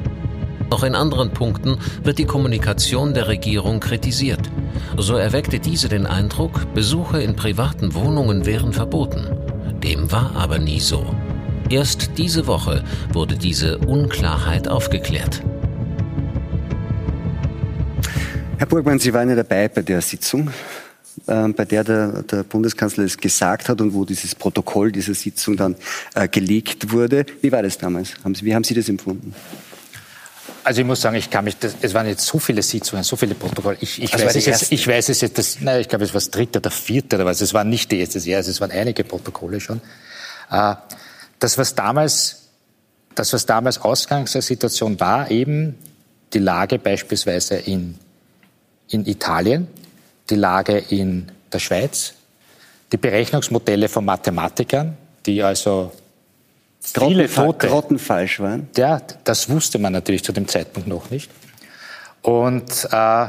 Auch 0.71 0.83
in 0.83 0.95
anderen 0.95 1.31
Punkten 1.31 1.77
wird 2.01 2.17
die 2.17 2.25
Kommunikation 2.25 3.13
der 3.13 3.27
Regierung 3.27 3.81
kritisiert. 3.81 4.49
So 4.97 5.17
erweckte 5.17 5.59
diese 5.59 5.89
den 5.89 6.05
Eindruck, 6.05 6.73
Besuche 6.73 7.21
in 7.21 7.35
privaten 7.35 7.93
Wohnungen 7.93 8.45
wären 8.45 8.71
verboten. 8.71 9.27
Dem 9.83 10.09
war 10.13 10.33
aber 10.33 10.59
nie 10.59 10.79
so. 10.79 11.13
Erst 11.69 12.11
diese 12.17 12.47
Woche 12.47 12.85
wurde 13.11 13.35
diese 13.35 13.79
Unklarheit 13.79 14.69
aufgeklärt. 14.69 15.43
Herr 18.57 18.67
Burgmann, 18.67 18.99
Sie 18.99 19.13
waren 19.13 19.27
ja 19.27 19.35
dabei 19.35 19.67
bei 19.67 19.81
der 19.81 20.01
Sitzung, 20.01 20.51
äh, 21.27 21.49
bei 21.49 21.65
der 21.65 21.83
der, 21.83 22.23
der, 22.23 22.43
Bundeskanzler 22.43 23.03
es 23.03 23.17
gesagt 23.17 23.67
hat 23.67 23.81
und 23.81 23.93
wo 23.93 24.05
dieses 24.05 24.35
Protokoll 24.35 24.93
dieser 24.93 25.15
Sitzung 25.15 25.57
dann 25.57 25.75
äh, 26.15 26.29
gelegt 26.29 26.93
wurde. 26.93 27.25
Wie 27.41 27.51
war 27.51 27.61
das 27.61 27.77
damals? 27.77 28.13
Haben 28.23 28.35
Sie, 28.35 28.45
wie 28.45 28.55
haben 28.55 28.63
Sie 28.63 28.73
das 28.73 28.87
empfunden? 28.87 29.33
Also 30.63 30.81
ich 30.81 30.87
muss 30.87 31.01
sagen, 31.01 31.15
ich 31.15 31.29
kann 31.29 31.43
mich, 31.43 31.57
das, 31.57 31.75
es 31.81 31.93
waren 31.93 32.07
jetzt 32.07 32.25
so 32.25 32.37
viele 32.37 32.61
Sitzungen, 32.61 33.03
so 33.03 33.15
viele 33.15 33.35
Protokolle. 33.35 33.77
Ich, 33.81 34.01
ich, 34.01 34.13
also 34.13 34.25
weiß, 34.25 34.35
es 34.35 34.45
jetzt, 34.45 34.71
ich 34.71 34.87
weiß 34.87 35.09
es 35.09 35.21
jetzt, 35.21 35.37
das, 35.37 35.59
nein, 35.59 35.81
ich 35.81 35.89
glaube, 35.89 36.05
es 36.05 36.11
war 36.11 36.19
das 36.19 36.29
dritte 36.29 36.59
oder 36.59 36.69
vierte 36.69 37.15
oder 37.15 37.25
was. 37.25 37.41
Es 37.41 37.53
war 37.53 37.63
nicht 37.63 37.91
die 37.91 37.99
erste 37.99 38.19
also 38.35 38.51
es 38.51 38.61
waren 38.61 38.71
einige 38.71 39.03
Protokolle 39.03 39.59
schon. 39.59 39.81
Äh, 40.51 40.75
das, 41.39 41.57
was 41.57 41.73
damals, 41.73 42.49
das, 43.15 43.33
was 43.33 43.45
damals 43.45 43.79
Ausgangssituation 43.79 44.99
war, 44.99 45.31
eben 45.31 45.75
die 46.33 46.39
Lage 46.39 46.77
beispielsweise 46.77 47.55
in, 47.55 47.97
in 48.89 49.05
Italien, 49.05 49.67
die 50.29 50.35
Lage 50.35 50.77
in 50.77 51.31
der 51.51 51.59
Schweiz, 51.59 52.13
die 52.91 52.97
Berechnungsmodelle 52.97 53.89
von 53.89 54.05
Mathematikern, 54.05 54.97
die 55.25 55.41
also 55.41 55.91
viele 56.81 57.29
Tote. 57.29 57.67
Grottenfalsch 57.67 58.39
waren. 58.39 58.69
Ja, 58.75 59.01
das 59.23 59.49
wusste 59.49 59.79
man 59.79 59.93
natürlich 59.93 60.23
zu 60.23 60.31
dem 60.31 60.47
Zeitpunkt 60.47 60.87
noch 60.87 61.09
nicht. 61.09 61.29
Und 62.21 62.87
äh, 62.91 63.27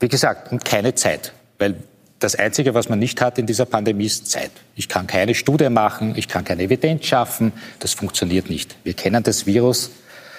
wie 0.00 0.08
gesagt, 0.08 0.52
und 0.52 0.64
keine 0.64 0.94
Zeit. 0.94 1.32
Weil 1.58 1.76
das 2.18 2.34
Einzige, 2.34 2.74
was 2.74 2.88
man 2.88 2.98
nicht 2.98 3.20
hat 3.20 3.38
in 3.38 3.46
dieser 3.46 3.66
Pandemie, 3.66 4.06
ist 4.06 4.30
Zeit. 4.30 4.50
Ich 4.74 4.88
kann 4.88 5.06
keine 5.06 5.34
Studie 5.34 5.68
machen, 5.68 6.14
ich 6.16 6.28
kann 6.28 6.44
keine 6.44 6.62
Evidenz 6.62 7.04
schaffen. 7.06 7.52
Das 7.80 7.92
funktioniert 7.92 8.48
nicht. 8.48 8.76
Wir 8.84 8.94
kennen 8.94 9.22
das 9.22 9.46
Virus, 9.46 9.90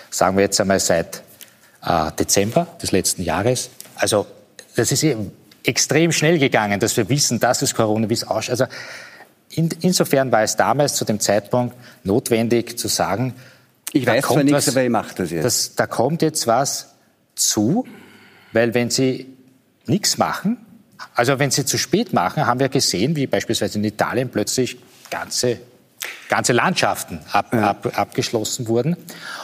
sagen 0.09 0.37
wir 0.37 0.43
jetzt 0.43 0.59
einmal 0.59 0.79
seit 0.79 1.21
äh, 1.83 2.11
Dezember 2.19 2.67
des 2.81 2.91
letzten 2.91 3.23
Jahres. 3.23 3.69
Also 3.95 4.25
das 4.75 4.91
ist 4.91 5.03
eben 5.03 5.31
extrem 5.63 6.11
schnell 6.11 6.39
gegangen, 6.39 6.79
dass 6.79 6.97
wir 6.97 7.09
wissen, 7.09 7.39
dass 7.39 7.61
es 7.61 7.75
Coronavirus 7.75 8.23
ausschaut. 8.25 8.61
Also 8.61 8.65
in, 9.51 9.69
insofern 9.81 10.31
war 10.31 10.43
es 10.43 10.55
damals 10.55 10.95
zu 10.95 11.05
dem 11.05 11.19
Zeitpunkt 11.19 11.75
notwendig 12.03 12.77
zu 12.77 12.87
sagen, 12.87 13.33
ich 13.93 14.05
weiß 14.05 14.25
zwar 14.25 14.43
nichts, 14.43 14.69
aber 14.69 14.83
ich 14.83 14.89
mache 14.89 15.15
das 15.15 15.31
jetzt. 15.31 15.45
Das, 15.45 15.75
da 15.75 15.87
kommt 15.87 16.21
jetzt 16.21 16.45
was 16.47 16.93
zu, 17.35 17.85
weil 18.51 18.73
wenn 18.73 18.89
Sie 18.89 19.27
nichts 19.85 20.17
machen, 20.17 20.57
also 21.15 21.39
wenn 21.39 21.51
Sie 21.51 21.65
zu 21.65 21.77
spät 21.77 22.13
machen, 22.13 22.45
haben 22.45 22.59
wir 22.59 22.69
gesehen, 22.69 23.15
wie 23.15 23.27
beispielsweise 23.27 23.77
in 23.79 23.85
Italien 23.85 24.29
plötzlich 24.29 24.77
ganze 25.09 25.59
ganze 26.30 26.53
Landschaften 26.53 27.19
ab, 27.32 27.47
ja. 27.53 27.69
ab, 27.69 27.91
abgeschlossen 27.95 28.67
wurden. 28.67 28.95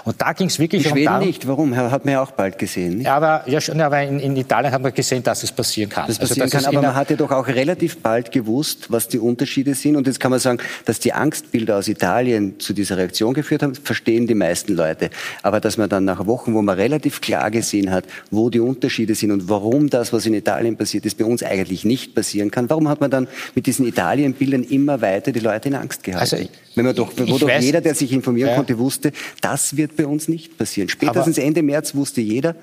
Und 0.03 0.21
da 0.21 0.33
ging 0.33 0.47
es 0.47 0.59
wirklich 0.59 0.85
in 0.85 0.91
Schweden 0.91 1.07
um 1.07 1.13
darum, 1.13 1.27
nicht. 1.27 1.47
Warum? 1.47 1.75
Hat 1.75 2.05
man 2.05 2.13
ja 2.13 2.21
auch 2.21 2.31
bald 2.31 2.57
gesehen. 2.57 2.97
Nicht? 2.97 3.05
Ja, 3.05 3.15
aber, 3.15 3.43
ja, 3.45 3.61
schon, 3.61 3.79
aber 3.79 4.01
in, 4.01 4.19
in, 4.19 4.35
Italien 4.35 4.71
hat 4.71 4.81
man 4.81 4.93
gesehen, 4.93 5.23
dass 5.23 5.43
es 5.43 5.51
passieren 5.51 5.89
kann. 5.89 6.07
Das 6.07 6.19
also, 6.19 6.35
passieren 6.35 6.49
kann, 6.49 6.65
aber 6.65 6.81
man 6.81 6.95
hatte 6.95 7.15
doch 7.15 7.31
auch 7.31 7.47
relativ 7.47 8.01
bald 8.01 8.31
gewusst, 8.31 8.91
was 8.91 9.07
die 9.07 9.19
Unterschiede 9.19 9.75
sind. 9.75 9.95
Und 9.95 10.07
jetzt 10.07 10.19
kann 10.19 10.31
man 10.31 10.39
sagen, 10.39 10.59
dass 10.85 10.99
die 10.99 11.13
Angstbilder 11.13 11.77
aus 11.77 11.87
Italien 11.87 12.59
zu 12.59 12.73
dieser 12.73 12.97
Reaktion 12.97 13.33
geführt 13.33 13.63
haben, 13.63 13.75
verstehen 13.75 14.27
die 14.27 14.35
meisten 14.35 14.73
Leute. 14.73 15.09
Aber 15.41 15.59
dass 15.59 15.77
man 15.77 15.89
dann 15.89 16.05
nach 16.05 16.25
Wochen, 16.25 16.53
wo 16.53 16.61
man 16.61 16.75
relativ 16.75 17.21
klar 17.21 17.49
gesehen 17.51 17.91
hat, 17.91 18.05
wo 18.29 18.49
die 18.49 18.59
Unterschiede 18.59 19.15
sind 19.15 19.31
und 19.31 19.47
warum 19.49 19.89
das, 19.89 20.11
was 20.11 20.25
in 20.25 20.33
Italien 20.33 20.75
passiert 20.77 21.05
ist, 21.05 21.17
bei 21.17 21.25
uns 21.25 21.43
eigentlich 21.43 21.85
nicht 21.85 22.15
passieren 22.15 22.51
kann, 22.51 22.69
warum 22.69 22.89
hat 22.89 22.99
man 22.99 23.09
dann 23.09 23.27
mit 23.55 23.65
diesen 23.65 23.85
Italienbildern 23.85 24.63
immer 24.63 25.01
weiter 25.01 25.31
die 25.31 25.39
Leute 25.39 25.69
in 25.69 25.75
Angst 25.75 26.03
gehalten? 26.03 26.35
Also, 26.35 26.49
wenn 26.75 26.85
man 26.85 26.95
doch, 26.95 27.11
wo 27.15 27.37
doch 27.37 27.47
weiß, 27.47 27.63
jeder, 27.63 27.81
der 27.81 27.95
sich 27.95 28.11
informieren 28.11 28.49
ja. 28.49 28.55
konnte, 28.55 28.77
wusste, 28.79 29.11
das 29.41 29.77
wird 29.77 29.95
bei 29.95 30.07
uns 30.07 30.27
nicht 30.27 30.57
passieren. 30.57 30.89
Spätestens 30.89 31.37
Aber 31.37 31.45
Ende 31.45 31.61
März 31.61 31.95
wusste 31.95 32.21
jeder, 32.21 32.55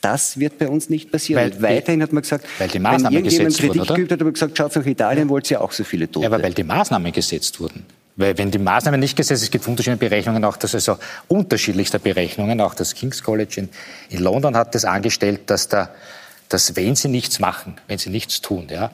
das 0.00 0.38
wird 0.38 0.58
bei 0.58 0.68
uns 0.68 0.88
nicht 0.88 1.10
passieren. 1.10 1.42
Weil, 1.42 1.52
und 1.52 1.62
weiterhin 1.62 2.02
hat 2.02 2.12
man 2.12 2.22
gesagt, 2.22 2.46
weil 2.58 2.68
die 2.68 2.78
Maßnahmen 2.78 3.16
wenn 3.16 3.24
irgendjemand 3.24 3.58
Kritik 3.58 3.80
wurden, 3.80 3.94
geübt 3.94 4.12
hat, 4.12 4.20
hat 4.20 4.24
man 4.24 4.32
gesagt, 4.32 4.56
schaut 4.58 4.76
nach 4.76 4.86
Italien, 4.86 5.26
ja. 5.26 5.30
wollt 5.30 5.50
ihr 5.50 5.60
auch 5.60 5.72
so 5.72 5.84
viele 5.84 6.10
Tote. 6.10 6.24
Ja, 6.24 6.32
aber 6.32 6.42
weil 6.42 6.54
die 6.54 6.64
Maßnahmen 6.64 7.12
gesetzt 7.12 7.58
wurden. 7.60 7.84
Weil 8.16 8.38
wenn 8.38 8.50
die 8.50 8.58
Maßnahmen 8.58 8.98
nicht 8.98 9.16
gesetzt 9.16 9.42
es 9.42 9.50
gibt 9.50 9.64
verschiedene 9.64 9.96
Berechnungen, 9.96 10.44
auch 10.44 10.56
das 10.56 10.74
also 10.74 10.96
unterschiedlichste 11.28 11.98
Berechnungen, 11.98 12.60
auch 12.60 12.74
das 12.74 12.94
King's 12.94 13.22
College 13.22 13.60
in, 13.60 13.68
in 14.10 14.22
London 14.22 14.56
hat 14.56 14.74
das 14.74 14.84
angestellt, 14.84 15.40
dass 15.46 15.68
da, 15.68 15.90
dass 16.48 16.76
wenn 16.76 16.96
sie 16.96 17.08
nichts 17.08 17.40
machen, 17.40 17.76
wenn 17.88 17.98
sie 17.98 18.10
nichts 18.10 18.40
tun, 18.40 18.68
ja, 18.70 18.90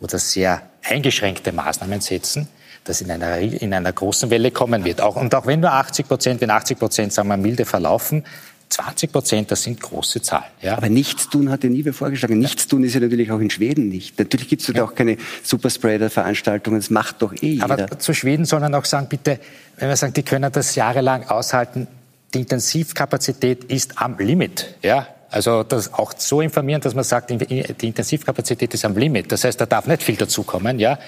oder 0.00 0.18
sehr 0.18 0.62
eingeschränkte 0.82 1.52
Maßnahmen 1.52 2.00
setzen, 2.00 2.48
das 2.84 3.00
in 3.00 3.10
einer, 3.10 3.38
in 3.38 3.74
einer 3.74 3.92
großen 3.92 4.30
Welle 4.30 4.50
kommen 4.50 4.84
wird. 4.84 5.00
Auch, 5.00 5.16
und 5.16 5.34
auch 5.34 5.46
wenn 5.46 5.60
nur 5.60 5.72
80 5.72 6.08
Prozent, 6.08 6.40
wenn 6.40 6.50
80 6.50 6.78
Prozent, 6.78 7.12
sagen 7.12 7.28
wir, 7.28 7.36
milde 7.36 7.64
verlaufen, 7.64 8.24
20 8.70 9.12
Prozent, 9.12 9.50
das 9.50 9.64
sind 9.64 9.80
große 9.80 10.22
Zahlen. 10.22 10.44
Ja. 10.62 10.76
Aber 10.76 10.88
Nichtstun 10.88 11.50
hat 11.50 11.64
ja 11.64 11.70
nie 11.70 11.84
wer 11.84 11.92
vorgeschlagen. 11.92 12.38
Nichtstun 12.38 12.84
ist 12.84 12.94
ja 12.94 13.00
natürlich 13.00 13.30
auch 13.32 13.40
in 13.40 13.50
Schweden 13.50 13.88
nicht. 13.88 14.18
Natürlich 14.18 14.48
gibt 14.48 14.62
es 14.62 14.68
ja. 14.68 14.84
auch 14.84 14.94
keine 14.94 15.16
Superspreader-Veranstaltungen. 15.42 16.78
Das 16.78 16.88
macht 16.88 17.20
doch 17.20 17.32
eh 17.34 17.54
jeder. 17.54 17.64
Aber 17.64 17.98
zu 17.98 18.14
Schweden 18.14 18.44
soll 18.44 18.60
man 18.60 18.74
auch 18.74 18.84
sagen, 18.84 19.08
bitte, 19.08 19.40
wenn 19.76 19.88
wir 19.88 19.96
sagen, 19.96 20.12
die 20.12 20.22
können 20.22 20.50
das 20.52 20.76
jahrelang 20.76 21.24
aushalten, 21.28 21.88
die 22.32 22.38
Intensivkapazität 22.38 23.64
ist 23.64 24.00
am 24.00 24.16
Limit. 24.18 24.76
Ja. 24.82 25.08
Also 25.30 25.62
das 25.62 25.94
auch 25.94 26.12
so 26.16 26.40
informieren, 26.40 26.80
dass 26.80 26.94
man 26.94 27.04
sagt, 27.04 27.30
die 27.30 27.86
Intensivkapazität 27.86 28.74
ist 28.74 28.84
am 28.84 28.96
Limit. 28.96 29.30
Das 29.30 29.44
heißt, 29.44 29.60
da 29.60 29.66
darf 29.66 29.86
nicht 29.86 30.02
viel 30.02 30.16
dazukommen. 30.16 30.78
Ja 30.78 30.98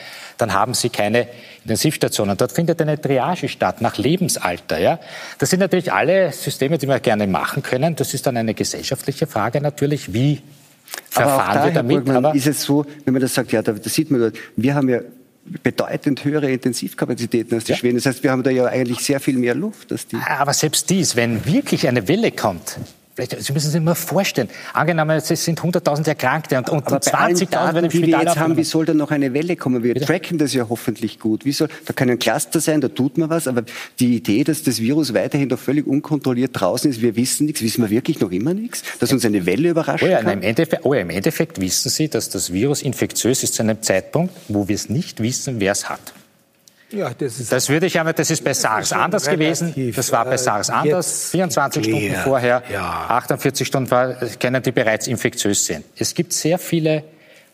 dann 0.42 0.52
haben 0.52 0.74
sie 0.74 0.90
keine 0.90 1.28
Intensivstationen. 1.62 2.36
Dort 2.36 2.52
findet 2.52 2.80
eine 2.80 3.00
Triage 3.00 3.48
statt 3.48 3.80
nach 3.80 3.96
Lebensalter. 3.96 4.78
Ja? 4.78 4.98
Das 5.38 5.50
sind 5.50 5.60
natürlich 5.60 5.92
alle 5.92 6.32
Systeme, 6.32 6.78
die 6.78 6.88
wir 6.88 7.00
gerne 7.00 7.26
machen 7.26 7.62
können. 7.62 7.96
Das 7.96 8.12
ist 8.12 8.26
dann 8.26 8.36
eine 8.36 8.54
gesellschaftliche 8.54 9.26
Frage 9.26 9.60
natürlich, 9.60 10.12
wie 10.12 10.40
verfahren 11.08 11.54
da, 11.54 11.64
wir 11.64 11.72
damit. 11.72 11.96
Burgmann, 11.96 12.16
aber 12.16 12.34
ist 12.34 12.46
es 12.46 12.62
so, 12.62 12.84
wenn 13.04 13.14
man 13.14 13.22
das 13.22 13.34
sagt, 13.34 13.52
ja, 13.52 13.62
da, 13.62 13.72
da 13.72 13.88
sieht 13.88 14.10
man, 14.10 14.20
dort, 14.20 14.36
wir 14.56 14.74
haben 14.74 14.88
ja 14.88 15.00
bedeutend 15.62 16.24
höhere 16.24 16.50
Intensivkapazitäten 16.50 17.54
als 17.54 17.64
die 17.64 17.72
ja. 17.72 17.78
Schweden. 17.78 17.96
Das 17.96 18.06
heißt, 18.06 18.22
wir 18.22 18.30
haben 18.30 18.42
da 18.42 18.50
ja 18.50 18.66
eigentlich 18.66 18.98
sehr 18.98 19.20
viel 19.20 19.38
mehr 19.38 19.54
Luft. 19.54 19.92
Als 19.92 20.06
die. 20.06 20.16
Aber 20.16 20.52
selbst 20.52 20.90
dies, 20.90 21.16
wenn 21.16 21.44
wirklich 21.46 21.88
eine 21.88 22.08
Welle 22.08 22.32
kommt, 22.32 22.78
Sie 23.16 23.52
müssen 23.52 23.70
sich 23.70 23.80
mal 23.80 23.94
vorstellen, 23.94 24.48
angenommen, 24.72 25.18
es 25.18 25.28
sind 25.28 25.60
100.000 25.60 26.08
Erkrankte 26.08 26.56
und, 26.56 26.70
und 26.70 26.88
20.000 26.88 27.50
werden 27.74 27.84
im 27.84 27.90
Spital 27.90 27.90
die 27.90 28.06
wir 28.06 28.22
jetzt 28.22 28.38
haben, 28.38 28.56
wie 28.56 28.64
soll 28.64 28.86
da 28.86 28.94
noch 28.94 29.10
eine 29.10 29.34
Welle 29.34 29.56
kommen? 29.56 29.82
Wir 29.82 29.92
Bitte? 29.92 30.06
tracken 30.06 30.38
das 30.38 30.54
ja 30.54 30.66
hoffentlich 30.68 31.18
gut. 31.18 31.44
Wie 31.44 31.52
soll, 31.52 31.68
da 31.84 31.92
kann 31.92 32.08
ein 32.08 32.18
Cluster 32.18 32.60
sein, 32.60 32.80
da 32.80 32.88
tut 32.88 33.18
man 33.18 33.28
was, 33.28 33.48
aber 33.48 33.64
die 34.00 34.16
Idee, 34.16 34.44
dass 34.44 34.62
das 34.62 34.80
Virus 34.80 35.12
weiterhin 35.12 35.50
doch 35.50 35.58
völlig 35.58 35.86
unkontrolliert 35.86 36.58
draußen 36.58 36.90
ist, 36.90 37.02
wir 37.02 37.14
wissen 37.16 37.44
nichts, 37.44 37.60
wissen 37.60 37.82
wir 37.82 37.90
wirklich 37.90 38.18
noch 38.20 38.30
immer 38.30 38.54
nichts? 38.54 38.82
Dass 38.98 39.12
uns 39.12 39.26
eine 39.26 39.44
Welle 39.44 39.70
überrascht? 39.70 40.04
oh 40.04 40.08
ja, 40.08 40.18
Im 40.20 40.40
Endeffekt, 40.40 40.86
oh 40.86 40.94
ja, 40.94 41.00
im 41.00 41.10
Endeffekt 41.10 41.60
wissen 41.60 41.90
Sie, 41.90 42.08
dass 42.08 42.30
das 42.30 42.52
Virus 42.52 42.80
infektiös 42.80 43.42
ist 43.42 43.54
zu 43.54 43.62
einem 43.62 43.82
Zeitpunkt, 43.82 44.32
wo 44.48 44.68
wir 44.68 44.74
es 44.74 44.88
nicht 44.88 45.22
wissen, 45.22 45.60
wer 45.60 45.72
es 45.72 45.90
hat. 45.90 46.14
Ja, 46.92 47.10
das, 47.16 47.40
ist 47.40 47.50
das 47.50 47.68
würde 47.68 47.86
ich 47.86 47.98
aber, 47.98 48.12
das 48.12 48.30
ist 48.30 48.44
bei 48.44 48.54
SARS 48.54 48.92
anders 48.92 49.26
gewesen. 49.26 49.92
Das 49.94 50.12
war 50.12 50.24
bei 50.24 50.36
SARS 50.36 50.70
anders. 50.70 51.30
24 51.30 51.84
Stunden 51.84 52.12
ja, 52.12 52.20
vorher, 52.20 52.62
ja. 52.70 53.06
48 53.08 53.66
Stunden 53.66 53.88
vorher 53.88 54.16
können 54.38 54.62
die 54.62 54.72
bereits 54.72 55.06
infektiös 55.06 55.66
sein. 55.66 55.84
Es 55.96 56.14
gibt 56.14 56.32
sehr 56.32 56.58
viele 56.58 57.04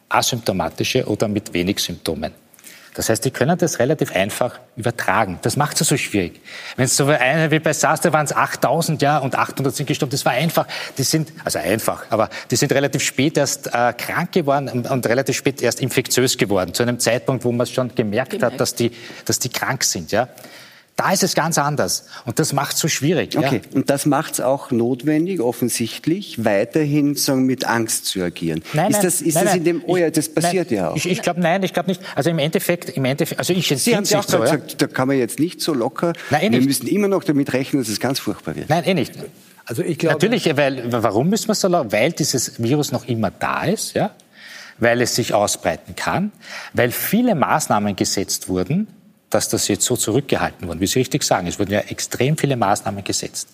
asymptomatische 0.09 1.07
oder 1.07 1.28
mit 1.28 1.53
wenig 1.53 1.78
Symptomen. 1.78 2.32
Das 2.99 3.09
heißt, 3.09 3.25
die 3.25 3.31
können 3.31 3.57
das 3.57 3.79
relativ 3.79 4.11
einfach 4.11 4.59
übertragen. 4.75 5.39
Das 5.43 5.57
macht 5.57 5.81
es 5.81 5.87
so 5.87 5.97
schwierig. 5.97 6.41
Wenn 6.75 6.87
es 6.87 6.97
so 6.97 7.07
eine 7.07 7.49
wie 7.53 7.61
bei 7.61 7.73
SARS, 7.73 8.01
da 8.01 8.13
waren 8.13 8.25
es 8.25 8.35
8000 8.35 9.01
ja, 9.01 9.19
und 9.19 9.37
800 9.37 9.73
sind 9.73 9.87
gestorben. 9.87 10.11
Das 10.11 10.25
war 10.25 10.33
einfach. 10.33 10.67
Die 10.99 11.05
sind, 11.05 11.33
also 11.45 11.61
einfach, 11.61 12.07
aber 12.11 12.29
die 12.51 12.57
sind 12.57 12.73
relativ 12.73 13.05
spät 13.05 13.39
erst 13.39 13.69
äh, 13.69 13.93
krank 13.93 14.33
geworden 14.33 14.69
und, 14.69 14.91
und, 14.91 15.07
relativ 15.07 15.37
spät 15.37 15.63
erst 15.63 15.81
infektiös 15.81 16.37
geworden. 16.39 16.75
Zu 16.75 16.83
einem 16.83 16.99
Zeitpunkt, 16.99 17.45
wo 17.45 17.53
man 17.53 17.69
schon 17.69 17.95
gemerkt, 17.95 18.33
gemerkt. 18.33 18.55
hat, 18.55 18.61
dass 18.61 18.75
die, 18.75 18.91
dass 19.27 19.39
die 19.39 19.51
krank 19.51 19.85
sind. 19.85 20.11
Ja. 20.11 20.27
Da 20.99 21.13
ist 21.13 21.23
es 21.23 21.37
ganz 21.37 21.59
anders. 21.59 22.07
Und 22.27 22.41
das 22.41 22.53
macht 22.53 22.75
es 22.75 22.81
so 22.81 22.89
schwierig. 22.89 23.39
Okay, 23.39 23.61
ja. 23.65 23.77
und 23.77 23.89
das 23.89 24.05
macht 24.05 24.33
es 24.33 24.41
auch 24.41 24.73
notwendig, 24.73 25.41
offensichtlich, 25.41 26.45
weiterhin 26.45 27.15
sagen, 27.15 27.47
mit 27.47 27.65
Angst 27.65 28.07
zu 28.07 28.21
agieren. 28.21 28.65
Nein, 28.73 28.91
ist 28.91 28.95
nein, 28.95 29.03
das, 29.05 29.23
ist 29.23 29.35
nein, 29.37 29.45
das 29.45 29.53
nein. 29.53 29.59
in 29.59 29.65
dem, 29.65 29.83
oh 29.87 29.97
ja, 29.97 30.11
das 30.11 30.29
passiert 30.29 30.73
nein, 30.73 30.77
ja 30.77 30.91
auch. 30.91 30.97
Ich, 30.97 31.09
ich 31.09 31.23
glaube, 31.23 31.41
nein, 31.41 31.63
ich 31.63 31.73
glaube 31.73 31.91
nicht. 31.91 32.01
Also 32.17 32.31
im 32.31 32.41
Endeffekt, 32.41 32.91
im 32.91 33.05
Endeffekt, 33.05 33.39
also 33.39 33.53
ich 33.53 33.69
Sie 33.69 33.97
haben 33.97 34.03
ja 34.07 34.19
auch 34.19 34.25
so, 34.25 34.41
gesagt, 34.41 34.73
ja? 34.73 34.77
da 34.77 34.87
kann 34.89 35.07
man 35.07 35.17
jetzt 35.17 35.39
nicht 35.39 35.61
so 35.61 35.73
locker, 35.73 36.15
nein, 36.31 36.41
eh 36.41 36.51
wir 36.51 36.59
nicht. 36.59 36.67
müssen 36.67 36.89
immer 36.89 37.07
noch 37.07 37.23
damit 37.23 37.53
rechnen, 37.53 37.81
dass 37.81 37.89
es 37.89 38.01
ganz 38.01 38.19
furchtbar 38.19 38.57
wird. 38.57 38.69
Nein, 38.69 38.83
eh 38.83 38.95
nicht. 38.95 39.13
Also 39.67 39.85
ich 39.85 39.99
glaube, 39.99 40.15
Natürlich, 40.15 40.57
weil, 40.57 40.91
warum 40.91 41.31
müssen 41.31 41.47
wir 41.47 41.55
so 41.55 41.69
lange? 41.69 41.93
Weil 41.93 42.11
dieses 42.11 42.61
Virus 42.61 42.91
noch 42.91 43.07
immer 43.07 43.31
da 43.31 43.63
ist, 43.63 43.95
ja? 43.95 44.11
weil 44.79 45.01
es 45.01 45.15
sich 45.15 45.33
ausbreiten 45.33 45.95
kann, 45.95 46.33
weil 46.73 46.91
viele 46.91 47.37
Maßnahmen 47.37 47.95
gesetzt 47.95 48.49
wurden, 48.49 48.89
dass 49.31 49.49
das 49.49 49.68
jetzt 49.68 49.85
so 49.85 49.97
zurückgehalten 49.97 50.66
wurde. 50.68 50.81
Wie 50.81 50.87
Sie 50.87 50.99
richtig 50.99 51.22
sagen, 51.22 51.47
es 51.47 51.59
wurden 51.59 51.72
ja 51.72 51.81
extrem 51.81 52.37
viele 52.37 52.57
Maßnahmen 52.57 53.05
gesetzt. 53.05 53.49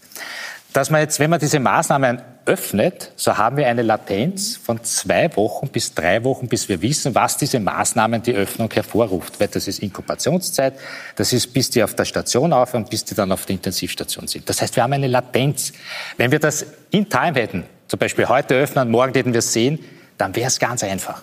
Dass 0.72 0.91
man 0.91 1.01
jetzt, 1.01 1.20
wenn 1.20 1.31
man 1.31 1.39
diese 1.39 1.61
Maßnahmen 1.61 2.20
öffnet, 2.47 3.12
so 3.14 3.39
haben 3.39 3.57
wir 3.57 3.68
eine 3.68 3.83
Latenz 3.83 4.57
von 4.57 4.83
zwei 4.83 5.35
Wochen 5.37 5.68
bis 5.68 5.95
drei 5.95 6.25
Wochen, 6.25 6.49
bis 6.49 6.68
wir 6.68 6.83
wissen, 6.83 7.14
was 7.14 7.37
diese 7.37 7.61
Maßnahmen 7.61 8.22
die 8.22 8.35
Öffnung 8.35 8.68
hervorruft. 8.72 9.39
Weil 9.39 9.49
das 9.49 9.68
ist 9.68 9.79
Inkubationszeit, 9.79 10.75
das 11.14 11.33
ist, 11.33 11.53
bis 11.53 11.70
die 11.70 11.83
auf 11.83 11.95
der 11.95 12.05
Station 12.05 12.53
aufhören, 12.53 12.87
bis 12.87 13.05
die 13.05 13.14
dann 13.14 13.31
auf 13.31 13.47
der 13.47 13.55
Intensivstation 13.55 14.27
sind. 14.27 14.49
Das 14.49 14.61
heißt, 14.61 14.75
wir 14.75 14.83
haben 14.83 14.93
eine 14.93 15.07
Latenz. 15.07 15.72
Wenn 16.16 16.33
wir 16.33 16.41
das 16.41 16.66
in 16.91 17.09
Time 17.09 17.35
hätten, 17.35 17.64
zum 17.87 17.99
Beispiel 17.99 18.29
heute 18.29 18.55
öffnen, 18.55 18.91
morgen 18.91 19.14
hätten 19.14 19.33
wir 19.33 19.39
es 19.39 19.53
sehen, 19.53 19.79
dann 20.19 20.37
wäre 20.37 20.49
es 20.49 20.59
ganz 20.59 20.83
einfach. 20.85 21.23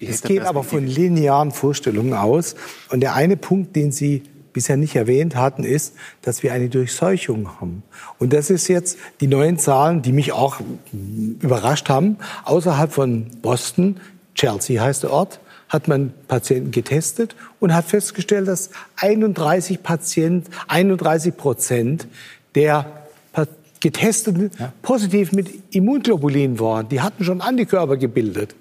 Es 0.00 0.22
geht 0.22 0.42
aber 0.42 0.62
von 0.62 0.86
linearen 0.86 1.50
Vorstellungen 1.50 2.14
aus. 2.14 2.54
Und 2.90 3.00
der 3.00 3.14
eine 3.14 3.36
Punkt, 3.36 3.74
den 3.76 3.92
Sie 3.92 4.22
bisher 4.52 4.76
nicht 4.78 4.96
erwähnt 4.96 5.36
hatten, 5.36 5.64
ist, 5.64 5.94
dass 6.22 6.42
wir 6.42 6.52
eine 6.52 6.70
Durchseuchung 6.70 7.60
haben. 7.60 7.82
Und 8.18 8.32
das 8.32 8.48
ist 8.48 8.68
jetzt 8.68 8.96
die 9.20 9.26
neuen 9.26 9.58
Zahlen, 9.58 10.00
die 10.00 10.12
mich 10.12 10.32
auch 10.32 10.60
überrascht 10.92 11.90
haben. 11.90 12.16
Außerhalb 12.44 12.90
von 12.90 13.26
Boston, 13.42 14.00
Chelsea 14.34 14.82
heißt 14.82 15.02
der 15.02 15.10
Ort, 15.10 15.40
hat 15.68 15.88
man 15.88 16.14
Patienten 16.28 16.70
getestet 16.70 17.36
und 17.60 17.74
hat 17.74 17.84
festgestellt, 17.86 18.48
dass 18.48 18.70
31 18.96 19.82
Patienten, 19.82 20.50
31 20.68 21.36
Prozent 21.36 22.06
der 22.54 23.05
Getesteten 23.80 24.50
ja. 24.58 24.72
positiv 24.82 25.32
mit 25.32 25.74
Immunglobulin 25.74 26.58
waren. 26.58 26.88
Die 26.88 27.00
hatten 27.00 27.24
schon 27.24 27.40
Antikörper 27.40 27.96
gebildet. 27.96 28.54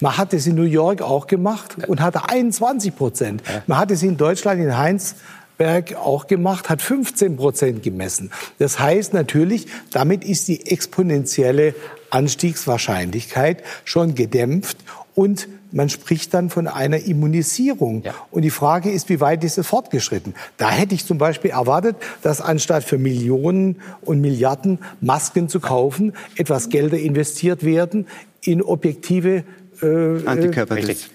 Man 0.00 0.16
hat 0.16 0.32
es 0.32 0.46
in 0.46 0.54
New 0.54 0.62
York 0.62 1.02
auch 1.02 1.26
gemacht 1.26 1.76
und 1.86 2.00
hatte 2.00 2.28
21 2.28 2.96
Prozent. 2.96 3.42
Man 3.66 3.78
hat 3.78 3.90
es 3.90 4.02
in 4.02 4.16
Deutschland, 4.16 4.60
in 4.60 4.76
Heinsberg 4.76 5.94
auch 5.96 6.26
gemacht, 6.26 6.70
hat 6.70 6.80
15 6.80 7.36
Prozent 7.36 7.82
gemessen. 7.82 8.30
Das 8.58 8.78
heißt 8.78 9.12
natürlich, 9.12 9.66
damit 9.90 10.24
ist 10.24 10.48
die 10.48 10.66
exponentielle 10.66 11.74
Anstiegswahrscheinlichkeit 12.10 13.62
schon 13.84 14.14
gedämpft 14.14 14.78
und 15.14 15.48
man 15.72 15.88
spricht 15.88 16.34
dann 16.34 16.50
von 16.50 16.66
einer 16.66 16.98
Immunisierung. 16.98 18.02
Ja. 18.02 18.14
Und 18.30 18.42
die 18.42 18.50
Frage 18.50 18.90
ist, 18.90 19.08
wie 19.08 19.20
weit 19.20 19.44
ist 19.44 19.58
es 19.58 19.66
fortgeschritten? 19.66 20.34
Da 20.56 20.70
hätte 20.70 20.94
ich 20.94 21.06
zum 21.06 21.18
Beispiel 21.18 21.50
erwartet, 21.50 21.96
dass 22.22 22.40
anstatt 22.40 22.84
für 22.84 22.98
Millionen 22.98 23.76
und 24.02 24.20
Milliarden 24.20 24.78
Masken 25.00 25.48
zu 25.48 25.60
kaufen, 25.60 26.12
etwas 26.36 26.68
Gelder 26.68 26.98
investiert 26.98 27.64
werden 27.64 28.06
in 28.42 28.62
objektive 28.62 29.44
äh, 29.82 30.22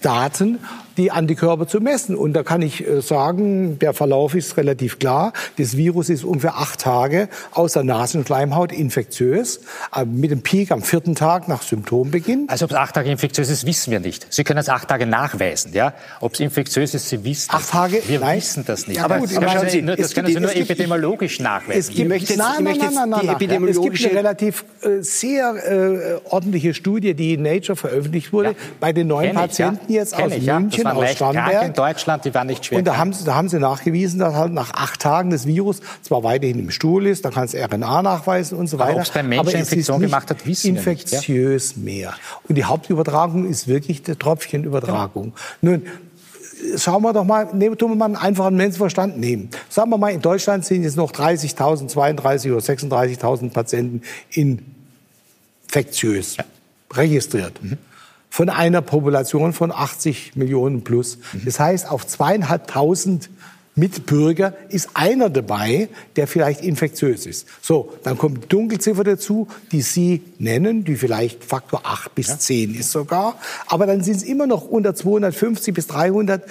Daten, 0.00 0.58
die 0.96 1.10
Antikörper 1.10 1.66
zu 1.66 1.80
messen. 1.80 2.16
Und 2.16 2.32
da 2.32 2.42
kann 2.42 2.62
ich 2.62 2.86
äh, 2.86 3.00
sagen, 3.00 3.78
der 3.78 3.94
Verlauf 3.94 4.34
ist 4.34 4.56
relativ 4.56 4.98
klar. 4.98 5.32
Das 5.58 5.76
Virus 5.76 6.08
ist 6.08 6.24
ungefähr 6.24 6.56
acht 6.56 6.80
Tage 6.80 7.28
aus 7.52 7.74
der 7.74 7.84
Nasenschleimhaut 7.84 8.72
infektiös, 8.72 9.60
äh, 9.94 10.04
mit 10.04 10.30
dem 10.30 10.42
Peak 10.42 10.70
am 10.70 10.82
vierten 10.82 11.14
Tag 11.14 11.48
nach 11.48 11.62
Symptombeginn. 11.62 12.46
Also 12.48 12.64
ob 12.64 12.70
es 12.70 12.76
acht 12.76 12.94
Tage 12.94 13.10
infektiös 13.10 13.50
ist, 13.50 13.66
wissen 13.66 13.90
wir 13.90 14.00
nicht. 14.00 14.26
Sie 14.30 14.44
können 14.44 14.58
es 14.58 14.68
acht 14.68 14.88
Tage 14.88 15.06
nachweisen. 15.06 15.72
Ja? 15.72 15.94
Ob 16.20 16.34
es 16.34 16.40
infektiös 16.40 16.94
ist, 16.94 17.08
Sie 17.08 17.24
wissen 17.24 17.54
Acht 17.54 17.70
Tage? 17.70 18.02
Wir 18.06 18.20
nein. 18.20 18.38
wissen 18.38 18.64
das 18.66 18.86
nicht. 18.86 18.98
Ja, 18.98 19.04
aber, 19.04 19.16
aber 19.16 19.48
schauen 19.48 19.68
Sie, 19.68 19.82
das 19.82 20.14
können 20.14 20.28
Sie 20.28 20.40
nur 20.40 20.54
epidemiologisch 20.54 21.40
nachweisen. 21.40 21.80
Es 21.80 21.90
gibt, 21.90 22.08
möchte 22.08 22.34
jetzt, 22.34 22.38
nein, 22.38 22.54
ich 22.58 22.64
möchte 22.64 22.84
nein, 22.84 22.94
nein, 22.94 23.10
nein, 23.10 23.20
die 23.22 23.28
epidemiologische... 23.28 23.92
Es 23.92 24.00
gibt 24.00 24.12
eine 24.12 24.18
relativ 24.18 24.64
äh, 24.82 25.02
sehr 25.02 26.20
äh, 26.24 26.30
ordentliche 26.30 26.74
Studie, 26.74 27.14
die 27.14 27.34
in 27.34 27.42
Nature 27.42 27.76
veröffentlicht 27.76 28.32
wurde, 28.32 28.50
ja. 28.50 28.54
bei 28.80 28.92
den 28.92 29.08
neuen 29.08 29.34
Patienten 29.34 29.84
ich, 29.88 29.94
ja. 29.94 30.00
jetzt 30.00 30.16
Kenn 30.16 30.26
aus 30.26 30.32
ich, 30.32 30.46
München, 30.46 30.85
ja. 30.86 30.94
aus 30.94 31.10
Starnberg. 31.10 31.66
in 31.66 31.72
Deutschland, 31.72 32.24
die 32.24 32.34
waren 32.34 32.46
nicht 32.46 32.64
schwer. 32.64 32.78
Und 32.78 32.86
da 32.86 32.96
haben, 32.96 33.12
sie, 33.12 33.24
da 33.24 33.34
haben 33.34 33.48
sie 33.48 33.58
nachgewiesen, 33.58 34.20
dass 34.20 34.34
halt 34.34 34.52
nach 34.52 34.72
acht 34.74 35.00
Tagen 35.00 35.30
das 35.30 35.46
Virus 35.46 35.80
zwar 36.02 36.22
weiterhin 36.22 36.58
im 36.58 36.70
Stuhl 36.70 37.06
ist, 37.06 37.24
da 37.24 37.30
kann 37.30 37.44
es 37.44 37.54
RNA 37.54 38.02
nachweisen 38.02 38.58
und 38.58 38.66
so 38.68 38.78
weiter. 38.78 38.90
Aber 38.90 39.00
ob 39.00 39.06
es 39.06 39.10
beim 39.10 39.28
Menschen 39.28 39.60
Infektion 39.60 40.00
gemacht 40.00 40.30
hat, 40.30 40.46
wissen 40.46 40.76
infektiös 40.76 41.76
wir 41.76 41.82
nicht, 41.82 41.94
ja? 41.94 42.08
mehr. 42.08 42.14
Und 42.48 42.54
die 42.56 42.64
Hauptübertragung 42.64 43.48
ist 43.48 43.68
wirklich 43.68 44.02
die 44.02 44.14
Tröpfchenübertragung. 44.14 45.26
Ja. 45.26 45.32
Nun, 45.62 45.82
schauen 46.76 47.02
wir 47.02 47.12
doch 47.12 47.24
mal, 47.24 47.48
nehmen, 47.52 47.76
tun 47.76 47.90
wir 47.90 47.96
mal 47.96 48.06
einen 48.06 48.16
einfachen 48.16 48.56
Menschenverstand 48.56 49.18
nehmen. 49.18 49.50
Sagen 49.68 49.90
wir 49.90 49.98
mal, 49.98 50.10
in 50.10 50.20
Deutschland 50.20 50.64
sind 50.64 50.82
jetzt 50.82 50.96
noch 50.96 51.12
30.000, 51.12 51.88
32 51.88 52.52
oder 52.52 52.60
36.000 52.60 53.50
Patienten 53.50 54.02
infektiös 55.68 56.36
ja. 56.36 56.44
registriert. 56.92 57.62
Mhm 57.62 57.78
von 58.30 58.48
einer 58.48 58.82
Population 58.82 59.52
von 59.52 59.72
80 59.72 60.36
Millionen 60.36 60.84
plus. 60.84 61.18
Das 61.44 61.58
heißt, 61.58 61.90
auf 61.90 62.06
zweieinhalbtausend 62.06 63.30
Mitbürger 63.78 64.54
ist 64.70 64.88
einer 64.94 65.28
dabei, 65.28 65.90
der 66.16 66.26
vielleicht 66.26 66.62
infektiös 66.62 67.26
ist. 67.26 67.46
So, 67.60 67.92
dann 68.04 68.16
kommt 68.16 68.44
die 68.44 68.48
Dunkelziffer 68.48 69.04
dazu, 69.04 69.48
die 69.70 69.82
Sie 69.82 70.22
nennen, 70.38 70.84
die 70.84 70.96
vielleicht 70.96 71.44
Faktor 71.44 71.82
8 71.84 72.14
bis 72.14 72.28
ja. 72.28 72.38
10 72.38 72.74
ist 72.74 72.90
sogar. 72.90 73.38
Aber 73.66 73.86
dann 73.86 74.02
sind 74.02 74.16
es 74.16 74.22
immer 74.22 74.46
noch 74.46 74.66
unter 74.66 74.94
250 74.94 75.74
bis 75.74 75.86
300 75.88 76.42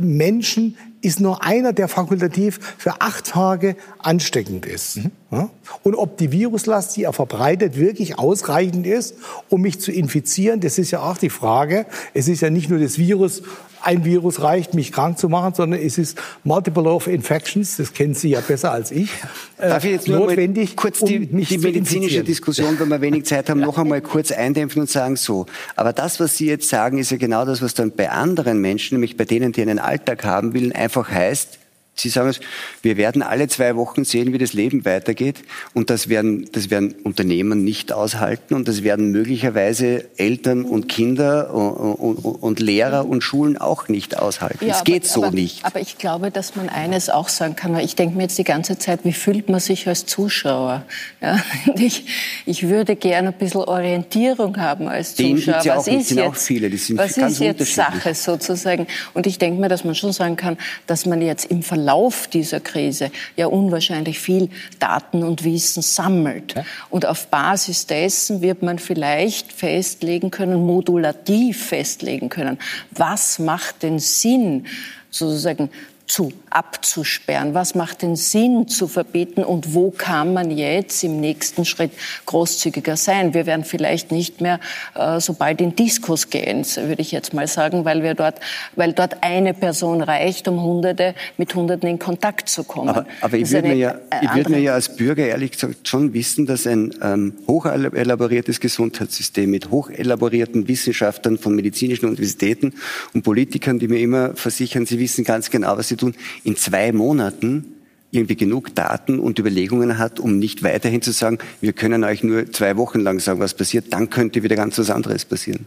Menschen 0.00 0.76
ist 1.02 1.20
nur 1.20 1.44
einer, 1.44 1.72
der 1.72 1.88
fakultativ 1.88 2.60
für 2.78 3.00
acht 3.00 3.26
Tage 3.26 3.76
ansteckend 3.98 4.66
ist. 4.66 4.98
Mhm. 5.30 5.50
Und 5.82 5.94
ob 5.96 6.16
die 6.16 6.30
Viruslast, 6.30 6.96
die 6.96 7.04
er 7.04 7.12
verbreitet, 7.12 7.76
wirklich 7.76 8.18
ausreichend 8.18 8.86
ist, 8.86 9.16
um 9.48 9.62
mich 9.62 9.80
zu 9.80 9.90
infizieren, 9.90 10.60
das 10.60 10.78
ist 10.78 10.92
ja 10.92 11.00
auch 11.00 11.18
die 11.18 11.30
Frage. 11.30 11.86
Es 12.14 12.28
ist 12.28 12.40
ja 12.40 12.50
nicht 12.50 12.70
nur 12.70 12.78
das 12.78 12.98
Virus, 12.98 13.42
ein 13.82 14.04
Virus 14.04 14.42
reicht, 14.42 14.74
mich 14.74 14.92
krank 14.92 15.18
zu 15.18 15.28
machen, 15.28 15.54
sondern 15.54 15.80
es 15.80 15.98
ist 15.98 16.18
Multiple 16.44 16.84
of 16.84 17.06
Infections, 17.06 17.76
das 17.76 17.92
kennen 17.92 18.14
Sie 18.14 18.30
ja 18.30 18.40
besser 18.40 18.72
als 18.72 18.90
ich. 18.90 19.10
Äh, 19.58 19.68
Darf 19.68 19.84
ich 19.84 19.92
jetzt 19.92 20.08
nur 20.08 20.20
notwendig, 20.20 20.76
kurz 20.76 21.00
die, 21.00 21.28
um 21.30 21.44
die 21.44 21.58
medizinische 21.58 22.24
Diskussion, 22.24 22.78
wenn 22.78 22.88
wir 22.88 23.00
wenig 23.00 23.26
Zeit 23.26 23.48
haben, 23.50 23.60
noch 23.60 23.78
einmal 23.78 24.00
kurz 24.00 24.32
eindämpfen 24.32 24.82
und 24.82 24.90
sagen 24.90 25.16
so. 25.16 25.46
Aber 25.76 25.92
das, 25.92 26.20
was 26.20 26.36
Sie 26.36 26.46
jetzt 26.46 26.68
sagen, 26.68 26.98
ist 26.98 27.10
ja 27.10 27.16
genau 27.16 27.44
das, 27.44 27.62
was 27.62 27.74
dann 27.74 27.92
bei 27.92 28.10
anderen 28.10 28.60
Menschen, 28.60 28.96
nämlich 28.96 29.16
bei 29.16 29.24
denen, 29.24 29.52
die 29.52 29.62
einen 29.62 29.78
Alltag 29.78 30.24
haben 30.24 30.54
will, 30.54 30.72
einfach 30.72 31.10
heißt, 31.10 31.58
Sie 31.94 32.08
sagen 32.08 32.30
es, 32.30 32.40
wir 32.80 32.96
werden 32.96 33.20
alle 33.20 33.48
zwei 33.48 33.76
Wochen 33.76 34.04
sehen, 34.04 34.32
wie 34.32 34.38
das 34.38 34.54
Leben 34.54 34.86
weitergeht. 34.86 35.42
Und 35.74 35.90
das 35.90 36.08
werden, 36.08 36.48
das 36.52 36.70
werden 36.70 36.94
Unternehmen 37.04 37.64
nicht 37.64 37.92
aushalten. 37.92 38.54
Und 38.54 38.66
das 38.66 38.82
werden 38.82 39.10
möglicherweise 39.10 40.06
Eltern 40.16 40.64
und 40.64 40.88
Kinder 40.88 41.52
und, 41.52 41.94
und, 41.94 42.16
und 42.16 42.60
Lehrer 42.60 43.06
und 43.06 43.20
Schulen 43.20 43.58
auch 43.58 43.88
nicht 43.88 44.18
aushalten. 44.18 44.66
Ja, 44.66 44.76
es 44.76 44.84
geht 44.84 45.04
aber, 45.04 45.12
so 45.12 45.24
aber, 45.24 45.34
nicht. 45.34 45.66
Aber 45.66 45.80
ich 45.80 45.98
glaube, 45.98 46.30
dass 46.30 46.56
man 46.56 46.70
eines 46.70 47.10
auch 47.10 47.28
sagen 47.28 47.56
kann. 47.56 47.74
Weil 47.74 47.84
ich 47.84 47.94
denke 47.94 48.16
mir 48.16 48.22
jetzt 48.22 48.38
die 48.38 48.44
ganze 48.44 48.78
Zeit, 48.78 49.00
wie 49.04 49.12
fühlt 49.12 49.50
man 49.50 49.60
sich 49.60 49.86
als 49.86 50.06
Zuschauer? 50.06 50.86
Ja, 51.20 51.42
ich, 51.76 52.06
ich 52.46 52.68
würde 52.68 52.96
gerne 52.96 53.28
ein 53.28 53.34
bisschen 53.34 53.60
Orientierung 53.60 54.56
haben 54.56 54.88
als 54.88 55.14
Zuschauer. 55.14 55.62
Ja 55.62 55.76
was 55.76 55.88
ist 55.88 56.08
sind 56.08 56.18
jetzt, 56.18 56.26
auch 56.26 56.36
viele. 56.36 56.70
Die 56.70 56.78
sind 56.78 56.96
was 56.96 57.18
ist 57.18 57.38
jetzt 57.38 57.74
Sache 57.74 58.14
sozusagen? 58.14 58.86
Und 59.12 59.26
ich 59.26 59.36
denke 59.38 59.60
mir, 59.60 59.68
dass 59.68 59.84
man 59.84 59.94
schon 59.94 60.12
sagen 60.12 60.36
kann, 60.36 60.56
dass 60.86 61.04
man 61.04 61.20
jetzt 61.20 61.50
im 61.50 61.62
Verlauf 61.62 61.81
Verlauf 61.82 62.28
dieser 62.28 62.60
Krise 62.60 63.10
ja 63.36 63.46
unwahrscheinlich 63.46 64.20
viel 64.20 64.50
Daten 64.78 65.24
und 65.24 65.42
Wissen 65.42 65.82
sammelt. 65.82 66.54
Ja. 66.54 66.64
Und 66.90 67.06
auf 67.06 67.26
Basis 67.26 67.86
dessen 67.88 68.40
wird 68.40 68.62
man 68.62 68.78
vielleicht 68.78 69.52
festlegen 69.52 70.30
können, 70.30 70.64
modulativ 70.64 71.66
festlegen 71.66 72.28
können, 72.28 72.58
was 72.92 73.40
macht 73.40 73.82
denn 73.82 73.98
Sinn, 73.98 74.66
sozusagen 75.10 75.70
zu 76.06 76.32
abzusperren? 76.50 77.54
Was 77.54 77.74
macht 77.74 78.02
den 78.02 78.16
Sinn 78.16 78.68
zu 78.68 78.88
verbieten 78.88 79.44
und 79.44 79.74
wo 79.74 79.90
kann 79.90 80.34
man 80.34 80.50
jetzt 80.50 81.02
im 81.04 81.20
nächsten 81.20 81.64
Schritt 81.64 81.92
großzügiger 82.26 82.96
sein? 82.96 83.34
Wir 83.34 83.46
werden 83.46 83.64
vielleicht 83.64 84.12
nicht 84.12 84.40
mehr 84.40 84.60
äh, 84.94 85.20
so 85.20 85.34
bald 85.34 85.60
in 85.60 85.74
Diskos 85.74 86.30
gehen, 86.30 86.64
würde 86.64 87.00
ich 87.00 87.12
jetzt 87.12 87.32
mal 87.32 87.46
sagen, 87.46 87.84
weil 87.84 88.02
wir 88.02 88.14
dort, 88.14 88.40
weil 88.76 88.92
dort 88.92 89.22
eine 89.22 89.54
Person 89.54 90.02
reicht, 90.02 90.48
um 90.48 90.62
Hunderte 90.62 91.14
mit 91.38 91.54
Hunderten 91.54 91.88
in 91.88 91.98
Kontakt 91.98 92.48
zu 92.48 92.64
kommen. 92.64 92.90
Aber, 92.90 93.06
aber 93.20 93.36
ich 93.36 93.50
würde 93.50 93.68
mir, 93.68 93.76
ja, 93.76 93.94
ich 94.20 94.34
würd 94.34 94.48
mir 94.48 94.60
ja 94.60 94.74
als 94.74 94.94
Bürger 94.94 95.26
ehrlich 95.26 95.52
gesagt 95.52 95.88
schon 95.88 96.12
wissen, 96.12 96.46
dass 96.46 96.66
ein 96.66 96.94
ähm, 97.02 97.34
hochelaboriertes 97.46 98.60
Gesundheitssystem 98.60 99.50
mit 99.50 99.70
hochelaborierten 99.70 100.68
Wissenschaftlern 100.68 101.38
von 101.38 101.54
medizinischen 101.54 102.06
Universitäten 102.06 102.74
und 103.14 103.22
Politikern, 103.22 103.78
die 103.78 103.88
mir 103.88 104.00
immer 104.00 104.34
versichern, 104.34 104.86
sie 104.86 104.98
wissen 104.98 105.24
ganz 105.24 105.50
genau, 105.50 105.76
was 105.78 105.88
sie 105.88 105.96
tun, 106.06 106.14
in 106.44 106.56
zwei 106.56 106.92
Monaten 106.92 107.64
irgendwie 108.10 108.36
genug 108.36 108.74
Daten 108.74 109.18
und 109.18 109.38
Überlegungen 109.38 109.98
hat, 109.98 110.20
um 110.20 110.38
nicht 110.38 110.62
weiterhin 110.62 111.00
zu 111.00 111.12
sagen, 111.12 111.38
wir 111.60 111.72
können 111.72 112.04
euch 112.04 112.22
nur 112.22 112.52
zwei 112.52 112.76
Wochen 112.76 113.00
lang 113.00 113.20
sagen, 113.20 113.40
was 113.40 113.54
passiert, 113.54 113.86
dann 113.90 114.10
könnte 114.10 114.42
wieder 114.42 114.54
ganz 114.54 114.78
was 114.78 114.90
anderes 114.90 115.24
passieren. 115.24 115.64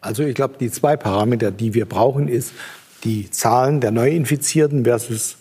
Also 0.00 0.24
ich 0.24 0.34
glaube, 0.34 0.56
die 0.58 0.70
zwei 0.70 0.96
Parameter, 0.96 1.50
die 1.50 1.72
wir 1.72 1.86
brauchen, 1.86 2.28
ist 2.28 2.52
die 3.04 3.30
Zahlen 3.30 3.80
der 3.80 3.92
Neuinfizierten 3.92 4.84
versus 4.84 5.36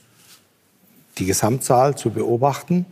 die 1.18 1.26
Gesamtzahl 1.26 1.98
zu 1.98 2.12
beobachten. 2.12 2.86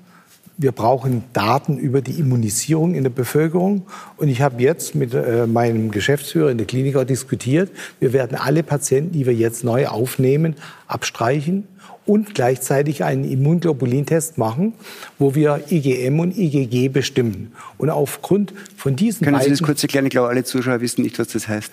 Wir 0.57 0.71
brauchen 0.71 1.23
Daten 1.33 1.77
über 1.77 2.01
die 2.01 2.19
Immunisierung 2.19 2.93
in 2.93 3.03
der 3.03 3.09
Bevölkerung. 3.09 3.83
Und 4.17 4.27
ich 4.27 4.41
habe 4.41 4.61
jetzt 4.61 4.95
mit 4.95 5.13
äh, 5.13 5.47
meinem 5.47 5.91
Geschäftsführer 5.91 6.51
in 6.51 6.57
der 6.57 6.67
Klinik 6.67 6.95
auch 6.95 7.03
diskutiert. 7.03 7.71
Wir 7.99 8.13
werden 8.13 8.37
alle 8.37 8.61
Patienten, 8.61 9.13
die 9.13 9.25
wir 9.25 9.33
jetzt 9.33 9.63
neu 9.63 9.87
aufnehmen, 9.87 10.55
abstreichen 10.87 11.67
und 12.05 12.35
gleichzeitig 12.35 13.03
einen 13.03 13.23
Immunglobulintest 13.23 14.37
machen, 14.37 14.73
wo 15.19 15.35
wir 15.35 15.63
IgM 15.69 16.19
und 16.19 16.37
IgG 16.37 16.89
bestimmen. 16.89 17.53
Und 17.77 17.89
aufgrund 17.89 18.53
von 18.75 18.95
diesen 18.95 19.25
Können 19.25 19.41
Sie 19.41 19.49
das 19.49 19.61
kurz 19.61 19.81
erklären? 19.83 20.05
Ich 20.05 20.11
glaube, 20.11 20.29
alle 20.29 20.43
Zuschauer 20.43 20.81
wissen 20.81 21.03
nicht, 21.03 21.19
was 21.19 21.29
das 21.29 21.47
heißt. 21.47 21.71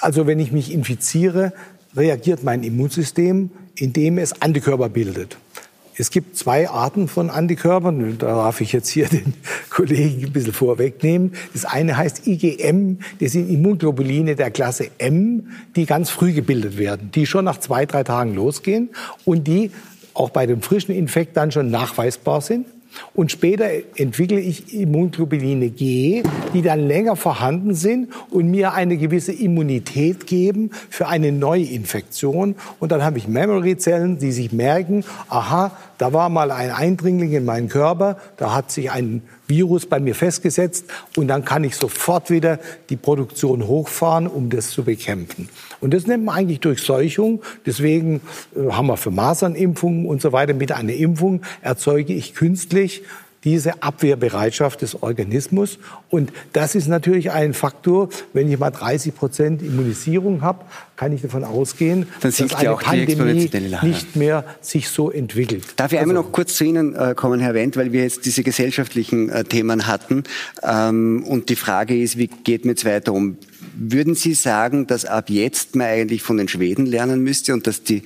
Also 0.00 0.26
wenn 0.26 0.38
ich 0.40 0.52
mich 0.52 0.72
infiziere, 0.72 1.52
reagiert 1.96 2.42
mein 2.42 2.62
Immunsystem, 2.62 3.50
indem 3.74 4.18
es 4.18 4.40
Antikörper 4.40 4.88
bildet. 4.88 5.36
Es 5.96 6.10
gibt 6.10 6.36
zwei 6.36 6.68
Arten 6.68 7.08
von 7.08 7.30
Antikörpern. 7.30 8.16
Da 8.18 8.26
darf 8.26 8.60
ich 8.60 8.72
jetzt 8.72 8.88
hier 8.88 9.08
den 9.10 9.34
Kollegen 9.68 10.26
ein 10.26 10.32
bisschen 10.32 10.52
vorwegnehmen. 10.52 11.32
Das 11.52 11.64
eine 11.64 11.96
heißt 11.96 12.26
IgM. 12.26 12.98
Das 13.20 13.32
sind 13.32 13.50
Immunglobuline 13.50 14.36
der 14.36 14.50
Klasse 14.50 14.90
M, 14.98 15.48
die 15.76 15.86
ganz 15.86 16.10
früh 16.10 16.32
gebildet 16.32 16.78
werden, 16.78 17.10
die 17.14 17.26
schon 17.26 17.44
nach 17.44 17.58
zwei, 17.58 17.86
drei 17.86 18.04
Tagen 18.04 18.34
losgehen 18.34 18.90
und 19.24 19.46
die 19.46 19.70
auch 20.14 20.30
bei 20.30 20.46
dem 20.46 20.62
frischen 20.62 20.94
Infekt 20.94 21.36
dann 21.36 21.52
schon 21.52 21.70
nachweisbar 21.70 22.40
sind. 22.40 22.66
Und 23.14 23.30
später 23.30 23.66
entwickle 23.96 24.40
ich 24.40 24.74
Immunglobuline 24.74 25.70
G, 25.70 26.22
die 26.54 26.62
dann 26.62 26.86
länger 26.86 27.16
vorhanden 27.16 27.74
sind 27.74 28.08
und 28.30 28.50
mir 28.50 28.72
eine 28.72 28.96
gewisse 28.96 29.32
Immunität 29.32 30.26
geben 30.26 30.70
für 30.88 31.08
eine 31.08 31.32
Neuinfektion. 31.32 32.56
Und 32.78 32.92
dann 32.92 33.02
habe 33.02 33.18
ich 33.18 33.28
Memory-Zellen, 33.28 34.18
die 34.18 34.32
sich 34.32 34.52
merken, 34.52 35.04
aha, 35.28 35.72
da 35.98 36.12
war 36.12 36.28
mal 36.28 36.50
ein 36.50 36.70
Eindringling 36.70 37.32
in 37.32 37.44
meinen 37.44 37.68
Körper, 37.68 38.16
da 38.36 38.54
hat 38.54 38.70
sich 38.70 38.90
ein 38.90 39.22
Virus 39.46 39.86
bei 39.86 40.00
mir 40.00 40.14
festgesetzt 40.14 40.86
und 41.16 41.28
dann 41.28 41.44
kann 41.44 41.64
ich 41.64 41.76
sofort 41.76 42.30
wieder 42.30 42.58
die 42.88 42.96
Produktion 42.96 43.66
hochfahren, 43.66 44.26
um 44.26 44.48
das 44.48 44.70
zu 44.70 44.84
bekämpfen. 44.84 45.48
Und 45.80 45.94
das 45.94 46.06
nennt 46.06 46.24
man 46.24 46.36
eigentlich 46.36 46.60
Durchseuchung. 46.60 47.42
Deswegen 47.66 48.20
äh, 48.54 48.70
haben 48.70 48.86
wir 48.86 48.96
für 48.96 49.10
Masernimpfungen 49.10 50.06
und 50.06 50.20
so 50.22 50.32
weiter 50.32 50.54
mit 50.54 50.72
einer 50.72 50.92
Impfung 50.92 51.42
erzeuge 51.62 52.12
ich 52.12 52.34
künstlich 52.34 53.02
diese 53.44 53.82
Abwehrbereitschaft 53.82 54.82
des 54.82 55.02
Organismus. 55.02 55.78
Und 56.10 56.32
das 56.52 56.74
ist 56.74 56.88
natürlich 56.88 57.30
ein 57.30 57.54
Faktor, 57.54 58.10
wenn 58.32 58.50
ich 58.50 58.58
mal 58.58 58.70
30 58.70 59.14
Prozent 59.14 59.62
Immunisierung 59.62 60.42
habe, 60.42 60.64
kann 60.96 61.12
ich 61.12 61.22
davon 61.22 61.44
ausgehen, 61.44 62.06
dass 62.20 62.40
eine 62.54 62.76
Pandemie 62.76 63.50
nicht 63.82 64.16
mehr 64.16 64.44
sich 64.60 64.88
so 64.88 65.10
entwickelt. 65.10 65.64
Darf 65.76 65.92
ich 65.92 65.98
einmal 65.98 66.16
also, 66.16 66.28
noch 66.28 66.32
kurz 66.32 66.54
zu 66.54 66.64
Ihnen 66.64 66.94
äh, 66.94 67.14
kommen, 67.16 67.40
Herr 67.40 67.54
Wendt, 67.54 67.76
weil 67.76 67.92
wir 67.92 68.02
jetzt 68.02 68.26
diese 68.26 68.42
gesellschaftlichen 68.42 69.30
äh, 69.30 69.44
Themen 69.44 69.86
hatten. 69.86 70.24
Ähm, 70.62 71.24
und 71.26 71.48
die 71.48 71.56
Frage 71.56 71.98
ist, 71.98 72.18
wie 72.18 72.26
geht 72.26 72.66
man 72.66 72.72
jetzt 72.72 72.84
weiter 72.84 73.14
um? 73.14 73.38
Würden 73.74 74.14
Sie 74.14 74.34
sagen, 74.34 74.86
dass 74.86 75.04
ab 75.04 75.30
jetzt 75.30 75.76
man 75.76 75.86
eigentlich 75.86 76.22
von 76.22 76.36
den 76.36 76.48
Schweden 76.48 76.86
lernen 76.86 77.22
müsste 77.22 77.54
und 77.54 77.66
dass 77.66 77.82
die 77.82 78.02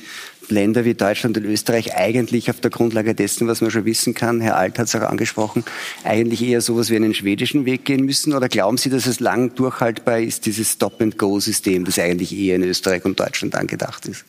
Länder 0.50 0.84
wie 0.84 0.94
Deutschland 0.94 1.36
und 1.36 1.44
Österreich 1.44 1.94
eigentlich 1.94 2.50
auf 2.50 2.60
der 2.60 2.70
Grundlage 2.70 3.14
dessen, 3.14 3.48
was 3.48 3.60
man 3.60 3.70
schon 3.70 3.84
wissen 3.84 4.14
kann, 4.14 4.40
Herr 4.40 4.56
Alt 4.56 4.78
hat 4.78 4.88
es 4.88 4.94
auch 4.94 5.02
angesprochen, 5.02 5.64
eigentlich 6.04 6.42
eher 6.42 6.60
sowas 6.60 6.90
wie 6.90 6.96
einen 6.96 7.14
schwedischen 7.14 7.64
Weg 7.64 7.84
gehen 7.84 8.04
müssen? 8.04 8.34
Oder 8.34 8.48
glauben 8.48 8.76
Sie, 8.76 8.90
dass 8.90 9.06
es 9.06 9.20
lang 9.20 9.54
durchhaltbar 9.54 10.20
ist, 10.20 10.46
dieses 10.46 10.72
Stop-and-Go-System, 10.72 11.84
das 11.84 11.98
eigentlich 11.98 12.36
eher 12.36 12.56
in 12.56 12.62
Österreich 12.62 13.04
und 13.04 13.18
Deutschland 13.18 13.54
angedacht 13.54 14.06
ist? 14.06 14.24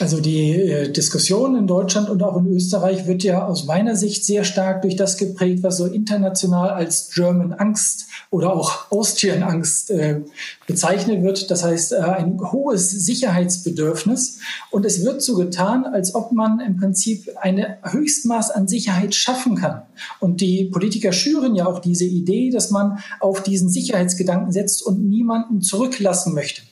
Also 0.00 0.20
die 0.20 0.52
äh, 0.52 0.92
Diskussion 0.92 1.56
in 1.56 1.66
Deutschland 1.66 2.08
und 2.08 2.22
auch 2.22 2.36
in 2.36 2.46
Österreich 2.46 3.08
wird 3.08 3.24
ja 3.24 3.44
aus 3.44 3.64
meiner 3.64 3.96
Sicht 3.96 4.24
sehr 4.24 4.44
stark 4.44 4.82
durch 4.82 4.94
das 4.94 5.16
geprägt, 5.16 5.64
was 5.64 5.76
so 5.76 5.86
international 5.86 6.70
als 6.70 7.10
German 7.12 7.52
Angst 7.52 8.06
oder 8.30 8.52
auch 8.52 8.92
Austrian 8.92 9.42
Angst 9.42 9.90
äh, 9.90 10.20
bezeichnet 10.68 11.24
wird. 11.24 11.50
Das 11.50 11.64
heißt, 11.64 11.92
äh, 11.92 11.96
ein 11.96 12.38
hohes 12.40 12.90
Sicherheitsbedürfnis. 12.90 14.38
Und 14.70 14.86
es 14.86 15.04
wird 15.04 15.20
so 15.20 15.34
getan, 15.34 15.84
als 15.84 16.14
ob 16.14 16.30
man 16.30 16.60
im 16.60 16.76
Prinzip 16.76 17.30
eine 17.40 17.78
Höchstmaß 17.82 18.52
an 18.52 18.68
Sicherheit 18.68 19.16
schaffen 19.16 19.56
kann. 19.56 19.82
Und 20.20 20.40
die 20.40 20.66
Politiker 20.66 21.10
schüren 21.10 21.56
ja 21.56 21.66
auch 21.66 21.80
diese 21.80 22.04
Idee, 22.04 22.50
dass 22.50 22.70
man 22.70 23.00
auf 23.18 23.42
diesen 23.42 23.68
Sicherheitsgedanken 23.68 24.52
setzt 24.52 24.80
und 24.86 25.08
niemanden 25.08 25.60
zurücklassen 25.60 26.34
möchte. 26.34 26.62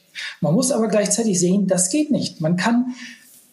Man 0.41 0.55
muss 0.55 0.71
aber 0.71 0.89
gleichzeitig 0.89 1.39
sehen, 1.39 1.67
das 1.67 1.91
geht 1.91 2.11
nicht. 2.11 2.41
Man 2.41 2.57
kann 2.57 2.95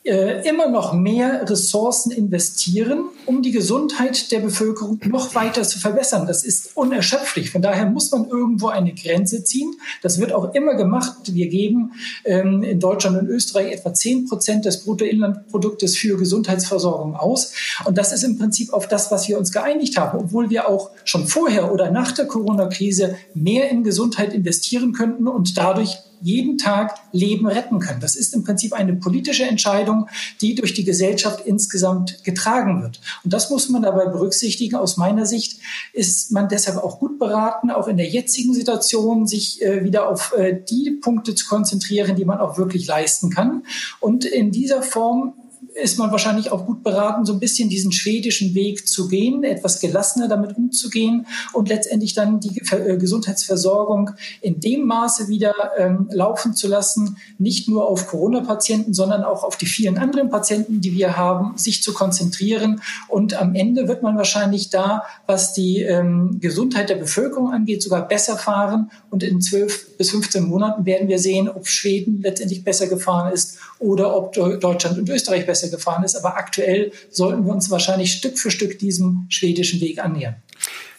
äh, 0.03 0.47
immer 0.47 0.67
noch 0.67 0.93
mehr 0.93 1.49
Ressourcen 1.49 2.11
investieren, 2.11 3.05
um 3.25 3.41
die 3.41 3.51
Gesundheit 3.51 4.31
der 4.31 4.41
Bevölkerung 4.41 4.99
noch 5.05 5.34
weiter 5.34 5.63
zu 5.63 5.80
verbessern. 5.80 6.27
Das 6.27 6.43
ist 6.43 6.75
unerschöpflich. 6.75 7.51
Von 7.51 7.61
daher 7.61 7.85
muss 7.85 8.11
man 8.11 8.27
irgendwo 8.27 8.67
eine 8.67 8.93
Grenze 8.93 9.45
ziehen. 9.45 9.73
Das 10.01 10.19
wird 10.19 10.34
auch 10.34 10.53
immer 10.53 10.75
gemacht. 10.75 11.34
Wir 11.34 11.47
geben 11.47 11.93
ähm, 12.25 12.63
in 12.63 12.81
Deutschland 12.81 13.17
und 13.17 13.27
Österreich 13.27 13.71
etwa 13.71 13.93
zehn 13.93 14.27
Prozent 14.27 14.65
des 14.65 14.84
Bruttoinlandproduktes 14.84 15.95
für 15.95 16.17
Gesundheitsversorgung 16.17 17.15
aus. 17.15 17.53
Und 17.85 17.97
das 17.97 18.11
ist 18.11 18.23
im 18.23 18.38
Prinzip 18.38 18.73
auf 18.73 18.89
das, 18.89 19.09
was 19.09 19.30
wir 19.30 19.38
uns 19.38 19.53
geeinigt 19.53 19.97
haben, 19.97 20.19
obwohl 20.19 20.49
wir 20.49 20.67
auch 20.67 20.91
schon 21.05 21.27
vorher 21.27 21.71
oder 21.71 21.91
nach 21.91 22.11
der 22.11 22.25
Corona-Krise 22.25 23.15
mehr 23.34 23.69
in 23.69 23.84
Gesundheit 23.84 24.34
investieren 24.34 24.91
könnten 24.91 25.30
und 25.30 25.57
dadurch 25.57 25.99
jeden 26.23 26.57
Tag 26.57 26.95
Leben 27.11 27.47
retten 27.47 27.79
können. 27.79 27.99
Das 27.99 28.15
ist 28.15 28.33
im 28.33 28.43
Prinzip 28.43 28.73
eine 28.73 28.93
politische 28.93 29.43
Entscheidung, 29.43 30.07
die 30.41 30.55
durch 30.55 30.73
die 30.73 30.85
Gesellschaft 30.85 31.45
insgesamt 31.45 32.23
getragen 32.23 32.81
wird. 32.81 33.01
Und 33.23 33.33
das 33.33 33.49
muss 33.49 33.69
man 33.69 33.83
dabei 33.83 34.05
berücksichtigen. 34.05 34.75
Aus 34.75 34.97
meiner 34.97 35.25
Sicht 35.25 35.59
ist 35.91 36.31
man 36.31 36.47
deshalb 36.49 36.77
auch 36.77 36.99
gut 36.99 37.19
beraten, 37.19 37.69
auch 37.69 37.87
in 37.87 37.97
der 37.97 38.07
jetzigen 38.07 38.53
Situation 38.53 39.27
sich 39.27 39.61
äh, 39.61 39.83
wieder 39.83 40.09
auf 40.09 40.33
äh, 40.35 40.59
die 40.69 40.91
Punkte 40.91 41.35
zu 41.35 41.45
konzentrieren, 41.45 42.15
die 42.15 42.25
man 42.25 42.39
auch 42.39 42.57
wirklich 42.57 42.87
leisten 42.87 43.29
kann. 43.29 43.63
Und 43.99 44.25
in 44.25 44.51
dieser 44.51 44.81
Form 44.81 45.33
ist 45.81 45.97
man 45.97 46.11
wahrscheinlich 46.11 46.51
auch 46.51 46.65
gut 46.65 46.83
beraten, 46.83 47.25
so 47.25 47.33
ein 47.33 47.39
bisschen 47.39 47.69
diesen 47.69 47.91
schwedischen 47.91 48.53
Weg 48.53 48.87
zu 48.87 49.07
gehen, 49.07 49.43
etwas 49.43 49.79
gelassener 49.79 50.27
damit 50.27 50.55
umzugehen 50.55 51.25
und 51.53 51.69
letztendlich 51.69 52.13
dann 52.13 52.39
die 52.39 52.61
äh, 52.71 52.97
Gesundheitsversorgung 52.97 54.11
in 54.41 54.59
dem 54.59 54.85
Maße 54.85 55.27
wieder 55.27 55.53
ähm, 55.77 56.09
laufen 56.11 56.53
zu 56.53 56.67
lassen, 56.67 57.17
nicht 57.37 57.67
nur 57.67 57.87
auf 57.87 58.07
Corona-Patienten, 58.07 58.93
sondern 58.93 59.23
auch 59.23 59.43
auf 59.43 59.57
die 59.57 59.65
vielen 59.65 59.97
anderen 59.97 60.29
Patienten, 60.29 60.81
die 60.81 60.93
wir 60.93 61.17
haben, 61.17 61.57
sich 61.57 61.81
zu 61.81 61.93
konzentrieren. 61.93 62.81
Und 63.07 63.33
am 63.33 63.55
Ende 63.55 63.87
wird 63.87 64.03
man 64.03 64.17
wahrscheinlich 64.17 64.69
da, 64.69 65.03
was 65.25 65.53
die 65.53 65.81
ähm, 65.81 66.37
Gesundheit 66.39 66.89
der 66.89 66.95
Bevölkerung 66.95 67.51
angeht, 67.51 67.81
sogar 67.81 68.07
besser 68.07 68.37
fahren. 68.37 68.91
Und 69.09 69.23
in 69.23 69.41
zwölf 69.41 69.97
bis 69.97 70.11
15 70.11 70.43
Monaten 70.43 70.85
werden 70.85 71.07
wir 71.07 71.19
sehen, 71.19 71.49
ob 71.49 71.67
Schweden 71.67 72.21
letztendlich 72.21 72.63
besser 72.63 72.87
gefahren 72.87 73.31
ist 73.33 73.57
oder 73.79 74.15
ob 74.15 74.33
Deutschland 74.33 74.97
und 74.97 75.09
Österreich 75.09 75.45
besser 75.45 75.62
gefahren 75.69 76.03
ist. 76.03 76.15
Aber 76.15 76.38
aktuell 76.38 76.91
sollten 77.10 77.45
wir 77.45 77.53
uns 77.53 77.69
wahrscheinlich 77.69 78.14
Stück 78.14 78.38
für 78.38 78.52
Stück 78.52 78.80
diesem 78.80 79.26
schwedischen 79.30 79.81
Weg 79.81 80.03
annähern. 80.03 80.35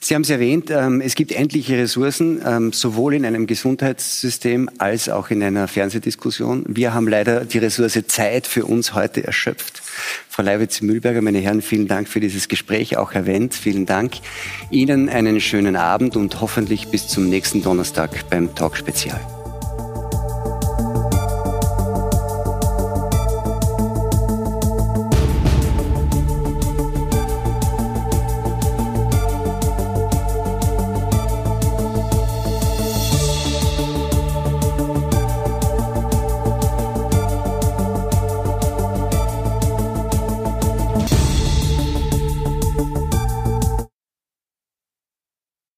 Sie 0.04 0.14
haben 0.14 0.20
es 0.20 0.28
erwähnt, 0.28 0.70
ähm, 0.70 1.00
es 1.00 1.14
gibt 1.14 1.32
endliche 1.32 1.78
Ressourcen, 1.78 2.42
ähm, 2.44 2.74
sowohl 2.74 3.14
in 3.14 3.24
einem 3.24 3.46
Gesundheitssystem 3.46 4.68
als 4.76 5.08
auch 5.08 5.30
in 5.30 5.42
einer 5.42 5.66
Fernsehdiskussion. 5.66 6.66
Wir 6.68 6.92
haben 6.92 7.08
leider 7.08 7.46
die 7.46 7.56
Ressource 7.56 7.98
Zeit 8.06 8.46
für 8.46 8.66
uns 8.66 8.92
heute 8.92 9.24
erschöpft. 9.24 9.82
Frau 10.28 10.42
Leiwitz-Mühlberger, 10.42 11.22
meine 11.22 11.38
Herren, 11.38 11.62
vielen 11.62 11.88
Dank 11.88 12.08
für 12.08 12.20
dieses 12.20 12.48
Gespräch. 12.48 12.98
Auch 12.98 13.14
Wendt, 13.14 13.54
vielen 13.54 13.86
Dank. 13.86 14.16
Ihnen 14.70 15.08
einen 15.08 15.40
schönen 15.40 15.74
Abend 15.74 16.16
und 16.16 16.42
hoffentlich 16.42 16.88
bis 16.88 17.08
zum 17.08 17.30
nächsten 17.30 17.62
Donnerstag 17.62 18.28
beim 18.28 18.54
Talk 18.54 18.76
Spezial. 18.76 19.33